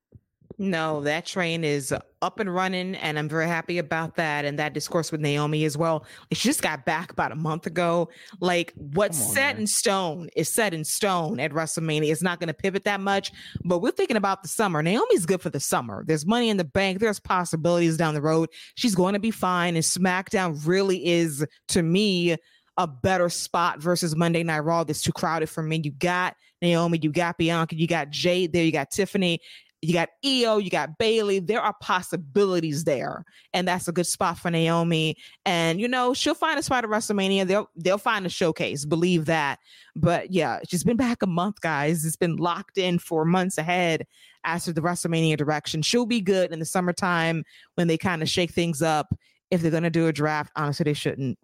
No, 0.59 1.01
that 1.03 1.27
train 1.27 1.65
is 1.65 1.93
up 2.23 2.39
and 2.39 2.53
running, 2.53 2.95
and 2.97 3.19
I'm 3.19 3.29
very 3.29 3.47
happy 3.47 3.79
about 3.79 4.17
that. 4.17 4.45
And 4.45 4.59
that 4.59 4.73
discourse 4.73 5.11
with 5.11 5.21
Naomi 5.21 5.65
as 5.65 5.77
well. 5.77 6.07
She 6.33 6.49
just 6.49 6.63
got 6.63 6.85
back 6.85 7.11
about 7.11 7.33
a 7.33 7.37
month 7.37 7.67
ago. 7.67 8.09
Like 8.41 8.73
what's 8.77 9.21
on, 9.21 9.35
set 9.35 9.55
man. 9.55 9.63
in 9.63 9.67
stone 9.67 10.29
is 10.37 10.53
set 10.53 10.73
in 10.73 10.85
stone 10.85 11.41
at 11.41 11.53
WrestleMania. 11.53 12.11
It's 12.11 12.23
not 12.23 12.41
going 12.41 12.49
to 12.49 12.55
pivot 12.55 12.85
that 12.85 13.01
much, 13.01 13.33
but 13.65 13.81
we're 13.81 13.91
thinking 13.91 14.17
about 14.17 14.43
the 14.43 14.49
summer. 14.49 14.83
Naomi's 14.83 15.27
good 15.27 15.41
for 15.41 15.51
the 15.51 15.61
summer. 15.61 16.05
There's 16.07 16.27
money 16.27 16.49
in 16.49 16.57
the 16.57 16.65
bank. 16.65 17.01
There's 17.01 17.21
possibilities 17.21 17.97
down 17.97 18.15
the 18.15 18.23
road. 18.23 18.49
She's 18.77 18.95
going 18.95 19.15
to 19.15 19.21
be 19.21 19.31
fine. 19.31 19.75
And 19.75 19.85
SmackDown 19.85 20.67
really 20.67 21.05
is, 21.07 21.45
to 21.69 21.83
me, 21.83 22.37
a 22.77 22.87
better 22.87 23.29
spot 23.29 23.81
versus 23.81 24.17
Monday 24.17 24.43
Night 24.43 24.61
Raw 24.61 24.85
that's 24.85 25.03
too 25.03 25.13
crowded 25.13 25.49
for 25.49 25.63
me. 25.63 25.81
You 25.83 25.93
got 25.93 26.35
Naomi, 26.61 26.99
you 27.03 27.13
got 27.13 27.37
Bianca, 27.39 27.77
you 27.77 27.87
got 27.87 28.11
Jade 28.11 28.53
there, 28.53 28.65
you 28.65 28.73
got 28.73 28.91
Tiffany, 28.91 29.41
you 29.87 29.93
got 29.93 30.09
Io, 30.25 30.59
you 30.59 30.71
got 30.71 30.99
Bayley. 30.99 31.39
There 31.41 31.61
are 31.61 31.75
possibilities 31.81 32.85
there, 32.85 33.25
and 33.53 33.69
that's 33.69 33.87
a 33.87 33.93
good 33.93 34.07
spot 34.07 34.39
for 34.39 34.51
Naomi. 34.51 35.17
And 35.45 35.81
you 35.81 35.89
know, 35.89 36.15
she'll 36.15 36.35
find 36.35 36.59
a 36.59 36.63
spot 36.63 36.85
at 36.85 36.91
WrestleMania. 36.91 37.47
They'll 37.47 37.69
they'll 37.77 37.99
find 37.99 38.25
a 38.25 38.31
showcase. 38.31 38.85
Believe 38.85 39.27
that. 39.27 39.59
But 39.95 40.33
yeah, 40.33 40.61
she's 40.69 40.85
been 40.85 40.97
back 40.97 41.23
a 41.23 41.27
month, 41.27 41.61
guys. 41.61 42.05
It's 42.05 42.17
been 42.17 42.37
locked 42.37 42.79
in 42.79 42.99
for 42.99 43.25
months 43.25 43.59
ahead 43.59 44.07
as 44.45 44.65
to 44.65 44.73
the 44.73 44.81
WrestleMania 44.81 45.37
direction. 45.37 45.83
She'll 45.83 46.07
be 46.07 46.21
good 46.21 46.53
in 46.53 46.59
the 46.59 46.65
summertime 46.65 47.45
when 47.75 47.87
they 47.87 47.99
kind 47.99 48.23
of 48.23 48.29
shake 48.29 48.53
things 48.53 48.81
up. 48.81 49.15
If 49.51 49.61
they're 49.61 49.71
gonna 49.71 49.91
do 49.91 50.09
a 50.09 50.13
draft, 50.13 50.51
honestly, 50.57 50.85
they 50.85 50.95
shouldn't. 50.95 51.39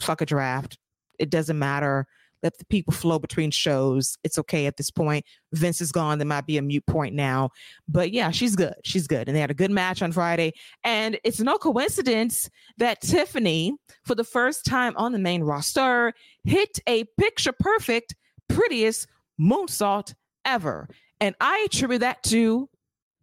Fuck 0.00 0.20
a 0.20 0.26
draft. 0.26 0.78
It 1.18 1.30
doesn't 1.30 1.58
matter 1.58 2.06
let 2.44 2.58
the 2.58 2.66
people 2.66 2.92
flow 2.92 3.18
between 3.18 3.50
shows. 3.50 4.16
It's 4.22 4.38
okay 4.38 4.66
at 4.66 4.76
this 4.76 4.90
point. 4.90 5.24
Vince 5.54 5.80
is 5.80 5.90
gone. 5.90 6.18
There 6.18 6.26
might 6.26 6.46
be 6.46 6.58
a 6.58 6.62
mute 6.62 6.86
point 6.86 7.14
now. 7.14 7.50
But 7.88 8.12
yeah, 8.12 8.30
she's 8.30 8.54
good. 8.54 8.74
She's 8.84 9.06
good. 9.06 9.28
And 9.28 9.34
they 9.34 9.40
had 9.40 9.50
a 9.50 9.54
good 9.54 9.70
match 9.70 10.02
on 10.02 10.12
Friday. 10.12 10.52
And 10.84 11.18
it's 11.24 11.40
no 11.40 11.56
coincidence 11.56 12.50
that 12.76 13.00
Tiffany, 13.00 13.74
for 14.04 14.14
the 14.14 14.24
first 14.24 14.66
time 14.66 14.94
on 14.96 15.12
the 15.12 15.18
main 15.18 15.42
roster, 15.42 16.12
hit 16.44 16.78
a 16.86 17.04
picture 17.18 17.54
perfect, 17.58 18.14
prettiest 18.48 19.08
moonsault 19.40 20.14
ever. 20.44 20.88
And 21.20 21.34
I 21.40 21.66
attribute 21.66 22.02
that 22.02 22.22
to 22.24 22.68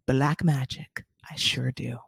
black 0.06 0.42
magic. 0.42 1.04
I 1.30 1.36
sure 1.36 1.70
do. 1.70 1.98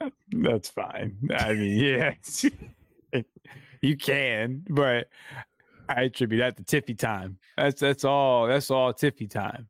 That's 0.32 0.68
fine. 0.70 1.16
I 1.38 1.54
mean, 1.54 1.78
yeah. 1.78 2.14
you 3.86 3.96
can, 3.96 4.64
but 4.68 5.08
I 5.88 6.02
attribute 6.02 6.40
that 6.40 6.56
to 6.56 6.62
Tiffy 6.64 6.98
time. 6.98 7.38
That's 7.56 7.80
that's 7.80 8.04
all. 8.04 8.46
That's 8.46 8.70
all 8.70 8.92
Tiffy 8.92 9.30
time. 9.30 9.68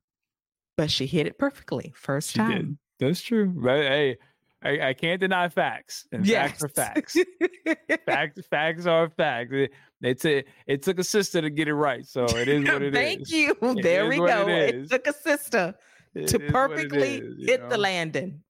But 0.77 0.91
she 0.91 1.07
hit 1.07 1.27
it 1.27 1.39
perfectly 1.39 1.93
first 1.97 2.33
she 2.33 2.39
time. 2.39 2.79
Did. 2.99 3.09
That's 3.09 3.21
true. 3.21 3.47
But 3.47 3.83
hey, 3.83 4.19
I, 4.63 4.89
I, 4.89 4.95
can't 4.95 5.21
deny 5.21 5.49
facts. 5.49 6.07
And 6.13 6.27
yes. 6.27 6.51
facts 6.51 6.65
are 6.65 6.69
facts. 6.69 7.17
facts 8.07 8.47
facts 8.49 8.87
are 8.87 9.11
facts. 9.11 9.53
It, 9.53 9.73
it, 10.03 10.21
t- 10.21 10.45
it 10.67 10.83
took 10.83 10.99
a 10.99 11.05
sister 11.05 11.41
to 11.41 11.51
get 11.51 11.69
it 11.69 11.75
right. 11.75 12.07
So 12.07 12.25
it 12.25 12.49
is 12.49 12.65
what 12.65 12.83
it 12.83 12.95
Thank 12.95 13.23
is. 13.23 13.31
Thank 13.31 13.63
you. 13.63 13.71
It 13.79 13.83
there 13.83 14.09
we 14.09 14.17
go. 14.17 14.49
It, 14.49 14.75
it, 14.75 14.91
took 14.91 15.07
a 15.07 15.13
sister 15.13 15.75
to 16.27 16.39
perfectly 16.39 17.19
is, 17.19 17.47
hit 17.47 17.63
know? 17.63 17.69
the 17.69 17.79
landing. 17.79 18.43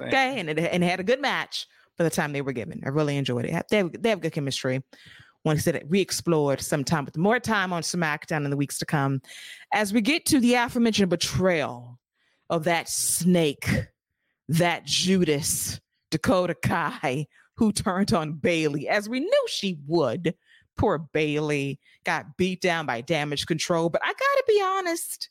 Okay. 0.00 0.38
And 0.38 0.48
it, 0.48 0.58
and 0.58 0.84
it 0.84 0.86
had 0.86 1.00
a 1.00 1.04
good 1.04 1.20
match 1.20 1.66
for 1.96 2.04
the 2.04 2.10
time 2.10 2.32
they 2.32 2.42
were 2.42 2.52
given. 2.52 2.82
I 2.84 2.88
really 2.88 3.16
enjoyed 3.16 3.44
it. 3.44 3.66
They 3.70 3.76
have, 3.78 4.02
they 4.02 4.10
have 4.10 4.20
good 4.20 4.32
chemistry. 4.32 4.82
Want 5.44 5.58
to 5.58 5.62
say 5.62 5.72
that 5.72 5.90
re-explored 5.90 6.60
sometime 6.60 7.04
with 7.04 7.18
more 7.18 7.38
time 7.38 7.72
on 7.72 7.82
SmackDown 7.82 8.44
in 8.44 8.50
the 8.50 8.56
weeks 8.56 8.78
to 8.78 8.86
come. 8.86 9.20
As 9.72 9.92
we 9.92 10.00
get 10.00 10.24
to 10.26 10.40
the 10.40 10.54
aforementioned 10.54 11.10
betrayal 11.10 11.98
of 12.48 12.64
that 12.64 12.88
snake, 12.88 13.68
that 14.48 14.84
Judas, 14.84 15.80
Dakota 16.10 16.54
Kai, 16.54 17.26
who 17.56 17.72
turned 17.72 18.12
on 18.12 18.32
Bayley 18.32 18.88
as 18.88 19.08
we 19.08 19.20
knew 19.20 19.46
she 19.48 19.78
would. 19.86 20.34
Poor 20.76 20.98
Bayley 20.98 21.78
got 22.04 22.36
beat 22.36 22.60
down 22.60 22.86
by 22.86 23.00
damage 23.00 23.46
control. 23.46 23.88
But 23.88 24.02
I 24.02 24.08
gotta 24.08 24.44
be 24.48 24.60
honest, 24.62 25.28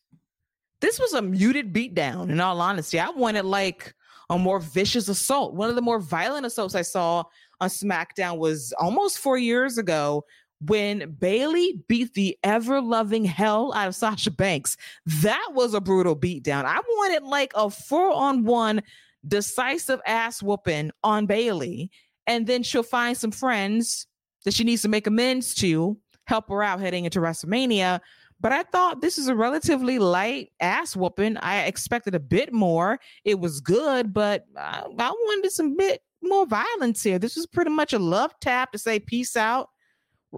this 0.79 0.99
was 0.99 1.13
a 1.13 1.21
muted 1.21 1.73
beatdown. 1.73 2.29
In 2.29 2.39
all 2.39 2.61
honesty, 2.61 2.99
I 2.99 3.09
wanted 3.09 3.45
like 3.45 3.93
a 4.29 4.37
more 4.37 4.59
vicious 4.59 5.07
assault. 5.07 5.53
One 5.53 5.69
of 5.69 5.75
the 5.75 5.81
more 5.81 5.99
violent 5.99 6.45
assaults 6.45 6.75
I 6.75 6.81
saw 6.81 7.23
on 7.61 7.69
SmackDown 7.69 8.37
was 8.37 8.73
almost 8.79 9.19
four 9.19 9.37
years 9.37 9.77
ago 9.77 10.25
when 10.65 11.11
Bayley 11.19 11.83
beat 11.87 12.13
the 12.13 12.37
ever 12.43 12.81
loving 12.81 13.25
hell 13.25 13.73
out 13.73 13.87
of 13.87 13.95
Sasha 13.95 14.31
Banks. 14.31 14.77
That 15.05 15.49
was 15.53 15.73
a 15.73 15.81
brutal 15.81 16.15
beatdown. 16.15 16.65
I 16.65 16.79
wanted 16.79 17.23
like 17.23 17.51
a 17.55 17.69
four 17.69 18.13
on 18.13 18.43
one 18.43 18.81
decisive 19.27 20.01
ass 20.05 20.41
whooping 20.41 20.91
on 21.03 21.25
Bayley. 21.25 21.91
And 22.27 22.47
then 22.47 22.63
she'll 22.63 22.83
find 22.83 23.17
some 23.17 23.31
friends 23.31 24.07
that 24.45 24.53
she 24.53 24.63
needs 24.63 24.81
to 24.83 24.89
make 24.89 25.07
amends 25.07 25.53
to, 25.55 25.97
help 26.25 26.49
her 26.49 26.63
out 26.63 26.79
heading 26.79 27.05
into 27.05 27.19
WrestleMania. 27.19 27.99
But 28.43 28.51
I 28.51 28.63
thought 28.63 28.99
this 28.99 29.17
is 29.17 29.29
a 29.29 29.35
relatively 29.35 29.99
light 29.99 30.51
ass 30.59 30.97
whooping. 30.97 31.37
I 31.37 31.63
expected 31.63 32.13
a 32.13 32.19
bit 32.19 32.51
more. 32.51 32.99
It 33.23 33.39
was 33.39 33.61
good, 33.61 34.13
but 34.13 34.43
I, 34.57 34.83
I 34.99 35.09
wanted 35.11 35.49
some 35.49 35.77
bit 35.77 36.01
more 36.21 36.45
violence 36.45 37.01
here. 37.01 37.17
This 37.17 37.37
was 37.37 37.47
pretty 37.47 37.71
much 37.71 37.93
a 37.93 37.99
love 37.99 38.37
tap 38.41 38.73
to 38.73 38.77
say 38.77 38.99
peace 38.99 39.37
out. 39.37 39.69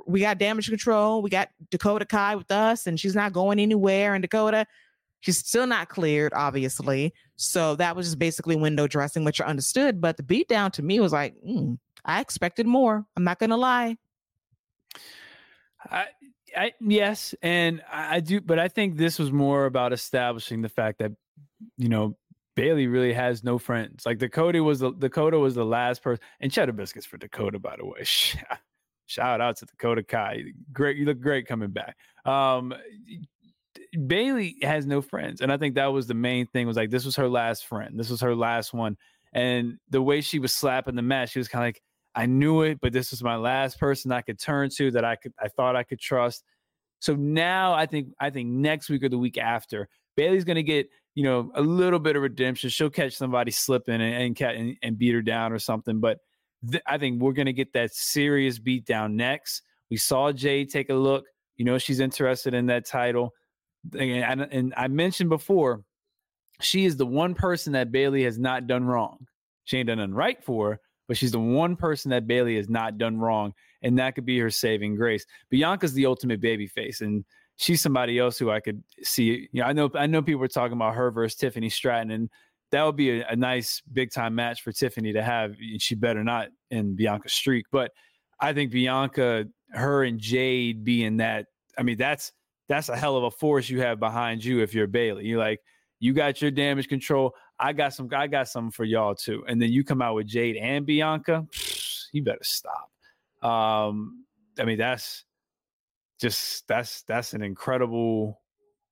We 0.06 0.20
got 0.20 0.38
damage 0.38 0.70
control. 0.70 1.24
We 1.24 1.32
got 1.32 1.50
Dakota 1.72 2.06
Kai 2.06 2.36
with 2.36 2.52
us, 2.52 2.86
and 2.86 3.00
she's 3.00 3.16
not 3.16 3.34
going 3.34 3.60
anywhere. 3.60 4.14
And 4.14 4.22
Dakota, 4.22 4.68
she's 5.22 5.40
still 5.40 5.66
not 5.66 5.90
cleared, 5.90 6.32
obviously. 6.36 7.12
So 7.38 7.76
that 7.78 7.96
was 7.96 8.06
just 8.06 8.20
basically 8.20 8.56
window 8.56 8.86
dressing, 8.86 9.24
which 9.24 9.42
I 9.42 9.46
understood. 9.46 10.00
But 10.00 10.18
the 10.18 10.24
beatdown 10.24 10.72
to 10.74 10.84
me 10.84 11.00
was 11.00 11.12
like, 11.12 11.34
mm, 11.44 11.80
I 12.04 12.22
expected 12.22 12.68
more. 12.68 13.04
I'm 13.18 13.24
not 13.24 13.40
gonna 13.40 13.58
lie. 13.58 13.98
I, 15.90 16.06
I, 16.56 16.74
yes, 16.80 17.36
and 17.42 17.82
I 17.92 18.20
do, 18.20 18.42
but 18.42 18.60
I 18.60 18.68
think 18.68 18.98
this 18.98 19.20
was 19.20 19.32
more 19.32 19.66
about 19.66 19.94
establishing 19.94 20.62
the 20.62 20.70
fact 20.70 21.00
that 21.00 21.12
you 21.78 21.90
know 21.90 22.16
Bayley 22.56 22.88
really 22.88 23.14
has 23.14 23.44
no 23.44 23.58
friends. 23.58 24.06
Like 24.06 24.18
Dakota 24.18 24.64
was 24.64 24.80
the 24.80 24.92
Dakota 24.92 25.38
was 25.38 25.56
the 25.56 25.66
last 25.66 26.02
person, 26.02 26.24
and 26.40 26.52
cheddar 26.52 26.72
biscuits 26.72 27.06
for 27.06 27.18
Dakota, 27.18 27.60
by 27.60 27.76
the 27.78 27.86
way. 27.86 28.04
Shout 29.08 29.40
out 29.42 29.58
to 29.58 29.66
Dakota 29.66 30.04
Kai. 30.04 30.44
Great, 30.74 30.98
you 30.98 31.06
look 31.06 31.20
great 31.20 31.48
coming 31.48 31.70
back. 31.70 31.96
Um, 32.26 32.74
Bayley 34.08 34.56
has 34.64 34.86
no 34.86 35.02
friends, 35.02 35.42
and 35.42 35.52
I 35.52 35.58
think 35.58 35.76
that 35.76 35.88
was 35.88 36.08
the 36.08 36.14
main 36.14 36.48
thing. 36.48 36.66
Was 36.66 36.78
like 36.78 36.90
this 36.90 37.06
was 37.06 37.16
her 37.18 37.30
last 37.30 37.68
friend. 37.68 38.00
This 38.00 38.10
was 38.10 38.22
her 38.22 38.36
last 38.36 38.74
one, 38.74 38.98
and 39.34 39.78
the 39.90 40.02
way 40.02 40.22
she 40.22 40.40
was 40.40 40.54
slapping 40.54 40.96
the 40.96 41.02
mat, 41.02 41.30
she 41.30 41.40
was 41.40 41.48
kind 41.48 41.64
of 41.64 41.68
like, 41.68 41.82
I 42.16 42.26
knew 42.26 42.62
it, 42.62 42.80
but 42.82 42.94
this 42.94 43.12
was 43.12 43.22
my 43.22 43.36
last 43.36 43.80
person 43.80 44.12
I 44.12 44.22
could 44.22 44.40
turn 44.40 44.70
to 44.78 44.92
that 44.92 45.04
I 45.04 45.16
could 45.16 45.34
I 45.40 45.50
thought 45.50 45.76
I 45.76 45.84
could 45.84 46.00
trust. 46.00 46.44
So 47.00 47.14
now 47.14 47.74
I 47.74 47.86
think 47.86 48.10
I 48.20 48.30
think 48.30 48.50
next 48.50 48.90
week 48.90 49.04
or 49.04 49.10
the 49.10 49.18
week 49.18 49.38
after, 49.38 49.90
Bayley's 50.16 50.46
to 50.56 50.64
get 50.64 50.90
you 51.14 51.24
know 51.24 51.52
a 51.56 51.62
little 51.62 52.00
bit 52.00 52.16
of 52.16 52.22
redemption. 52.22 52.70
She'll 52.70 52.90
catch 52.90 53.14
somebody 53.14 53.52
slipping 53.52 54.02
and 54.02 54.38
and, 54.40 54.42
and, 54.42 54.78
and 54.82 54.98
beat 54.98 55.14
her 55.14 55.22
down 55.22 55.52
or 55.52 55.60
something. 55.60 56.00
But 56.00 56.20
th- 56.70 56.84
I 56.88 56.98
think 56.98 57.22
we're 57.22 57.34
to 57.34 57.54
get 57.54 57.74
that 57.74 57.94
serious 57.94 58.60
beat 58.60 58.86
down 58.86 59.16
next. 59.16 59.62
We 59.90 59.98
saw 59.98 60.32
Jade 60.32 60.70
take 60.70 60.90
a 60.90 60.96
look. 60.96 61.26
You 61.58 61.66
know 61.66 61.78
she's 61.78 62.00
interested 62.00 62.54
in 62.54 62.66
that 62.68 62.86
title, 62.86 63.34
and, 63.98 64.42
and 64.42 64.74
I 64.76 64.88
mentioned 64.88 65.30
before, 65.30 65.84
she 66.62 66.86
is 66.86 66.98
the 66.98 67.06
one 67.06 67.34
person 67.34 67.74
that 67.74 67.92
Bayley 67.92 68.24
has 68.24 68.40
not 68.40 68.68
done 68.68 68.86
wrong. 68.86 69.28
She 69.66 69.78
ain't 69.78 69.88
done 69.88 69.98
nothing 69.98 70.14
right 70.14 70.44
for 70.44 70.72
her, 70.72 70.82
but 71.08 71.18
she's 71.18 71.32
the 71.32 71.40
one 71.40 71.76
person 71.76 72.12
that 72.12 72.28
Bayley 72.28 72.56
has 72.58 72.70
not 72.70 72.98
done 72.98 73.18
wrong, 73.18 73.54
and 73.82 73.98
that 74.00 74.16
could 74.16 74.26
be 74.26 74.40
her 74.40 74.50
saving 74.50 74.96
grace. 74.96 75.26
Bianca's 75.50 75.94
the 75.94 76.06
ultimate 76.06 76.42
baby 76.42 76.68
face, 76.68 77.02
and 77.02 77.24
she's 77.58 77.82
somebody 77.82 78.20
else 78.20 78.38
who 78.38 78.52
I 78.52 78.60
could 78.60 78.84
see. 79.02 79.50
You 79.52 79.62
know, 79.62 79.68
I 79.68 79.74
know 79.74 79.92
I 79.96 80.08
know 80.08 80.22
people 80.22 80.42
were 80.42 80.48
talking 80.48 80.76
about 80.76 80.96
her 80.96 81.12
versus 81.12 81.38
Tiffany 81.38 81.70
Stratton, 81.70 82.12
and 82.12 82.30
that 82.72 82.84
would 82.84 82.96
be 82.96 83.22
a, 83.22 83.28
a 83.28 83.36
nice 83.36 83.82
big 83.94 84.12
time 84.12 84.36
match 84.36 84.62
for 84.62 84.72
Tiffany 84.72 85.14
to 85.14 85.24
have. 85.24 85.56
She 85.78 85.96
better 85.96 86.24
not 86.24 86.50
in 86.72 86.96
Bianca's 86.96 87.34
streak, 87.34 87.66
but 87.72 87.92
I 88.40 88.54
think 88.54 88.72
Bianca, 88.72 89.46
her 89.72 90.04
and 90.04 90.20
Jade 90.20 90.84
being 90.84 91.18
that. 91.18 91.48
I 91.78 91.84
mean, 91.84 91.98
that's 91.98 92.32
that's 92.68 92.90
a 92.90 92.96
hell 92.96 93.18
of 93.18 93.24
a 93.24 93.32
force 93.32 93.70
you 93.70 93.82
have 93.82 94.00
behind 94.00 94.44
you 94.44 94.62
if 94.62 94.74
you're 94.74 94.88
Bayley. 94.88 95.26
You're 95.26 95.40
like, 95.40 95.62
you 96.00 96.14
got 96.14 96.42
your 96.42 96.52
damage 96.52 96.88
control. 96.88 97.34
I 97.60 97.74
got 97.74 97.94
some. 97.94 98.10
I 98.14 98.28
got 98.28 98.48
something 98.48 98.72
for 98.72 98.84
y'all 98.84 99.16
too. 99.16 99.44
And 99.48 99.62
then 99.62 99.72
you 99.72 99.84
come 99.84 100.02
out 100.02 100.16
with 100.16 100.28
Jade 100.28 100.58
and 100.58 100.86
Bianca. 100.86 101.46
You 102.12 102.24
better 102.24 102.44
stop. 102.44 102.92
Um, 103.42 104.26
I 104.60 104.66
mean, 104.66 104.78
that's 104.78 105.24
just 106.20 106.68
that's 106.68 107.04
that's 107.04 107.34
an 107.34 107.42
incredible. 107.42 108.42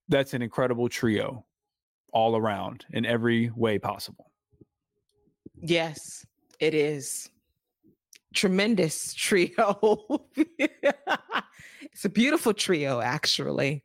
That's 0.09 0.33
an 0.33 0.41
incredible 0.41 0.89
trio, 0.89 1.45
all 2.11 2.35
around 2.35 2.85
in 2.91 3.05
every 3.05 3.49
way 3.55 3.79
possible. 3.79 4.31
Yes, 5.61 6.25
it 6.59 6.73
is. 6.73 7.29
Tremendous 8.33 9.13
trio. 9.17 10.27
it's 10.35 12.05
a 12.05 12.09
beautiful 12.09 12.53
trio, 12.53 12.99
actually. 12.99 13.83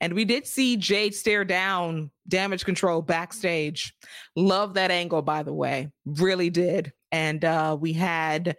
And 0.00 0.14
we 0.14 0.24
did 0.24 0.46
see 0.46 0.76
Jade 0.76 1.14
stare 1.14 1.44
down 1.44 2.10
damage 2.26 2.64
control 2.64 3.02
backstage. 3.02 3.94
Love 4.34 4.74
that 4.74 4.90
angle, 4.90 5.22
by 5.22 5.42
the 5.42 5.52
way. 5.52 5.90
Really 6.06 6.48
did. 6.48 6.92
And 7.12 7.44
uh, 7.44 7.76
we 7.78 7.92
had, 7.92 8.56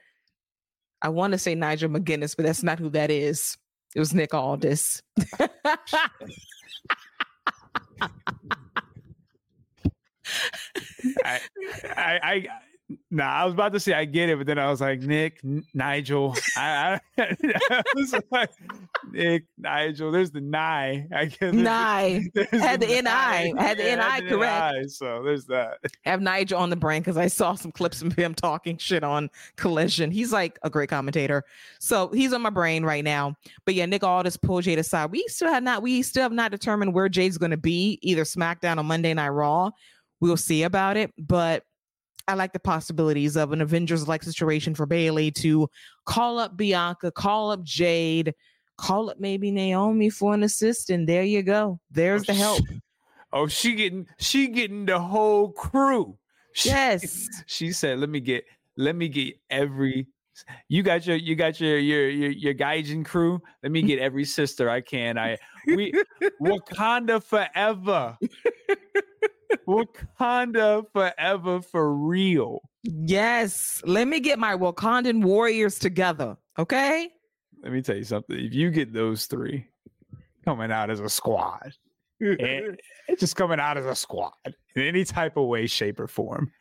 I 1.02 1.10
want 1.10 1.32
to 1.32 1.40
say 1.40 1.56
Nigel 1.56 1.90
McGuinness, 1.90 2.36
but 2.36 2.46
that's 2.46 2.64
not 2.64 2.80
who 2.80 2.90
that 2.92 3.10
is. 3.10 3.58
It 3.96 4.00
was 4.00 4.14
Nick 4.14 4.34
Aldis. 4.34 5.02
I, 11.26 11.40
I, 11.96 12.20
I, 12.24 12.48
Nah, 13.14 13.30
I 13.30 13.44
was 13.44 13.54
about 13.54 13.74
to 13.74 13.80
say 13.82 13.92
I 13.92 14.06
get 14.06 14.30
it, 14.30 14.38
but 14.38 14.48
then 14.48 14.58
I 14.58 14.70
was 14.70 14.80
like 14.80 15.02
Nick, 15.02 15.42
N- 15.44 15.66
Nigel. 15.74 16.34
I, 16.56 16.98
I, 17.18 17.24
I, 17.70 17.84
was 17.94 18.16
like 18.32 18.52
Nick, 19.12 19.44
Nigel. 19.58 20.14
There's 20.14 20.32
the 20.32 20.40
nigh. 20.40 21.08
I 21.14 21.26
guess. 21.26 21.54
Nye 21.54 22.30
had 22.52 22.80
the, 22.80 22.86
the 22.88 23.02
ni. 23.02 23.54
Had 23.58 23.78
the 23.78 23.84
yeah, 23.84 24.20
ni 24.20 24.30
correct. 24.30 24.76
N-I, 24.76 24.84
so 24.88 25.24
there's 25.24 25.46
that. 25.48 25.80
I 26.06 26.10
have 26.10 26.22
Nigel 26.22 26.58
on 26.58 26.70
the 26.70 26.78
brain 26.78 27.02
because 27.02 27.18
I 27.18 27.28
saw 27.28 27.54
some 27.56 27.74
clips 27.74 28.02
of 28.02 28.14
him 28.14 28.34
talking 28.34 28.78
shit 28.78 29.04
on 29.04 29.30
Collision. 29.58 30.10
He's 30.10 30.32
like 30.32 30.58
a 30.64 30.70
great 30.70 30.88
commentator, 30.90 31.44
so 31.80 32.08
he's 32.14 32.32
on 32.32 32.42
my 32.42 32.50
brain 32.50 32.86
right 32.86 33.04
now. 33.04 33.36
But 33.66 33.76
yeah, 33.76 33.88
Nick 33.88 34.06
Aldis 34.06 34.38
pulled 34.38 34.64
Jade 34.64 34.80
aside. 34.80 35.12
We 35.12 35.26
still 35.28 35.52
have 35.52 35.64
not. 35.64 35.82
We 35.82 36.02
still 36.02 36.24
have 36.24 36.32
not 36.32 36.50
determined 36.50 36.94
where 36.94 37.10
Jade's 37.10 37.38
going 37.38 37.52
to 37.52 37.58
be, 37.58 38.00
either 38.02 38.24
SmackDown 38.24 38.78
or 38.78 38.84
Monday 38.84 39.14
Night 39.14 39.30
Raw. 39.30 39.72
We'll 40.22 40.38
see 40.38 40.64
about 40.64 40.96
it, 40.96 41.12
but 41.18 41.66
I 42.28 42.36
like 42.36 42.54
the 42.54 42.60
possibilities 42.60 43.36
of 43.36 43.52
an 43.52 43.62
Avengers 43.62 44.08
like 44.08 44.24
situation 44.24 44.76
for 44.76 44.86
Bayley 44.86 45.32
to 45.32 45.70
call 46.06 46.40
up 46.40 46.58
Bianca, 46.58 47.12
call 47.12 47.52
up 47.52 47.64
Jade, 47.64 48.34
call 48.78 49.10
up 49.10 49.20
maybe 49.20 49.52
Naomi 49.52 50.10
for 50.10 50.34
an 50.34 50.44
assist, 50.44 50.90
and 50.90 51.08
there 51.08 51.24
you 51.24 51.44
go. 51.44 51.80
There's 51.90 52.22
oh, 52.24 52.26
the 52.26 52.34
help. 52.34 52.68
She, 52.68 52.82
oh, 53.34 53.48
she 53.48 53.76
getting 53.76 54.08
she 54.18 54.48
getting 54.48 54.86
the 54.86 55.00
whole 55.00 55.52
crew. 55.52 56.18
She, 56.54 56.70
yes. 56.70 57.28
She 57.46 57.72
said, 57.72 58.00
"Let 58.00 58.10
me 58.10 58.20
get 58.20 58.44
let 58.78 58.96
me 58.96 59.08
get 59.08 59.36
every 59.50 60.08
you 60.68 60.84
got 60.84 61.06
your 61.06 61.18
you 61.18 61.36
got 61.36 61.60
your 61.60 61.78
your 61.78 62.10
your, 62.10 62.32
your 62.32 62.54
Gaijin 62.54 63.06
crew. 63.06 63.42
Let 63.64 63.72
me 63.72 63.82
get 63.82 64.00
every 64.00 64.26
sister 64.26 64.70
I 64.70 64.82
can. 64.82 65.18
I 65.18 65.38
we 65.68 65.94
Wakanda 66.42 67.24
forever. 67.24 68.18
Wakanda 69.68 70.86
forever 70.94 71.62
for 71.62 71.94
real. 71.94 72.62
Yes. 72.84 73.82
Let 73.86 74.08
me 74.08 74.20
get 74.20 74.40
my 74.40 74.56
Wakandan 74.56 75.24
warriors 75.24 75.80
together. 75.80 76.38
Okay. 76.58 77.10
Let 77.64 77.72
me 77.72 77.82
tell 77.82 77.96
you 77.96 78.04
something. 78.04 78.38
If 78.38 78.54
you 78.54 78.72
get 78.72 78.94
those 78.94 79.26
three 79.26 79.68
coming 80.46 80.72
out 80.72 80.90
as 80.90 81.00
a 81.00 81.10
squad, 81.10 81.74
and 82.20 82.80
it's 83.08 83.20
just 83.20 83.36
coming 83.36 83.60
out 83.60 83.78
as 83.78 83.86
a 83.86 83.96
squad 83.96 84.34
in 84.46 84.84
any 84.84 85.04
type 85.04 85.38
of 85.38 85.48
way, 85.48 85.68
shape, 85.68 86.00
or 86.00 86.08
form. 86.08 86.52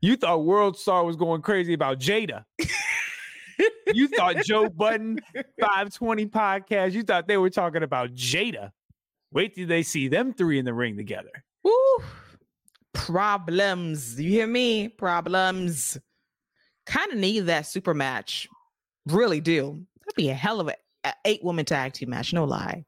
You 0.00 0.16
thought 0.16 0.44
World 0.44 0.78
Star 0.78 1.04
was 1.04 1.16
going 1.16 1.42
crazy 1.42 1.72
about 1.72 1.98
Jada. 1.98 2.44
you 3.94 4.08
thought 4.08 4.36
Joe 4.44 4.68
Budden 4.68 5.18
520 5.60 6.26
podcast, 6.26 6.92
you 6.92 7.02
thought 7.02 7.26
they 7.26 7.38
were 7.38 7.50
talking 7.50 7.82
about 7.82 8.14
Jada. 8.14 8.72
Wait 9.32 9.54
till 9.54 9.66
they 9.66 9.82
see 9.82 10.08
them 10.08 10.32
three 10.32 10.58
in 10.58 10.64
the 10.64 10.74
ring 10.74 10.96
together. 10.96 11.44
Woo! 11.64 12.04
Problems. 12.92 14.20
You 14.20 14.30
hear 14.30 14.46
me? 14.46 14.88
Problems. 14.88 15.98
Kind 16.86 17.12
of 17.12 17.18
need 17.18 17.40
that 17.40 17.66
super 17.66 17.94
match. 17.94 18.46
Really 19.06 19.40
do. 19.40 19.84
That'd 20.00 20.16
be 20.16 20.30
a 20.30 20.34
hell 20.34 20.60
of 20.60 20.68
a, 20.68 20.74
a 21.04 21.12
eight 21.24 21.42
woman 21.42 21.64
tag 21.64 21.94
team 21.94 22.10
match. 22.10 22.32
No 22.32 22.44
lie. 22.44 22.84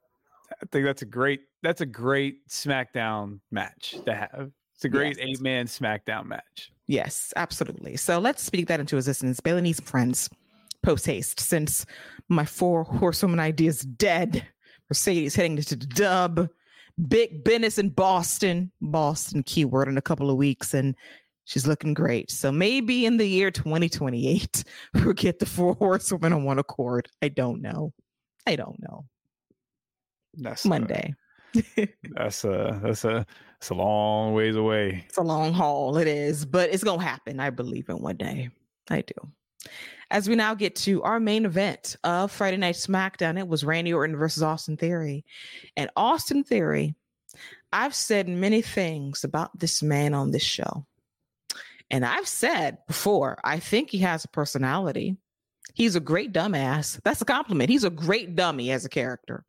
I 0.51 0.67
think 0.71 0.85
that's 0.85 1.03
a 1.03 1.07
great 1.07 1.41
that's 1.63 1.81
a 1.81 1.87
great 1.87 2.47
SmackDown 2.49 3.41
match 3.51 3.97
to 4.05 4.15
have. 4.15 4.51
It's 4.75 4.85
a 4.85 4.89
great 4.89 5.19
yes. 5.19 5.27
eight 5.27 5.41
man 5.41 5.67
SmackDown 5.67 6.27
match. 6.27 6.71
Yes, 6.87 7.33
absolutely. 7.35 7.97
So 7.97 8.19
let's 8.19 8.43
speak 8.43 8.69
that 8.69 8.79
into 8.79 8.97
existence. 8.97 9.41
Bayley 9.41 9.63
needs 9.63 9.81
friends 9.81 10.31
post 10.83 11.07
haste 11.07 11.41
since 11.41 11.85
my 12.29 12.45
four 12.45 12.85
horsewoman 12.85 13.41
idea 13.41 13.71
is 13.71 13.81
dead. 13.81 14.47
Mercedes 14.89 15.35
heading 15.35 15.57
to 15.57 15.77
the 15.77 15.87
dub. 15.87 16.49
Big 17.09 17.45
business 17.45 17.79
in 17.79 17.91
Boston, 17.91 18.73
Boston 18.81 19.43
keyword 19.43 19.89
in 19.89 19.99
a 19.99 20.03
couple 20.03 20.31
of 20.31 20.37
weeks, 20.37 20.73
and 20.73 20.95
she's 21.45 21.67
looking 21.67 21.95
great. 21.95 22.31
So 22.31 22.51
maybe 22.51 23.05
in 23.05 23.19
the 23.19 23.27
year 23.27 23.51
2028, 23.51 24.65
we'll 24.95 25.13
get 25.13 25.39
the 25.39 25.47
four 25.47 25.75
horsewomen 25.79 26.33
on 26.33 26.45
one 26.45 26.59
accord. 26.59 27.09
I 27.23 27.29
don't 27.29 27.61
know. 27.61 27.93
I 28.47 28.57
don't 28.57 28.81
know. 28.81 29.05
That's 30.35 30.65
uh, 30.65 30.69
Monday. 30.71 31.15
A, 31.55 31.89
that's 32.15 32.45
a 32.45 32.81
that's 32.83 33.05
a 33.05 33.27
it's 33.59 33.71
a 33.71 33.75
long 33.75 34.35
ways 34.35 34.57
away. 34.57 35.05
It's 35.09 35.19
a 35.19 35.23
long 35.23 35.53
haul. 35.53 35.97
It 35.97 36.09
is, 36.09 36.45
but 36.45 36.71
it's 36.71 36.85
gonna 36.85 37.03
happen. 37.03 37.41
I 37.41 37.51
believe 37.51 37.89
in 37.89 37.97
one 37.97 38.17
day. 38.17 38.51
I 38.89 39.01
do 39.01 39.15
as 40.11 40.29
we 40.29 40.37
now 40.37 40.55
get 40.55 40.77
to 40.77 41.03
our 41.03 41.19
main 41.19 41.45
event 41.45 41.97
of 42.05 42.31
Friday 42.31 42.57
Night 42.57 42.77
SmackDown, 42.77 43.39
it 43.39 43.49
was 43.49 43.65
Randy 43.65 43.93
Orton 43.93 44.17
versus 44.17 44.43
Austin 44.43 44.77
Theory. 44.77 45.25
And 45.77 45.91
Austin 45.97 46.45
Theory, 46.45 46.95
I've 47.73 47.95
said 47.95 48.29
many 48.29 48.63
things 48.63 49.25
about 49.25 49.59
this 49.59 49.83
man 49.83 50.15
on 50.15 50.31
this 50.31 50.43
show. 50.43 50.87
And 51.91 52.05
I've 52.05 52.29
said 52.29 52.79
before, 52.87 53.39
I 53.45 53.59
think 53.59 53.91
he 53.91 53.99
has 53.99 54.25
a 54.25 54.29
personality. 54.29 55.17
He's 55.75 55.97
a 55.97 56.01
great 56.01 56.33
dumbass. 56.33 57.01
That's 57.05 57.21
a 57.21 57.27
compliment. 57.27 57.71
He's 57.71 57.85
a 57.85 57.91
great 57.91 58.35
dummy 58.35 58.71
as 58.71 58.85
a 58.85 58.89
character. 58.89 59.45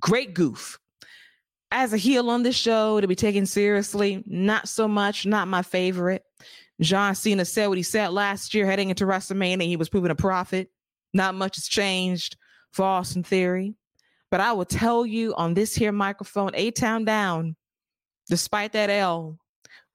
Great 0.00 0.34
goof. 0.34 0.78
As 1.70 1.92
a 1.92 1.98
heel 1.98 2.30
on 2.30 2.42
this 2.42 2.56
show, 2.56 3.00
to 3.00 3.06
be 3.06 3.14
taken 3.14 3.46
seriously, 3.46 4.22
not 4.26 4.68
so 4.68 4.86
much, 4.86 5.26
not 5.26 5.48
my 5.48 5.62
favorite. 5.62 6.24
John 6.80 7.14
Cena 7.14 7.44
said 7.44 7.68
what 7.68 7.78
he 7.78 7.82
said 7.82 8.08
last 8.08 8.54
year 8.54 8.66
heading 8.66 8.90
into 8.90 9.04
WrestleMania. 9.04 9.62
He 9.66 9.76
was 9.76 9.88
proving 9.88 10.10
a 10.10 10.16
prophet. 10.16 10.70
Not 11.14 11.34
much 11.34 11.56
has 11.56 11.66
changed 11.66 12.36
for 12.72 12.84
Austin 12.84 13.22
Theory. 13.22 13.74
But 14.30 14.40
I 14.40 14.52
will 14.52 14.64
tell 14.64 15.04
you 15.04 15.34
on 15.34 15.54
this 15.54 15.74
here 15.74 15.92
microphone, 15.92 16.52
A 16.54 16.70
Town 16.70 17.04
Down, 17.04 17.54
despite 18.28 18.72
that 18.72 18.88
L, 18.88 19.38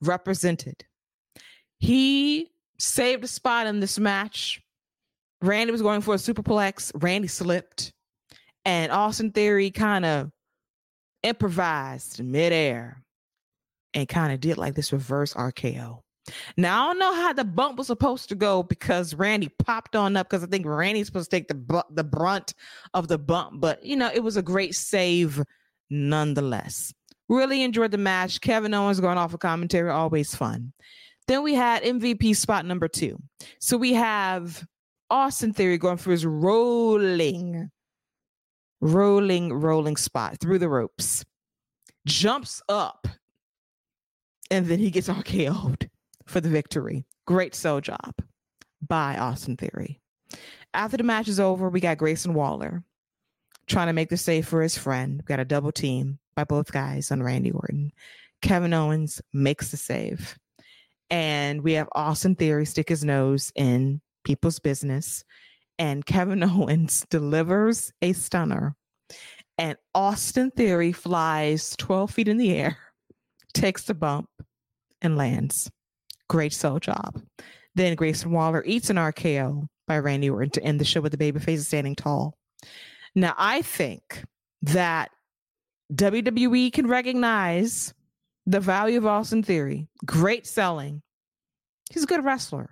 represented. 0.01 0.85
He 1.79 2.51
saved 2.77 3.23
a 3.23 3.27
spot 3.27 3.67
in 3.67 3.79
this 3.79 3.97
match. 3.97 4.61
Randy 5.41 5.71
was 5.71 5.81
going 5.81 6.01
for 6.01 6.13
a 6.13 6.17
superplex. 6.17 6.91
Randy 6.95 7.27
slipped. 7.27 7.93
And 8.63 8.91
Austin 8.91 9.31
Theory 9.31 9.71
kind 9.71 10.05
of 10.05 10.31
improvised 11.23 12.23
midair 12.23 13.03
and 13.93 14.07
kind 14.07 14.33
of 14.33 14.39
did 14.39 14.57
like 14.57 14.75
this 14.75 14.93
reverse 14.93 15.33
RKO. 15.33 16.01
Now 16.57 16.83
I 16.83 16.87
don't 16.87 16.99
know 16.99 17.13
how 17.15 17.33
the 17.33 17.45
bump 17.45 17.77
was 17.77 17.87
supposed 17.87 18.29
to 18.29 18.35
go 18.35 18.63
because 18.63 19.13
Randy 19.15 19.49
popped 19.49 19.95
on 19.95 20.17
up 20.17 20.29
because 20.29 20.43
I 20.43 20.47
think 20.47 20.65
Randy's 20.65 21.07
supposed 21.07 21.29
to 21.29 21.35
take 21.35 21.47
the 21.47 21.55
bu- 21.55 21.81
the 21.91 22.03
brunt 22.03 22.53
of 22.93 23.07
the 23.07 23.17
bump, 23.17 23.59
but 23.61 23.83
you 23.83 23.95
know 23.95 24.11
it 24.13 24.23
was 24.23 24.37
a 24.37 24.41
great 24.41 24.75
save 24.75 25.41
nonetheless. 25.89 26.93
Really 27.29 27.63
enjoyed 27.63 27.91
the 27.91 27.97
match. 27.97 28.41
Kevin 28.41 28.73
Owens 28.73 28.99
going 28.99 29.17
off 29.17 29.31
a 29.31 29.35
of 29.35 29.39
commentary, 29.39 29.89
always 29.89 30.33
fun. 30.33 30.73
Then 31.27 31.43
we 31.43 31.53
had 31.53 31.83
MVP 31.83 32.35
spot 32.35 32.65
number 32.65 32.87
two. 32.87 33.21
So 33.59 33.77
we 33.77 33.93
have 33.93 34.65
Austin 35.09 35.53
Theory 35.53 35.77
going 35.77 35.97
for 35.97 36.11
his 36.11 36.25
rolling, 36.25 37.69
rolling, 38.79 39.53
rolling 39.53 39.97
spot 39.97 40.37
through 40.39 40.59
the 40.59 40.69
ropes, 40.69 41.25
jumps 42.05 42.61
up, 42.69 43.07
and 44.49 44.67
then 44.67 44.79
he 44.79 44.89
gets 44.89 45.09
RKO'd 45.09 45.89
for 46.27 46.41
the 46.41 46.49
victory. 46.49 47.05
Great 47.25 47.55
sell 47.55 47.81
job 47.81 48.13
by 48.85 49.17
Austin 49.17 49.57
Theory. 49.57 49.99
After 50.73 50.97
the 50.97 51.03
match 51.03 51.27
is 51.27 51.39
over, 51.39 51.69
we 51.69 51.79
got 51.79 51.97
Grayson 51.97 52.33
Waller 52.33 52.83
trying 53.67 53.87
to 53.87 53.93
make 53.93 54.09
the 54.09 54.17
save 54.17 54.47
for 54.47 54.61
his 54.61 54.77
friend. 54.77 55.21
We 55.21 55.25
got 55.25 55.39
a 55.39 55.45
double 55.45 55.71
team 55.71 56.19
by 56.35 56.43
both 56.43 56.71
guys 56.71 57.11
on 57.11 57.23
Randy 57.23 57.51
Orton. 57.51 57.91
Kevin 58.41 58.73
Owens 58.73 59.21
makes 59.33 59.71
the 59.71 59.77
save. 59.77 60.37
And 61.09 61.61
we 61.61 61.73
have 61.73 61.89
Austin 61.93 62.35
Theory 62.35 62.65
stick 62.65 62.89
his 62.89 63.03
nose 63.03 63.51
in 63.55 64.01
people's 64.23 64.59
business. 64.59 65.23
And 65.79 66.05
Kevin 66.05 66.43
Owens 66.43 67.05
delivers 67.09 67.91
a 68.01 68.13
stunner. 68.13 68.75
And 69.57 69.77
Austin 69.95 70.51
Theory 70.51 70.91
flies 70.91 71.75
12 71.77 72.11
feet 72.11 72.27
in 72.27 72.37
the 72.37 72.53
air, 72.53 72.77
takes 73.53 73.83
the 73.83 73.95
bump, 73.95 74.29
and 75.01 75.17
lands. 75.17 75.69
Great 76.29 76.53
soul 76.53 76.79
job. 76.79 77.21
Then 77.75 77.95
Grayson 77.95 78.31
Waller 78.31 78.63
eats 78.65 78.89
an 78.89 78.97
RKO 78.97 79.67
by 79.87 79.99
Randy 79.99 80.29
Orton 80.29 80.49
to 80.51 80.63
end 80.63 80.79
the 80.79 80.85
show 80.85 81.01
with 81.01 81.17
the 81.17 81.31
babyface 81.31 81.65
standing 81.65 81.95
tall. 81.95 82.37
Now, 83.15 83.33
I 83.37 83.61
think 83.61 84.23
that 84.63 85.11
WWE 85.93 86.71
can 86.73 86.87
recognize 86.87 87.93
the 88.45 88.59
value 88.59 88.97
of 88.97 89.05
Austin 89.05 89.43
Theory. 89.43 89.87
Great 90.05 90.45
selling. 90.45 91.01
He's 91.91 92.03
a 92.03 92.07
good 92.07 92.23
wrestler. 92.23 92.69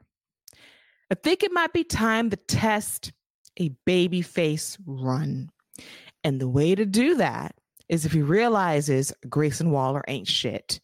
I 1.12 1.16
think 1.16 1.44
it 1.44 1.52
might 1.52 1.74
be 1.74 1.84
time 1.84 2.30
to 2.32 2.36
test 2.36 3.14
a 3.60 3.70
babyface 3.88 4.78
run. 4.86 5.50
And 6.24 6.42
the 6.42 6.50
way 6.50 6.76
to 6.76 6.86
do 6.86 7.16
that 7.16 7.56
is 7.88 8.06
if 8.06 8.12
he 8.12 8.22
realizes 8.22 9.14
Grayson 9.30 9.72
Waller 9.72 10.04
ain't 10.08 10.28
shit. 10.28 10.80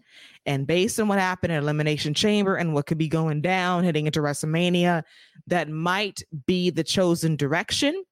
And 0.46 0.66
based 0.66 1.00
on 1.00 1.08
what 1.08 1.20
happened 1.20 1.54
in 1.54 1.62
Elimination 1.62 2.14
Chamber 2.14 2.56
and 2.56 2.74
what 2.74 2.88
could 2.88 2.98
be 2.98 3.08
going 3.08 3.42
down 3.42 3.84
heading 3.84 4.08
into 4.08 4.22
WrestleMania, 4.22 5.04
that 5.48 5.70
might 5.70 6.24
be 6.48 6.70
the 6.70 6.84
chosen 6.84 7.36
direction. 7.36 8.04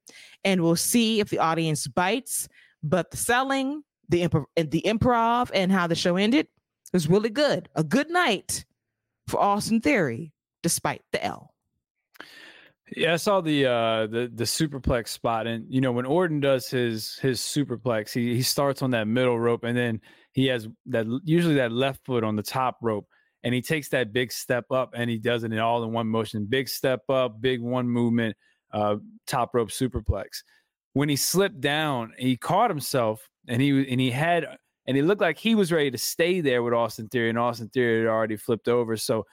And 0.43 0.61
we'll 0.61 0.75
see 0.75 1.19
if 1.19 1.29
the 1.29 1.39
audience 1.39 1.87
bites. 1.87 2.47
But 2.83 3.11
the 3.11 3.17
selling, 3.17 3.83
the 4.09 4.27
improv, 4.27 4.45
the 4.55 4.83
improv, 4.85 5.49
and 5.53 5.71
how 5.71 5.87
the 5.87 5.95
show 5.95 6.15
ended 6.15 6.47
was 6.93 7.09
really 7.09 7.29
good. 7.29 7.67
A 7.75 7.83
good 7.83 8.09
night 8.09 8.65
for 9.27 9.39
Austin 9.39 9.81
Theory, 9.81 10.31
despite 10.63 11.01
the 11.11 11.23
L. 11.23 11.53
Yeah, 12.95 13.13
I 13.13 13.17
saw 13.17 13.41
the 13.41 13.65
uh 13.67 14.07
the 14.07 14.31
the 14.33 14.45
superplex 14.45 15.09
spot, 15.09 15.45
and 15.45 15.65
you 15.69 15.79
know 15.81 15.91
when 15.91 16.05
Orton 16.05 16.39
does 16.39 16.69
his 16.69 17.17
his 17.19 17.39
superplex, 17.39 18.11
he 18.11 18.33
he 18.33 18.41
starts 18.41 18.81
on 18.81 18.91
that 18.91 19.07
middle 19.07 19.39
rope, 19.39 19.63
and 19.63 19.77
then 19.77 20.01
he 20.33 20.47
has 20.47 20.67
that 20.87 21.05
usually 21.23 21.55
that 21.55 21.71
left 21.71 22.05
foot 22.05 22.23
on 22.23 22.35
the 22.35 22.43
top 22.43 22.77
rope, 22.81 23.07
and 23.43 23.53
he 23.53 23.61
takes 23.61 23.89
that 23.89 24.13
big 24.13 24.31
step 24.31 24.65
up, 24.71 24.91
and 24.95 25.09
he 25.09 25.17
does 25.17 25.43
it 25.43 25.51
in 25.51 25.59
all 25.59 25.83
in 25.83 25.91
one 25.91 26.07
motion. 26.07 26.45
Big 26.45 26.69
step 26.69 27.01
up, 27.09 27.41
big 27.41 27.61
one 27.61 27.87
movement, 27.89 28.35
uh, 28.71 28.97
top 29.27 29.51
rope 29.53 29.69
superplex. 29.69 30.43
When 30.93 31.09
he 31.09 31.15
slipped 31.15 31.61
down, 31.61 32.13
he 32.17 32.37
caught 32.37 32.69
himself, 32.69 33.27
and 33.47 33.61
he 33.61 33.89
and 33.89 33.99
he 33.99 34.11
had 34.11 34.45
and 34.87 34.97
he 34.97 35.03
looked 35.03 35.21
like 35.21 35.37
he 35.37 35.55
was 35.55 35.71
ready 35.71 35.91
to 35.91 35.97
stay 35.97 36.41
there 36.41 36.63
with 36.63 36.73
Austin 36.73 37.07
Theory, 37.09 37.29
and 37.29 37.37
Austin 37.37 37.69
Theory 37.69 37.99
had 37.99 38.09
already 38.09 38.37
flipped 38.37 38.67
over. 38.67 38.97
So 38.97 39.25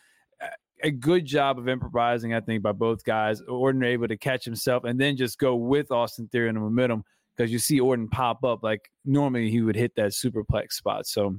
a 0.82 0.90
good 0.90 1.24
job 1.24 1.58
of 1.58 1.68
improvising, 1.68 2.34
I 2.34 2.40
think, 2.40 2.62
by 2.62 2.72
both 2.72 3.04
guys. 3.04 3.40
Orton 3.42 3.82
able 3.82 4.08
to 4.08 4.16
catch 4.16 4.44
himself 4.44 4.84
and 4.84 5.00
then 5.00 5.16
just 5.16 5.38
go 5.38 5.56
with 5.56 5.90
Austin 5.90 6.28
Theory 6.28 6.48
in 6.48 6.54
the 6.54 6.60
momentum 6.60 7.04
because 7.36 7.52
you 7.52 7.58
see 7.58 7.80
Orton 7.80 8.08
pop 8.08 8.44
up 8.44 8.62
like 8.62 8.90
normally 9.04 9.50
he 9.50 9.60
would 9.60 9.76
hit 9.76 9.94
that 9.96 10.12
superplex 10.12 10.72
spot. 10.72 11.06
So 11.06 11.36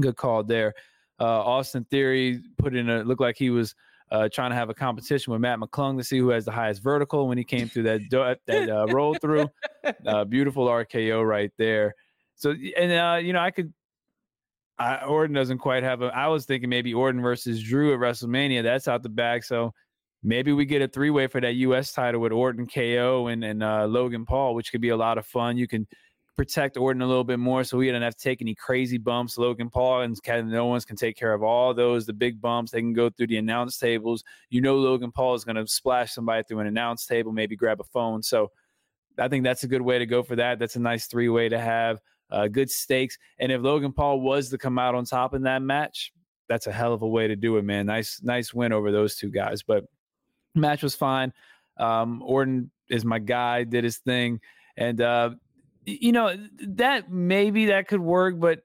good 0.00 0.16
call 0.16 0.42
there. 0.42 0.74
Uh, 1.20 1.42
Austin 1.42 1.84
Theory 1.84 2.42
put 2.58 2.74
in 2.74 2.90
a 2.90 3.04
look 3.04 3.20
like 3.20 3.36
he 3.36 3.50
was 3.50 3.74
uh, 4.10 4.28
trying 4.32 4.50
to 4.50 4.56
have 4.56 4.68
a 4.68 4.74
competition 4.74 5.32
with 5.32 5.40
Mac 5.40 5.58
McClung 5.58 5.96
to 5.96 6.04
see 6.04 6.18
who 6.18 6.28
has 6.28 6.44
the 6.44 6.52
highest 6.52 6.82
vertical 6.82 7.28
when 7.28 7.38
he 7.38 7.44
came 7.44 7.68
through 7.68 7.84
that 7.84 8.38
that 8.46 8.68
uh, 8.68 8.86
roll 8.88 9.14
through. 9.14 9.48
Uh, 10.06 10.24
beautiful 10.24 10.66
RKO 10.66 11.26
right 11.26 11.50
there. 11.58 11.94
So 12.36 12.54
and 12.76 12.92
uh, 12.92 13.18
you 13.20 13.32
know 13.32 13.40
I 13.40 13.50
could 13.50 13.72
I, 14.78 15.04
Orton 15.04 15.34
doesn't 15.34 15.58
quite 15.58 15.82
have 15.82 16.02
a. 16.02 16.06
I 16.06 16.28
was 16.28 16.44
thinking 16.44 16.68
maybe 16.68 16.94
Orton 16.94 17.20
versus 17.20 17.62
Drew 17.62 17.94
at 17.94 18.00
WrestleMania. 18.00 18.62
That's 18.62 18.88
out 18.88 19.02
the 19.02 19.08
bag. 19.08 19.44
So 19.44 19.72
maybe 20.22 20.52
we 20.52 20.64
get 20.64 20.82
a 20.82 20.88
three 20.88 21.10
way 21.10 21.26
for 21.26 21.40
that 21.40 21.54
U.S. 21.54 21.92
title 21.92 22.20
with 22.20 22.32
Orton, 22.32 22.66
KO, 22.66 23.26
and 23.26 23.44
and 23.44 23.62
uh, 23.62 23.86
Logan 23.86 24.24
Paul, 24.24 24.54
which 24.54 24.70
could 24.70 24.80
be 24.80 24.90
a 24.90 24.96
lot 24.96 25.18
of 25.18 25.26
fun. 25.26 25.56
You 25.56 25.68
can 25.68 25.86
protect 26.36 26.76
Orton 26.76 27.02
a 27.02 27.06
little 27.06 27.24
bit 27.24 27.38
more, 27.38 27.62
so 27.64 27.78
he 27.80 27.88
doesn't 27.88 28.02
have 28.02 28.16
to 28.16 28.22
take 28.22 28.40
any 28.40 28.54
crazy 28.54 28.98
bumps. 28.98 29.36
Logan 29.36 29.68
Paul 29.68 30.02
and 30.02 30.20
Kevin 30.22 30.54
Owens 30.54 30.84
can 30.84 30.96
take 30.96 31.16
care 31.16 31.34
of 31.34 31.42
all 31.42 31.74
those, 31.74 32.06
the 32.06 32.12
big 32.12 32.40
bumps. 32.40 32.72
They 32.72 32.80
can 32.80 32.94
go 32.94 33.10
through 33.10 33.26
the 33.28 33.36
announce 33.36 33.78
tables. 33.78 34.24
You 34.48 34.60
know, 34.62 34.76
Logan 34.76 35.12
Paul 35.12 35.34
is 35.34 35.44
going 35.44 35.56
to 35.56 35.66
splash 35.66 36.12
somebody 36.12 36.42
through 36.42 36.60
an 36.60 36.66
announce 36.66 37.06
table, 37.06 37.32
maybe 37.32 37.56
grab 37.56 37.80
a 37.80 37.84
phone. 37.84 38.22
So 38.22 38.50
I 39.18 39.28
think 39.28 39.44
that's 39.44 39.64
a 39.64 39.68
good 39.68 39.82
way 39.82 39.98
to 39.98 40.06
go 40.06 40.22
for 40.22 40.36
that. 40.36 40.58
That's 40.58 40.76
a 40.76 40.80
nice 40.80 41.06
three 41.06 41.28
way 41.28 41.48
to 41.48 41.58
have 41.58 42.00
uh, 42.30 42.48
good 42.48 42.70
stakes. 42.70 43.18
And 43.38 43.52
if 43.52 43.60
Logan 43.60 43.92
Paul 43.92 44.20
was 44.20 44.48
to 44.50 44.58
come 44.58 44.78
out 44.78 44.94
on 44.94 45.04
top 45.04 45.34
in 45.34 45.42
that 45.42 45.60
match, 45.60 46.12
that's 46.48 46.66
a 46.66 46.72
hell 46.72 46.94
of 46.94 47.02
a 47.02 47.08
way 47.08 47.28
to 47.28 47.36
do 47.36 47.56
it, 47.58 47.64
man. 47.64 47.86
Nice, 47.86 48.20
nice 48.22 48.54
win 48.54 48.72
over 48.72 48.90
those 48.90 49.16
two 49.16 49.30
guys. 49.30 49.62
But 49.62 49.84
match 50.54 50.82
was 50.82 50.94
fine. 50.94 51.32
Um, 51.78 52.22
Orton 52.24 52.70
is 52.90 53.04
my 53.04 53.18
guy, 53.18 53.64
did 53.64 53.84
his 53.84 53.98
thing, 53.98 54.40
and 54.76 55.00
uh, 55.00 55.30
you 55.84 56.12
know 56.12 56.36
that 56.68 57.10
maybe 57.10 57.66
that 57.66 57.88
could 57.88 58.00
work, 58.00 58.38
but 58.38 58.60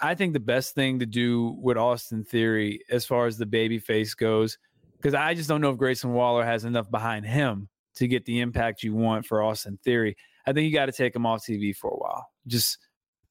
I 0.00 0.14
think 0.14 0.32
the 0.32 0.40
best 0.40 0.74
thing 0.74 1.00
to 1.00 1.06
do 1.06 1.56
with 1.60 1.76
Austin 1.76 2.24
Theory, 2.24 2.80
as 2.90 3.04
far 3.04 3.26
as 3.26 3.36
the 3.36 3.46
baby 3.46 3.78
face 3.78 4.14
goes, 4.14 4.58
because 4.96 5.14
I 5.14 5.34
just 5.34 5.48
don't 5.48 5.60
know 5.60 5.70
if 5.70 5.76
Grayson 5.76 6.12
Waller 6.12 6.44
has 6.44 6.64
enough 6.64 6.90
behind 6.90 7.26
him 7.26 7.68
to 7.96 8.06
get 8.06 8.24
the 8.24 8.40
impact 8.40 8.82
you 8.82 8.94
want 8.94 9.26
for 9.26 9.42
Austin 9.42 9.78
Theory. 9.84 10.16
I 10.46 10.52
think 10.52 10.66
you 10.66 10.72
got 10.72 10.86
to 10.86 10.92
take 10.92 11.14
him 11.14 11.26
off 11.26 11.44
TV 11.44 11.74
for 11.74 11.90
a 11.90 11.96
while. 11.96 12.28
Just 12.46 12.78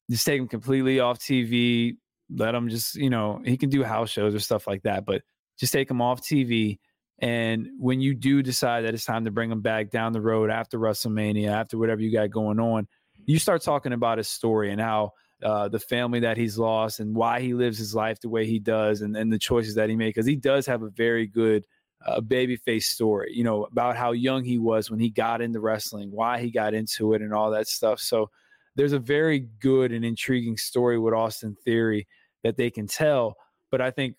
just 0.10 0.26
take 0.26 0.40
him 0.40 0.48
completely 0.48 1.00
off 1.00 1.20
TV. 1.20 1.98
Let 2.30 2.56
him 2.56 2.70
just, 2.70 2.96
you 2.96 3.10
know, 3.10 3.42
he 3.46 3.58
can 3.58 3.70
do 3.70 3.84
house 3.84 4.10
shows 4.10 4.36
or 4.36 4.40
stuff 4.40 4.68
like 4.68 4.84
that, 4.84 5.06
but 5.06 5.22
just 5.58 5.74
take 5.74 5.90
him 5.90 6.02
off 6.02 6.22
TV. 6.22 6.80
And 7.20 7.68
when 7.80 8.00
you 8.00 8.14
do 8.14 8.44
decide 8.44 8.86
that 8.86 8.94
it's 8.94 9.06
time 9.06 9.26
to 9.26 9.32
bring 9.32 9.52
him 9.52 9.62
back 9.62 9.90
down 9.90 10.14
the 10.14 10.22
road 10.22 10.52
after 10.52 10.78
WrestleMania, 10.78 11.50
after 11.50 11.78
whatever 11.78 12.02
you 12.02 12.12
got 12.12 12.30
going 12.30 12.60
on, 12.60 12.88
you 13.26 13.40
start 13.40 13.62
talking 13.62 13.94
about 13.94 14.20
his 14.20 14.30
story 14.30 14.72
and 14.72 14.80
how 14.80 15.14
uh, 15.44 15.68
the 15.68 15.80
family 15.80 16.20
that 16.22 16.38
he's 16.38 16.58
lost 16.58 17.00
and 17.00 17.16
why 17.16 17.40
he 17.40 17.54
lives 17.54 17.78
his 17.78 17.96
life 17.96 18.20
the 18.20 18.30
way 18.30 18.46
he 18.46 18.60
does 18.60 19.02
and, 19.02 19.16
and 19.16 19.32
the 19.32 19.40
choices 19.40 19.76
that 19.76 19.90
he 19.90 19.96
made. 19.96 20.10
Because 20.10 20.26
he 20.26 20.36
does 20.36 20.66
have 20.68 20.84
a 20.84 20.90
very 20.90 21.28
good 21.28 21.66
uh, 22.06 22.22
babyface 22.22 22.84
story, 22.84 23.32
you 23.34 23.44
know, 23.44 23.66
about 23.66 23.98
how 23.98 24.12
young 24.12 24.44
he 24.44 24.58
was 24.60 24.92
when 24.92 25.00
he 25.00 25.10
got 25.10 25.42
into 25.42 25.60
wrestling, 25.60 26.12
why 26.12 26.40
he 26.40 26.52
got 26.52 26.74
into 26.74 27.14
it, 27.14 27.22
and 27.22 27.34
all 27.34 27.52
that 27.52 27.68
stuff. 27.68 28.00
So 28.00 28.30
there's 28.76 28.94
a 28.94 29.00
very 29.00 29.48
good 29.60 29.92
and 29.92 30.06
intriguing 30.06 30.58
story 30.58 31.00
with 31.00 31.14
Austin 31.14 31.56
Theory 31.66 32.08
that 32.44 32.58
they 32.58 32.70
can 32.70 32.88
tell. 32.88 33.36
But 33.72 33.82
I 33.82 33.92
think 33.92 34.16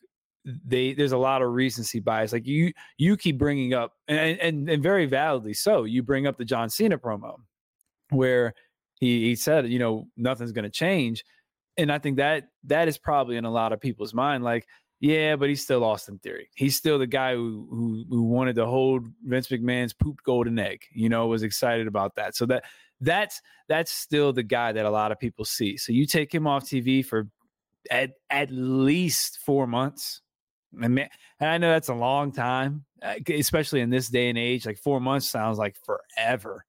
they 0.64 0.94
there's 0.94 1.12
a 1.12 1.18
lot 1.18 1.42
of 1.42 1.52
recency 1.52 2.00
bias. 2.00 2.32
Like 2.32 2.46
you 2.46 2.72
you 2.96 3.16
keep 3.16 3.38
bringing 3.38 3.74
up 3.74 3.94
and 4.06 4.38
and, 4.40 4.68
and 4.68 4.82
very 4.82 5.06
validly 5.06 5.54
so. 5.54 5.84
You 5.84 6.02
bring 6.02 6.26
up 6.26 6.36
the 6.36 6.44
John 6.44 6.70
Cena 6.70 6.98
promo 6.98 7.36
where 8.10 8.54
he 9.00 9.24
he 9.24 9.34
said 9.34 9.68
you 9.68 9.78
know 9.78 10.08
nothing's 10.16 10.52
going 10.52 10.64
to 10.64 10.70
change, 10.70 11.24
and 11.76 11.92
I 11.92 11.98
think 11.98 12.16
that 12.16 12.48
that 12.64 12.88
is 12.88 12.98
probably 12.98 13.36
in 13.36 13.44
a 13.44 13.50
lot 13.50 13.72
of 13.72 13.80
people's 13.80 14.14
mind 14.14 14.44
like. 14.44 14.66
Yeah, 15.00 15.36
but 15.36 15.48
he's 15.48 15.62
still 15.62 15.84
Austin 15.84 16.18
Theory. 16.18 16.50
He's 16.56 16.74
still 16.74 16.98
the 16.98 17.06
guy 17.06 17.32
who, 17.32 17.68
who 17.70 18.04
who 18.10 18.22
wanted 18.24 18.56
to 18.56 18.66
hold 18.66 19.06
Vince 19.22 19.46
McMahon's 19.46 19.92
pooped 19.92 20.24
golden 20.24 20.58
egg. 20.58 20.82
You 20.92 21.08
know, 21.08 21.28
was 21.28 21.44
excited 21.44 21.86
about 21.86 22.16
that. 22.16 22.34
So 22.34 22.46
that 22.46 22.64
that's 23.00 23.40
that's 23.68 23.92
still 23.92 24.32
the 24.32 24.42
guy 24.42 24.72
that 24.72 24.84
a 24.84 24.90
lot 24.90 25.12
of 25.12 25.20
people 25.20 25.44
see. 25.44 25.76
So 25.76 25.92
you 25.92 26.04
take 26.04 26.34
him 26.34 26.48
off 26.48 26.64
TV 26.64 27.06
for 27.06 27.28
at 27.90 28.12
at 28.30 28.50
least 28.50 29.38
four 29.38 29.66
months. 29.66 30.20
And, 30.72 31.08
I 31.40 31.58
know 31.58 31.70
that's 31.70 31.88
a 31.88 31.94
long 31.94 32.32
time, 32.32 32.84
uh, 33.02 33.14
especially 33.32 33.80
in 33.80 33.90
this 33.90 34.08
day 34.08 34.28
and 34.28 34.38
age. 34.38 34.66
Like 34.66 34.78
four 34.78 35.00
months 35.00 35.28
sounds 35.28 35.58
like 35.58 35.76
forever. 35.84 36.64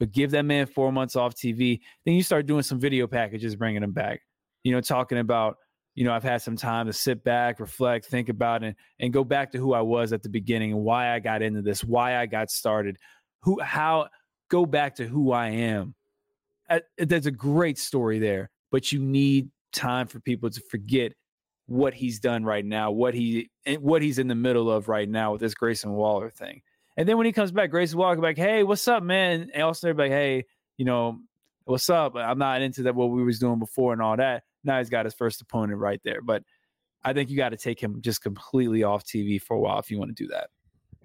But 0.00 0.12
give 0.12 0.32
that 0.32 0.44
man 0.44 0.66
four 0.66 0.92
months 0.92 1.14
off 1.14 1.34
TV. 1.34 1.80
Then 2.04 2.14
you 2.14 2.22
start 2.22 2.46
doing 2.46 2.62
some 2.62 2.80
video 2.80 3.06
packages, 3.06 3.54
bringing 3.54 3.82
him 3.82 3.92
back. 3.92 4.22
You 4.64 4.72
know, 4.72 4.80
talking 4.80 5.18
about 5.18 5.56
you 5.94 6.04
know, 6.04 6.12
I've 6.12 6.24
had 6.24 6.42
some 6.42 6.56
time 6.56 6.86
to 6.86 6.92
sit 6.92 7.22
back, 7.22 7.60
reflect, 7.60 8.06
think 8.06 8.28
about 8.28 8.64
it, 8.64 8.76
and 8.98 9.12
go 9.12 9.22
back 9.22 9.52
to 9.52 9.58
who 9.58 9.74
I 9.74 9.80
was 9.80 10.12
at 10.12 10.22
the 10.22 10.28
beginning 10.28 10.72
and 10.72 10.82
why 10.82 11.14
I 11.14 11.20
got 11.20 11.40
into 11.40 11.62
this, 11.62 11.84
why 11.84 12.18
I 12.18 12.26
got 12.26 12.50
started, 12.50 12.96
who, 13.42 13.60
how, 13.60 14.08
go 14.50 14.66
back 14.66 14.96
to 14.96 15.06
who 15.06 15.32
I 15.32 15.50
am. 15.50 15.94
There's 16.98 17.26
a 17.26 17.30
great 17.30 17.78
story 17.78 18.18
there, 18.18 18.50
but 18.72 18.90
you 18.90 18.98
need 18.98 19.50
time 19.72 20.08
for 20.08 20.18
people 20.20 20.50
to 20.50 20.60
forget 20.68 21.12
what 21.66 21.94
he's 21.94 22.20
done 22.20 22.44
right 22.44 22.64
now, 22.64 22.90
what 22.90 23.14
he 23.14 23.50
what 23.78 24.02
he's 24.02 24.18
in 24.18 24.28
the 24.28 24.34
middle 24.34 24.70
of 24.70 24.88
right 24.88 25.08
now 25.08 25.32
with 25.32 25.40
this 25.40 25.54
Grayson 25.54 25.92
Waller 25.92 26.30
thing. 26.30 26.62
And 26.96 27.08
then 27.08 27.16
when 27.16 27.26
he 27.26 27.32
comes 27.32 27.50
back, 27.50 27.70
Grayson 27.70 27.98
Waller 27.98 28.16
like, 28.16 28.36
"Hey, 28.36 28.62
what's 28.62 28.86
up, 28.86 29.02
man?" 29.02 29.50
And 29.52 29.62
also 29.62 29.86
they're 29.86 29.94
like, 29.94 30.10
"Hey, 30.10 30.44
you 30.76 30.84
know, 30.84 31.20
what's 31.64 31.88
up? 31.88 32.14
I'm 32.16 32.38
not 32.38 32.62
into 32.62 32.82
that 32.84 32.94
what 32.94 33.10
we 33.10 33.22
was 33.24 33.38
doing 33.38 33.58
before 33.58 33.92
and 33.92 34.02
all 34.02 34.16
that." 34.16 34.44
Now 34.62 34.78
he's 34.78 34.90
got 34.90 35.04
his 35.04 35.14
first 35.14 35.40
opponent 35.40 35.78
right 35.78 36.00
there, 36.04 36.20
but 36.22 36.42
I 37.02 37.12
think 37.12 37.30
you 37.30 37.36
got 37.36 37.50
to 37.50 37.56
take 37.56 37.82
him 37.82 38.00
just 38.00 38.22
completely 38.22 38.82
off 38.82 39.04
TV 39.04 39.40
for 39.40 39.56
a 39.56 39.60
while 39.60 39.78
if 39.78 39.90
you 39.90 39.98
want 39.98 40.14
to 40.14 40.22
do 40.22 40.28
that. 40.28 40.50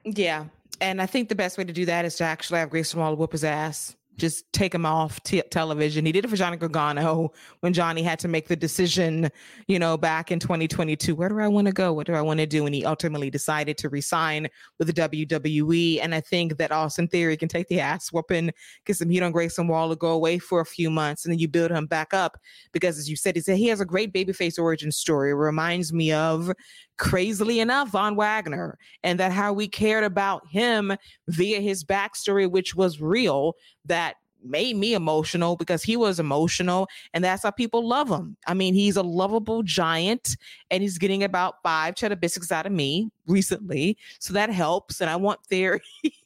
Yeah, 0.04 0.46
and 0.82 1.02
I 1.02 1.06
think 1.06 1.30
the 1.30 1.36
best 1.36 1.58
way 1.58 1.64
to 1.64 1.74
do 1.74 1.86
that 1.86 2.06
is 2.06 2.16
to 2.18 2.24
actually 2.24 2.60
have 2.60 2.70
Grayson 2.70 3.00
Waller 3.00 3.16
whoop 3.16 3.32
his 3.32 3.44
ass 3.44 3.96
just 4.20 4.52
take 4.54 4.74
him 4.74 4.86
off 4.86 5.22
t- 5.24 5.42
television. 5.50 6.06
He 6.06 6.12
did 6.12 6.26
it 6.26 6.28
for 6.28 6.36
Johnny 6.36 6.58
Gargano 6.58 7.32
when 7.62 7.74
Johnny 7.74 8.04
had 8.04 8.20
to 8.20 8.28
make 8.28 8.48
the 8.48 8.56
decision, 8.56 9.30
you 9.68 9.80
know, 9.80 9.98
back 9.98 10.32
in 10.32 10.40
2022. 10.40 11.16
Where 11.16 11.30
do 11.30 11.40
I 11.40 11.48
want 11.48 11.68
to 11.68 11.74
go? 11.74 11.94
What 11.94 12.08
do 12.08 12.14
I 12.14 12.22
want 12.22 12.40
to 12.40 12.46
do? 12.46 12.66
And 12.66 12.76
he 12.76 12.86
ultimately 12.86 13.30
decided 13.30 13.78
to 13.80 13.90
resign 13.90 14.48
with 14.78 14.88
the 14.88 14.94
WWE. 14.94 16.00
And 16.02 16.14
I 16.14 16.22
think 16.22 16.58
that 16.58 16.72
Austin 16.72 17.08
Theory 17.08 17.38
can 17.38 17.50
take 17.50 17.68
the 17.68 17.80
ass 17.80 18.12
whooping, 18.12 18.52
get 18.86 18.98
some 18.98 19.10
heat 19.10 19.24
on 19.24 19.32
Grayson 19.32 19.68
Waller, 19.68 19.96
go 19.96 20.12
away 20.12 20.38
for 20.38 20.62
a 20.62 20.66
few 20.66 20.90
months, 20.90 21.26
and 21.26 21.32
then 21.32 21.40
you 21.40 21.48
build 21.48 21.72
him 21.72 21.88
back 21.88 22.14
up. 22.14 22.38
Because 22.72 22.98
as 23.00 23.10
you 23.10 23.16
said, 23.16 23.36
he 23.36 23.42
said 23.42 23.58
he 23.58 23.68
has 23.68 23.82
a 23.82 23.86
great 23.86 24.14
babyface 24.14 24.60
origin 24.60 24.92
story. 24.92 25.32
It 25.32 25.36
reminds 25.36 25.92
me 25.94 26.12
of 26.12 26.52
crazily 27.00 27.60
enough, 27.60 27.90
Von 27.90 28.16
Wagner, 28.16 28.78
and 29.04 29.20
that 29.20 29.32
how 29.32 29.52
we 29.54 29.68
cared 29.68 30.04
about 30.04 30.48
him 30.48 30.96
via 31.28 31.60
his 31.60 31.84
backstory, 31.84 32.50
which 32.50 32.76
was 32.76 33.02
real, 33.02 33.56
that 33.86 34.18
made 34.44 34.76
me 34.78 34.94
emotional 34.94 35.56
because 35.56 35.84
he 35.84 35.98
was 35.98 36.20
emotional 36.20 36.88
and 37.14 37.24
that's 37.24 37.44
how 37.44 37.52
people 37.52 37.86
love 37.86 38.10
him. 38.10 38.38
I 38.48 38.54
mean, 38.54 38.74
he's 38.74 38.96
a 38.96 39.04
lovable 39.04 39.64
giant 39.64 40.38
and 40.72 40.82
he's 40.82 40.98
getting 40.98 41.24
about 41.24 41.56
five 41.64 41.96
cheddar 41.96 42.16
biscuits 42.16 42.52
out 42.52 42.66
of 42.66 42.72
me 42.72 43.10
recently. 43.28 43.98
So 44.20 44.34
that 44.34 44.50
helps. 44.50 45.02
And 45.02 45.10
I 45.10 45.16
want 45.16 45.44
Theory 45.46 45.82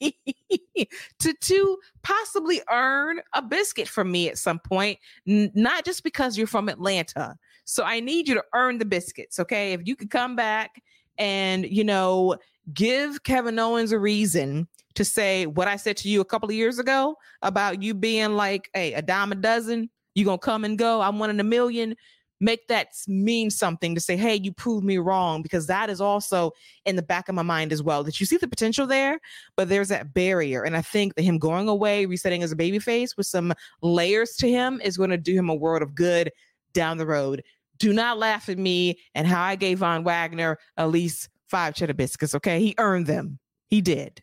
to, 1.18 1.32
to 1.32 1.78
possibly 2.02 2.60
earn 2.70 3.20
a 3.34 3.42
biscuit 3.42 3.88
from 3.88 4.10
me 4.12 4.28
at 4.28 4.38
some 4.38 4.58
point, 4.58 4.98
N- 5.26 5.50
not 5.54 5.84
just 5.84 6.04
because 6.04 6.38
you're 6.38 6.46
from 6.46 6.68
Atlanta. 6.68 7.36
So 7.64 7.84
I 7.84 8.00
need 8.00 8.28
you 8.28 8.34
to 8.34 8.44
earn 8.54 8.78
the 8.78 8.84
biscuits. 8.84 9.38
Okay. 9.38 9.72
If 9.72 9.82
you 9.84 9.96
could 9.96 10.10
come 10.10 10.36
back 10.36 10.82
and, 11.18 11.64
you 11.66 11.84
know, 11.84 12.36
give 12.72 13.22
Kevin 13.24 13.58
Owens 13.58 13.92
a 13.92 13.98
reason 13.98 14.68
to 14.94 15.04
say 15.04 15.46
what 15.46 15.68
I 15.68 15.76
said 15.76 15.96
to 15.98 16.08
you 16.08 16.20
a 16.20 16.24
couple 16.24 16.48
of 16.48 16.54
years 16.54 16.78
ago 16.78 17.16
about 17.42 17.82
you 17.82 17.94
being 17.94 18.36
like, 18.36 18.70
hey, 18.74 18.94
a 18.94 19.02
dime 19.02 19.32
a 19.32 19.34
dozen, 19.34 19.90
you're 20.14 20.24
gonna 20.24 20.38
come 20.38 20.64
and 20.64 20.78
go. 20.78 21.00
I'm 21.00 21.18
one 21.18 21.30
in 21.30 21.40
a 21.40 21.44
million. 21.44 21.96
Make 22.40 22.68
that 22.68 22.88
mean 23.06 23.50
something 23.50 23.94
to 23.94 24.00
say, 24.00 24.16
hey, 24.16 24.38
you 24.42 24.52
proved 24.52 24.84
me 24.84 24.98
wrong, 24.98 25.40
because 25.40 25.66
that 25.68 25.88
is 25.88 26.00
also 26.00 26.52
in 26.84 26.96
the 26.96 27.02
back 27.02 27.28
of 27.28 27.34
my 27.34 27.42
mind 27.42 27.72
as 27.72 27.82
well. 27.82 28.04
That 28.04 28.20
you 28.20 28.26
see 28.26 28.36
the 28.36 28.48
potential 28.48 28.86
there, 28.86 29.18
but 29.56 29.68
there's 29.68 29.88
that 29.88 30.12
barrier. 30.12 30.62
And 30.62 30.76
I 30.76 30.82
think 30.82 31.14
that 31.14 31.22
him 31.22 31.38
going 31.38 31.68
away, 31.68 32.06
resetting 32.06 32.42
as 32.42 32.52
a 32.52 32.56
baby 32.56 32.78
face 32.78 33.16
with 33.16 33.26
some 33.26 33.54
layers 33.82 34.36
to 34.36 34.48
him 34.48 34.80
is 34.84 34.96
going 34.96 35.10
to 35.10 35.16
do 35.16 35.34
him 35.34 35.48
a 35.48 35.54
world 35.54 35.82
of 35.82 35.94
good 35.94 36.30
down 36.72 36.98
the 36.98 37.06
road. 37.06 37.42
Do 37.78 37.92
not 37.92 38.18
laugh 38.18 38.48
at 38.48 38.58
me 38.58 38.98
and 39.14 39.26
how 39.26 39.42
I 39.42 39.56
gave 39.56 39.78
Von 39.78 40.04
Wagner 40.04 40.58
at 40.76 40.90
least 40.90 41.28
five 41.48 41.74
cheddar 41.74 41.94
biscuits. 41.94 42.34
Okay. 42.34 42.60
He 42.60 42.74
earned 42.78 43.06
them. 43.06 43.38
He 43.68 43.80
did. 43.80 44.22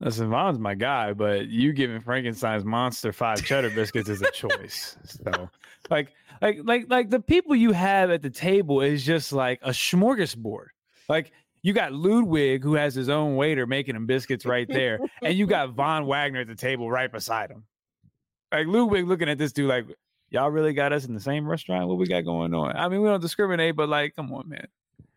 Listen, 0.00 0.30
Von's 0.30 0.60
my 0.60 0.74
guy, 0.74 1.12
but 1.12 1.48
you 1.48 1.72
giving 1.72 2.00
Frankenstein's 2.00 2.64
monster 2.64 3.12
five 3.12 3.44
cheddar 3.44 3.70
biscuits 3.70 4.08
is 4.08 4.22
a 4.22 4.30
choice. 4.30 4.96
So, 5.04 5.50
like, 5.90 6.12
like, 6.40 6.60
like, 6.62 6.84
like 6.88 7.10
the 7.10 7.18
people 7.18 7.56
you 7.56 7.72
have 7.72 8.10
at 8.10 8.22
the 8.22 8.30
table 8.30 8.80
is 8.80 9.04
just 9.04 9.32
like 9.32 9.58
a 9.62 9.70
smorgasbord. 9.70 10.66
Like, 11.08 11.32
you 11.62 11.72
got 11.72 11.92
Ludwig 11.92 12.62
who 12.62 12.74
has 12.74 12.94
his 12.94 13.08
own 13.08 13.34
waiter 13.34 13.66
making 13.66 13.96
him 13.96 14.06
biscuits 14.06 14.46
right 14.46 14.68
there, 14.68 15.00
and 15.22 15.36
you 15.36 15.48
got 15.48 15.70
Von 15.70 16.06
Wagner 16.06 16.42
at 16.42 16.46
the 16.46 16.54
table 16.54 16.88
right 16.88 17.10
beside 17.10 17.50
him. 17.50 17.64
Like 18.52 18.68
Ludwig 18.68 19.08
looking 19.08 19.28
at 19.28 19.36
this 19.36 19.52
dude 19.52 19.68
like, 19.68 19.86
y'all 20.30 20.50
really 20.50 20.72
got 20.72 20.92
us 20.92 21.04
in 21.04 21.14
the 21.14 21.20
same 21.20 21.46
restaurant? 21.46 21.88
What 21.88 21.98
we 21.98 22.06
got 22.06 22.22
going 22.24 22.54
on? 22.54 22.76
I 22.76 22.88
mean, 22.88 23.02
we 23.02 23.08
don't 23.08 23.20
discriminate, 23.20 23.76
but 23.76 23.88
like, 23.88 24.14
come 24.16 24.32
on, 24.32 24.48
man. 24.48 24.66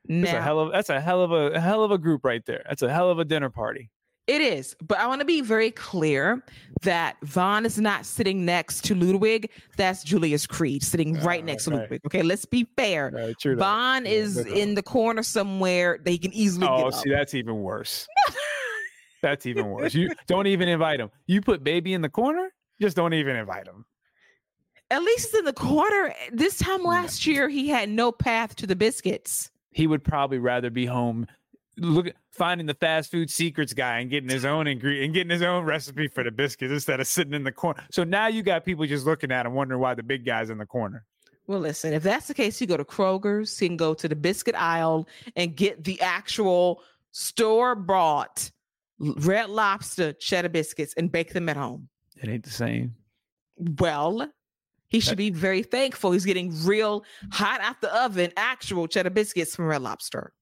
That's 0.08 0.34
a 0.34 0.42
hell 0.42 0.60
of 0.60 0.72
that's 0.72 0.90
a 0.90 1.00
hell 1.00 1.22
of 1.22 1.32
a, 1.32 1.60
hell 1.60 1.84
of 1.84 1.92
a 1.92 1.98
group 1.98 2.26
right 2.26 2.46
there. 2.46 2.64
That's 2.68 2.82
a 2.82 2.92
hell 2.92 3.10
of 3.10 3.20
a 3.20 3.26
dinner 3.26 3.50
party. 3.50 3.90
It 4.28 4.42
is, 4.42 4.76
but 4.82 5.00
I 5.00 5.08
want 5.08 5.20
to 5.20 5.26
be 5.26 5.42
very 5.42 5.72
clear 5.72 6.44
that 6.84 7.18
Von 7.24 7.66
is 7.66 7.80
not 7.80 8.06
sitting 8.06 8.46
next 8.46 8.86
to 8.86 8.96
Ludwig. 8.96 9.50
That's 9.78 10.04
Julius 10.04 10.46
Creed 10.46 10.84
sitting 10.84 11.16
right 11.22 11.42
ah, 11.42 11.46
next 11.46 11.66
to 11.66 11.72
Ludwig. 11.72 12.02
Okay, 12.06 12.22
let's 12.22 12.46
be 12.46 12.68
fair. 12.78 13.12
Right, 13.14 13.36
true 13.40 13.56
Von 13.56 14.06
Yeah, 14.06 14.12
is 14.12 14.38
in 14.38 14.76
the 14.76 14.84
corner 14.84 15.24
somewhere 15.24 16.00
that 16.04 16.12
he 16.12 16.18
can 16.18 16.34
easily 16.34 16.68
Oh, 16.70 16.92
see, 16.92 17.12
up. 17.12 17.18
that's 17.20 17.34
even 17.34 17.62
worse. 17.62 18.08
that's 19.22 19.46
even 19.46 19.70
worse. 19.70 19.94
You 19.94 20.14
don't 20.28 20.48
even 20.48 20.70
invite 20.70 21.00
him. 21.00 21.10
You 21.26 21.42
put 21.42 21.64
baby 21.64 21.94
in 21.94 22.02
the 22.02 22.10
corner, 22.10 22.54
just 22.80 22.96
don't 22.96 23.14
even 23.14 23.36
invite 23.36 23.68
him. 23.68 23.86
At 24.92 25.04
least 25.04 25.30
it's 25.30 25.40
in 25.40 25.46
the 25.46 25.54
corner. 25.54 26.14
This 26.34 26.58
time 26.58 26.84
last 26.84 27.26
year, 27.26 27.48
he 27.48 27.70
had 27.70 27.90
no 27.90 28.12
path 28.12 28.56
to 28.58 28.68
the 28.68 28.76
biscuits. 28.76 29.50
He 29.72 29.88
would 29.88 30.04
probably 30.04 30.38
rather 30.38 30.70
be 30.70 30.86
home 30.86 31.28
look 31.78 32.08
finding 32.32 32.68
the 32.68 32.74
fast 32.74 33.10
food 33.10 33.30
secrets 33.30 33.74
guy 33.74 34.00
and 34.00 34.10
getting 34.10 34.30
his 34.30 34.44
own 34.44 34.68
ingredient 34.68 35.06
and 35.06 35.14
getting 35.14 35.30
his 35.30 35.42
own 35.42 35.64
recipe 35.64 36.08
for 36.08 36.24
the 36.24 36.32
biscuits 36.32 36.72
instead 36.72 37.00
of 37.00 37.08
sitting 37.08 37.34
in 37.34 37.46
the 37.46 37.52
corner. 37.52 37.84
So 37.90 38.04
now 38.04 38.28
you 38.28 38.44
got 38.44 38.66
people 38.66 38.86
just 38.86 39.06
looking 39.06 39.32
at 39.32 39.46
him 39.46 39.54
wondering 39.54 39.80
why 39.80 39.94
the 39.94 40.04
big 40.04 40.26
guy's 40.26 40.50
in 40.50 40.58
the 40.58 40.66
corner. 40.66 41.06
Well, 41.48 41.60
listen, 41.60 41.94
if 41.94 42.04
that's 42.04 42.28
the 42.28 42.34
case, 42.34 42.60
you 42.60 42.68
go 42.68 42.78
to 42.78 42.84
Kroger's, 42.86 43.62
you 43.62 43.70
can 43.70 43.78
go 43.78 43.94
to 43.94 44.08
the 44.08 44.16
biscuit 44.16 44.56
aisle 44.56 45.08
and 45.36 45.56
get 45.56 45.84
the 45.84 46.00
actual 46.02 46.84
store 47.12 47.76
bought 47.76 48.52
red 49.00 49.50
lobster 49.50 50.14
cheddar 50.14 50.50
biscuits 50.50 50.94
and 50.96 51.12
bake 51.12 51.34
them 51.34 51.50
at 51.50 51.58
home. 51.58 51.88
It 52.22 52.30
ain't 52.30 52.44
the 52.44 52.52
same. 52.52 52.96
Well, 53.58 54.30
he 54.92 55.00
should 55.00 55.18
be 55.18 55.30
very 55.30 55.64
thankful 55.64 56.12
he's 56.12 56.26
getting 56.26 56.54
real 56.66 57.04
hot 57.32 57.62
out 57.62 57.80
the 57.82 57.94
oven, 58.04 58.32
actual 58.36 58.88
cheddar 58.88 59.10
biscuits 59.10 59.56
from 59.56 59.66
Red 59.66 59.82
Lobster. 59.82 60.34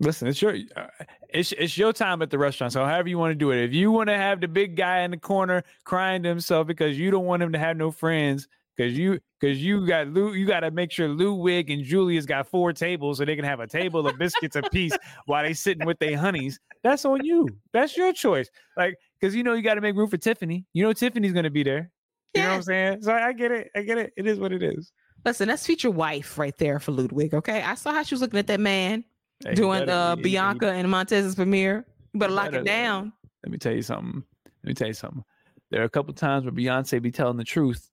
Listen, 0.00 0.28
it's 0.28 0.42
your 0.42 0.56
uh, 0.76 0.86
it's 1.30 1.52
it's 1.52 1.78
your 1.78 1.92
time 1.92 2.20
at 2.22 2.30
the 2.30 2.38
restaurant. 2.38 2.72
So 2.72 2.84
however 2.84 3.08
you 3.08 3.18
want 3.18 3.32
to 3.32 3.36
do 3.36 3.50
it. 3.52 3.64
If 3.64 3.72
you 3.72 3.90
want 3.90 4.08
to 4.08 4.16
have 4.16 4.40
the 4.40 4.48
big 4.48 4.76
guy 4.76 5.00
in 5.00 5.12
the 5.12 5.16
corner 5.16 5.62
crying 5.84 6.22
to 6.24 6.28
himself 6.28 6.66
because 6.66 6.98
you 6.98 7.10
don't 7.10 7.24
want 7.24 7.42
him 7.42 7.52
to 7.52 7.58
have 7.58 7.76
no 7.76 7.90
friends, 7.90 8.48
because 8.76 8.96
you 8.96 9.18
because 9.40 9.62
you 9.62 9.86
got 9.86 10.08
Lou, 10.08 10.34
you 10.34 10.46
got 10.46 10.60
to 10.60 10.70
make 10.70 10.90
sure 10.90 11.08
Ludwig 11.08 11.70
and 11.70 11.84
Julius 11.84 12.26
got 12.26 12.48
four 12.48 12.72
tables 12.72 13.18
so 13.18 13.24
they 13.24 13.36
can 13.36 13.44
have 13.44 13.60
a 13.60 13.66
table 13.66 14.06
of 14.06 14.18
biscuits 14.18 14.56
apiece 14.56 14.96
while 15.26 15.44
they 15.44 15.54
sitting 15.54 15.86
with 15.86 15.98
their 15.98 16.16
honeys. 16.16 16.58
That's 16.82 17.04
on 17.04 17.24
you. 17.24 17.48
That's 17.72 17.96
your 17.96 18.12
choice. 18.12 18.48
Like 18.76 18.96
because 19.20 19.34
you 19.34 19.42
know 19.42 19.54
you 19.54 19.62
got 19.62 19.74
to 19.74 19.80
make 19.80 19.96
room 19.96 20.08
for 20.08 20.16
Tiffany. 20.16 20.64
You 20.72 20.84
know 20.84 20.92
Tiffany's 20.92 21.32
gonna 21.32 21.50
be 21.50 21.64
there. 21.64 21.90
You 22.34 22.42
know 22.42 22.48
what 22.50 22.54
I'm 22.56 22.62
saying? 22.62 23.02
So 23.02 23.12
I 23.12 23.32
get 23.32 23.50
it. 23.52 23.70
I 23.74 23.82
get 23.82 23.98
it. 23.98 24.12
It 24.16 24.26
is 24.26 24.38
what 24.38 24.52
it 24.52 24.62
is. 24.62 24.92
Listen, 25.24 25.48
that's 25.48 25.66
future 25.66 25.90
wife 25.90 26.38
right 26.38 26.56
there 26.58 26.78
for 26.78 26.92
Ludwig. 26.92 27.34
Okay, 27.34 27.62
I 27.62 27.74
saw 27.74 27.92
how 27.92 28.02
she 28.02 28.14
was 28.14 28.20
looking 28.20 28.38
at 28.38 28.46
that 28.46 28.60
man 28.60 29.04
Hey, 29.44 29.54
doing 29.54 29.80
better- 29.80 29.92
uh, 29.92 30.16
you- 30.16 30.22
Bianca 30.22 30.70
and 30.70 30.88
Montez's 30.90 31.34
premiere. 31.34 31.84
You 32.12 32.20
better 32.20 32.32
lock 32.32 32.46
better- 32.46 32.60
it 32.60 32.64
down. 32.66 33.12
let 33.44 33.50
me 33.50 33.58
tell 33.58 33.74
you 33.74 33.82
something. 33.82 34.22
Let 34.62 34.68
me 34.68 34.74
tell 34.74 34.88
you 34.88 34.94
something. 34.94 35.24
There 35.70 35.80
are 35.82 35.84
a 35.84 35.90
couple 35.90 36.14
times 36.14 36.44
where 36.44 36.52
Beyonce 36.52 37.00
be 37.02 37.10
telling 37.10 37.36
the 37.36 37.44
truth. 37.44 37.90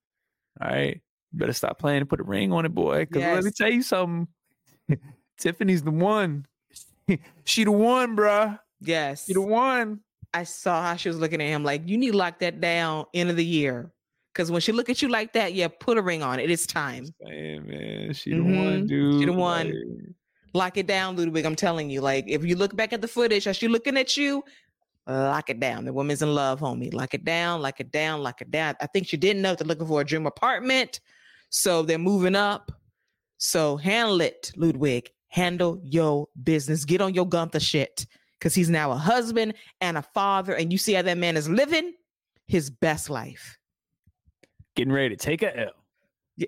All 0.61 0.69
right. 0.69 1.01
You 1.31 1.39
better 1.39 1.53
stop 1.53 1.79
playing 1.79 2.01
and 2.01 2.09
put 2.09 2.19
a 2.19 2.23
ring 2.23 2.51
on 2.53 2.65
it, 2.65 2.73
boy. 2.73 3.05
Because 3.05 3.21
let 3.21 3.43
me 3.43 3.51
tell 3.51 3.71
you 3.71 3.81
something. 3.81 4.27
Tiffany's 5.39 5.83
the 5.83 5.91
one. 5.91 6.45
she 7.43 7.63
the 7.63 7.71
one, 7.71 8.15
bruh. 8.15 8.59
Yes, 8.81 9.25
She 9.25 9.33
the 9.33 9.41
one. 9.41 10.01
I 10.33 10.43
saw 10.43 10.81
how 10.83 10.95
she 10.95 11.09
was 11.09 11.17
looking 11.17 11.41
at 11.41 11.47
him 11.47 11.63
like, 11.63 11.87
you 11.87 11.97
need 11.97 12.11
to 12.11 12.17
lock 12.17 12.39
that 12.39 12.59
down 12.61 13.05
end 13.13 13.29
of 13.29 13.35
the 13.35 13.45
year. 13.45 13.91
Because 14.35 14.51
when 14.51 14.59
she 14.59 14.73
look 14.73 14.89
at 14.89 15.01
you 15.01 15.07
like 15.07 15.31
that, 15.31 15.53
yeah, 15.53 15.69
put 15.69 15.97
a 15.97 16.01
ring 16.01 16.21
on 16.21 16.41
it. 16.41 16.51
It's 16.51 16.67
time. 16.67 17.05
Saying, 17.25 17.65
man, 17.65 18.13
she 18.13 18.31
the 18.31 18.41
one, 18.41 18.85
dude. 18.85 19.21
She 19.21 19.25
the 19.25 19.31
one. 19.31 19.67
Like, 19.67 20.15
Lock 20.53 20.77
it 20.77 20.87
down, 20.87 21.15
Ludwig. 21.15 21.45
I'm 21.45 21.55
telling 21.55 21.89
you. 21.89 22.01
Like, 22.01 22.25
if 22.27 22.43
you 22.43 22.57
look 22.57 22.75
back 22.75 22.91
at 22.91 23.01
the 23.01 23.07
footage, 23.07 23.47
as 23.47 23.55
she 23.55 23.69
looking 23.69 23.95
at 23.95 24.17
you, 24.17 24.43
lock 25.07 25.49
it 25.49 25.61
down. 25.61 25.85
The 25.85 25.93
woman's 25.93 26.21
in 26.21 26.35
love, 26.35 26.59
homie. 26.59 26.93
Lock 26.93 27.13
it 27.13 27.23
down, 27.23 27.61
lock 27.61 27.79
it 27.79 27.93
down, 27.93 28.23
lock 28.23 28.41
it 28.41 28.51
down. 28.51 28.75
I 28.81 28.87
think 28.87 29.07
she 29.07 29.15
didn't 29.15 29.41
know 29.41 29.55
they're 29.55 29.65
looking 29.65 29.87
for 29.87 30.01
a 30.01 30.05
dream 30.05 30.25
apartment. 30.25 30.99
So 31.49 31.81
they're 31.83 31.97
moving 31.97 32.35
up. 32.35 32.73
So 33.37 33.77
handle 33.77 34.19
it, 34.19 34.51
Ludwig. 34.57 35.11
Handle 35.29 35.79
your 35.81 36.27
business. 36.43 36.83
Get 36.83 36.99
on 36.99 37.13
your 37.13 37.27
Gunther 37.27 37.61
shit. 37.61 38.05
Because 38.37 38.53
he's 38.53 38.69
now 38.69 38.91
a 38.91 38.97
husband 38.97 39.53
and 39.79 39.97
a 39.97 40.01
father. 40.01 40.55
And 40.55 40.73
you 40.73 40.77
see 40.77 40.93
how 40.93 41.03
that 41.03 41.17
man 41.17 41.37
is 41.37 41.47
living 41.47 41.93
his 42.47 42.69
best 42.69 43.09
life. 43.09 43.57
Getting 44.75 44.93
ready 44.93 45.15
to 45.15 45.23
take 45.23 45.41
a 45.41 45.57
L. 45.57 45.71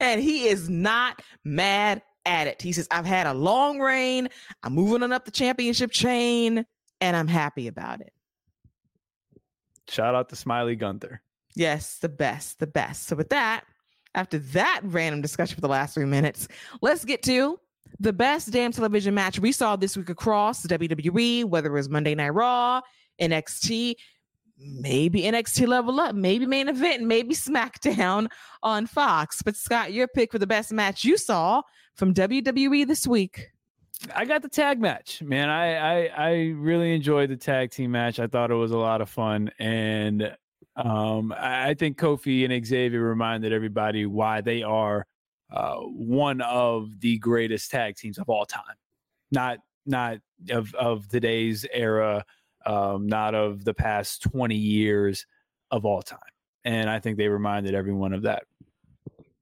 and 0.00 0.20
he 0.20 0.46
is 0.46 0.68
not 0.68 1.22
mad 1.44 2.02
at 2.24 2.46
it. 2.46 2.62
He 2.62 2.72
says, 2.72 2.86
I've 2.90 3.06
had 3.06 3.26
a 3.26 3.34
long 3.34 3.80
reign. 3.80 4.28
I'm 4.62 4.74
moving 4.74 5.02
on 5.02 5.12
up 5.12 5.24
the 5.24 5.30
championship 5.30 5.90
chain, 5.90 6.64
and 7.00 7.16
I'm 7.16 7.28
happy 7.28 7.66
about 7.66 8.00
it. 8.00 8.12
Shout 9.88 10.14
out 10.14 10.28
to 10.28 10.36
Smiley 10.36 10.76
Gunther. 10.76 11.22
Yes, 11.54 11.98
the 11.98 12.08
best, 12.08 12.60
the 12.60 12.66
best. 12.66 13.08
So, 13.08 13.16
with 13.16 13.30
that, 13.30 13.64
after 14.14 14.38
that 14.38 14.80
random 14.84 15.22
discussion 15.22 15.54
for 15.54 15.60
the 15.60 15.68
last 15.68 15.94
three 15.94 16.04
minutes, 16.04 16.46
let's 16.82 17.04
get 17.04 17.22
to 17.24 17.58
the 17.98 18.12
best 18.12 18.50
damn 18.50 18.70
television 18.70 19.14
match 19.14 19.38
we 19.38 19.50
saw 19.50 19.74
this 19.76 19.96
week 19.96 20.10
across 20.10 20.66
WWE, 20.66 21.44
whether 21.46 21.70
it 21.70 21.72
was 21.72 21.88
Monday 21.88 22.14
Night 22.14 22.30
Raw, 22.30 22.80
NXT, 23.20 23.94
maybe 24.58 25.22
NXT 25.22 25.66
Level 25.66 26.00
Up, 26.00 26.14
maybe 26.14 26.46
main 26.46 26.68
event, 26.68 27.02
maybe 27.02 27.34
SmackDown 27.34 28.28
on 28.62 28.86
Fox. 28.86 29.42
But 29.42 29.56
Scott, 29.56 29.92
your 29.92 30.08
pick 30.08 30.32
for 30.32 30.38
the 30.38 30.46
best 30.46 30.72
match 30.72 31.04
you 31.04 31.16
saw 31.16 31.62
from 31.94 32.14
WWE 32.14 32.86
this 32.86 33.06
week. 33.06 33.50
I 34.14 34.24
got 34.24 34.42
the 34.42 34.48
tag 34.48 34.80
match, 34.80 35.22
man. 35.22 35.48
I, 35.48 35.74
I 35.74 36.06
I 36.06 36.30
really 36.56 36.94
enjoyed 36.94 37.30
the 37.30 37.36
tag 37.36 37.72
team 37.72 37.90
match. 37.90 38.20
I 38.20 38.28
thought 38.28 38.50
it 38.50 38.54
was 38.54 38.70
a 38.70 38.76
lot 38.76 39.00
of 39.00 39.10
fun, 39.10 39.50
and 39.58 40.36
um, 40.76 41.34
I 41.36 41.74
think 41.74 41.98
Kofi 41.98 42.48
and 42.48 42.64
Xavier 42.64 43.02
reminded 43.02 43.52
everybody 43.52 44.06
why 44.06 44.40
they 44.40 44.62
are 44.62 45.04
uh, 45.50 45.78
one 45.78 46.40
of 46.42 47.00
the 47.00 47.18
greatest 47.18 47.72
tag 47.72 47.96
teams 47.96 48.18
of 48.18 48.28
all 48.28 48.46
time. 48.46 48.62
Not 49.32 49.58
not 49.84 50.18
of 50.50 50.72
of 50.74 51.08
today's 51.08 51.66
era, 51.72 52.24
um, 52.66 53.06
not 53.06 53.34
of 53.34 53.64
the 53.64 53.74
past 53.74 54.22
twenty 54.22 54.56
years 54.56 55.26
of 55.70 55.84
all 55.84 56.02
time. 56.02 56.18
And 56.64 56.90
I 56.90 56.98
think 56.98 57.16
they 57.16 57.28
reminded 57.28 57.74
everyone 57.74 58.12
of 58.12 58.22
that. 58.22 58.44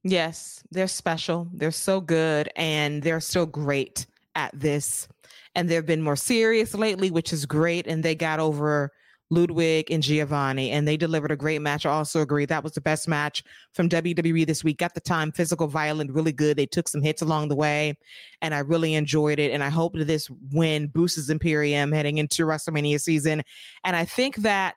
Yes, 0.05 0.63
they're 0.71 0.87
special. 0.87 1.49
They're 1.53 1.71
so 1.71 2.01
good, 2.01 2.49
and 2.55 3.03
they're 3.03 3.21
so 3.21 3.47
great 3.47 4.07
at 4.35 4.53
this. 4.59 5.09
And 5.55 5.69
they've 5.69 5.85
been 5.85 6.03
more 6.03 6.17
serious 6.17 6.75
lately, 6.75 7.11
which 7.11 7.33
is 7.33 7.47
great. 7.47 7.87
And 7.87 8.03
they 8.03 8.15
got 8.15 8.39
over 8.39 8.93
Ludwig 9.31 9.91
and 9.91 10.03
Giovanni, 10.03 10.71
and 10.71 10.87
they 10.87 10.97
delivered 10.97 11.33
a 11.33 11.37
great 11.37 11.61
match. 11.61 11.85
I 11.85 11.91
also 11.91 12.21
agree 12.21 12.45
that 12.47 12.63
was 12.63 12.73
the 12.73 12.81
best 12.81 13.09
match 13.09 13.43
from 13.75 13.89
WWE 13.89 14.47
this 14.47 14.63
week. 14.63 14.83
At 14.83 14.95
the 14.95 15.01
time, 15.01 15.33
physical, 15.33 15.67
violent, 15.67 16.13
really 16.13 16.33
good. 16.33 16.57
They 16.57 16.67
took 16.67 16.87
some 16.87 17.03
hits 17.03 17.23
along 17.23 17.49
the 17.49 17.57
way, 17.57 17.95
and 18.41 18.55
I 18.55 18.61
really 18.61 18.95
enjoyed 18.95 19.39
it. 19.39 19.51
And 19.51 19.65
I 19.65 19.69
hope 19.69 19.95
that 19.95 20.07
this 20.07 20.31
win 20.53 20.87
boosts 20.89 21.29
Imperium 21.29 21.91
heading 21.91 22.19
into 22.19 22.45
WrestleMania 22.45 23.01
season. 23.01 23.43
And 23.83 23.97
I 23.97 24.05
think 24.05 24.37
that 24.37 24.77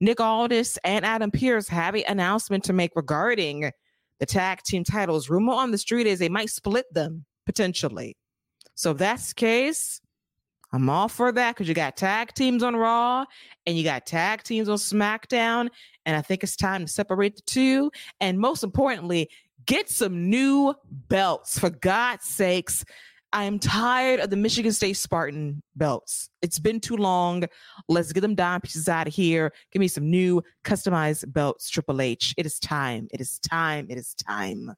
Nick 0.00 0.20
Aldis 0.20 0.76
and 0.84 1.04
Adam 1.04 1.30
Pearce 1.30 1.68
have 1.68 1.94
an 1.94 2.02
announcement 2.08 2.64
to 2.64 2.72
make 2.72 2.90
regarding 2.96 3.70
the 4.18 4.26
tag 4.26 4.62
team 4.62 4.84
titles. 4.84 5.30
Rumor 5.30 5.54
on 5.54 5.70
the 5.70 5.78
street 5.78 6.06
is 6.06 6.18
they 6.18 6.28
might 6.28 6.50
split 6.50 6.86
them 6.92 7.24
potentially. 7.46 8.16
So 8.74 8.90
if 8.90 8.98
that's 8.98 9.28
the 9.28 9.34
case, 9.34 10.00
I'm 10.74 10.90
all 10.90 11.08
for 11.08 11.30
that 11.30 11.54
because 11.54 11.68
you 11.68 11.74
got 11.74 11.96
tag 11.96 12.34
teams 12.34 12.64
on 12.64 12.74
Raw 12.74 13.24
and 13.64 13.78
you 13.78 13.84
got 13.84 14.06
tag 14.06 14.42
teams 14.42 14.68
on 14.68 14.76
SmackDown. 14.76 15.68
And 16.04 16.16
I 16.16 16.20
think 16.20 16.42
it's 16.42 16.56
time 16.56 16.84
to 16.84 16.92
separate 16.92 17.36
the 17.36 17.42
two. 17.42 17.92
And 18.20 18.40
most 18.40 18.64
importantly, 18.64 19.30
get 19.66 19.88
some 19.88 20.28
new 20.28 20.74
belts 20.90 21.60
for 21.60 21.70
God's 21.70 22.26
sakes. 22.26 22.84
I 23.32 23.44
am 23.44 23.60
tired 23.60 24.18
of 24.18 24.30
the 24.30 24.36
Michigan 24.36 24.72
State 24.72 24.96
Spartan 24.96 25.62
belts. 25.76 26.28
It's 26.42 26.58
been 26.58 26.80
too 26.80 26.96
long. 26.96 27.44
Let's 27.88 28.12
get 28.12 28.22
them 28.22 28.34
dime 28.34 28.60
pieces 28.60 28.88
out 28.88 29.06
of 29.06 29.14
here. 29.14 29.52
Give 29.70 29.78
me 29.78 29.86
some 29.86 30.10
new 30.10 30.42
customized 30.64 31.32
belts, 31.32 31.70
Triple 31.70 32.00
H. 32.00 32.34
It 32.36 32.46
is 32.46 32.58
time. 32.58 33.06
It 33.12 33.20
is 33.20 33.38
time. 33.38 33.86
It 33.90 33.98
is 33.98 34.12
time. 34.14 34.74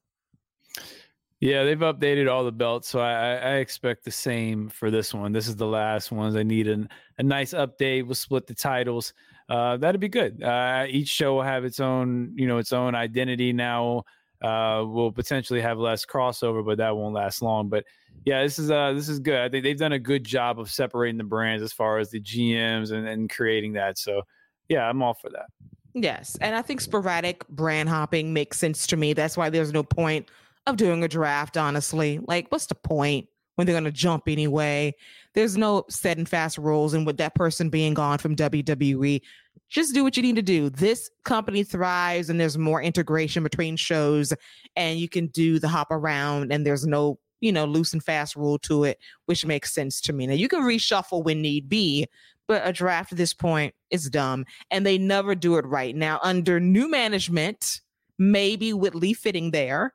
Yeah, 1.40 1.64
they've 1.64 1.78
updated 1.78 2.30
all 2.30 2.44
the 2.44 2.52
belts, 2.52 2.88
so 2.88 3.00
I, 3.00 3.34
I, 3.34 3.54
expect 3.56 4.04
the 4.06 4.10
same 4.10 4.70
for 4.70 4.90
this 4.90 5.12
one. 5.12 5.32
This 5.32 5.48
is 5.48 5.56
the 5.56 5.66
last 5.66 6.10
ones. 6.10 6.34
I 6.34 6.42
need 6.42 6.66
an, 6.66 6.88
a 7.18 7.22
nice 7.22 7.52
update. 7.52 8.06
We'll 8.06 8.14
split 8.14 8.46
the 8.46 8.54
titles. 8.54 9.12
Uh, 9.50 9.76
that'd 9.76 10.00
be 10.00 10.08
good. 10.08 10.42
Uh, 10.42 10.86
each 10.88 11.08
show 11.08 11.34
will 11.34 11.42
have 11.42 11.66
its 11.66 11.78
own, 11.78 12.32
you 12.36 12.46
know, 12.46 12.56
its 12.56 12.72
own 12.72 12.94
identity. 12.94 13.52
Now 13.52 14.04
uh, 14.42 14.84
we'll 14.86 15.12
potentially 15.12 15.60
have 15.60 15.78
less 15.78 16.06
crossover, 16.06 16.64
but 16.64 16.78
that 16.78 16.96
won't 16.96 17.14
last 17.14 17.42
long. 17.42 17.68
But 17.68 17.84
yeah, 18.24 18.42
this 18.42 18.58
is 18.58 18.70
uh, 18.70 18.92
this 18.94 19.08
is 19.08 19.18
good. 19.18 19.38
I 19.38 19.48
think 19.48 19.62
they've 19.62 19.78
done 19.78 19.92
a 19.92 19.98
good 19.98 20.24
job 20.24 20.58
of 20.58 20.70
separating 20.70 21.18
the 21.18 21.24
brands 21.24 21.62
as 21.62 21.72
far 21.72 21.98
as 21.98 22.10
the 22.10 22.20
GMs 22.20 22.92
and, 22.92 23.06
and 23.06 23.30
creating 23.30 23.74
that. 23.74 23.98
So 23.98 24.22
yeah, 24.68 24.88
I'm 24.88 25.02
all 25.02 25.14
for 25.14 25.30
that. 25.30 25.46
Yes, 25.94 26.36
and 26.40 26.54
I 26.54 26.62
think 26.62 26.80
sporadic 26.80 27.46
brand 27.48 27.88
hopping 27.88 28.32
makes 28.32 28.58
sense 28.58 28.86
to 28.88 28.96
me. 28.96 29.12
That's 29.14 29.36
why 29.36 29.48
there's 29.48 29.72
no 29.72 29.82
point 29.82 30.28
of 30.66 30.76
doing 30.76 31.04
a 31.04 31.08
draft, 31.08 31.56
honestly. 31.56 32.20
Like, 32.26 32.46
what's 32.50 32.66
the 32.66 32.74
point 32.74 33.28
when 33.54 33.66
they're 33.66 33.74
going 33.74 33.84
to 33.84 33.92
jump 33.92 34.24
anyway? 34.26 34.94
There's 35.34 35.56
no 35.56 35.84
set 35.88 36.18
and 36.18 36.28
fast 36.28 36.58
rules. 36.58 36.94
And 36.94 37.06
with 37.06 37.18
that 37.18 37.34
person 37.34 37.70
being 37.70 37.94
gone 37.94 38.18
from 38.18 38.36
WWE, 38.36 39.20
just 39.68 39.94
do 39.94 40.04
what 40.04 40.16
you 40.16 40.22
need 40.22 40.36
to 40.36 40.42
do. 40.42 40.70
This 40.70 41.10
company 41.24 41.64
thrives 41.64 42.30
and 42.30 42.40
there's 42.40 42.56
more 42.56 42.82
integration 42.82 43.42
between 43.42 43.76
shows, 43.76 44.32
and 44.76 44.98
you 44.98 45.08
can 45.08 45.26
do 45.28 45.58
the 45.58 45.68
hop 45.68 45.90
around, 45.90 46.52
and 46.52 46.66
there's 46.66 46.86
no 46.86 47.18
you 47.40 47.52
know, 47.52 47.66
loose 47.66 47.92
and 47.92 48.02
fast 48.02 48.34
rule 48.34 48.58
to 48.58 48.84
it, 48.84 48.98
which 49.26 49.44
makes 49.44 49.74
sense 49.74 50.00
to 50.00 50.12
me. 50.12 50.26
Now 50.26 50.34
you 50.34 50.48
can 50.48 50.62
reshuffle 50.62 51.22
when 51.22 51.42
need 51.42 51.68
be, 51.68 52.06
but 52.46 52.66
a 52.66 52.72
draft 52.72 53.12
at 53.12 53.18
this 53.18 53.34
point 53.34 53.74
is 53.90 54.08
dumb. 54.08 54.44
And 54.70 54.86
they 54.86 54.98
never 54.98 55.34
do 55.34 55.56
it 55.56 55.66
right. 55.66 55.94
Now, 55.94 56.20
under 56.22 56.60
new 56.60 56.88
management, 56.90 57.80
maybe 58.18 58.72
with 58.72 58.94
Lee 58.94 59.12
Fitting 59.12 59.50
there, 59.50 59.94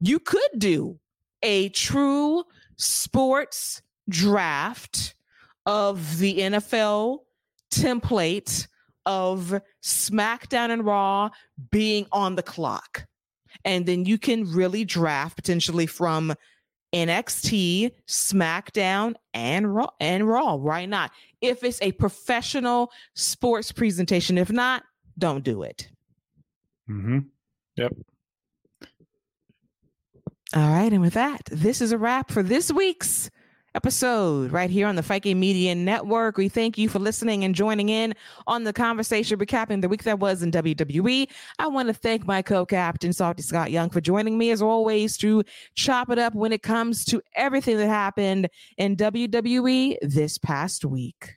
you 0.00 0.18
could 0.18 0.50
do 0.58 0.98
a 1.42 1.68
true 1.70 2.44
sports 2.76 3.82
draft 4.08 5.14
of 5.64 6.18
the 6.18 6.38
NFL 6.38 7.20
template 7.70 8.68
of 9.04 9.60
SmackDown 9.82 10.70
and 10.70 10.84
Raw 10.84 11.30
being 11.70 12.06
on 12.12 12.34
the 12.34 12.42
clock. 12.42 13.06
And 13.64 13.86
then 13.86 14.04
you 14.04 14.18
can 14.18 14.50
really 14.50 14.84
draft 14.84 15.36
potentially 15.36 15.86
from 15.86 16.34
NXT, 16.92 17.92
SmackDown, 18.06 19.14
and 19.34 19.74
Raw 19.74 19.88
and 20.00 20.26
Raw. 20.28 20.54
Why 20.54 20.86
not? 20.86 21.10
If 21.40 21.64
it's 21.64 21.80
a 21.82 21.92
professional 21.92 22.90
sports 23.14 23.72
presentation. 23.72 24.38
If 24.38 24.50
not, 24.50 24.84
don't 25.18 25.44
do 25.44 25.62
it. 25.62 25.88
Mm-hmm. 26.88 27.18
Yep. 27.76 27.92
All 30.56 30.70
right. 30.70 30.90
And 30.90 31.02
with 31.02 31.12
that, 31.12 31.42
this 31.52 31.82
is 31.82 31.92
a 31.92 31.98
wrap 31.98 32.30
for 32.30 32.42
this 32.42 32.72
week's 32.72 33.28
episode 33.74 34.50
right 34.50 34.70
here 34.70 34.86
on 34.86 34.96
the 34.96 35.02
Fike 35.02 35.26
Media 35.26 35.74
Network. 35.74 36.38
We 36.38 36.48
thank 36.48 36.78
you 36.78 36.88
for 36.88 36.98
listening 36.98 37.44
and 37.44 37.54
joining 37.54 37.90
in 37.90 38.14
on 38.46 38.64
the 38.64 38.72
conversation 38.72 39.38
recapping 39.38 39.82
the 39.82 39.88
week 39.90 40.04
that 40.04 40.18
was 40.18 40.42
in 40.42 40.50
WWE. 40.50 41.28
I 41.58 41.66
want 41.66 41.88
to 41.88 41.92
thank 41.92 42.26
my 42.26 42.40
co-captain 42.40 43.12
Salty 43.12 43.42
Scott 43.42 43.70
Young 43.70 43.90
for 43.90 44.00
joining 44.00 44.38
me 44.38 44.50
as 44.50 44.62
always 44.62 45.18
to 45.18 45.44
chop 45.74 46.08
it 46.08 46.18
up 46.18 46.34
when 46.34 46.52
it 46.52 46.62
comes 46.62 47.04
to 47.04 47.20
everything 47.34 47.76
that 47.76 47.88
happened 47.88 48.48
in 48.78 48.96
WWE 48.96 49.98
this 50.00 50.38
past 50.38 50.86
week. 50.86 51.36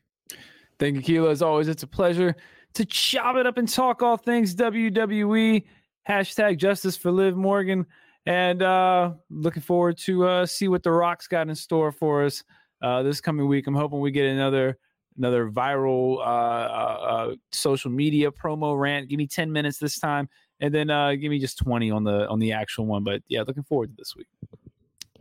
Thank 0.79 0.95
you, 1.09 1.23
Keila. 1.23 1.31
As 1.31 1.41
always, 1.41 1.67
it's 1.67 1.83
a 1.83 1.87
pleasure 1.87 2.37
to 2.75 2.85
chop 2.85 3.35
it 3.35 3.45
up 3.45 3.57
and 3.57 3.67
talk 3.67 4.01
all 4.01 4.15
things 4.15 4.55
WWE. 4.55 5.65
Hashtag 6.07 6.57
justice 6.57 6.95
for 6.95 7.11
Liv 7.11 7.35
Morgan 7.35 7.85
and 8.25 8.61
uh, 8.61 9.13
looking 9.29 9.61
forward 9.61 9.97
to 9.99 10.25
uh, 10.25 10.45
see 10.45 10.67
what 10.67 10.83
the 10.83 10.91
Rock's 10.91 11.27
got 11.27 11.49
in 11.49 11.55
store 11.55 11.91
for 11.91 12.23
us 12.25 12.43
uh, 12.81 13.03
this 13.03 13.21
coming 13.21 13.47
week. 13.47 13.67
I'm 13.67 13.75
hoping 13.75 13.99
we 13.99 14.11
get 14.11 14.25
another 14.25 14.77
another 15.17 15.49
viral 15.49 16.17
uh, 16.17 16.21
uh, 16.21 16.99
uh, 17.01 17.35
social 17.51 17.91
media 17.91 18.31
promo 18.31 18.79
rant. 18.79 19.09
Give 19.09 19.17
me 19.17 19.27
10 19.27 19.51
minutes 19.51 19.77
this 19.77 19.99
time, 19.99 20.29
and 20.59 20.73
then 20.73 20.89
uh, 20.89 21.13
give 21.13 21.29
me 21.29 21.39
just 21.39 21.57
20 21.59 21.91
on 21.91 22.03
the 22.03 22.27
on 22.27 22.39
the 22.39 22.53
actual 22.53 22.85
one. 22.85 23.03
But 23.03 23.21
yeah, 23.27 23.43
looking 23.45 23.63
forward 23.63 23.89
to 23.91 23.95
this 23.97 24.15
week. 24.15 24.27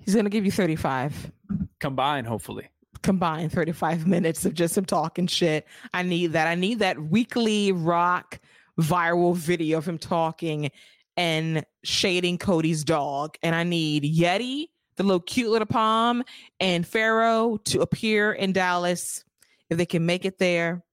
He's 0.01 0.15
gonna 0.15 0.31
give 0.31 0.45
you 0.45 0.53
35 0.53 1.33
combined, 1.81 2.27
hopefully. 2.27 2.69
Combined 3.03 3.53
35 3.53 4.07
minutes 4.07 4.45
of 4.45 4.55
just 4.55 4.77
him 4.77 4.85
talking 4.85 5.27
shit. 5.27 5.67
I 5.93 6.03
need 6.03 6.33
that. 6.33 6.47
I 6.47 6.55
need 6.55 6.79
that 6.79 6.99
weekly 6.99 7.73
rock 7.73 8.41
viral 8.81 9.37
video 9.37 9.79
of 9.79 9.87
him 9.87 9.99
talking 9.99 10.71
and 11.19 11.67
shading 11.83 12.39
Cody's 12.39 12.85
dog. 12.85 13.37
And 13.43 13.55
I 13.55 13.65
need 13.65 14.05
Yeti, 14.05 14.69
the 14.97 15.03
little 15.03 15.21
cute 15.21 15.51
little 15.51 15.67
palm, 15.67 16.23
and 16.61 16.87
Pharaoh 16.87 17.59
to 17.65 17.81
appear 17.81 18.33
in 18.33 18.53
Dallas 18.53 19.25
if 19.69 19.77
they 19.77 19.85
can 19.85 20.07
make 20.07 20.25
it 20.25 20.39
there 20.39 20.85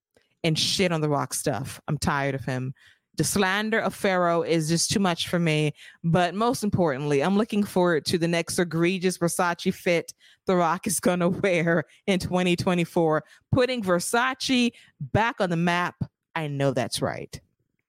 and 0.43 0.57
shit 0.57 0.91
on 0.91 1.01
the 1.01 1.09
rock 1.09 1.33
stuff. 1.33 1.79
I'm 1.87 1.99
tired 1.99 2.33
of 2.33 2.43
him. 2.43 2.73
The 3.17 3.23
slander 3.23 3.79
of 3.79 3.93
Pharaoh 3.93 4.41
is 4.41 4.67
just 4.67 4.91
too 4.91 4.99
much 4.99 5.29
for 5.29 5.39
me. 5.39 5.73
But 6.03 6.33
most 6.33 6.63
importantly, 6.63 7.23
I'm 7.23 7.37
looking 7.37 7.63
forward 7.63 8.05
to 8.07 8.17
the 8.17 8.27
next 8.27 8.57
egregious 8.57 9.19
Versace 9.19 9.73
fit 9.73 10.11
The 10.47 10.55
Rock 10.55 10.87
is 10.87 10.99
going 10.99 11.19
to 11.21 11.29
wear 11.29 11.85
in 12.07 12.19
2024, 12.19 13.23
putting 13.51 13.83
Versace 13.83 14.71
back 14.99 15.39
on 15.39 15.51
the 15.51 15.55
map. 15.55 15.95
I 16.33 16.47
know 16.47 16.71
that's 16.71 17.01
right. 17.01 17.39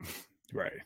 Right. 0.53 0.86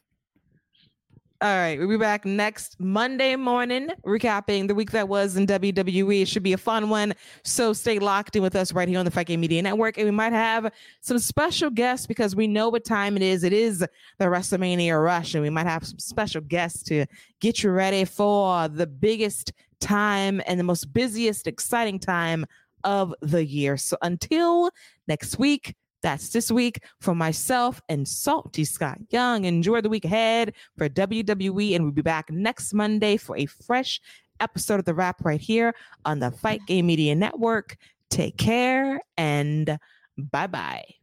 All 1.42 1.56
right, 1.56 1.78
we'll 1.78 1.88
be 1.88 1.96
back 1.96 2.26
next 2.26 2.78
Monday 2.78 3.34
morning, 3.34 3.88
recapping 4.04 4.68
the 4.68 4.74
week 4.74 4.90
that 4.90 5.08
was 5.08 5.38
in 5.38 5.46
WWE. 5.46 6.20
It 6.20 6.28
should 6.28 6.42
be 6.42 6.52
a 6.52 6.58
fun 6.58 6.90
one. 6.90 7.14
So 7.44 7.72
stay 7.72 7.98
locked 7.98 8.36
in 8.36 8.42
with 8.42 8.54
us 8.54 8.74
right 8.74 8.86
here 8.86 8.98
on 8.98 9.06
the 9.06 9.10
Fike 9.10 9.30
Media 9.30 9.62
Network. 9.62 9.96
And 9.96 10.04
we 10.04 10.10
might 10.10 10.34
have 10.34 10.70
some 11.00 11.18
special 11.18 11.70
guests 11.70 12.06
because 12.06 12.36
we 12.36 12.46
know 12.46 12.68
what 12.68 12.84
time 12.84 13.16
it 13.16 13.22
is. 13.22 13.42
It 13.42 13.54
is 13.54 13.78
the 13.78 13.88
WrestleMania 14.26 15.02
rush, 15.02 15.32
and 15.32 15.42
we 15.42 15.48
might 15.48 15.64
have 15.64 15.86
some 15.86 15.98
special 15.98 16.42
guests 16.42 16.82
to 16.84 17.06
get 17.40 17.62
you 17.62 17.70
ready 17.70 18.04
for 18.04 18.68
the 18.68 18.86
biggest 18.86 19.54
time 19.80 20.42
and 20.46 20.60
the 20.60 20.64
most 20.64 20.92
busiest, 20.92 21.46
exciting 21.46 21.98
time 21.98 22.44
of 22.84 23.14
the 23.22 23.42
year. 23.42 23.78
So 23.78 23.96
until 24.02 24.70
next 25.08 25.38
week, 25.38 25.74
that's 26.02 26.30
this 26.30 26.50
week 26.50 26.82
for 27.00 27.14
myself 27.14 27.80
and 27.88 28.06
Salty 28.06 28.64
Scott 28.64 28.98
Young. 29.10 29.44
Enjoy 29.44 29.80
the 29.80 29.88
week 29.88 30.04
ahead 30.04 30.54
for 30.76 30.88
WWE, 30.88 31.74
and 31.74 31.84
we'll 31.84 31.92
be 31.92 32.02
back 32.02 32.30
next 32.30 32.72
Monday 32.72 33.16
for 33.16 33.36
a 33.36 33.46
fresh 33.46 34.00
episode 34.40 34.78
of 34.78 34.84
The 34.84 34.94
Wrap 34.94 35.24
right 35.24 35.40
here 35.40 35.74
on 36.04 36.18
the 36.18 36.30
Fight 36.30 36.60
Game 36.66 36.86
Media 36.86 37.14
Network. 37.14 37.76
Take 38.08 38.36
care 38.36 39.00
and 39.16 39.78
bye 40.16 40.46
bye. 40.46 40.99